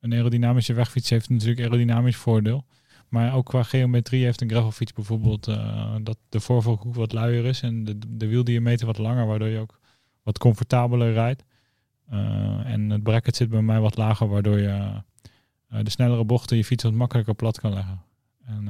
een 0.00 0.12
aerodynamische 0.12 0.72
wegfiets 0.72 1.10
heeft 1.10 1.28
natuurlijk 1.28 1.60
aerodynamisch 1.60 2.16
voordeel. 2.16 2.64
Maar 3.08 3.34
ook 3.34 3.46
qua 3.46 3.62
geometrie 3.62 4.24
heeft 4.24 4.40
een 4.40 4.50
gravelfiets 4.50 4.92
bijvoorbeeld 4.92 5.46
eh, 5.46 5.94
dat 6.02 6.18
de 6.28 6.40
voorvalhoek 6.40 6.94
wat 6.94 7.12
luier 7.12 7.44
is 7.44 7.62
en 7.62 7.84
de, 7.84 7.98
de 8.08 8.26
wieldiameter 8.26 8.86
wat 8.86 8.98
langer, 8.98 9.26
waardoor 9.26 9.48
je 9.48 9.58
ook 9.58 9.80
wat 10.22 10.38
comfortabeler 10.38 11.12
rijdt. 11.12 11.44
Eh, 12.08 12.18
en 12.64 12.90
het 12.90 13.02
bracket 13.02 13.36
zit 13.36 13.48
bij 13.48 13.62
mij 13.62 13.80
wat 13.80 13.96
lager, 13.96 14.28
waardoor 14.28 14.58
je 14.58 15.02
eh, 15.68 15.78
de 15.82 15.90
snellere 15.90 16.24
bochten 16.24 16.56
je 16.56 16.64
fiets 16.64 16.82
wat 16.82 16.92
makkelijker 16.92 17.34
plat 17.34 17.60
kan 17.60 17.72
leggen. 17.72 18.02
En 18.44 18.64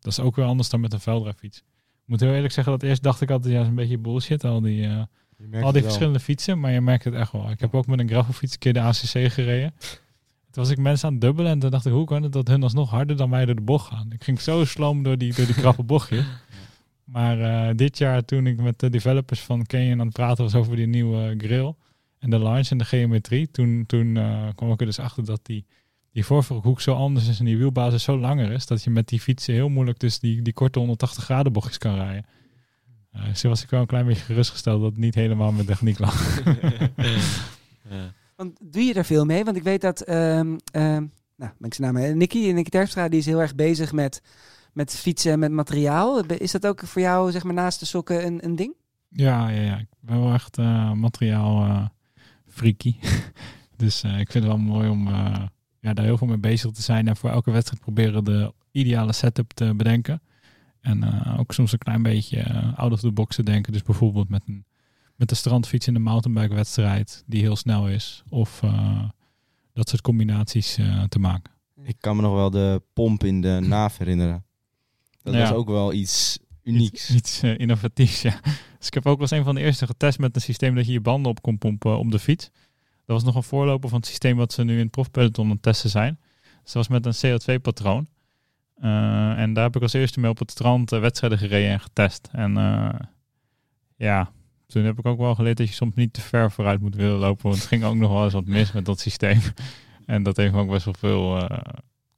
dat 0.00 0.12
is 0.12 0.20
ook 0.20 0.36
weer 0.36 0.44
anders 0.44 0.68
dan 0.68 0.80
met 0.80 0.92
een 0.92 1.00
veldrijfiets. 1.00 1.58
Ik 1.58 2.08
moet 2.08 2.20
heel 2.20 2.34
eerlijk 2.34 2.52
zeggen 2.52 2.72
dat 2.72 2.82
eerst 2.82 3.02
dacht 3.02 3.20
ik 3.20 3.30
altijd, 3.30 3.52
ja, 3.52 3.58
dat 3.58 3.64
is 3.64 3.70
een 3.70 3.76
beetje 3.76 3.98
bullshit, 3.98 4.44
al 4.44 4.60
die, 4.60 4.88
al 5.60 5.72
die 5.72 5.82
verschillende 5.82 6.20
fietsen. 6.20 6.60
Maar 6.60 6.72
je 6.72 6.80
merkt 6.80 7.04
het 7.04 7.14
echt 7.14 7.32
wel. 7.32 7.50
Ik 7.50 7.60
heb 7.60 7.74
ook 7.74 7.86
met 7.86 8.00
een 8.00 8.08
gravelfiets 8.08 8.52
een 8.52 8.58
keer 8.58 8.72
de 8.72 8.80
ACC 8.80 9.32
gereden. 9.32 9.74
Toen 10.52 10.62
was 10.62 10.72
ik 10.72 10.78
mensen 10.78 11.06
aan 11.06 11.12
het 11.12 11.22
dubbelen 11.22 11.50
en 11.50 11.58
toen 11.58 11.70
dacht 11.70 11.86
ik, 11.86 11.92
hoe 11.92 12.04
kan 12.04 12.22
het 12.22 12.32
dat 12.32 12.48
hun 12.48 12.62
alsnog 12.62 12.90
harder 12.90 13.16
dan 13.16 13.30
mij 13.30 13.44
door 13.44 13.54
de 13.54 13.60
bocht 13.60 13.86
gaan? 13.86 14.12
Ik 14.12 14.24
ging 14.24 14.40
zo 14.40 14.64
sloom 14.64 15.02
door 15.02 15.18
die, 15.18 15.34
door 15.34 15.46
die 15.46 15.54
krappe 15.62 15.82
bochtje. 15.82 16.24
Maar 17.04 17.40
eh, 17.40 17.76
dit 17.76 17.98
jaar 17.98 18.24
toen 18.24 18.46
ik 18.46 18.60
met 18.60 18.78
de 18.78 18.90
developers 18.90 19.40
van 19.40 19.66
Canyon 19.66 20.00
aan 20.00 20.06
het 20.06 20.14
praten 20.14 20.44
was 20.44 20.54
over 20.54 20.76
die 20.76 20.86
nieuwe 20.86 21.34
grill 21.38 21.74
en 22.18 22.30
de 22.30 22.38
launch 22.38 22.68
en 22.68 22.78
de 22.78 22.84
geometrie, 22.84 23.50
toen, 23.50 23.84
toen 23.86 24.16
eh, 24.16 24.48
kwam 24.54 24.72
ik 24.72 24.80
er 24.80 24.86
dus 24.86 24.98
achter 24.98 25.24
dat 25.24 25.40
die, 25.42 25.66
die 26.12 26.24
voorvalhoek 26.24 26.80
zo 26.80 26.94
anders 26.94 27.28
is 27.28 27.38
en 27.38 27.44
die 27.44 27.58
wielbasis 27.58 28.02
zo 28.02 28.18
langer 28.18 28.50
is, 28.50 28.66
dat 28.66 28.84
je 28.84 28.90
met 28.90 29.08
die 29.08 29.20
fietsen 29.20 29.54
heel 29.54 29.68
moeilijk 29.68 29.98
dus 29.98 30.18
die, 30.18 30.42
die 30.42 30.52
korte 30.52 30.78
180 30.78 31.24
graden 31.24 31.52
bochtjes 31.52 31.78
kan 31.78 31.94
rijden. 31.94 32.26
Eh, 33.12 33.24
dus 33.24 33.40
toen 33.40 33.50
was 33.50 33.62
ik 33.62 33.70
wel 33.70 33.80
een 33.80 33.86
klein 33.86 34.06
beetje 34.06 34.24
gerustgesteld 34.24 34.80
dat 34.80 34.90
het 34.90 35.00
niet 35.00 35.14
helemaal 35.14 35.52
met 35.52 35.66
techniek 35.66 35.98
lag. 35.98 36.44
ja. 37.90 38.12
Want 38.42 38.58
doe 38.72 38.82
je 38.82 38.94
er 38.94 39.04
veel 39.04 39.24
mee? 39.24 39.44
Want 39.44 39.56
ik 39.56 39.62
weet 39.62 39.80
dat, 39.80 40.00
ehm 40.00 40.56
ehm 40.72 41.06
nou, 41.36 41.52
ben 41.58 41.68
ik 41.68 41.74
zijn 41.74 41.94
naam, 41.94 42.02
eh, 42.02 42.14
Nicky, 42.14 42.50
Nicky 42.52 42.70
Terpstra, 42.70 43.08
die 43.08 43.18
is 43.18 43.26
heel 43.26 43.40
erg 43.40 43.54
bezig 43.54 43.92
met, 43.92 44.22
met 44.72 44.94
fietsen 44.94 45.32
en 45.32 45.38
met 45.38 45.50
materiaal. 45.50 46.24
Is 46.24 46.52
dat 46.52 46.66
ook 46.66 46.86
voor 46.86 47.02
jou, 47.02 47.30
zeg 47.30 47.44
maar, 47.44 47.54
naast 47.54 47.80
de 47.80 47.86
sokken 47.86 48.26
een, 48.26 48.44
een 48.44 48.56
ding? 48.56 48.74
Ja, 49.08 49.48
ja, 49.48 49.60
ja. 49.60 49.78
Ik 49.78 49.86
ben 50.00 50.22
wel 50.22 50.32
echt 50.32 50.58
eh, 50.58 50.92
materiaal 50.92 51.64
eh 51.64 51.84
freaky. 52.48 52.96
dus 53.82 54.02
ik 54.04 54.30
vind 54.30 54.44
het 54.44 54.44
wel 54.44 54.58
mooi 54.58 54.88
om 54.88 55.08
ja, 55.80 55.92
daar 55.92 56.04
heel 56.04 56.18
veel 56.18 56.26
mee 56.26 56.38
bezig 56.38 56.70
te 56.70 56.82
zijn. 56.82 57.08
En 57.08 57.16
voor 57.16 57.30
elke 57.30 57.50
wedstrijd 57.50 57.82
proberen 57.82 58.24
de 58.24 58.52
ideale 58.70 59.12
setup 59.12 59.52
te 59.52 59.74
bedenken. 59.74 60.22
En 60.80 61.04
ook 61.38 61.52
soms 61.52 61.72
een 61.72 61.78
klein 61.78 62.02
beetje 62.02 62.72
out 62.76 62.92
of 62.92 63.00
the 63.00 63.12
box 63.12 63.36
te 63.36 63.42
denken. 63.42 63.72
Dus 63.72 63.82
bijvoorbeeld 63.82 64.28
met 64.28 64.42
een, 64.46 64.64
met 65.22 65.30
een 65.30 65.36
strandfiets 65.36 65.86
in 65.86 65.94
de 65.94 66.00
mountainbike 66.00 66.54
wedstrijd 66.54 67.24
die 67.26 67.40
heel 67.40 67.56
snel 67.56 67.88
is. 67.88 68.22
Of 68.28 68.62
eh, 68.62 69.02
dat 69.72 69.88
soort 69.88 70.00
combinaties 70.00 70.76
eh, 70.76 71.02
te 71.02 71.18
maken. 71.18 71.52
Ik 71.84 71.96
kan 72.00 72.16
me 72.16 72.22
nog 72.22 72.34
wel 72.34 72.50
de 72.50 72.82
pomp 72.92 73.24
in 73.24 73.40
de 73.40 73.58
naaf 73.68 73.98
herinneren. 73.98 74.44
Dat 75.22 75.34
Ja. 75.34 75.40
was 75.40 75.52
ook 75.52 75.68
wel 75.68 75.92
iets 75.92 76.38
unieks. 76.62 76.90
Iets, 76.92 77.10
iets 77.14 77.42
eh, 77.42 77.58
innovatiefs, 77.58 78.22
ja. 78.22 78.40
Dus 78.78 78.86
ik 78.86 78.94
heb 78.94 79.06
ook 79.06 79.18
wel 79.18 79.20
eens 79.28 79.30
een 79.38 79.44
van 79.44 79.54
de 79.54 79.60
eerste 79.60 79.86
getest 79.86 80.18
met 80.18 80.34
een 80.36 80.40
systeem 80.42 80.74
dat 80.74 80.86
je 80.86 80.92
je 80.92 81.00
banden 81.00 81.30
op 81.30 81.42
kon 81.42 81.58
pompen 81.58 81.98
op 81.98 82.10
de 82.10 82.18
fiets. 82.18 82.50
Dat 83.06 83.16
was 83.16 83.24
nog 83.24 83.34
een 83.34 83.42
voorloper 83.42 83.88
van 83.88 83.98
het 83.98 84.06
systeem 84.08 84.36
wat 84.36 84.52
ze 84.52 84.64
nu 84.64 84.72
in 84.74 84.82
het 84.82 84.90
profpeloton 84.90 85.44
aan 85.44 85.50
het 85.50 85.62
testen 85.62 85.90
zijn. 85.90 86.18
Dus 86.62 86.72
dat 86.72 86.86
was 86.86 86.88
met 86.88 87.06
een 87.06 87.38
CO2-patroon. 87.40 88.06
Eh, 88.74 89.38
en 89.38 89.52
daar 89.52 89.64
heb 89.64 89.76
ik 89.76 89.82
als 89.82 89.92
eerste 89.92 90.20
mee 90.20 90.30
op 90.30 90.38
het 90.38 90.50
strand 90.50 90.90
wedstrijden 90.90 91.38
gereden 91.38 91.70
en 91.70 91.80
getest. 91.80 92.28
En 92.32 92.52
ja, 93.96 94.30
toen 94.72 94.84
heb 94.84 94.98
ik 94.98 95.06
ook 95.06 95.18
wel 95.18 95.34
geleerd 95.34 95.56
dat 95.56 95.68
je 95.68 95.74
soms 95.74 95.94
niet 95.94 96.12
te 96.12 96.20
ver 96.20 96.50
vooruit 96.52 96.80
moet 96.80 96.94
willen 96.94 97.18
lopen. 97.18 97.42
Want 97.42 97.56
het 97.56 97.66
ging 97.66 97.84
ook 97.84 97.94
nog 97.94 98.12
wel 98.12 98.24
eens 98.24 98.32
wat 98.32 98.46
mis 98.46 98.72
met 98.72 98.84
dat 98.84 99.00
systeem. 99.00 99.40
en 100.06 100.22
dat 100.22 100.36
heeft 100.36 100.52
me 100.52 100.60
ook 100.60 100.70
best 100.70 100.84
wel 100.84 100.94
veel 100.98 101.38
eh, 101.48 101.58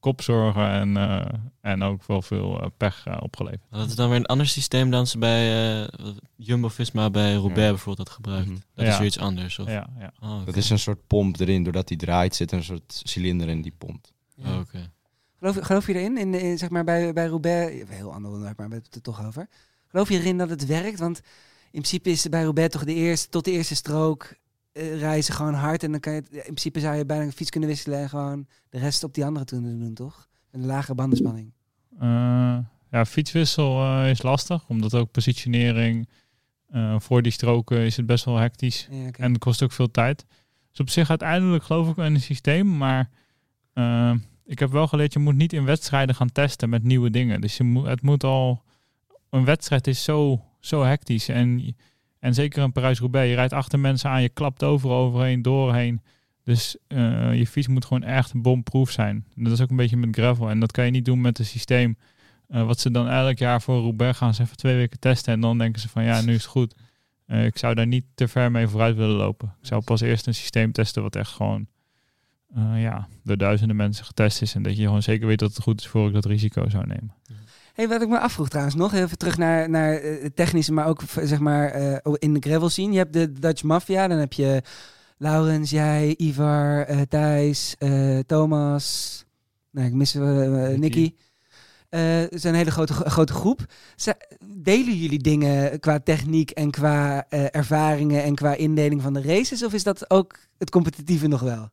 kopzorgen 0.01 0.71
en, 0.71 0.97
eh, 0.97 1.27
en 1.61 1.83
ook 1.83 2.07
wel 2.07 2.23
veel 2.23 2.61
eh, 2.61 2.67
pech 2.77 3.21
opgeleverd. 3.23 3.61
Dat 3.71 3.89
is 3.89 3.95
dan 3.95 4.09
weer 4.09 4.19
een 4.19 4.27
ander 4.27 4.47
systeem 4.47 4.91
dan 4.91 5.07
ze 5.07 5.19
bij 5.19 5.83
eh, 5.83 6.07
Jumbo-Visma 6.37 7.11
bij 7.11 7.33
Roubaix 7.35 7.61
Ja. 7.61 7.69
bijvoorbeeld 7.69 8.09
had 8.09 8.17
gebruikt. 8.17 8.49
Mhm. 8.49 8.59
Dat 8.75 8.85
Ja. 8.87 8.93
is 8.93 8.99
weer 8.99 9.07
iets 9.07 9.19
anders. 9.19 9.59
Of? 9.59 9.69
Ja, 9.69 9.87
ja. 9.99 10.13
Oh. 10.21 10.45
Dat 10.47 10.57
is 10.57 10.71
een 10.71 10.79
soort 10.79 11.07
pomp 11.07 11.41
erin. 11.41 11.63
Doordat 11.63 11.89
die 11.89 11.97
draait 11.97 12.35
zit 12.35 12.51
er 12.51 12.57
een 12.57 12.65
soort 12.65 13.01
cilinder 13.05 13.49
in 13.49 13.63
die 13.63 13.75
pompt. 13.79 14.13
Ja. 14.37 14.53
Oh, 14.53 14.59
oké. 14.59 14.93
Geloof, 15.39 15.57
geloof 15.67 15.87
je 15.87 15.95
erin, 15.95 16.19
in, 16.19 16.35
in, 16.35 16.59
zeg 16.59 16.71
maar 16.71 16.85
bij, 16.85 17.13
bij 17.13 17.27
Roubaix, 17.27 17.81
een 17.81 17.89
heel 17.89 18.13
ander 18.13 18.31
onderwerp, 18.31 18.59
maar 18.59 18.69
we 18.69 18.73
hebben 18.75 18.93
het 18.93 18.95
er 18.95 19.13
toch 19.13 19.27
over. 19.27 19.49
Geloof 19.89 20.09
je 20.09 20.19
erin 20.19 20.39
dat 20.39 20.51
het 20.51 20.67
werkt? 20.67 20.99
Want 20.99 21.21
principe 21.81 22.11
is 22.11 22.29
bij 22.29 22.43
Roubaix 22.43 22.73
toch 22.73 22.85
de 22.85 22.95
eerste, 22.95 23.29
tot 23.29 23.45
de 23.45 23.51
eerste 23.51 23.75
strook 23.75 24.35
eh, 24.73 24.99
reizen 24.99 25.35
gewoon 25.35 25.55
hard. 25.55 25.83
En 25.83 25.91
dan 25.91 26.01
kan 26.01 26.13
je, 26.13 26.21
het- 26.21 26.33
in 26.33 26.41
principe 26.43 26.81
zou 26.81 26.97
je 26.97 27.07
bijna 27.07 27.25
een 27.25 27.33
fiets 27.33 27.51
kunnen 27.51 27.69
wisselen 27.69 27.99
en 27.99 28.09
gewoon 28.09 28.47
de 28.69 28.79
rest 28.79 29.05
op 29.05 29.15
die 29.15 29.25
andere 29.25 29.45
kunnen 29.45 29.79
doen, 29.79 29.95
toch? 29.95 30.29
Een 30.51 30.67
lage 30.67 30.95
bandenspanning. 30.95 31.53
Eh, 31.99 32.59
ja, 32.91 33.05
fietswissel 33.07 33.83
eh, 33.85 34.11
is 34.11 34.23
lastig, 34.23 34.69
omdat 34.69 34.95
ook 34.95 35.11
positionering 35.11 36.09
voor 36.99 37.23
die 37.23 37.33
stroken 37.33 37.79
is 37.79 37.97
het 37.97 38.07
best 38.07 38.25
wel 38.25 38.37
hectisch. 38.37 38.89
Ja. 38.91 39.11
En 39.11 39.33
het 39.33 39.39
kost 39.41 39.63
ook 39.63 39.73
veel 39.73 39.91
tijd. 39.91 40.25
Dus 40.71 40.81
op 40.81 40.89
zich 40.91 41.09
uiteindelijk 41.09 41.65
geloof 41.65 41.89
ik 41.89 41.97
in 41.97 42.03
een 42.15 42.21
systeem, 42.21 42.77
maar 42.77 43.11
ik 44.45 44.59
heb 44.59 44.71
wel 44.71 44.87
geleerd, 44.89 45.13
je 45.13 45.19
moet 45.19 45.35
niet 45.35 45.53
in 45.53 45.65
wedstrijden 45.65 46.15
gaan 46.15 46.33
testen 46.33 46.69
met 46.69 46.83
nieuwe 46.83 47.11
dingen. 47.11 47.41
Dus 47.41 47.57
je 47.57 47.65
moet, 47.65 47.87
het 47.87 48.03
moet 48.03 48.25
al, 48.25 48.63
een 49.31 49.45
wedstrijd 49.45 49.87
is 49.87 50.05
zo, 50.05 50.45
zo 50.67 50.83
hectisch. 50.83 51.29
En, 51.29 51.77
en 52.19 52.35
zeker 52.35 52.63
een 52.63 52.73
Parijs-Roubaix, 52.73 53.29
je 53.29 53.35
rijdt 53.35 53.53
achter 53.53 53.79
mensen 53.79 54.11
aan, 54.11 54.23
je 54.23 54.29
klapt 54.29 54.63
overal 54.63 54.97
overheen, 55.07 55.43
doorheen. 55.43 56.01
Dus 56.43 56.77
eh, 56.87 57.35
je 57.35 57.47
fiets 57.47 57.67
moet 57.67 57.85
gewoon 57.85 58.03
echt 58.03 58.43
bomproof 58.43 58.91
zijn. 58.91 59.25
Dat 59.35 59.53
is 59.53 59.61
ook 59.61 59.71
een 59.71 59.77
beetje 59.77 59.97
met 59.97 60.15
gravel. 60.17 60.51
En 60.51 60.61
dat 60.61 60.73
kan 60.73 60.85
je 60.85 60.91
niet 60.91 61.05
doen 61.05 61.21
met 61.21 61.39
een 61.39 61.45
systeem. 61.45 61.97
eh, 62.49 62.67
wat 62.67 62.81
ze 62.81 62.91
dan 62.91 63.09
elk 63.09 63.39
jaar 63.39 63.63
voor 63.63 63.81
Roubaix 63.81 64.19
gaan 64.19 64.35
ze 64.35 64.43
even 64.43 64.57
twee 64.57 64.77
weken 64.77 64.99
testen. 64.99 65.33
En 65.33 65.41
dan 65.41 65.59
denken 65.59 65.81
ze 65.81 65.89
van 65.89 66.05
ja, 66.05 66.21
nu 66.21 66.35
is 66.35 66.43
het 66.43 66.51
goed. 66.51 66.75
Eh, 67.27 67.45
ik 67.45 67.59
zou 67.59 67.75
daar 67.75 67.87
niet 67.87 68.05
te 68.15 68.29
ver 68.29 68.51
mee 68.51 68.69
vooruit 68.69 68.97
willen 68.97 69.17
lopen. 69.17 69.55
Ik 69.61 69.67
zou 69.67 69.83
pas 69.83 70.01
eerst 70.01 70.27
een 70.27 70.35
systeem 70.35 70.73
testen 70.73 71.03
wat 71.03 71.17
echt 71.17 71.31
gewoon 71.33 71.67
ja, 72.75 73.09
door 73.23 73.37
duizenden 73.37 73.77
mensen 73.77 74.05
getest 74.05 74.43
is. 74.43 74.55
En 74.55 74.63
dat 74.63 74.77
je 74.77 74.83
gewoon 74.83 75.03
zeker 75.03 75.27
weet 75.27 75.39
dat 75.39 75.55
het 75.55 75.63
goed 75.63 75.81
is 75.81 75.87
voor 75.87 76.07
ik 76.07 76.15
dat 76.15 76.25
risico 76.25 76.69
zou 76.69 76.87
nemen. 76.87 77.15
Hey, 77.75 77.89
wat 77.89 78.03
ik 78.03 78.09
me 78.09 78.19
afvroeg 78.19 78.49
trouwens 78.49 78.77
nog, 78.77 78.93
even 78.93 79.19
terug 79.19 79.39
naar, 79.39 79.71
naar 79.71 79.95
eh, 79.95 80.23
het 80.23 80.37
technische, 80.37 80.73
maar 80.73 80.87
ook 80.87 81.01
zeg 81.23 81.39
maar 81.41 81.71
eh, 81.71 82.13
in 82.19 82.35
de 82.35 82.41
gravel 82.49 82.69
scene. 82.69 82.93
Je 82.93 82.99
hebt 82.99 83.13
de 83.13 83.33
Dutch 83.33 83.63
Mafia, 83.63 84.09
dan 84.09 84.19
heb 84.19 84.33
je 84.33 84.63
Laurens, 85.19 85.71
jij, 85.71 86.15
Ivar, 86.17 86.85
eh, 86.87 87.01
Thijs, 87.01 87.77
Thomas, 88.27 89.25
nee, 89.71 89.87
ik 89.87 89.93
mis 89.93 90.15
Nicky. 90.77 91.15
Het 91.89 92.33
is 92.33 92.45
een 92.45 92.55
hele 92.55 92.71
grote, 92.71 92.93
grote 92.93 93.33
groep. 93.33 93.65
Ze- 93.97 94.37
delen 94.57 94.97
jullie 94.97 95.19
dingen 95.23 95.81
qua 95.81 96.01
techniek 96.01 96.51
en 96.51 96.71
qua 96.71 97.29
ervaringen 97.31 98.23
en 98.23 98.35
qua 98.35 98.55
indeling 98.55 99.03
van 99.03 99.13
de 99.13 99.23
races? 99.23 99.65
Of 99.65 99.73
is 99.73 99.83
dat 99.83 100.11
ook 100.11 100.39
het 100.59 100.71
competitieve 100.71 101.27
nog 101.27 101.41
wel? 101.41 101.69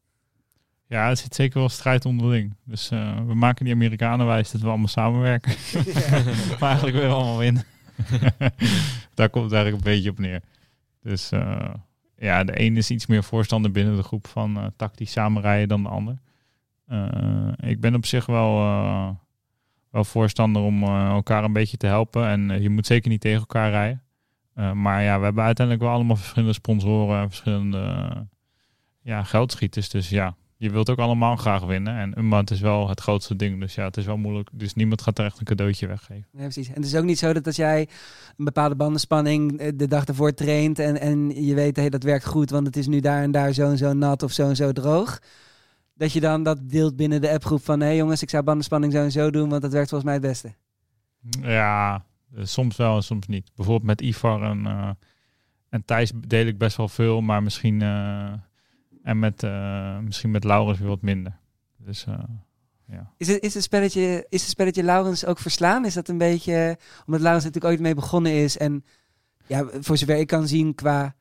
Ja, 0.91 1.09
er 1.09 1.17
zit 1.17 1.35
zeker 1.35 1.59
wel 1.59 1.69
strijd 1.69 2.05
onderling. 2.05 2.55
Dus 2.63 2.91
eh, 2.91 3.19
we 3.25 3.33
maken 3.33 3.65
die 3.65 3.73
Amerikanen 3.73 4.25
wijs 4.25 4.51
dat 4.51 4.61
we 4.61 4.67
allemaal 4.67 4.87
samenwerken. 4.87 5.51
maar 6.59 6.69
eigenlijk 6.69 6.95
willen 6.95 7.09
we 7.09 7.15
allemaal 7.15 7.37
winnen. 7.37 7.63
Daar 9.13 9.29
komt 9.29 9.43
het 9.43 9.53
eigenlijk 9.53 9.85
een 9.85 9.91
beetje 9.93 10.09
op 10.09 10.19
neer. 10.19 10.41
Dus 11.01 11.31
eh, 11.31 11.73
ja, 12.17 12.43
de 12.43 12.59
een 12.59 12.77
is 12.77 12.91
iets 12.91 13.05
meer 13.05 13.23
voorstander 13.23 13.71
binnen 13.71 13.95
de 13.95 14.03
groep 14.03 14.27
van 14.27 14.57
eh, 14.57 14.65
tactisch 14.75 15.11
samenrijden 15.11 15.67
dan 15.67 15.83
de 15.83 15.89
ander. 15.89 16.17
Ik 17.59 17.79
ben 17.79 17.95
op 17.95 18.05
zich 18.05 18.25
wel, 18.25 18.55
wel 19.89 20.03
voorstander 20.03 20.61
om 20.61 20.83
elkaar 20.83 21.43
een 21.43 21.53
beetje 21.53 21.77
te 21.77 21.87
helpen. 21.87 22.27
En 22.27 22.61
je 22.61 22.69
moet 22.69 22.85
zeker 22.85 23.09
niet 23.09 23.21
tegen 23.21 23.39
elkaar 23.39 23.69
rijden. 23.69 24.01
Maar 24.81 25.03
ja, 25.03 25.17
we 25.17 25.23
hebben 25.23 25.43
uiteindelijk 25.43 25.85
wel 25.85 25.95
allemaal 25.95 26.15
verschillende 26.15 26.53
sponsoren 26.53 27.21
en 27.21 27.27
verschillende 27.27 28.11
ja, 29.01 29.23
geldschieters. 29.23 29.89
Dus 29.89 30.09
ja, 30.09 30.35
je 30.61 30.71
wilt 30.71 30.89
ook 30.89 30.99
allemaal 30.99 31.35
graag 31.35 31.63
winnen. 31.63 31.97
En 31.97 32.17
een 32.17 32.27
maand 32.27 32.51
is 32.51 32.59
wel 32.59 32.89
het 32.89 33.01
grootste 33.01 33.35
ding. 33.35 33.59
Dus 33.59 33.75
ja, 33.75 33.83
het 33.83 33.97
is 33.97 34.05
wel 34.05 34.17
moeilijk. 34.17 34.49
Dus 34.53 34.73
niemand 34.73 35.01
gaat 35.01 35.19
er 35.19 35.25
echt 35.25 35.39
een 35.39 35.45
cadeautje 35.45 35.87
weggeven. 35.87 36.27
Ja, 36.31 36.39
precies. 36.39 36.67
En 36.67 36.73
het 36.73 36.85
is 36.85 36.95
ook 36.95 37.03
niet 37.03 37.19
zo 37.19 37.33
dat 37.33 37.45
als 37.45 37.55
jij 37.55 37.79
een 38.37 38.45
bepaalde 38.45 38.75
bandenspanning 38.75 39.59
eh, 39.59 39.71
de 39.75 39.87
dag 39.87 40.05
ervoor 40.05 40.33
traint 40.33 40.79
en, 40.79 40.99
en 40.99 41.45
je 41.45 41.55
weet, 41.55 41.75
hey, 41.75 41.89
dat 41.89 42.03
werkt 42.03 42.25
goed, 42.25 42.49
want 42.49 42.65
het 42.65 42.77
is 42.77 42.87
nu 42.87 42.99
daar 42.99 43.21
en 43.21 43.31
daar 43.31 43.53
zo 43.53 43.69
en 43.69 43.77
zo 43.77 43.93
nat 43.93 44.23
of 44.23 44.31
zo 44.31 44.49
en 44.49 44.55
zo 44.55 44.71
droog. 44.71 45.19
Dat 45.93 46.11
je 46.11 46.19
dan 46.19 46.43
dat 46.43 46.69
deelt 46.69 46.95
binnen 46.95 47.21
de 47.21 47.31
appgroep 47.31 47.63
van, 47.63 47.79
hé 47.79 47.85
hey 47.85 47.95
jongens, 47.95 48.21
ik 48.21 48.29
zou 48.29 48.43
bandenspanning 48.43 48.93
zo 48.93 49.03
en 49.03 49.11
zo 49.11 49.29
doen, 49.29 49.49
want 49.49 49.61
dat 49.61 49.71
werkt 49.71 49.89
volgens 49.89 50.09
mij 50.11 50.19
het 50.19 50.29
beste. 50.29 50.53
Ja, 51.49 52.05
eh, 52.35 52.43
soms 52.43 52.75
wel 52.75 52.95
en 52.95 53.03
soms 53.03 53.27
niet. 53.27 53.51
Bijvoorbeeld 53.55 53.87
met 53.87 54.01
Ivar 54.01 54.43
en, 54.43 54.65
eh, 54.65 54.89
en 55.69 55.85
Thijs 55.85 56.11
deel 56.27 56.45
ik 56.45 56.57
best 56.57 56.77
wel 56.77 56.87
veel. 56.87 57.21
Maar 57.21 57.43
misschien, 57.43 57.81
eh, 57.81 58.33
en 59.03 59.19
met, 59.19 59.43
eh, 59.43 59.97
misschien 59.99 60.31
met 60.31 60.43
Laurens 60.43 60.79
weer 60.79 60.87
wat 60.87 61.01
minder. 61.01 61.37
Dus 61.77 62.05
eh, 62.05 62.19
ja. 62.87 63.13
Is 63.17 63.27
het, 63.27 63.43
is, 63.43 63.53
het 63.53 63.63
spelletje, 63.63 64.25
is 64.29 64.41
het 64.41 64.49
spelletje 64.49 64.83
Laurens 64.83 65.25
ook 65.25 65.39
verslaan? 65.39 65.85
Is 65.85 65.93
dat 65.93 66.07
een 66.07 66.17
beetje, 66.17 66.77
omdat 67.05 67.21
Laurens 67.21 67.45
natuurlijk 67.45 67.73
ooit 67.73 67.81
mee 67.81 67.95
begonnen 67.95 68.31
is 68.31 68.57
en 68.57 68.83
ja, 69.47 69.65
voor 69.79 69.97
zover 69.97 70.15
ik 70.15 70.27
kan 70.27 70.47
zien 70.47 70.75
qua, 70.75 71.15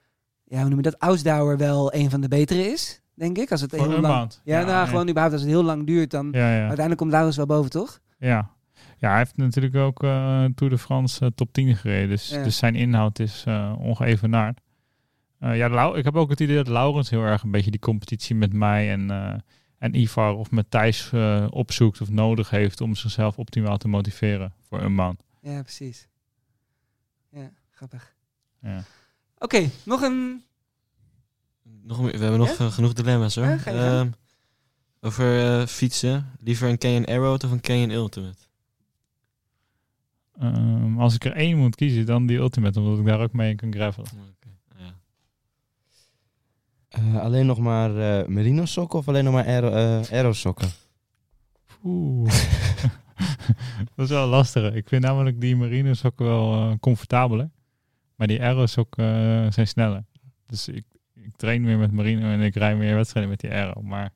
ja, 0.44 0.60
hoe 0.60 0.68
noem 0.68 0.76
je 0.76 0.82
dat, 0.82 0.96
Ausdauer 0.98 1.56
wel 1.56 1.94
een 1.94 2.10
van 2.10 2.20
de 2.20 2.28
betere 2.28 2.70
is, 2.70 3.00
denk 3.14 3.38
ik. 3.38 3.50
Als 3.50 3.60
het 3.60 3.72
heel 3.72 3.86
lang, 3.88 4.02
maand. 4.02 4.40
Ja, 4.44 4.64
nou, 4.64 4.86
gewoon 4.86 5.08
überhaupt 5.08 5.32
als 5.32 5.42
het 5.42 5.50
heel 5.50 5.64
lang 5.64 5.86
duurt, 5.86 6.10
dan 6.10 6.28
Ja, 6.32 6.38
ja. 6.38 6.58
uiteindelijk 6.58 6.98
komt 6.98 7.10
Laurens 7.10 7.36
wel 7.36 7.46
boven, 7.46 7.70
toch? 7.70 8.00
Ja. 8.18 8.50
ja, 8.98 9.08
hij 9.08 9.18
heeft 9.18 9.36
natuurlijk 9.36 9.74
ook 9.74 10.02
eh 10.02 10.44
Tour 10.54 10.72
de 10.72 10.78
France 10.78 11.34
top 11.34 11.52
10 11.52 11.76
gereden. 11.76 12.08
Dus, 12.08 12.28
Ja. 12.28 12.42
dus 12.42 12.56
zijn 12.56 12.74
inhoud 12.74 13.18
is 13.18 13.44
ongeëvenaard. 13.78 14.60
Eh 15.40 15.56
ja, 15.56 15.68
Lau- 15.68 15.98
ik 15.98 16.04
heb 16.04 16.16
ook 16.16 16.30
het 16.30 16.40
idee 16.40 16.56
dat 16.56 16.68
Laurens 16.68 17.10
heel 17.10 17.22
erg 17.22 17.42
een 17.42 17.50
beetje 17.50 17.70
die 17.70 17.80
competitie 17.80 18.34
met 18.34 18.52
mij 18.52 18.90
en, 18.92 19.10
eh, 19.10 19.34
en 19.78 19.94
Ivar 19.94 20.34
of 20.34 20.50
met 20.50 20.70
Thijs 20.70 21.12
eh, 21.12 21.46
opzoekt 21.50 22.00
of 22.00 22.10
nodig 22.10 22.50
heeft 22.50 22.80
om 22.80 22.94
zichzelf 22.94 23.38
optimaal 23.38 23.76
te 23.76 23.88
motiveren 23.88 24.52
voor 24.68 24.80
een 24.82 24.94
maand. 24.94 25.22
Ja, 25.42 25.62
precies. 25.62 26.08
Ja, 27.30 27.50
grappig. 27.70 28.14
Ja. 28.62 28.82
Oké, 29.38 29.70
nog 29.84 30.02
een... 30.02 30.42
Nog 31.82 32.00
meer, 32.02 32.12
we 32.12 32.18
hebben 32.18 32.38
nog 32.38 32.58
Ja? 32.58 32.70
genoeg 32.70 32.92
dilemma's 32.92 33.34
hoor. 33.34 33.44
Ja, 33.44 33.58
ga 33.58 33.70
je 33.70 33.78
gang. 33.78 33.90
Ehm, 34.00 34.10
over 35.00 35.66
fietsen. 35.66 36.30
Liever 36.40 36.68
een 36.68 36.78
Canyon 36.78 37.04
Arrow 37.04 37.32
of 37.32 37.50
een 37.50 37.60
Canyon 37.60 37.90
Ultimate? 37.90 38.38
Ehm, 40.38 40.98
als 40.98 41.14
ik 41.14 41.24
er 41.24 41.32
één 41.32 41.58
moet 41.58 41.74
kiezen, 41.76 42.06
dan 42.06 42.26
die 42.26 42.36
Ultimate, 42.38 42.80
omdat 42.80 42.98
ik 42.98 43.04
daar 43.04 43.20
ook 43.20 43.32
mee 43.32 43.54
kan 43.54 43.72
gravelen. 43.72 44.08
Eh, 46.90 47.20
alleen 47.20 47.46
nog 47.46 47.58
maar 47.58 47.96
eh, 47.96 48.26
merino 48.26 48.64
sokken 48.64 48.98
of 48.98 49.08
alleen 49.08 49.24
nog 49.24 49.32
maar 49.32 49.46
aero, 49.46 49.70
eh, 49.70 50.12
aero 50.12 50.32
sokken? 50.32 50.68
Oeh. 51.84 52.32
dat 53.94 54.04
is 54.04 54.08
wel 54.08 54.26
lastig. 54.26 54.74
Ik 54.74 54.88
vind 54.88 55.02
namelijk 55.02 55.40
die 55.40 55.56
marine 55.56 55.94
sokken 55.94 56.26
wel 56.26 56.76
comfortabeler. 56.80 57.50
Maar 58.14 58.26
die 58.26 58.42
aero 58.42 58.66
sokken 58.66 59.52
zijn 59.52 59.66
sneller. 59.66 60.04
Dus 60.46 60.68
ik, 60.68 60.84
ik 61.14 61.36
train 61.36 61.62
meer 61.62 61.78
met 61.78 61.92
marine 61.92 62.32
en 62.32 62.40
ik 62.40 62.54
rij 62.54 62.76
meer 62.76 62.94
wedstrijden 62.94 63.30
met 63.30 63.40
die 63.40 63.50
aero. 63.50 63.82
Maar 63.82 64.12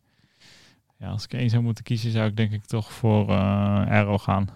ja, 0.99 1.09
als 1.09 1.25
ik 1.25 1.33
één 1.33 1.51
zou 1.51 1.63
moeten 1.63 1.85
kiezen, 1.85 2.11
zou 2.11 2.29
ik 2.29 2.37
denk 2.37 2.53
ik 2.53 2.65
toch 2.65 2.93
voor 2.93 3.31
aero 3.31 4.19
gaan. 4.19 4.49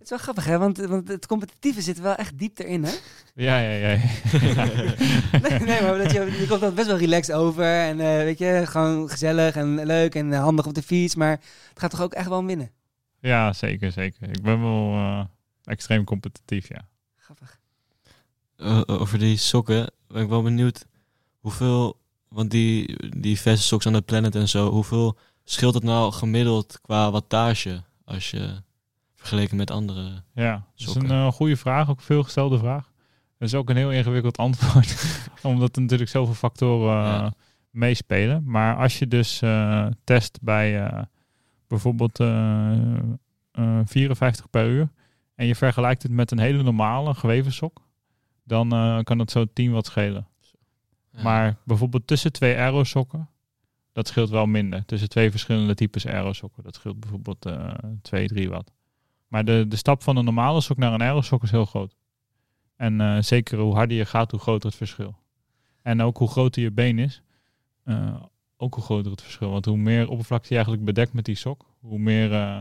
Het 0.00 0.10
is 0.10 0.16
wel 0.16 0.18
grappig, 0.18 0.44
hè? 0.44 0.58
Want, 0.58 0.78
want 0.78 1.08
het 1.08 1.26
competitieve 1.26 1.82
zit 1.82 2.00
wel 2.00 2.14
echt 2.14 2.38
diep 2.38 2.58
erin, 2.58 2.84
hè? 2.84 2.92
Ja, 3.34 3.58
ja, 3.58 3.70
ja. 3.70 3.96
nee, 5.48 5.58
nee, 5.58 5.82
maar 5.82 5.98
dat 5.98 6.12
je, 6.12 6.36
je 6.40 6.46
komt 6.48 6.60
dan 6.60 6.74
best 6.74 6.86
wel 6.86 6.96
relaxed 6.96 7.34
over. 7.34 7.64
En 7.64 8.00
eh, 8.00 8.06
weet 8.06 8.38
je, 8.38 8.62
gewoon 8.66 9.10
gezellig 9.10 9.54
en 9.56 9.86
leuk 9.86 10.14
en 10.14 10.32
handig 10.32 10.66
op 10.66 10.74
de 10.74 10.82
fiets. 10.82 11.14
Maar 11.14 11.30
het 11.68 11.78
gaat 11.78 11.90
toch 11.90 12.02
ook 12.02 12.12
echt 12.12 12.28
wel 12.28 12.44
winnen? 12.44 12.70
ja, 13.20 13.52
zeker, 13.52 13.92
zeker. 13.92 14.28
Ik 14.28 14.42
ben 14.42 14.62
wel 14.62 14.92
eh, 14.94 15.24
extreem 15.64 16.04
competitief, 16.04 16.68
ja. 16.68 16.88
Grappig. 17.16 17.58
Eh, 18.56 18.82
over 18.86 19.18
die 19.18 19.36
sokken 19.36 19.90
ben 20.08 20.22
ik 20.22 20.28
wel 20.28 20.42
benieuwd 20.42 20.86
hoeveel, 21.40 22.00
want 22.28 22.50
die, 22.50 22.96
die 23.20 23.40
verse 23.40 23.62
socks 23.62 23.86
aan 23.86 23.92
de 23.92 24.00
planet 24.00 24.34
en 24.34 24.48
zo, 24.48 24.70
hoeveel 24.70 25.18
scheelt 25.44 25.74
het 25.74 25.82
nou 25.82 26.12
gemiddeld 26.12 26.80
qua 26.82 27.10
wattage 27.10 27.82
als 28.04 28.30
je 28.30 28.62
vergeleken 29.20 29.56
met 29.56 29.70
andere? 29.70 30.22
Ja, 30.34 30.52
dat 30.76 30.88
is 30.88 30.94
een 30.94 31.10
eh, 31.10 31.32
goede 31.32 31.56
vraag, 31.56 31.90
ook 31.90 31.98
een 31.98 32.04
veelgestelde 32.04 32.58
vraag. 32.58 32.92
Dat 33.38 33.48
is 33.48 33.54
ook 33.54 33.70
een 33.70 33.76
heel 33.76 33.90
ingewikkeld 33.92 34.36
antwoord, 34.46 35.28
omdat 35.42 35.76
er 35.76 35.82
natuurlijk 35.82 36.10
zoveel 36.10 36.34
factoren 36.34 37.04
eh, 37.04 37.10
Ja. 37.10 37.32
meespelen. 37.70 38.42
Maar 38.44 38.76
als 38.76 38.98
je 38.98 39.06
dus 39.08 39.42
eh, 39.42 39.86
test 40.04 40.38
bij 40.42 40.90
bijvoorbeeld 41.68 42.20
eh, 42.20 42.96
eh, 43.52 43.80
54 43.84 44.50
per 44.50 44.66
uur 44.68 44.88
en 45.34 45.46
je 45.46 45.54
vergelijkt 45.54 46.02
het 46.02 46.12
met 46.12 46.30
een 46.30 46.38
hele 46.38 46.62
normale 46.62 47.14
geweven 47.14 47.52
sok, 47.52 47.80
dan 48.44 48.68
kan 49.04 49.18
het 49.18 49.30
zo 49.30 49.44
10 49.52 49.72
wat 49.72 49.86
schelen. 49.86 50.28
Ja. 51.12 51.22
Maar 51.22 51.56
bijvoorbeeld 51.64 52.06
tussen 52.06 52.32
twee 52.32 52.56
aero 52.56 52.84
sokken, 52.84 53.18
dat 53.18 53.28
Dat 53.92 54.08
scheelt 54.08 54.30
wel 54.30 54.46
minder. 54.46 54.84
Tussen 54.86 55.08
twee 55.08 55.30
verschillende 55.30 55.74
types 55.74 56.06
aerosokken. 56.06 56.62
Dat 56.62 56.74
scheelt 56.74 57.00
bijvoorbeeld 57.00 57.46
eh 57.46 57.74
2, 58.02 58.26
3 58.26 58.48
watt. 58.48 58.70
Maar 59.30 59.44
de, 59.44 59.64
de 59.68 59.76
stap 59.76 60.02
van 60.02 60.16
een 60.16 60.24
normale 60.24 60.60
sok 60.60 60.76
naar 60.76 60.92
een 60.92 61.02
aerosok 61.02 61.42
is 61.42 61.50
heel 61.50 61.64
groot. 61.64 61.96
En 62.76 63.00
eh, 63.00 63.16
zeker 63.20 63.58
hoe 63.58 63.74
harder 63.74 63.96
je 63.96 64.04
gaat, 64.04 64.30
hoe 64.30 64.40
groter 64.40 64.68
het 64.68 64.78
verschil. 64.78 65.18
En 65.82 66.02
ook 66.02 66.16
hoe 66.16 66.28
groter 66.28 66.62
je 66.62 66.70
been 66.70 66.98
is, 66.98 67.22
eh, 67.84 68.22
ook 68.56 68.74
hoe 68.74 68.84
groter 68.84 69.10
het 69.10 69.22
verschil. 69.22 69.50
Want 69.50 69.64
hoe 69.64 69.76
meer 69.76 70.08
oppervlakte 70.08 70.48
je 70.48 70.54
eigenlijk 70.54 70.84
bedekt 70.84 71.12
met 71.12 71.24
die 71.24 71.34
sok, 71.34 71.66
hoe 71.80 71.98
meer 71.98 72.32
eh, 72.32 72.58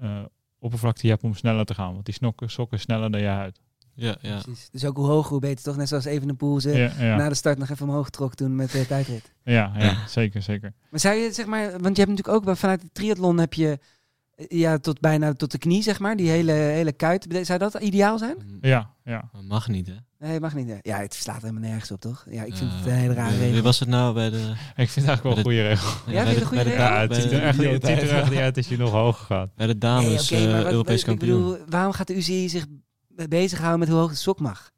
eh, 0.00 0.24
oppervlakte 0.58 1.06
je 1.06 1.12
hebt 1.12 1.24
om 1.24 1.34
sneller 1.34 1.64
te 1.64 1.74
gaan. 1.74 1.92
Want 1.92 2.04
die 2.04 2.14
snokken, 2.14 2.50
sok 2.50 2.72
is 2.72 2.80
sneller 2.80 3.10
dan 3.10 3.20
je 3.20 3.26
huid. 3.26 3.60
Ja, 3.94 4.16
ja. 4.20 4.40
Precies. 4.40 4.68
Dus 4.70 4.84
ook 4.84 4.96
hoe 4.96 5.06
hoger, 5.06 5.30
hoe 5.30 5.40
beter 5.40 5.64
toch? 5.64 5.76
Net 5.76 5.88
zoals 5.88 6.04
even 6.04 6.28
een 6.28 6.36
poel 6.36 6.60
ze 6.60 6.70
Ja, 6.70 6.92
ja, 6.98 7.16
na 7.16 7.28
de 7.28 7.34
start 7.34 7.58
nog 7.58 7.68
even 7.68 7.88
omhoog 7.88 8.10
trok 8.10 8.34
toen 8.34 8.56
met 8.56 8.70
de 8.70 8.86
tijdrit. 8.86 9.32
ja, 9.42 9.72
ja, 9.78 10.06
zeker, 10.08 10.42
zeker. 10.42 10.72
Maar 10.90 11.00
zou 11.00 11.14
je, 11.16 11.32
zeg 11.32 11.46
maar, 11.46 11.70
want 11.70 11.96
je 11.96 12.02
hebt 12.02 12.08
natuurlijk 12.08 12.28
ook 12.28 12.44
wel 12.44 12.56
vanuit 12.56 12.80
de 12.80 12.88
triathlon 12.92 13.38
heb 13.38 13.54
je 13.54 13.78
ja, 14.48 14.78
tot 14.78 15.00
bijna 15.00 15.32
tot 15.32 15.50
de 15.50 15.58
knie, 15.58 15.82
zeg 15.82 15.98
maar, 15.98 16.16
die 16.16 16.28
hele, 16.30 16.52
hele 16.52 16.92
kuit. 16.92 17.26
Zou 17.42 17.58
dat 17.58 17.74
ideaal 17.74 18.18
zijn? 18.18 18.36
Ja, 18.60 18.90
ja. 19.04 19.28
Dat 19.32 19.42
mag 19.42 19.68
niet, 19.68 19.86
hè? 19.86 19.94
Nee, 20.18 20.40
mag 20.40 20.54
niet. 20.54 20.68
hè? 20.68 20.76
Ja, 20.82 20.98
het 20.98 21.14
slaat 21.14 21.40
helemaal 21.42 21.62
nergens 21.62 21.90
op, 21.90 22.00
toch? 22.00 22.26
Ja, 22.30 22.42
ik 22.42 22.56
vind 22.56 22.70
het 22.72 22.86
een 22.86 22.92
hele 22.92 23.14
rare 23.14 23.30
wie- 23.30 23.38
Wie 23.38 23.46
regel. 23.48 23.62
was 23.62 23.78
het 23.80 23.88
nou 23.88 24.14
bij 24.14 24.30
de... 24.30 24.36
Ik 24.76 24.88
vind 24.88 25.06
het 25.06 25.06
eigenlijk 25.06 25.22
wel 25.22 25.36
een 25.36 25.42
goede 25.42 25.62
regel. 25.68 25.88
vind 25.88 26.04
je 26.06 26.12
bij 26.12 26.22
het 26.24 26.34
de- 26.34 26.40
een 26.40 26.46
goede 26.46 26.62
regel? 26.62 26.78
Ja, 26.82 27.00
het 27.00 27.14
ziet 27.14 27.30
de- 27.30 27.36
er 27.36 27.42
echt, 27.42 27.58
niet 28.30 28.38
uit 28.38 28.56
als 28.56 28.68
je 28.68 28.76
nog 28.76 28.90
hoger 28.90 29.24
gaat. 29.26 29.54
Bij 29.54 29.66
de 29.66 29.78
dames 29.78 30.30
Nee, 30.30 30.46
eh, 30.48 30.62
wat- 30.62 30.72
Europees 30.72 31.00
ik 31.00 31.06
kampioen. 31.06 31.42
bedoel, 31.42 31.58
waarom 31.68 31.92
gaat 31.92 32.06
de 32.06 32.16
UCI 32.16 32.48
zich 32.48 32.66
bezighouden 33.28 33.78
met 33.78 33.88
hoe 33.88 33.98
hoog 33.98 34.10
de 34.10 34.16
sok 34.16 34.40
mag? 34.40 34.70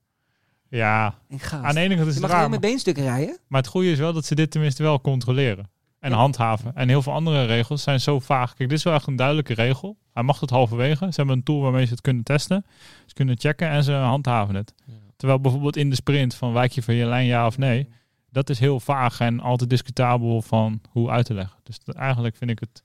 Ja, 0.69 1.15
aan 1.51 1.75
de 1.75 1.81
ene 1.81 1.95
kant 1.97 2.07
is 2.09 2.15
je 2.15 2.21
het 2.21 2.21
mag 2.21 2.31
alleen 2.31 2.41
raar. 2.41 2.51
met 2.51 2.61
beenstukken 2.61 3.03
rijden. 3.05 3.39
Maar 3.49 3.61
het 3.61 3.71
goede 3.71 3.91
is 3.91 3.99
wel 3.99 4.13
dat 4.13 4.25
ze 4.25 4.35
dit 4.35 4.51
tenminste 4.51 4.83
wel 4.83 5.01
controleren. 5.01 5.71
En 6.01 6.11
Ja. 6.11 6.17
handhaven. 6.17 6.75
En 6.75 6.89
heel 6.89 7.03
veel 7.03 7.13
andere 7.13 7.45
regels 7.45 7.83
zijn 7.83 8.01
zo 8.01 8.19
vaag. 8.21 8.55
Kijk, 8.55 8.69
dit 8.69 8.79
is 8.79 8.85
wel 8.85 8.95
echt 8.95 9.07
een 9.07 9.17
duidelijke 9.17 9.55
regel. 9.55 9.97
Hij 10.13 10.23
mag 10.23 10.41
het 10.41 10.51
halverwege. 10.51 11.05
Ze 11.11 11.15
hebben 11.17 11.37
een 11.37 11.43
tool 11.43 11.61
waarmee 11.61 11.85
ze 11.85 11.91
het 11.93 12.01
kunnen 12.01 12.23
testen. 12.23 12.65
Ze 13.07 13.15
kunnen 13.15 13.39
checken 13.39 13.69
en 13.69 13.85
ze 13.85 13.93
handhaven 13.93 14.55
het. 14.55 14.75
Ja. 14.87 14.93
Terwijl 15.17 15.41
bijvoorbeeld 15.41 15.77
in 15.77 15.91
de 15.91 15.95
sprint 15.97 16.35
van 16.35 16.53
wijk 16.53 16.73
je 16.73 16.83
van 16.83 16.95
je 16.95 17.05
lijn 17.07 17.27
ja 17.27 17.47
of 17.47 17.59
nee. 17.59 17.89
Dat 18.31 18.51
is 18.51 18.59
heel 18.59 18.81
vaag 18.81 19.21
en 19.21 19.41
altijd 19.41 19.71
discutabel 19.71 20.43
van 20.43 20.81
hoe 20.91 21.11
uit 21.11 21.27
te 21.27 21.35
leggen. 21.35 21.59
Dus 21.63 21.79
dat- 21.85 21.95
eigenlijk 21.97 22.37
vind 22.37 22.51
ik 22.51 22.59
het... 22.61 22.83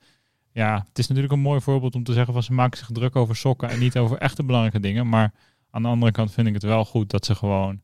Ja, 0.51 0.86
het 0.88 0.99
is 0.99 1.07
natuurlijk 1.07 1.34
een 1.34 1.39
mooi 1.39 1.61
voorbeeld 1.61 1.95
om 1.95 2.03
te 2.03 2.13
zeggen 2.13 2.34
van 2.34 2.43
ze 2.43 2.53
maken 2.53 2.78
zich 2.78 2.89
druk 2.91 3.16
over 3.16 3.36
sokken 3.36 3.70
en 3.70 3.80
niet 3.80 3.97
over 3.97 4.18
echte 4.18 4.43
belangrijke 4.43 4.80
dingen. 4.80 5.09
Maar 5.09 5.34
aan 5.72 5.82
de 5.82 5.88
andere 5.88 6.11
kant 6.11 6.32
vind 6.32 6.47
ik 6.47 6.53
het 6.53 6.63
wel 6.63 6.86
goed 6.86 7.09
dat 7.09 7.26
ze 7.26 7.36
gewoon 7.36 7.82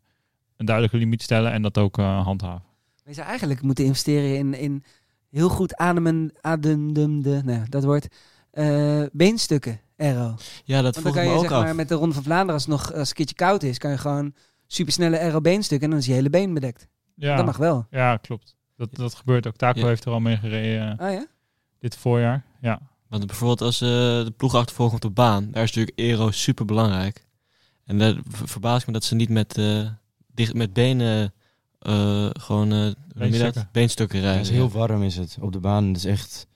een 0.58 0.66
duidelijke 0.66 0.98
limiet 0.98 1.22
stellen 1.22 1.52
en 1.52 1.62
dat 1.62 1.78
ook 1.78 1.98
eh, 1.98 2.24
handhaven. 2.24 2.66
Je 3.06 3.14
zou 3.14 3.28
eigenlijk 3.28 3.62
moeten 3.62 3.86
investeren 3.86 4.38
in, 4.38 4.54
in 4.54 4.84
heel 5.32 5.50
goed 5.50 5.76
ademen, 5.76 6.32
ademende, 6.42 7.42
nee, 7.44 7.62
dat 7.70 7.84
woord, 7.84 8.08
eh, 8.52 9.04
beenstukken, 9.12 9.80
aero. 9.98 10.36
Ja, 10.64 10.82
dat 10.82 10.98
vroeg 11.00 11.14
kan 11.14 11.22
ik 11.24 11.28
me 11.28 11.34
je 11.34 11.40
ook 11.40 11.44
zeg 11.48 11.58
af. 11.58 11.64
maar 11.64 11.76
met 11.76 11.90
de 11.90 11.96
Ronde 11.96 12.14
van 12.14 12.24
Vlaanderen, 12.24 12.54
als 12.54 12.62
het 12.66 12.72
nog 12.72 12.82
als 12.82 13.00
het 13.00 13.08
een 13.10 13.14
keertje 13.16 13.36
koud 13.36 13.64
is, 13.64 13.78
kan 13.78 13.92
je 13.92 13.98
gewoon 13.98 14.34
supersnelle 14.68 15.20
aero 15.20 15.42
beenstukken 15.42 15.86
en 15.86 15.90
dan 15.92 16.00
is 16.00 16.06
je 16.06 16.14
hele 16.14 16.30
been 16.30 16.54
bedekt. 16.54 16.88
Ja, 17.16 17.36
Dat 17.36 17.46
mag 17.46 17.58
wel. 17.58 17.86
ja 17.90 18.18
klopt. 18.18 18.56
Dat, 18.78 18.96
dat 18.96 19.14
gebeurt 19.16 19.48
ook. 19.48 19.56
Taco 19.56 19.80
Ja. 19.80 19.86
heeft 19.88 20.06
er 20.06 20.12
al 20.12 20.20
mee 20.20 20.38
gereden 20.38 20.98
Ah 20.98 21.12
ja? 21.14 21.26
dit 21.80 21.96
voorjaar. 21.96 22.46
Ja. 22.62 22.80
Want 23.08 23.26
bijvoorbeeld 23.28 23.62
als 23.62 23.82
eh, 23.82 23.88
de 23.90 24.34
ploegachtervolging 24.38 24.96
op 25.04 25.10
de 25.10 25.14
baan, 25.22 25.52
daar 25.52 25.64
is 25.64 25.74
natuurlijk 25.74 26.00
aero 26.00 26.32
super 26.32 26.66
belangrijk. 26.66 27.26
En 27.86 27.98
daar 27.98 28.16
ver- 28.28 28.48
verbaast 28.48 28.88
me 28.88 28.94
dat 28.94 29.04
ze 29.04 29.16
niet 29.16 29.30
met, 29.30 29.58
eh, 29.58 29.88
dicht, 30.34 30.54
met 30.54 30.74
benen 30.74 31.34
eh, 31.82 32.30
gewoon 32.34 32.70
dat? 32.70 32.96
Beenstukken. 33.72 34.20
Ja, 34.20 34.24
rijden. 34.24 34.42
het 34.42 34.52
is 34.52 34.56
heel 34.56 34.70
warm 34.70 35.04
is 35.04 35.16
het 35.16 35.38
op 35.42 35.52
de 35.52 35.60
baan. 35.60 35.88
Het 35.88 35.98
is 35.98 36.06
echt... 36.06 36.48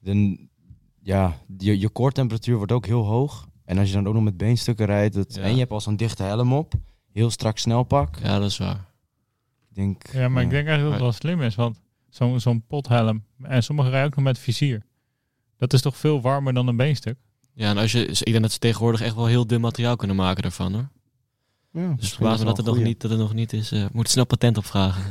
Dan, 0.00 0.48
ja, 1.02 1.36
je, 1.58 1.80
je 1.80 1.88
koortemperatuur 1.88 2.56
wordt 2.56 2.72
ook 2.72 2.86
heel 2.86 3.04
hoog. 3.04 3.48
En 3.64 3.78
als 3.78 3.88
je 3.88 3.94
dan 3.94 4.06
ook 4.06 4.14
nog 4.14 4.22
met 4.22 4.36
beenstukken 4.36 4.86
rijdt... 4.86 5.14
Dat, 5.14 5.34
Ja. 5.34 5.42
En 5.42 5.52
je 5.52 5.58
hebt 5.58 5.70
al 5.70 5.80
zo'n 5.80 5.96
dichte 5.96 6.22
helm 6.22 6.52
op. 6.52 6.74
Heel 7.12 7.30
strak 7.30 7.58
snelpak. 7.58 8.18
Ja, 8.22 8.38
dat 8.38 8.50
is 8.50 8.58
waar. 8.58 8.88
Ik 9.68 9.74
denk... 9.74 10.02
ja, 10.12 10.28
maar 10.28 10.42
ik 10.42 10.50
denk 10.50 10.66
eigenlijk 10.66 10.82
dat 10.82 10.92
het 10.92 11.22
wel 11.22 11.32
slim 11.32 11.46
is. 11.46 11.54
Want 11.54 11.80
zo'n 12.08 12.40
zo'n 12.40 12.64
pothelm. 12.66 13.24
En 13.42 13.62
sommigen 13.62 13.90
rijden 13.90 14.10
ook 14.10 14.16
nog 14.16 14.24
met 14.24 14.38
vizier. 14.38 14.82
Dat 15.56 15.72
is 15.72 15.80
toch 15.80 15.96
veel 15.96 16.20
warmer 16.20 16.52
dan 16.52 16.66
een 16.66 16.76
beenstuk? 16.76 17.16
Ja, 17.54 17.70
en 17.70 17.76
als 17.76 17.92
je, 17.92 18.06
ik 18.06 18.24
denk 18.24 18.40
dat 18.42 18.52
ze 18.52 18.58
tegenwoordig 18.58 19.00
echt 19.00 19.14
wel 19.14 19.26
heel 19.26 19.46
dun 19.46 19.60
materiaal 19.60 19.96
kunnen 19.96 20.16
maken 20.16 20.42
daarvan 20.42 20.74
hoor. 20.74 20.88
Ja, 21.72 21.94
Dus 21.98 22.18
wel 22.18 22.38
dat 22.44 22.56
het, 22.56 22.66
nog 22.66 22.78
niet, 22.78 23.00
dat 23.00 23.10
het 23.10 23.20
nog 23.20 23.34
niet 23.34 23.52
is. 23.52 23.72
eh 23.72 23.84
moet 23.92 24.08
snel 24.08 24.26
patent 24.26 24.56
opvragen. 24.58 25.02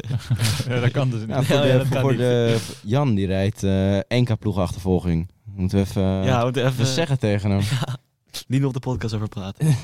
ja, 0.68 0.80
dat 0.80 0.90
kan 0.90 1.10
dus 1.10 1.20
niet. 1.20 1.28
Ja, 1.28 1.42
voor, 1.42 1.56
de, 1.60 1.66
ja, 1.66 1.78
dat 1.78 1.88
kan 1.88 2.00
voor 2.00 2.10
niet. 2.10 2.18
de, 2.18 2.58
Jan, 2.82 3.14
die 3.14 3.26
rijdt 3.26 3.62
eh 3.62 3.98
NK-ploegachtervolging. 4.08 5.28
Moeten 5.44 5.78
we 5.78 5.84
even, 5.84 6.02
ja, 6.02 6.38
we 6.38 6.44
moeten 6.44 6.66
even 6.66 6.80
even 6.80 6.92
zeggen 6.94 7.18
tegen 7.18 7.50
hem. 7.50 7.62
niet 8.48 8.64
op 8.64 8.72
de 8.72 8.80
podcast 8.80 9.14
over 9.14 9.28
praten. 9.28 9.66
Eh, 9.66 9.74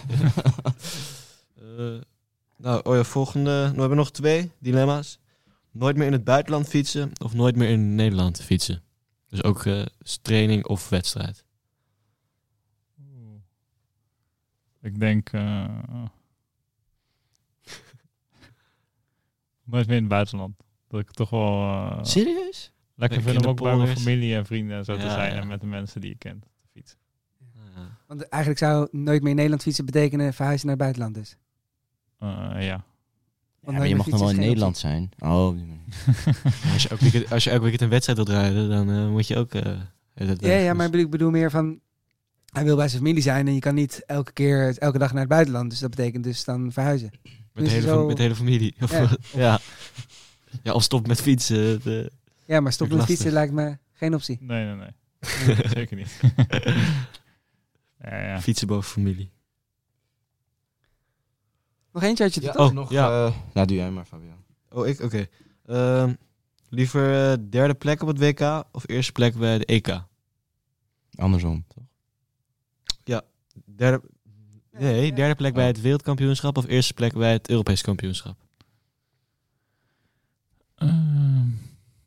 nou, 2.57 2.81
oh 2.85 2.95
ja, 2.95 3.05
volgende. 3.05 3.51
Nou, 3.51 3.73
we 3.75 3.81
hebben 3.81 3.99
nog 3.99 4.11
twee 4.11 4.51
dilemma's. 4.59 5.19
Nooit 5.71 5.97
meer 5.97 6.07
in 6.07 6.13
het 6.13 6.25
buitenland 6.25 6.69
fietsen 6.69 7.11
of 7.23 7.35
nooit 7.35 7.57
meer 7.57 7.69
in 7.69 7.95
Nederland 7.95 8.41
fietsen. 8.43 8.83
Dus 9.29 9.43
ook 9.43 9.65
eh, 9.67 9.83
training 10.23 10.67
of 10.67 10.89
wedstrijd. 10.89 11.45
Oeh. 13.01 13.41
Ik 14.85 15.01
denk... 15.01 15.29
eh 15.33 15.65
nooit 19.65 19.87
meer 19.87 19.97
in 19.97 20.03
het 20.03 20.09
buitenland. 20.13 20.57
Dat 20.89 21.01
ik 21.01 21.11
toch 21.11 21.31
wel 21.31 21.59
eh, 21.61 21.99
Serieus? 22.03 22.73
lekker 22.95 23.23
vind 23.23 23.37
in 23.37 23.43
om 23.45 23.51
ook 23.51 23.63
bij 23.63 23.77
mijn 23.77 23.97
familie 23.97 24.35
en 24.35 24.47
vrienden 24.47 24.77
en 24.77 24.85
zo 24.85 24.97
te 24.97 25.03
Ja, 25.05 25.13
zijn. 25.15 25.35
ja. 25.35 25.41
En 25.41 25.47
met 25.47 25.61
de 25.61 25.67
mensen 25.67 26.01
die 26.01 26.11
je 26.11 26.17
kent 26.19 26.43
te 26.43 26.49
fietsen. 26.73 26.99
Want 28.07 28.23
eigenlijk 28.29 28.63
zou 28.63 28.89
nooit 28.91 29.21
meer 29.21 29.31
in 29.31 29.35
Nederland 29.37 29.63
fietsen 29.63 29.85
betekenen 29.85 30.35
verhuizen 30.35 30.67
naar 30.67 30.77
het 30.77 30.85
buitenland 30.85 31.15
dus. 31.15 31.37
Eh, 32.19 32.29
ja. 32.67 32.85
Ja, 33.67 33.73
maar 33.73 33.89
je 33.89 33.97
mag 33.97 34.07
nog 34.07 34.21
wel 34.21 34.31
in 34.31 34.37
Nederland 34.37 34.77
zijn. 34.79 35.11
Oh. 35.19 35.47
Als 36.73 36.83
je 36.83 36.89
elke 36.89 37.03
weekend, 37.03 37.33
als 37.33 37.45
je 37.45 37.51
elke 37.51 37.63
weekend 37.63 37.83
een 37.83 37.89
wedstrijd 37.89 38.19
wilt 38.19 38.31
rijden, 38.31 38.69
dan 38.69 38.91
eh, 38.91 39.09
moet 39.09 39.27
je 39.27 39.37
ook... 39.37 39.55
eh, 39.55 39.81
Ja, 40.39 40.55
ja, 40.57 40.75
maar 40.75 40.95
ik 40.95 41.11
bedoel 41.11 41.31
meer 41.31 41.51
van... 41.51 41.81
Hij 42.55 42.65
wil 42.65 42.77
bij 42.77 42.89
zijn 42.89 43.03
familie 43.03 43.23
zijn 43.23 43.47
en 43.47 43.55
je 43.55 43.61
kan 43.61 43.75
niet 43.75 44.03
elke 44.07 44.33
keer, 44.33 44.79
elke 44.79 44.99
dag 44.99 45.11
naar 45.13 45.21
het 45.21 45.29
buitenland. 45.29 45.71
Dus 45.71 45.79
dat 45.79 45.91
betekent 45.91 46.25
dus 46.25 46.45
dan 46.45 46.73
verhuizen. 46.73 47.11
met, 47.53 47.65
de 47.65 47.71
hele, 47.71 47.87
zo- 47.87 47.97
fam- 47.97 48.07
met 48.07 48.17
de 48.17 48.23
hele 48.23 48.35
familie. 48.35 48.75
Of, 48.81 48.91
Ja. 49.01 49.09
ja. 49.35 49.59
ja. 50.63 50.73
of 50.73 50.83
stop 50.83 51.07
met 51.07 51.21
fietsen. 51.21 51.83
De, 51.83 52.11
Ja, 52.47 52.61
maar 52.61 52.73
stoppen 52.73 52.97
met 52.97 53.09
Lastig. 53.09 53.25
fietsen 53.27 53.33
lijkt 53.33 53.53
me 53.53 53.79
geen 53.93 54.15
optie. 54.15 54.39
Nee, 54.41 54.65
nee, 54.65 54.75
nee. 54.75 54.91
Zeker 55.77 55.97
niet. 55.97 56.21
ja, 58.05 58.17
ja. 58.23 58.41
Fietsen 58.41 58.67
boven 58.67 58.91
familie. 58.91 59.33
Nog 61.93 62.03
eentje 62.03 62.25
had 62.25 62.35
je 62.35 62.41
Ja, 62.41 62.53
toch? 62.53 62.69
Oh, 62.69 62.75
nog, 62.75 62.91
ja. 62.91 63.27
eh, 63.27 63.35
nou, 63.55 63.67
doe 63.67 63.77
jij 63.77 63.91
maar, 63.91 64.05
Fabian. 64.05 64.45
Oh, 64.71 64.87
ik? 64.87 65.01
Oké. 65.01 65.27
Ehm, 65.67 66.15
liever 66.69 67.31
eh, 67.33 67.39
derde 67.51 67.75
plek 67.75 68.03
op 68.03 68.09
het 68.09 68.19
WK 68.19 68.65
of 68.73 68.89
eerste 68.89 69.13
plek 69.13 69.35
bij 69.35 69.59
de 69.59 69.65
EK? 69.65 70.01
Andersom, 71.15 71.65
toch? 71.75 71.85
Derde, 73.77 74.03
nee, 74.73 75.13
derde 75.13 75.35
plek 75.35 75.55
bij 75.55 75.67
het 75.67 75.81
wereldkampioenschap 75.81 76.57
of 76.57 76.67
eerste 76.67 76.95
plek 76.95 77.13
bij 77.13 77.33
het 77.33 77.49
Europees 77.49 77.83
kampioenschap? 77.83 78.37
Ehm, 80.75 81.49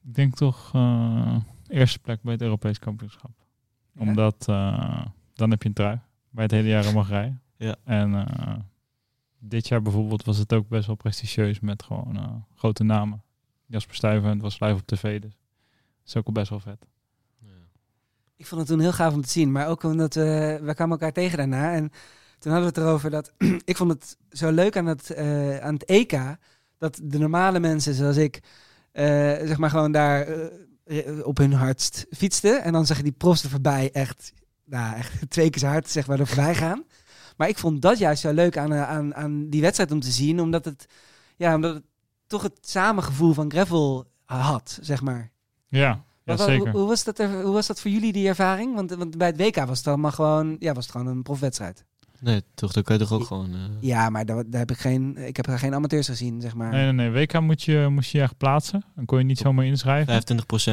ik 0.03 0.15
denk 0.15 0.35
toch 0.35 0.71
eh, 0.73 1.37
eerste 1.67 1.99
plek 1.99 2.21
bij 2.21 2.33
het 2.33 2.41
Europees 2.41 2.79
kampioenschap. 2.79 3.31
Ja? 3.91 4.01
Omdat 4.01 4.47
eh, 4.47 5.05
dan 5.33 5.49
heb 5.49 5.61
je 5.61 5.67
een 5.67 5.75
trui 5.75 5.99
waar 6.29 6.49
je 6.49 6.55
het 6.55 6.63
hele 6.63 6.67
jaar 6.67 6.85
in 6.85 6.93
mag 6.93 7.09
rijden. 7.09 7.41
Ja. 7.55 7.75
En 7.83 8.27
eh, 8.27 8.55
dit 9.39 9.67
jaar 9.67 9.81
bijvoorbeeld 9.81 10.23
was 10.23 10.37
het 10.37 10.53
ook 10.53 10.67
best 10.67 10.87
wel 10.87 10.95
prestigieus 10.95 11.59
met 11.59 11.83
gewoon 11.83 12.17
eh, 12.17 12.35
grote 12.55 12.83
namen. 12.83 13.23
Jasper 13.65 13.95
Stuyven, 13.95 14.29
het 14.29 14.41
was 14.41 14.59
live 14.59 14.73
op 14.73 14.85
tv, 14.85 15.21
dus 15.21 15.31
dat 15.31 16.07
is 16.07 16.15
ook 16.15 16.25
wel 16.25 16.33
best 16.33 16.49
wel 16.49 16.59
vet. 16.59 16.87
Ik 18.37 18.45
vond 18.45 18.61
het 18.61 18.69
toen 18.69 18.79
heel 18.79 18.91
gaaf 18.91 19.13
om 19.13 19.21
te 19.21 19.29
zien. 19.29 19.51
Maar 19.51 19.67
ook 19.67 19.83
omdat 19.83 20.13
we, 20.13 20.59
we 20.61 20.73
kwamen 20.73 20.97
elkaar 20.97 21.11
tegen 21.11 21.37
daarna. 21.37 21.73
En 21.73 21.91
toen 22.39 22.51
hadden 22.51 22.73
we 22.73 22.79
het 22.79 22.87
erover 22.87 23.09
dat... 23.09 23.33
ik 23.65 23.77
vond 23.77 23.91
het 23.91 24.17
zo 24.29 24.51
leuk 24.51 24.77
aan 24.77 24.85
het, 24.85 25.09
eh, 25.11 25.57
aan 25.57 25.73
het 25.73 25.85
EK... 25.85 26.19
dat 26.77 26.99
de 27.03 27.17
normale 27.19 27.59
mensen 27.59 27.93
zoals 27.93 28.17
ik... 28.17 28.39
eh, 28.91 29.05
zeg 29.43 29.57
maar 29.57 29.69
gewoon 29.69 29.91
daar 29.91 30.27
eh, 30.83 31.25
op 31.25 31.37
hun 31.37 31.53
hardst 31.53 32.05
fietsten. 32.09 32.63
En 32.63 32.73
dan 32.73 32.85
zag 32.85 32.97
je 32.97 33.03
die 33.03 33.11
profs 33.11 33.43
er 33.43 33.49
voorbij 33.49 33.91
echt... 33.91 34.33
Nou, 34.65 34.95
echt 34.95 35.13
twee 35.29 35.49
keer 35.49 35.61
zo 35.61 35.67
hard 35.67 35.89
zeg 35.89 36.07
maar 36.07 36.19
er 36.19 36.27
voorbij 36.27 36.55
gaan. 36.65 36.83
Maar 37.37 37.49
ik 37.49 37.57
vond 37.57 37.81
dat 37.81 37.97
juist 37.97 38.21
zo 38.21 38.33
leuk 38.33 38.57
aan, 38.57 38.73
aan, 38.73 39.15
aan 39.15 39.49
die 39.49 39.61
wedstrijd 39.61 39.91
om 39.91 39.99
te 39.99 40.11
zien. 40.11 40.41
Omdat 40.41 40.65
het, 40.65 40.85
ja, 41.35 41.55
omdat 41.55 41.73
het 41.73 41.83
toch 42.27 42.41
het 42.41 42.57
samengevoel 42.61 43.33
van 43.33 43.51
gravel 43.51 44.05
had, 44.25 44.79
zeg 44.81 45.01
maar. 45.01 45.31
Ja, 45.67 46.05
ja 46.27 46.35
Maar 46.35 46.37
wa- 46.37 46.53
zeker. 46.53 46.69
Hoe, 46.71 46.79
hoe, 46.79 46.87
was 46.89 47.03
dat 47.03 47.19
er, 47.19 47.41
hoe 47.41 47.53
was 47.53 47.67
dat 47.67 47.81
voor 47.81 47.91
jullie, 47.91 48.11
die 48.13 48.27
ervaring? 48.27 48.75
Want, 48.75 48.91
want 48.95 49.17
bij 49.17 49.27
het 49.27 49.37
WK 49.37 49.55
was 49.65 49.77
het 49.77 49.87
allemaal 49.87 50.11
gewoon, 50.11 50.55
ja, 50.59 50.73
was 50.73 50.83
het 50.83 50.95
gewoon 50.95 51.07
een 51.07 51.23
profwedstrijd. 51.23 51.85
Nee, 52.19 52.41
toch, 52.53 52.71
dan 52.73 52.83
kan 52.83 52.95
je 52.97 53.01
toch 53.01 53.11
ook 53.19 53.25
gewoon... 53.25 53.53
eh, 53.53 53.59
Ja, 53.79 54.09
maar 54.09 54.25
daar, 54.25 54.43
daar 54.49 54.59
heb 54.59 54.71
ik 54.71 54.77
geen... 54.77 55.17
Ik 55.17 55.35
heb 55.35 55.45
daar 55.45 55.59
geen 55.59 55.73
amateurs 55.73 56.07
gezien, 56.07 56.41
zeg 56.41 56.55
maar. 56.55 56.71
Nee, 56.71 56.91
nee, 56.91 57.09
nee. 57.09 57.21
WK 57.25 57.39
moet 57.39 57.63
je, 57.63 57.87
moest 57.89 58.11
je 58.11 58.21
echt 58.21 58.37
plaatsen. 58.37 58.83
Dan 58.95 59.05
kon 59.05 59.17
je 59.17 59.23
niet 59.23 59.37
zomaar 59.37 59.65
inschrijven. 59.65 60.21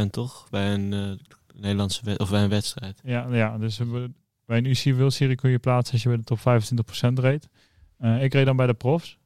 25% 0.07 0.11
toch? 0.11 0.47
Bij 0.51 0.73
een 0.75 0.93
eh, 0.93 1.01
Nederlandse 1.61 2.01
wed- 2.05 2.19
of 2.19 2.31
bij 2.31 2.43
een 2.43 2.49
wedstrijd. 2.49 3.01
Ja, 3.05 3.27
ja 3.31 3.59
dus 3.59 3.79
we- 3.79 4.11
bij 4.47 4.59
een 4.59 4.65
UC 4.67 4.97
World 4.97 5.13
Series 5.13 5.37
kon 5.37 5.51
je 5.51 5.59
plaatsen 5.59 5.93
als 5.93 6.03
je 6.03 6.09
bij 6.09 6.19
de 6.19 6.25
top 6.25 6.39
25% 6.39 7.13
reed. 7.15 7.49
Eh, 7.99 8.23
ik 8.23 8.33
reed 8.33 8.47
dan 8.47 8.57
bij 8.57 8.67
de 8.67 8.75
profs. 8.75 9.19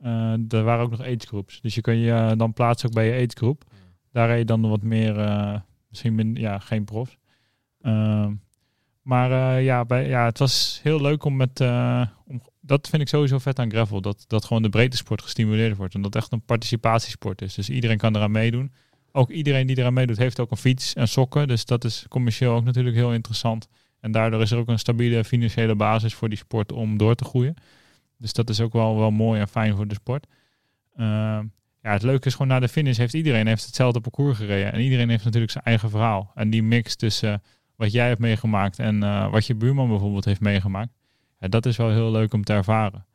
Eh 0.00 0.32
er 0.48 0.62
waren 0.62 0.84
ook 0.84 0.90
nog 0.90 1.00
age 1.00 1.16
groups. 1.18 1.60
Dus 1.60 1.74
je 1.74 1.80
kun 1.80 1.96
je 1.96 2.12
eh, 2.12 2.32
dan 2.36 2.52
plaatsen 2.52 2.88
ook 2.88 2.94
bij 2.94 3.06
je 3.06 3.12
age 3.14 3.36
group. 3.36 3.64
Daar 4.14 4.28
reed 4.28 4.48
dan 4.48 4.68
wat 4.68 4.82
meer, 4.82 5.18
eh, 5.18 5.60
misschien 5.88 6.14
min, 6.14 6.34
ja, 6.34 6.58
geen 6.58 6.84
profs. 6.84 7.16
Ehm, 7.80 8.32
maar 9.02 9.30
eh, 9.30 9.64
ja, 9.64 9.84
bij, 9.84 10.08
ja, 10.08 10.24
het 10.24 10.38
was 10.38 10.80
heel 10.82 11.00
leuk 11.00 11.24
om 11.24 11.36
met... 11.36 11.60
eh, 11.60 12.06
om, 12.26 12.42
dat 12.60 12.88
vind 12.88 13.02
ik 13.02 13.08
sowieso 13.08 13.38
vet 13.38 13.58
aan 13.58 13.70
gravel. 13.70 14.00
Dat, 14.00 14.24
dat 14.26 14.44
gewoon 14.44 14.62
de 14.62 14.68
breedte 14.68 14.96
sport 14.96 15.22
gestimuleerd 15.22 15.76
wordt. 15.76 15.94
En 15.94 16.02
dat 16.02 16.14
echt 16.16 16.32
een 16.32 16.44
participatiesport 16.44 17.42
is. 17.42 17.54
Dus 17.54 17.70
iedereen 17.70 17.96
kan 17.96 18.16
eraan 18.16 18.30
meedoen. 18.30 18.72
Ook 19.12 19.30
iedereen 19.30 19.66
die 19.66 19.78
eraan 19.78 19.94
meedoet 19.94 20.16
heeft 20.16 20.40
ook 20.40 20.50
een 20.50 20.56
fiets 20.56 20.94
en 20.94 21.08
sokken. 21.08 21.48
Dus 21.48 21.64
dat 21.64 21.84
is 21.84 22.06
commercieel 22.08 22.54
ook 22.54 22.64
natuurlijk 22.64 22.96
heel 22.96 23.12
interessant. 23.12 23.68
En 24.00 24.12
daardoor 24.12 24.42
is 24.42 24.50
er 24.50 24.58
ook 24.58 24.68
een 24.68 24.78
stabiele 24.78 25.24
financiële 25.24 25.74
basis 25.74 26.14
voor 26.14 26.28
die 26.28 26.38
sport 26.38 26.72
om 26.72 26.96
door 26.98 27.14
te 27.14 27.24
groeien. 27.24 27.54
Dus 28.18 28.32
dat 28.32 28.50
is 28.50 28.60
ook 28.60 28.72
wel, 28.72 28.98
wel 28.98 29.10
mooi 29.10 29.40
en 29.40 29.48
fijn 29.48 29.76
voor 29.76 29.86
de 29.86 29.94
sport. 29.94 30.26
Ehm, 30.96 31.46
ja, 31.84 31.92
het 31.92 32.02
leuke 32.02 32.26
is 32.26 32.32
gewoon 32.32 32.48
na 32.48 32.60
de 32.60 32.68
finish 32.68 32.96
heeft 32.96 33.14
iedereen 33.14 33.46
heeft 33.46 33.66
hetzelfde 33.66 34.00
parcours 34.00 34.36
gereden. 34.36 34.72
En 34.72 34.80
iedereen 34.80 35.08
heeft 35.08 35.24
natuurlijk 35.24 35.52
zijn 35.52 35.64
eigen 35.64 35.90
verhaal. 35.90 36.32
En 36.34 36.50
die 36.50 36.62
mix 36.62 36.96
tussen 36.96 37.32
eh, 37.32 37.38
wat 37.76 37.92
jij 37.92 38.08
hebt 38.08 38.20
meegemaakt 38.20 38.78
en 38.78 39.02
eh, 39.02 39.30
wat 39.30 39.46
je 39.46 39.54
buurman 39.54 39.88
bijvoorbeeld 39.88 40.24
heeft 40.24 40.40
meegemaakt. 40.40 40.92
Dat 41.38 41.66
is 41.66 41.76
wel 41.76 41.90
heel 41.90 42.10
leuk 42.10 42.32
om 42.32 42.44
te 42.44 42.52
ervaren. 42.52 43.06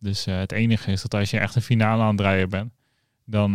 Dus 0.00 0.26
eh, 0.26 0.38
het 0.38 0.52
enige 0.52 0.90
is 0.90 1.02
dat 1.02 1.14
als 1.14 1.30
je 1.30 1.38
echt 1.38 1.54
een 1.54 1.62
finale 1.62 2.02
aan 2.02 2.10
het 2.10 2.20
rijden 2.20 2.48
bent, 2.48 2.72
dan, 3.24 3.52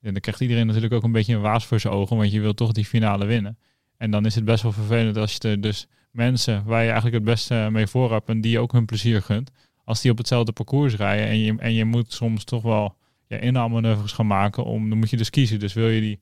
dan 0.00 0.20
krijgt 0.20 0.40
iedereen 0.40 0.66
natuurlijk 0.66 0.92
ook 0.92 1.02
een 1.02 1.12
beetje 1.12 1.34
een 1.34 1.40
waas 1.40 1.66
voor 1.66 1.80
zijn 1.80 1.92
ogen, 1.92 2.16
want 2.16 2.32
je 2.32 2.40
wil 2.40 2.54
toch 2.54 2.72
die 2.72 2.84
finale 2.84 3.26
winnen. 3.26 3.58
En 3.96 4.10
dan 4.10 4.26
is 4.26 4.34
het 4.34 4.44
best 4.44 4.62
wel 4.62 4.72
vervelend 4.72 5.16
als 5.16 5.32
je 5.32 5.48
er 5.48 5.60
dus 5.60 5.86
mensen 6.10 6.64
waar 6.64 6.80
je 6.80 6.86
eigenlijk 6.86 7.14
het 7.14 7.24
beste 7.24 7.68
mee 7.70 7.86
voor 7.86 8.12
hebt 8.12 8.28
en 8.28 8.40
die 8.40 8.50
je 8.50 8.58
ook 8.58 8.72
hun 8.72 8.84
plezier 8.84 9.22
gunt, 9.22 9.50
als 9.84 10.00
die 10.00 10.10
op 10.10 10.18
hetzelfde 10.18 10.52
parcours 10.52 10.94
rijden 10.94 11.26
en 11.26 11.38
je, 11.38 11.54
en 11.58 11.72
je 11.72 11.84
moet 11.84 12.12
soms 12.12 12.44
toch 12.44 12.62
wel 12.62 12.96
ja, 13.32 13.40
inhaalmanoeuvres 13.40 14.12
gaan 14.12 14.26
maken, 14.26 14.64
om, 14.64 14.88
dan 14.88 14.98
moet 14.98 15.10
je 15.10 15.16
dus 15.16 15.30
kiezen. 15.30 15.58
Dus 15.58 15.72
wil 15.72 15.88
je 15.88 16.00
die, 16.00 16.20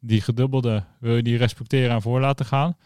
die 0.00 0.20
gedubbelde, 0.20 0.84
wil 1.00 1.16
je 1.16 1.22
die 1.22 1.36
respecteren 1.36 1.90
en 1.90 2.02
voor 2.02 2.20
laten 2.20 2.46
gaan 2.46 2.76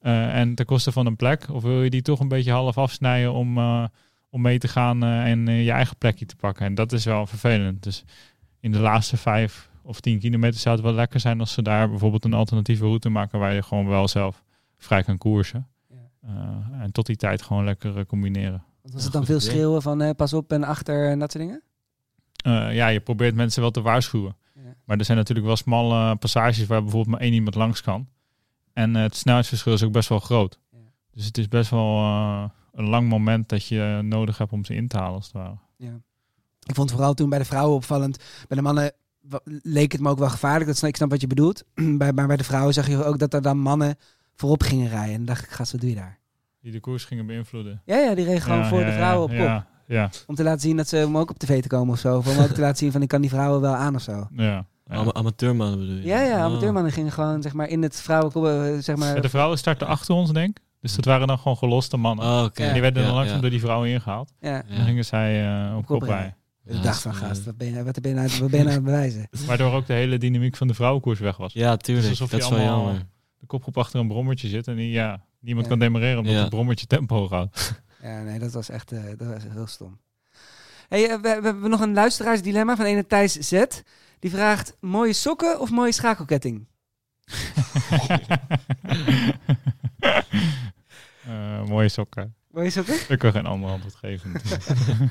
eh, 0.00 0.38
en 0.38 0.54
ten 0.54 0.66
koste 0.66 0.92
van 0.92 1.06
een 1.06 1.16
plek, 1.16 1.48
of 1.50 1.62
wil 1.62 1.82
je 1.82 1.90
die 1.90 2.02
toch 2.02 2.20
een 2.20 2.28
beetje 2.28 2.52
half 2.52 2.78
afsnijden 2.78 3.32
om, 3.32 3.58
eh, 3.58 3.84
om 4.30 4.40
mee 4.40 4.58
te 4.58 4.68
gaan 4.68 5.02
eh, 5.02 5.30
en 5.30 5.46
je 5.46 5.70
eigen 5.70 5.96
plekje 5.96 6.26
te 6.26 6.36
pakken. 6.36 6.66
En 6.66 6.74
dat 6.74 6.92
is 6.92 7.04
wel 7.04 7.26
vervelend. 7.26 7.82
Dus 7.82 8.04
in 8.60 8.72
de 8.72 8.78
laatste 8.78 9.16
vijf 9.16 9.70
of 9.82 10.00
tien 10.00 10.18
kilometer 10.18 10.60
zou 10.60 10.74
het 10.74 10.84
wel 10.84 10.94
lekker 10.94 11.20
zijn 11.20 11.40
als 11.40 11.52
ze 11.52 11.62
daar 11.62 11.88
bijvoorbeeld 11.90 12.24
een 12.24 12.34
alternatieve 12.34 12.84
route 12.84 13.08
maken 13.08 13.38
waar 13.38 13.54
je 13.54 13.62
gewoon 13.62 13.88
wel 13.88 14.08
zelf 14.08 14.44
vrij 14.76 15.02
kan 15.02 15.18
koersen. 15.18 15.66
Ja. 15.88 16.10
Eh, 16.22 16.82
en 16.82 16.92
tot 16.92 17.06
die 17.06 17.16
tijd 17.16 17.42
gewoon 17.42 17.64
lekker 17.64 18.06
combineren. 18.06 18.64
Want 18.82 18.94
was 18.94 19.04
het 19.04 19.12
dan 19.12 19.24
veel 19.24 19.40
schreeuwen 19.40 19.82
van 19.82 20.14
pas 20.16 20.32
op 20.32 20.52
en 20.52 20.64
achter 20.64 21.10
en 21.10 21.18
dat 21.18 21.32
soort 21.32 21.44
dingen? 21.44 21.62
Eh, 22.42 22.74
ja, 22.74 22.88
je 22.88 23.00
probeert 23.00 23.34
mensen 23.34 23.60
wel 23.60 23.70
te 23.70 23.80
waarschuwen. 23.80 24.36
Ja. 24.54 24.74
Maar 24.84 24.98
er 24.98 25.04
zijn 25.04 25.18
natuurlijk 25.18 25.46
wel 25.46 25.56
smalle 25.56 26.16
passages 26.16 26.66
waar 26.66 26.82
bijvoorbeeld 26.82 27.12
maar 27.12 27.20
één 27.20 27.32
iemand 27.32 27.54
langs 27.54 27.82
kan. 27.82 28.08
En 28.72 28.96
eh, 28.96 29.02
het 29.02 29.16
snelheidsverschil 29.16 29.72
is 29.72 29.82
ook 29.82 29.92
best 29.92 30.08
wel 30.08 30.18
groot. 30.18 30.58
Ja. 30.70 30.78
Dus 31.12 31.24
het 31.24 31.38
is 31.38 31.48
best 31.48 31.70
wel 31.70 31.96
eh, 31.96 32.44
een 32.72 32.88
lang 32.88 33.08
moment 33.08 33.48
dat 33.48 33.66
je 33.66 34.00
nodig 34.02 34.38
hebt 34.38 34.52
om 34.52 34.64
ze 34.64 34.74
in 34.74 34.88
te 34.88 34.96
halen 34.96 35.14
als 35.14 35.24
het 35.24 35.34
ware. 35.34 35.56
Ik 36.66 36.74
vond 36.76 36.90
vooral 36.90 37.14
toen 37.14 37.28
bij 37.28 37.38
de 37.38 37.44
vrouwen 37.44 37.76
opvallend. 37.76 38.16
Bij 38.48 38.56
de 38.56 38.62
mannen 38.62 38.92
leek 39.62 39.92
het 39.92 40.00
me 40.00 40.08
ook 40.08 40.18
wel 40.18 40.28
gevaarlijk. 40.28 40.66
Dat 40.66 40.76
snap, 40.76 40.90
ik 40.90 40.96
snap 40.96 41.10
wat 41.10 41.20
je 41.20 41.26
bedoelt. 41.26 41.64
bij, 41.98 42.12
maar 42.12 42.26
bij 42.26 42.36
de 42.36 42.44
vrouwen 42.44 42.74
zag 42.74 42.88
je 42.88 43.04
ook 43.04 43.18
dat 43.18 43.34
er 43.34 43.42
dan 43.42 43.58
mannen 43.58 43.96
voorop 44.34 44.62
gingen 44.62 44.88
rijden. 44.88 45.10
En 45.10 45.16
dan 45.16 45.26
dacht 45.26 45.44
ik, 45.44 45.50
gast, 45.50 45.72
wat 45.72 45.80
doe 45.80 45.90
je 45.90 45.96
daar? 45.96 46.18
Die 46.60 46.72
de 46.72 46.80
koers 46.80 47.04
gingen 47.04 47.26
beïnvloeden. 47.26 47.82
Ja, 47.84 47.98
ja, 47.98 48.14
die 48.14 48.24
reden 48.24 48.40
gewoon 48.40 48.58
Ja, 48.58 48.68
voor 48.68 48.80
ja, 48.80 48.86
de 48.86 48.92
vrouwen 48.92 49.24
op 49.24 49.30
ja. 49.30 49.66
Ja, 49.92 50.10
Om 50.26 50.34
te 50.34 50.42
laten 50.42 50.60
zien 50.60 50.76
dat 50.76 50.88
ze 50.88 51.04
om 51.06 51.16
ook 51.18 51.30
op 51.30 51.38
tv 51.38 51.62
te 51.62 51.68
komen 51.68 51.94
of 51.94 52.00
zo. 52.00 52.16
Of 52.16 52.36
om 52.36 52.42
ook 52.44 52.50
te 52.50 52.60
laten 52.66 52.76
zien 52.76 52.92
van, 52.92 53.02
ik 53.02 53.08
kan 53.08 53.20
die 53.20 53.30
vrouwen 53.30 53.60
wel 53.60 53.74
aan 53.74 53.94
of 53.94 54.02
zo. 54.02 54.12
ja. 54.36 54.44
ja. 54.44 54.96
Ama- 54.96 55.12
Amateurmannen 55.12 55.78
bedoel 55.78 55.94
je? 55.94 56.02
Ja, 56.02 56.20
ja, 56.22 56.36
Oh. 56.36 56.42
amateurmannen 56.42 56.92
gingen 56.92 57.12
gewoon 57.12 57.42
zeg 57.42 57.52
maar 57.52 57.68
in 57.68 57.82
het 57.82 58.00
vrouwen, 58.00 58.82
zeg 58.82 58.96
maar... 58.96 59.14
Ja, 59.14 59.20
de 59.20 59.28
vrouwen 59.28 59.58
startten 59.58 59.86
achter 59.86 60.14
ons, 60.14 60.32
denk 60.32 60.58
ik. 60.58 60.64
Dus 60.80 60.94
dat 60.96 61.04
waren 61.04 61.26
dan 61.26 61.38
gewoon 61.38 61.56
geloste 61.56 61.96
mannen. 61.96 62.24
Oh. 62.24 62.46
En 62.54 62.72
die 62.72 62.80
werden 62.82 63.04
dan 63.04 63.14
langzaam 63.14 63.34
ja. 63.34 63.40
door 63.40 63.50
die 63.50 63.60
vrouwen 63.60 63.88
ingehaald. 63.88 64.32
Ja, 64.40 64.50
Ja. 64.68 64.76
Dan 64.76 64.84
gingen 64.84 65.04
zij 65.04 65.46
eh, 65.68 65.76
op 65.76 65.86
kop 65.86 66.02
ik 66.02 66.08
Ja, 66.08 66.34
dacht 66.64 66.84
dat 66.84 66.96
van, 66.96 67.14
gast, 67.14 67.40
eh, 67.40 67.46
wat 67.46 67.56
ben 67.56 67.66
je, 67.74 67.84
wat 67.84 68.00
ben 68.00 68.10
je, 68.10 68.16
nou- 68.16 68.28
wat 68.40 68.50
ben 68.50 68.58
je 68.58 68.64
nou 68.64 68.68
aan 68.68 68.74
het 68.74 68.84
bewijzen? 68.84 69.28
Waardoor 69.46 69.72
ook 69.72 69.86
de 69.86 69.92
hele 69.92 70.18
dynamiek 70.18 70.56
van 70.56 70.66
de 70.66 70.74
vrouwenkoers 70.74 71.18
weg 71.20 71.36
was. 71.36 71.52
Ja, 71.52 71.76
tuurlijk. 71.76 72.04
Is 72.06 72.10
alsof 72.20 72.30
dat 72.30 72.40
je 72.40 72.44
is 72.44 72.50
wel 72.60 72.68
allemaal- 72.68 72.84
jammer. 72.84 73.06
De 73.38 73.46
kopgroep 73.46 73.78
achter 73.78 74.00
een 74.00 74.08
brommertje 74.08 74.48
zit 74.48 74.68
en 74.68 74.76
die, 74.76 74.90
ja, 74.90 75.24
niemand 75.40 75.66
Ja. 75.66 75.70
kan 75.72 75.80
demareren 75.80 76.18
omdat 76.18 76.34
Ja. 76.34 76.40
het 76.40 76.48
brommertje 76.50 76.86
tempo 76.86 77.28
houdt. 77.28 77.72
Ja, 78.02 78.22
nee, 78.22 78.38
dat 78.38 78.52
was 78.52 78.68
echt 78.68 78.92
eh, 78.92 79.04
dat 79.16 79.28
was 79.28 79.42
heel 79.48 79.66
stom. 79.66 80.00
Hey, 80.88 81.08
eh, 81.08 81.14
we, 81.14 81.20
we 81.20 81.28
hebben 81.28 81.70
nog 81.70 81.80
een 81.80 81.94
luisteraarsdilemma 81.94 82.76
van 82.76 82.84
ene 82.84 83.06
Thijs 83.06 83.32
Z. 83.32 83.64
Die 84.18 84.30
vraagt, 84.30 84.76
mooie 84.80 85.12
sokken 85.12 85.60
of 85.60 85.70
mooie 85.70 85.92
schakelketting? 85.92 86.66
Eh, 91.26 91.64
mooie 91.64 91.88
sokken. 91.88 92.34
Mooie 92.50 92.70
sokken? 92.70 92.98
Ik 93.08 93.18
kan 93.18 93.32
geen 93.32 93.46
ander 93.46 93.70
antwoord 93.70 93.94
geven. 93.94 94.32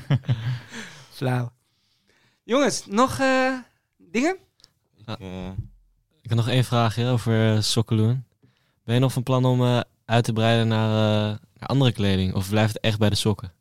Flauw. 1.17 1.51
Jongens, 2.43 2.85
nog 2.85 3.19
eh, 3.19 3.57
dingen? 3.97 4.37
Ja. 5.05 5.17
Ik 6.21 6.29
heb 6.29 6.37
nog 6.37 6.47
één 6.49 6.63
vraagje 6.63 7.07
over 7.07 7.63
Sokkeloen. 7.63 8.25
Ben 8.83 8.95
je 8.95 8.99
nog 8.99 9.13
van 9.13 9.23
plan 9.23 9.45
om 9.45 9.61
eh, 9.61 9.79
uit 10.05 10.23
te 10.23 10.33
breiden 10.33 10.67
naar, 10.67 10.89
eh, 11.31 11.37
naar 11.39 11.39
andere 11.67 11.91
kleding? 11.91 12.33
Of 12.33 12.49
blijft 12.49 12.73
het 12.73 12.83
echt 12.83 12.99
bij 12.99 13.09
de 13.09 13.15
sokken? 13.15 13.51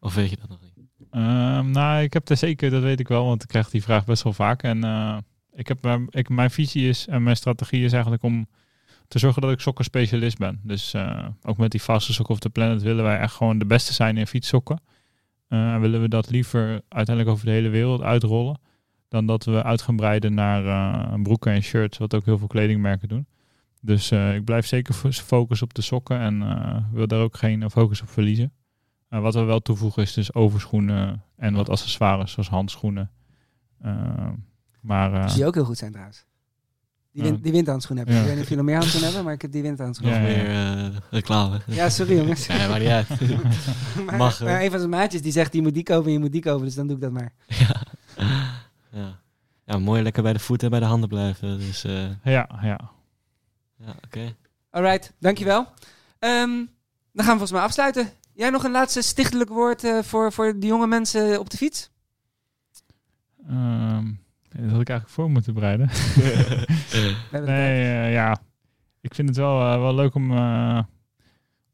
Of 0.00 0.14
weet 0.14 0.30
je 0.30 0.36
dat 0.36 0.48
nog 0.48 0.58
niet? 0.62 0.86
Ehm, 1.10 1.70
nou, 1.70 2.02
ik 2.02 2.12
heb 2.12 2.28
er 2.28 2.36
zeker, 2.36 2.70
dat 2.70 2.82
weet 2.82 3.00
ik 3.00 3.08
wel, 3.08 3.24
want 3.24 3.42
ik 3.42 3.48
krijg 3.48 3.70
die 3.70 3.82
vraag 3.82 4.04
best 4.04 4.22
wel 4.22 4.32
vaak. 4.32 4.62
En 4.62 4.84
eh, 4.84 5.16
ik 5.52 5.68
heb, 5.68 5.82
mijn- 5.82 6.06
ik, 6.10 6.28
mijn 6.28 6.50
visie 6.50 6.88
is 6.88 7.06
en 7.06 7.22
mijn 7.22 7.36
strategie 7.36 7.84
is 7.84 7.92
eigenlijk 7.92 8.22
om 8.22 8.46
te 9.08 9.18
zorgen 9.18 9.42
dat 9.42 9.50
ik 9.50 9.60
sokkenspecialist 9.60 10.38
ben. 10.38 10.60
Dus 10.62 10.94
eh, 10.94 11.26
ook 11.42 11.56
met 11.56 11.70
die 11.70 11.82
vaste 11.82 12.12
sokken 12.12 12.34
of 12.34 12.40
de 12.40 12.48
planet 12.48 12.82
willen 12.82 13.04
wij 13.04 13.18
echt 13.18 13.34
gewoon 13.34 13.58
de 13.58 13.66
beste 13.66 13.92
zijn 13.92 14.16
in 14.16 14.26
fietssokken. 14.26 14.80
Eh, 15.48 15.72
en 15.72 15.80
willen 15.80 16.00
we 16.00 16.08
dat 16.08 16.30
liever 16.30 16.80
uiteindelijk 16.88 17.28
over 17.36 17.46
de 17.46 17.52
hele 17.52 17.68
wereld 17.68 18.02
uitrollen. 18.02 18.60
Dan 19.08 19.26
dat 19.26 19.44
we 19.44 19.62
uit 19.62 19.82
gaan 19.82 19.96
breiden 19.96 20.34
naar 20.34 21.20
broeken 21.20 21.52
en 21.52 21.62
shirts, 21.62 21.98
wat 21.98 22.14
ook 22.14 22.24
heel 22.24 22.38
veel 22.38 22.46
kledingmerken 22.46 23.08
doen. 23.08 23.26
Dus 23.80 24.10
eh, 24.10 24.34
ik 24.34 24.44
blijf 24.44 24.66
zeker 24.66 24.94
fo- 24.94 25.10
focussen 25.10 25.66
op 25.66 25.74
de 25.74 25.82
sokken 25.82 26.18
en 26.20 26.42
eh, 26.42 26.76
wil 26.92 27.06
daar 27.06 27.20
ook 27.20 27.36
geen 27.36 27.70
focus 27.70 28.02
op 28.02 28.10
verliezen. 28.10 28.52
Uh, 29.10 29.20
wat 29.20 29.34
we 29.34 29.42
wel 29.42 29.60
toevoegen 29.60 30.02
is 30.02 30.12
dus 30.12 30.34
overschoenen 30.34 31.22
en 31.36 31.54
wat 31.54 31.68
accessoires 31.68 32.32
zoals 32.32 32.48
handschoenen. 32.48 33.10
Uh, 33.84 34.28
maar, 34.80 35.12
uh, 35.12 35.34
Die 35.34 35.46
ook 35.46 35.54
heel 35.54 35.64
goed 35.64 35.78
zijn 35.78 35.90
trouwens. 35.92 36.26
Die, 37.12 37.22
wind, 37.22 37.42
die 37.42 37.52
windhandschoenen 37.52 38.04
heb 38.06 38.14
ik. 38.14 38.20
Ja. 38.20 38.22
Ik 38.22 38.28
weet 38.28 38.36
niet 38.38 38.44
of 38.44 38.50
jullie 38.50 38.64
nog 38.64 38.72
meer 38.72 38.80
handschoenen 38.80 39.08
hebben, 39.08 39.24
maar 39.26 39.34
ik 39.34 39.42
heb 39.42 39.52
die 39.52 39.62
windhandschoenen. 39.62 40.20
Nog 40.22 40.30
Ja, 40.30 40.36
meer 40.36 40.46
eh, 40.90 40.96
reclame. 41.10 41.60
Ja, 41.66 41.88
sorry 41.88 42.16
jongens. 42.16 42.46
Ja, 42.46 42.68
maar 42.68 42.78
niet 42.78 42.88
uit. 42.88 43.08
maar, 44.06 44.16
Mag, 44.16 44.40
maar 44.40 44.62
een 44.62 44.70
van 44.70 44.78
zijn 44.78 44.90
maatjes 44.90 45.22
die 45.22 45.32
zegt, 45.32 45.54
je 45.54 45.62
moet 45.62 45.74
die 45.74 45.82
kopen 45.82 46.06
en 46.06 46.12
je 46.12 46.18
moet 46.18 46.32
die 46.32 46.42
kopen. 46.42 46.64
Dus 46.64 46.74
dan 46.74 46.86
doe 46.86 46.96
ik 46.96 47.02
dat 47.02 47.12
maar. 47.12 47.32
ja. 47.46 47.82
ja. 48.90 49.20
Ja, 49.64 49.78
mooi 49.78 50.02
lekker 50.02 50.22
bij 50.22 50.32
de 50.32 50.38
voeten 50.38 50.64
en 50.64 50.70
bij 50.70 50.80
de 50.80 50.86
handen 50.86 51.08
blijven. 51.08 51.58
Dus 51.58 51.84
eh, 51.84 52.04
ja, 52.24 52.48
ja. 52.62 52.90
Ja, 53.78 53.94
oké. 54.04 54.36
Alright, 54.70 55.12
dankjewel. 55.18 55.66
Um, 56.20 56.70
dan 57.12 57.24
gaan 57.24 57.38
we 57.38 57.38
volgens 57.38 57.52
mij 57.52 57.60
afsluiten. 57.60 58.10
Jij 58.34 58.50
nog 58.50 58.64
een 58.64 58.70
laatste 58.70 59.02
stichtelijk 59.02 59.50
woord 59.50 59.84
uh, 59.84 60.02
voor, 60.02 60.32
voor 60.32 60.58
de 60.58 60.66
jonge 60.66 60.86
mensen 60.86 61.40
op 61.40 61.50
de 61.50 61.56
fiets? 61.56 61.90
Um, 63.50 64.20
dat 64.48 64.70
had 64.70 64.80
ik 64.80 64.88
eigenlijk 64.88 65.08
voor 65.08 65.30
moeten 65.30 65.54
bereiden. 65.54 65.88
nee, 67.46 67.82
uh, 67.82 68.12
ja. 68.12 68.38
Ik 69.00 69.14
vind 69.14 69.28
het 69.28 69.36
wel, 69.36 69.60
uh, 69.60 69.80
wel 69.80 69.94
leuk 69.94 70.14
om, 70.14 70.32
uh, 70.32 70.82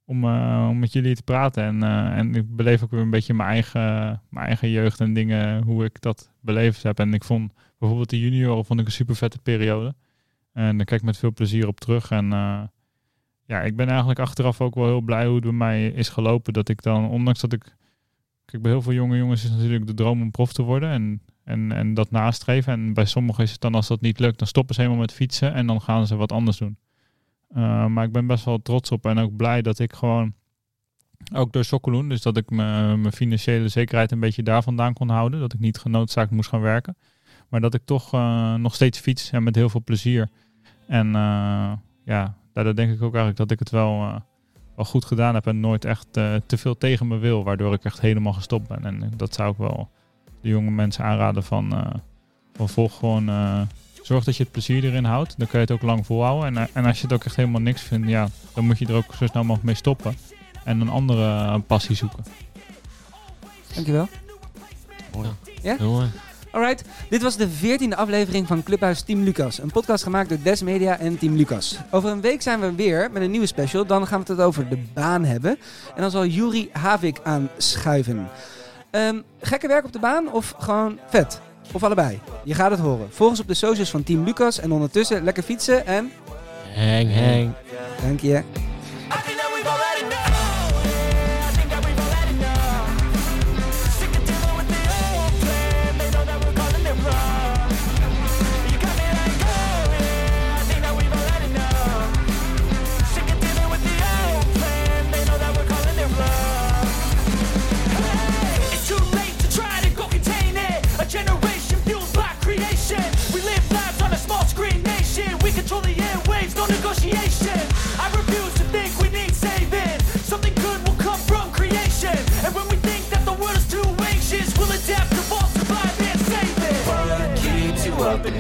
om, 0.05 0.25
om 0.69 0.79
met 0.79 0.93
jullie 0.93 1.15
te 1.15 1.23
praten. 1.23 1.65
En, 1.65 1.83
uh, 1.83 2.19
en 2.19 2.35
ik 2.35 2.57
beleef 2.57 2.83
ook 2.83 2.91
weer 2.91 3.01
een 3.01 3.11
beetje 3.11 3.35
mijn 3.35 3.49
eigen, 3.49 4.23
mijn 4.29 4.47
eigen 4.47 4.71
jeugd 4.71 5.01
en 5.01 5.15
dingen, 5.15 5.63
hoe 5.63 5.85
ik 5.85 6.01
dat 6.01 6.31
beleefd 6.41 6.83
heb. 6.83 6.99
En 6.99 7.15
ik 7.15 7.25
vond 7.25 7.53
bijvoorbeeld 7.79 8.11
de 8.11 8.21
junior 8.21 8.65
vond 8.65 8.81
ik 8.81 8.87
een 8.87 8.93
super 8.93 9.17
vette 9.17 9.39
periode. 9.39 9.95
En 10.55 10.77
daar 10.77 10.87
kijk 10.87 11.01
ik 11.01 11.07
met 11.07 11.17
veel 11.17 11.33
plezier 11.33 11.67
op 11.67 11.81
terug. 11.81 12.11
En 12.11 12.25
uh, 12.25 12.63
ja, 13.45 13.61
ik 13.63 13.77
ben 13.77 13.89
eigenlijk 13.89 14.19
achteraf 14.19 14.61
ook 14.61 14.75
wel 14.75 14.87
heel 14.87 15.01
blij 15.01 15.27
hoe 15.27 15.35
het 15.35 15.45
bij 15.45 15.53
mij 15.53 15.87
is 15.87 16.09
gelopen. 16.09 16.53
Dat 16.53 16.69
ik 16.69 16.83
dan, 16.83 17.09
ondanks 17.09 17.41
dat 17.41 17.53
ik... 17.53 17.77
Kijk, 18.45 18.63
bij 18.63 18.73
heel 18.73 18.83
veel 18.83 18.93
jonge 18.93 19.17
jongens 19.17 19.45
is 19.45 19.51
natuurlijk 19.51 19.87
de 19.87 19.95
droom 19.95 20.23
om 20.23 20.31
prof 20.31 20.53
te 20.53 20.63
worden. 20.63 20.91
En, 20.91 21.23
en, 21.45 21.73
en 21.73 21.95
dat 21.95 22.11
nastreven. 22.11 22.73
En 22.73 22.95
bij 22.95 23.05
sommigen 23.05 23.45
is 23.45 23.53
het 23.53 23.61
dan, 23.61 23.75
als 23.75 23.87
dat 23.87 24.01
niet 24.01 24.19
lukt, 24.19 24.39
dan 24.39 24.49
stoppen 24.49 24.75
ze 24.75 24.81
helemaal 24.81 25.03
met 25.03 25.13
fietsen. 25.13 25.55
En 25.55 25.67
dan 25.67 25.81
gaan 25.81 26.07
ze 26.07 26.17
wat 26.17 26.33
anders 26.33 26.57
doen. 26.57 26.77
Uh, 27.57 27.87
maar 27.87 28.05
ik 28.05 28.13
ben 28.13 28.27
best 28.27 28.45
wel 28.45 28.63
trots 28.63 28.91
op 28.91 29.07
en 29.07 29.19
ook 29.19 29.37
blij 29.37 29.63
dat 29.63 29.79
ik 29.79 29.93
gewoon 29.93 30.35
Ook 31.33 31.53
door 31.53 31.65
Sokoloen. 31.65 32.09
Dus 32.09 32.23
dat 32.23 32.37
ik 32.37 32.51
mijn 32.51 33.13
financiële 33.13 33.69
zekerheid 33.69 34.13
een 34.13 34.21
beetje 34.21 34.43
daar 34.43 34.63
vandaan 34.63 34.93
kon 34.93 35.09
houden. 35.09 35.41
Dat 35.41 35.53
ik 35.53 35.61
niet 35.61 35.79
genoodzaakt 35.79 36.31
moest 36.31 36.49
gaan 36.49 36.61
werken. 36.61 36.97
Maar 37.49 37.61
dat 37.61 37.75
ik 37.75 37.85
toch 37.85 38.13
eh, 38.13 38.55
nog 38.55 38.75
steeds 38.75 38.99
fiets 38.99 39.31
en 39.31 39.43
met 39.43 39.55
heel 39.55 39.69
veel 39.69 39.83
plezier. 39.85 40.31
En 40.87 41.07
eh, 41.07 41.73
ja, 42.05 42.35
daardoor 42.53 42.75
denk 42.75 42.91
ik 42.91 43.03
ook 43.03 43.15
eigenlijk 43.15 43.37
dat 43.37 43.51
ik 43.51 43.59
het 43.59 43.71
wel, 43.71 44.01
eh, 44.03 44.17
wel 44.77 44.85
goed 44.85 45.05
gedaan 45.05 45.35
heb. 45.35 45.47
En 45.47 45.61
nooit 45.61 45.85
echt 45.85 46.17
eh, 46.17 46.35
te 46.47 46.57
veel 46.57 46.79
tegen 46.79 47.07
me 47.07 47.19
wil. 47.19 47.45
Waardoor 47.45 47.73
ik 47.73 47.85
echt 47.85 48.01
helemaal 48.01 48.33
gestopt 48.33 48.69
ben. 48.69 48.85
En 48.85 49.13
dat 49.17 49.35
zou 49.35 49.51
ik 49.51 49.57
wel 49.59 49.91
de 50.41 50.49
jonge 50.49 50.71
mensen 50.71 51.05
aanraden 51.05 51.43
van... 51.43 51.73
eh, 51.75 51.95
van 52.53 52.69
volg 52.69 52.99
gewoon... 52.99 53.29
eh, 53.29 53.61
zorg 54.03 54.25
dat 54.25 54.37
je 54.37 54.43
het 54.43 54.53
plezier 54.53 54.85
erin 54.85 55.05
houdt. 55.05 55.39
Dan 55.39 55.47
kun 55.47 55.59
je 55.59 55.65
het 55.65 55.75
ook 55.75 55.83
lang 55.83 56.07
volhouden. 56.07 56.57
En, 56.57 56.69
en 56.73 56.85
als 56.85 56.97
je 56.97 57.03
het 57.03 57.13
ook 57.13 57.25
echt 57.25 57.37
helemaal 57.37 57.61
niks 57.61 57.83
vindt, 57.83 58.09
ja, 58.09 58.29
dan 58.55 58.67
moet 58.67 58.79
je 58.79 58.87
er 58.87 58.95
ook 58.95 59.15
zo 59.15 59.27
snel 59.27 59.43
mogelijk 59.43 59.65
mee 59.65 59.75
stoppen. 59.75 60.15
En 60.65 60.81
een 60.81 60.89
andere 60.89 61.59
passie 61.61 61.97
zoeken. 61.97 62.25
Dankjewel. 63.75 64.09
Heel 65.77 65.93
mooi. 65.93 66.07
Alright, 66.55 66.85
dit 67.09 67.23
was 67.23 67.37
de 67.37 67.49
veertiende 67.49 67.97
aflevering 67.97 68.47
van 68.47 68.63
Clubhuis 68.63 69.03
Team 69.03 69.23
Lucas. 69.23 69.59
Een 69.59 69.71
podcast 69.71 70.03
gemaakt 70.03 70.29
door 70.29 70.39
Des 70.43 70.63
Media 70.63 70.99
en 70.99 71.19
Team 71.19 71.37
Lucas. 71.37 71.79
Over 71.91 72.11
een 72.11 72.21
week 72.21 72.43
zijn 72.43 72.61
we 72.61 72.75
weer 72.75 73.11
met 73.13 73.23
een 73.23 73.31
nieuwe 73.31 73.47
special. 73.47 73.87
Dan 73.87 74.07
gaan 74.07 74.23
we 74.25 74.33
het 74.33 74.41
over 74.41 74.69
de 74.69 74.79
baan 74.93 75.25
hebben. 75.25 75.51
En 75.95 76.01
dan 76.01 76.11
zal 76.11 76.27
Juri 76.27 76.69
Havik 76.73 77.21
aanschuiven. 77.23 78.29
Ehm, 78.91 79.21
gekke 79.41 79.69
werk 79.69 79.85
op 79.85 79.93
de 79.93 79.99
baan 79.99 80.33
of 80.33 80.55
gewoon 80.59 80.99
vet? 81.09 81.41
Of 81.73 81.85
allebei? 81.85 82.21
Je 82.45 82.55
gaat 82.55 82.71
het 82.71 82.81
horen. 82.81 83.07
Volg 83.11 83.31
ons 83.31 83.41
op 83.41 83.49
de 83.49 83.55
socials 83.55 83.91
van 83.91 84.03
Team 84.03 84.25
Lucas. 84.25 84.61
En 84.61 84.73
ondertussen 84.73 85.25
lekker 85.25 85.43
fietsen 85.43 85.87
en... 85.87 86.13
Hang, 86.75 87.15
hang. 87.15 87.53
Dank 88.03 88.21
je. 88.21 88.43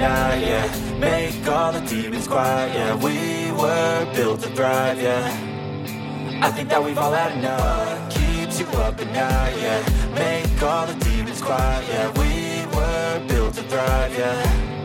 Yeah 0.04 0.98
Make 0.98 1.46
all 1.48 1.72
the 1.72 1.80
demons 1.80 2.28
quiet, 2.28 2.74
yeah. 2.74 2.94
We 2.94 3.52
were 3.52 4.12
built 4.14 4.40
to 4.42 4.48
thrive, 4.48 5.00
yeah. 5.00 5.26
I 6.42 6.50
think 6.50 6.68
that 6.70 6.82
we've 6.82 6.98
all 6.98 7.12
had 7.12 7.36
enough. 7.38 8.14
Keeps 8.14 8.60
you 8.60 8.66
up 8.78 9.00
at 9.00 9.06
night, 9.12 9.56
yeah. 9.60 9.82
Make 10.14 10.62
all 10.62 10.86
the 10.86 10.94
demons 11.04 11.40
quiet, 11.42 11.84
yeah. 11.88 12.08
We 12.18 12.66
were 12.76 13.28
built 13.28 13.54
to 13.54 13.62
thrive, 13.62 14.16
yeah 14.16 14.83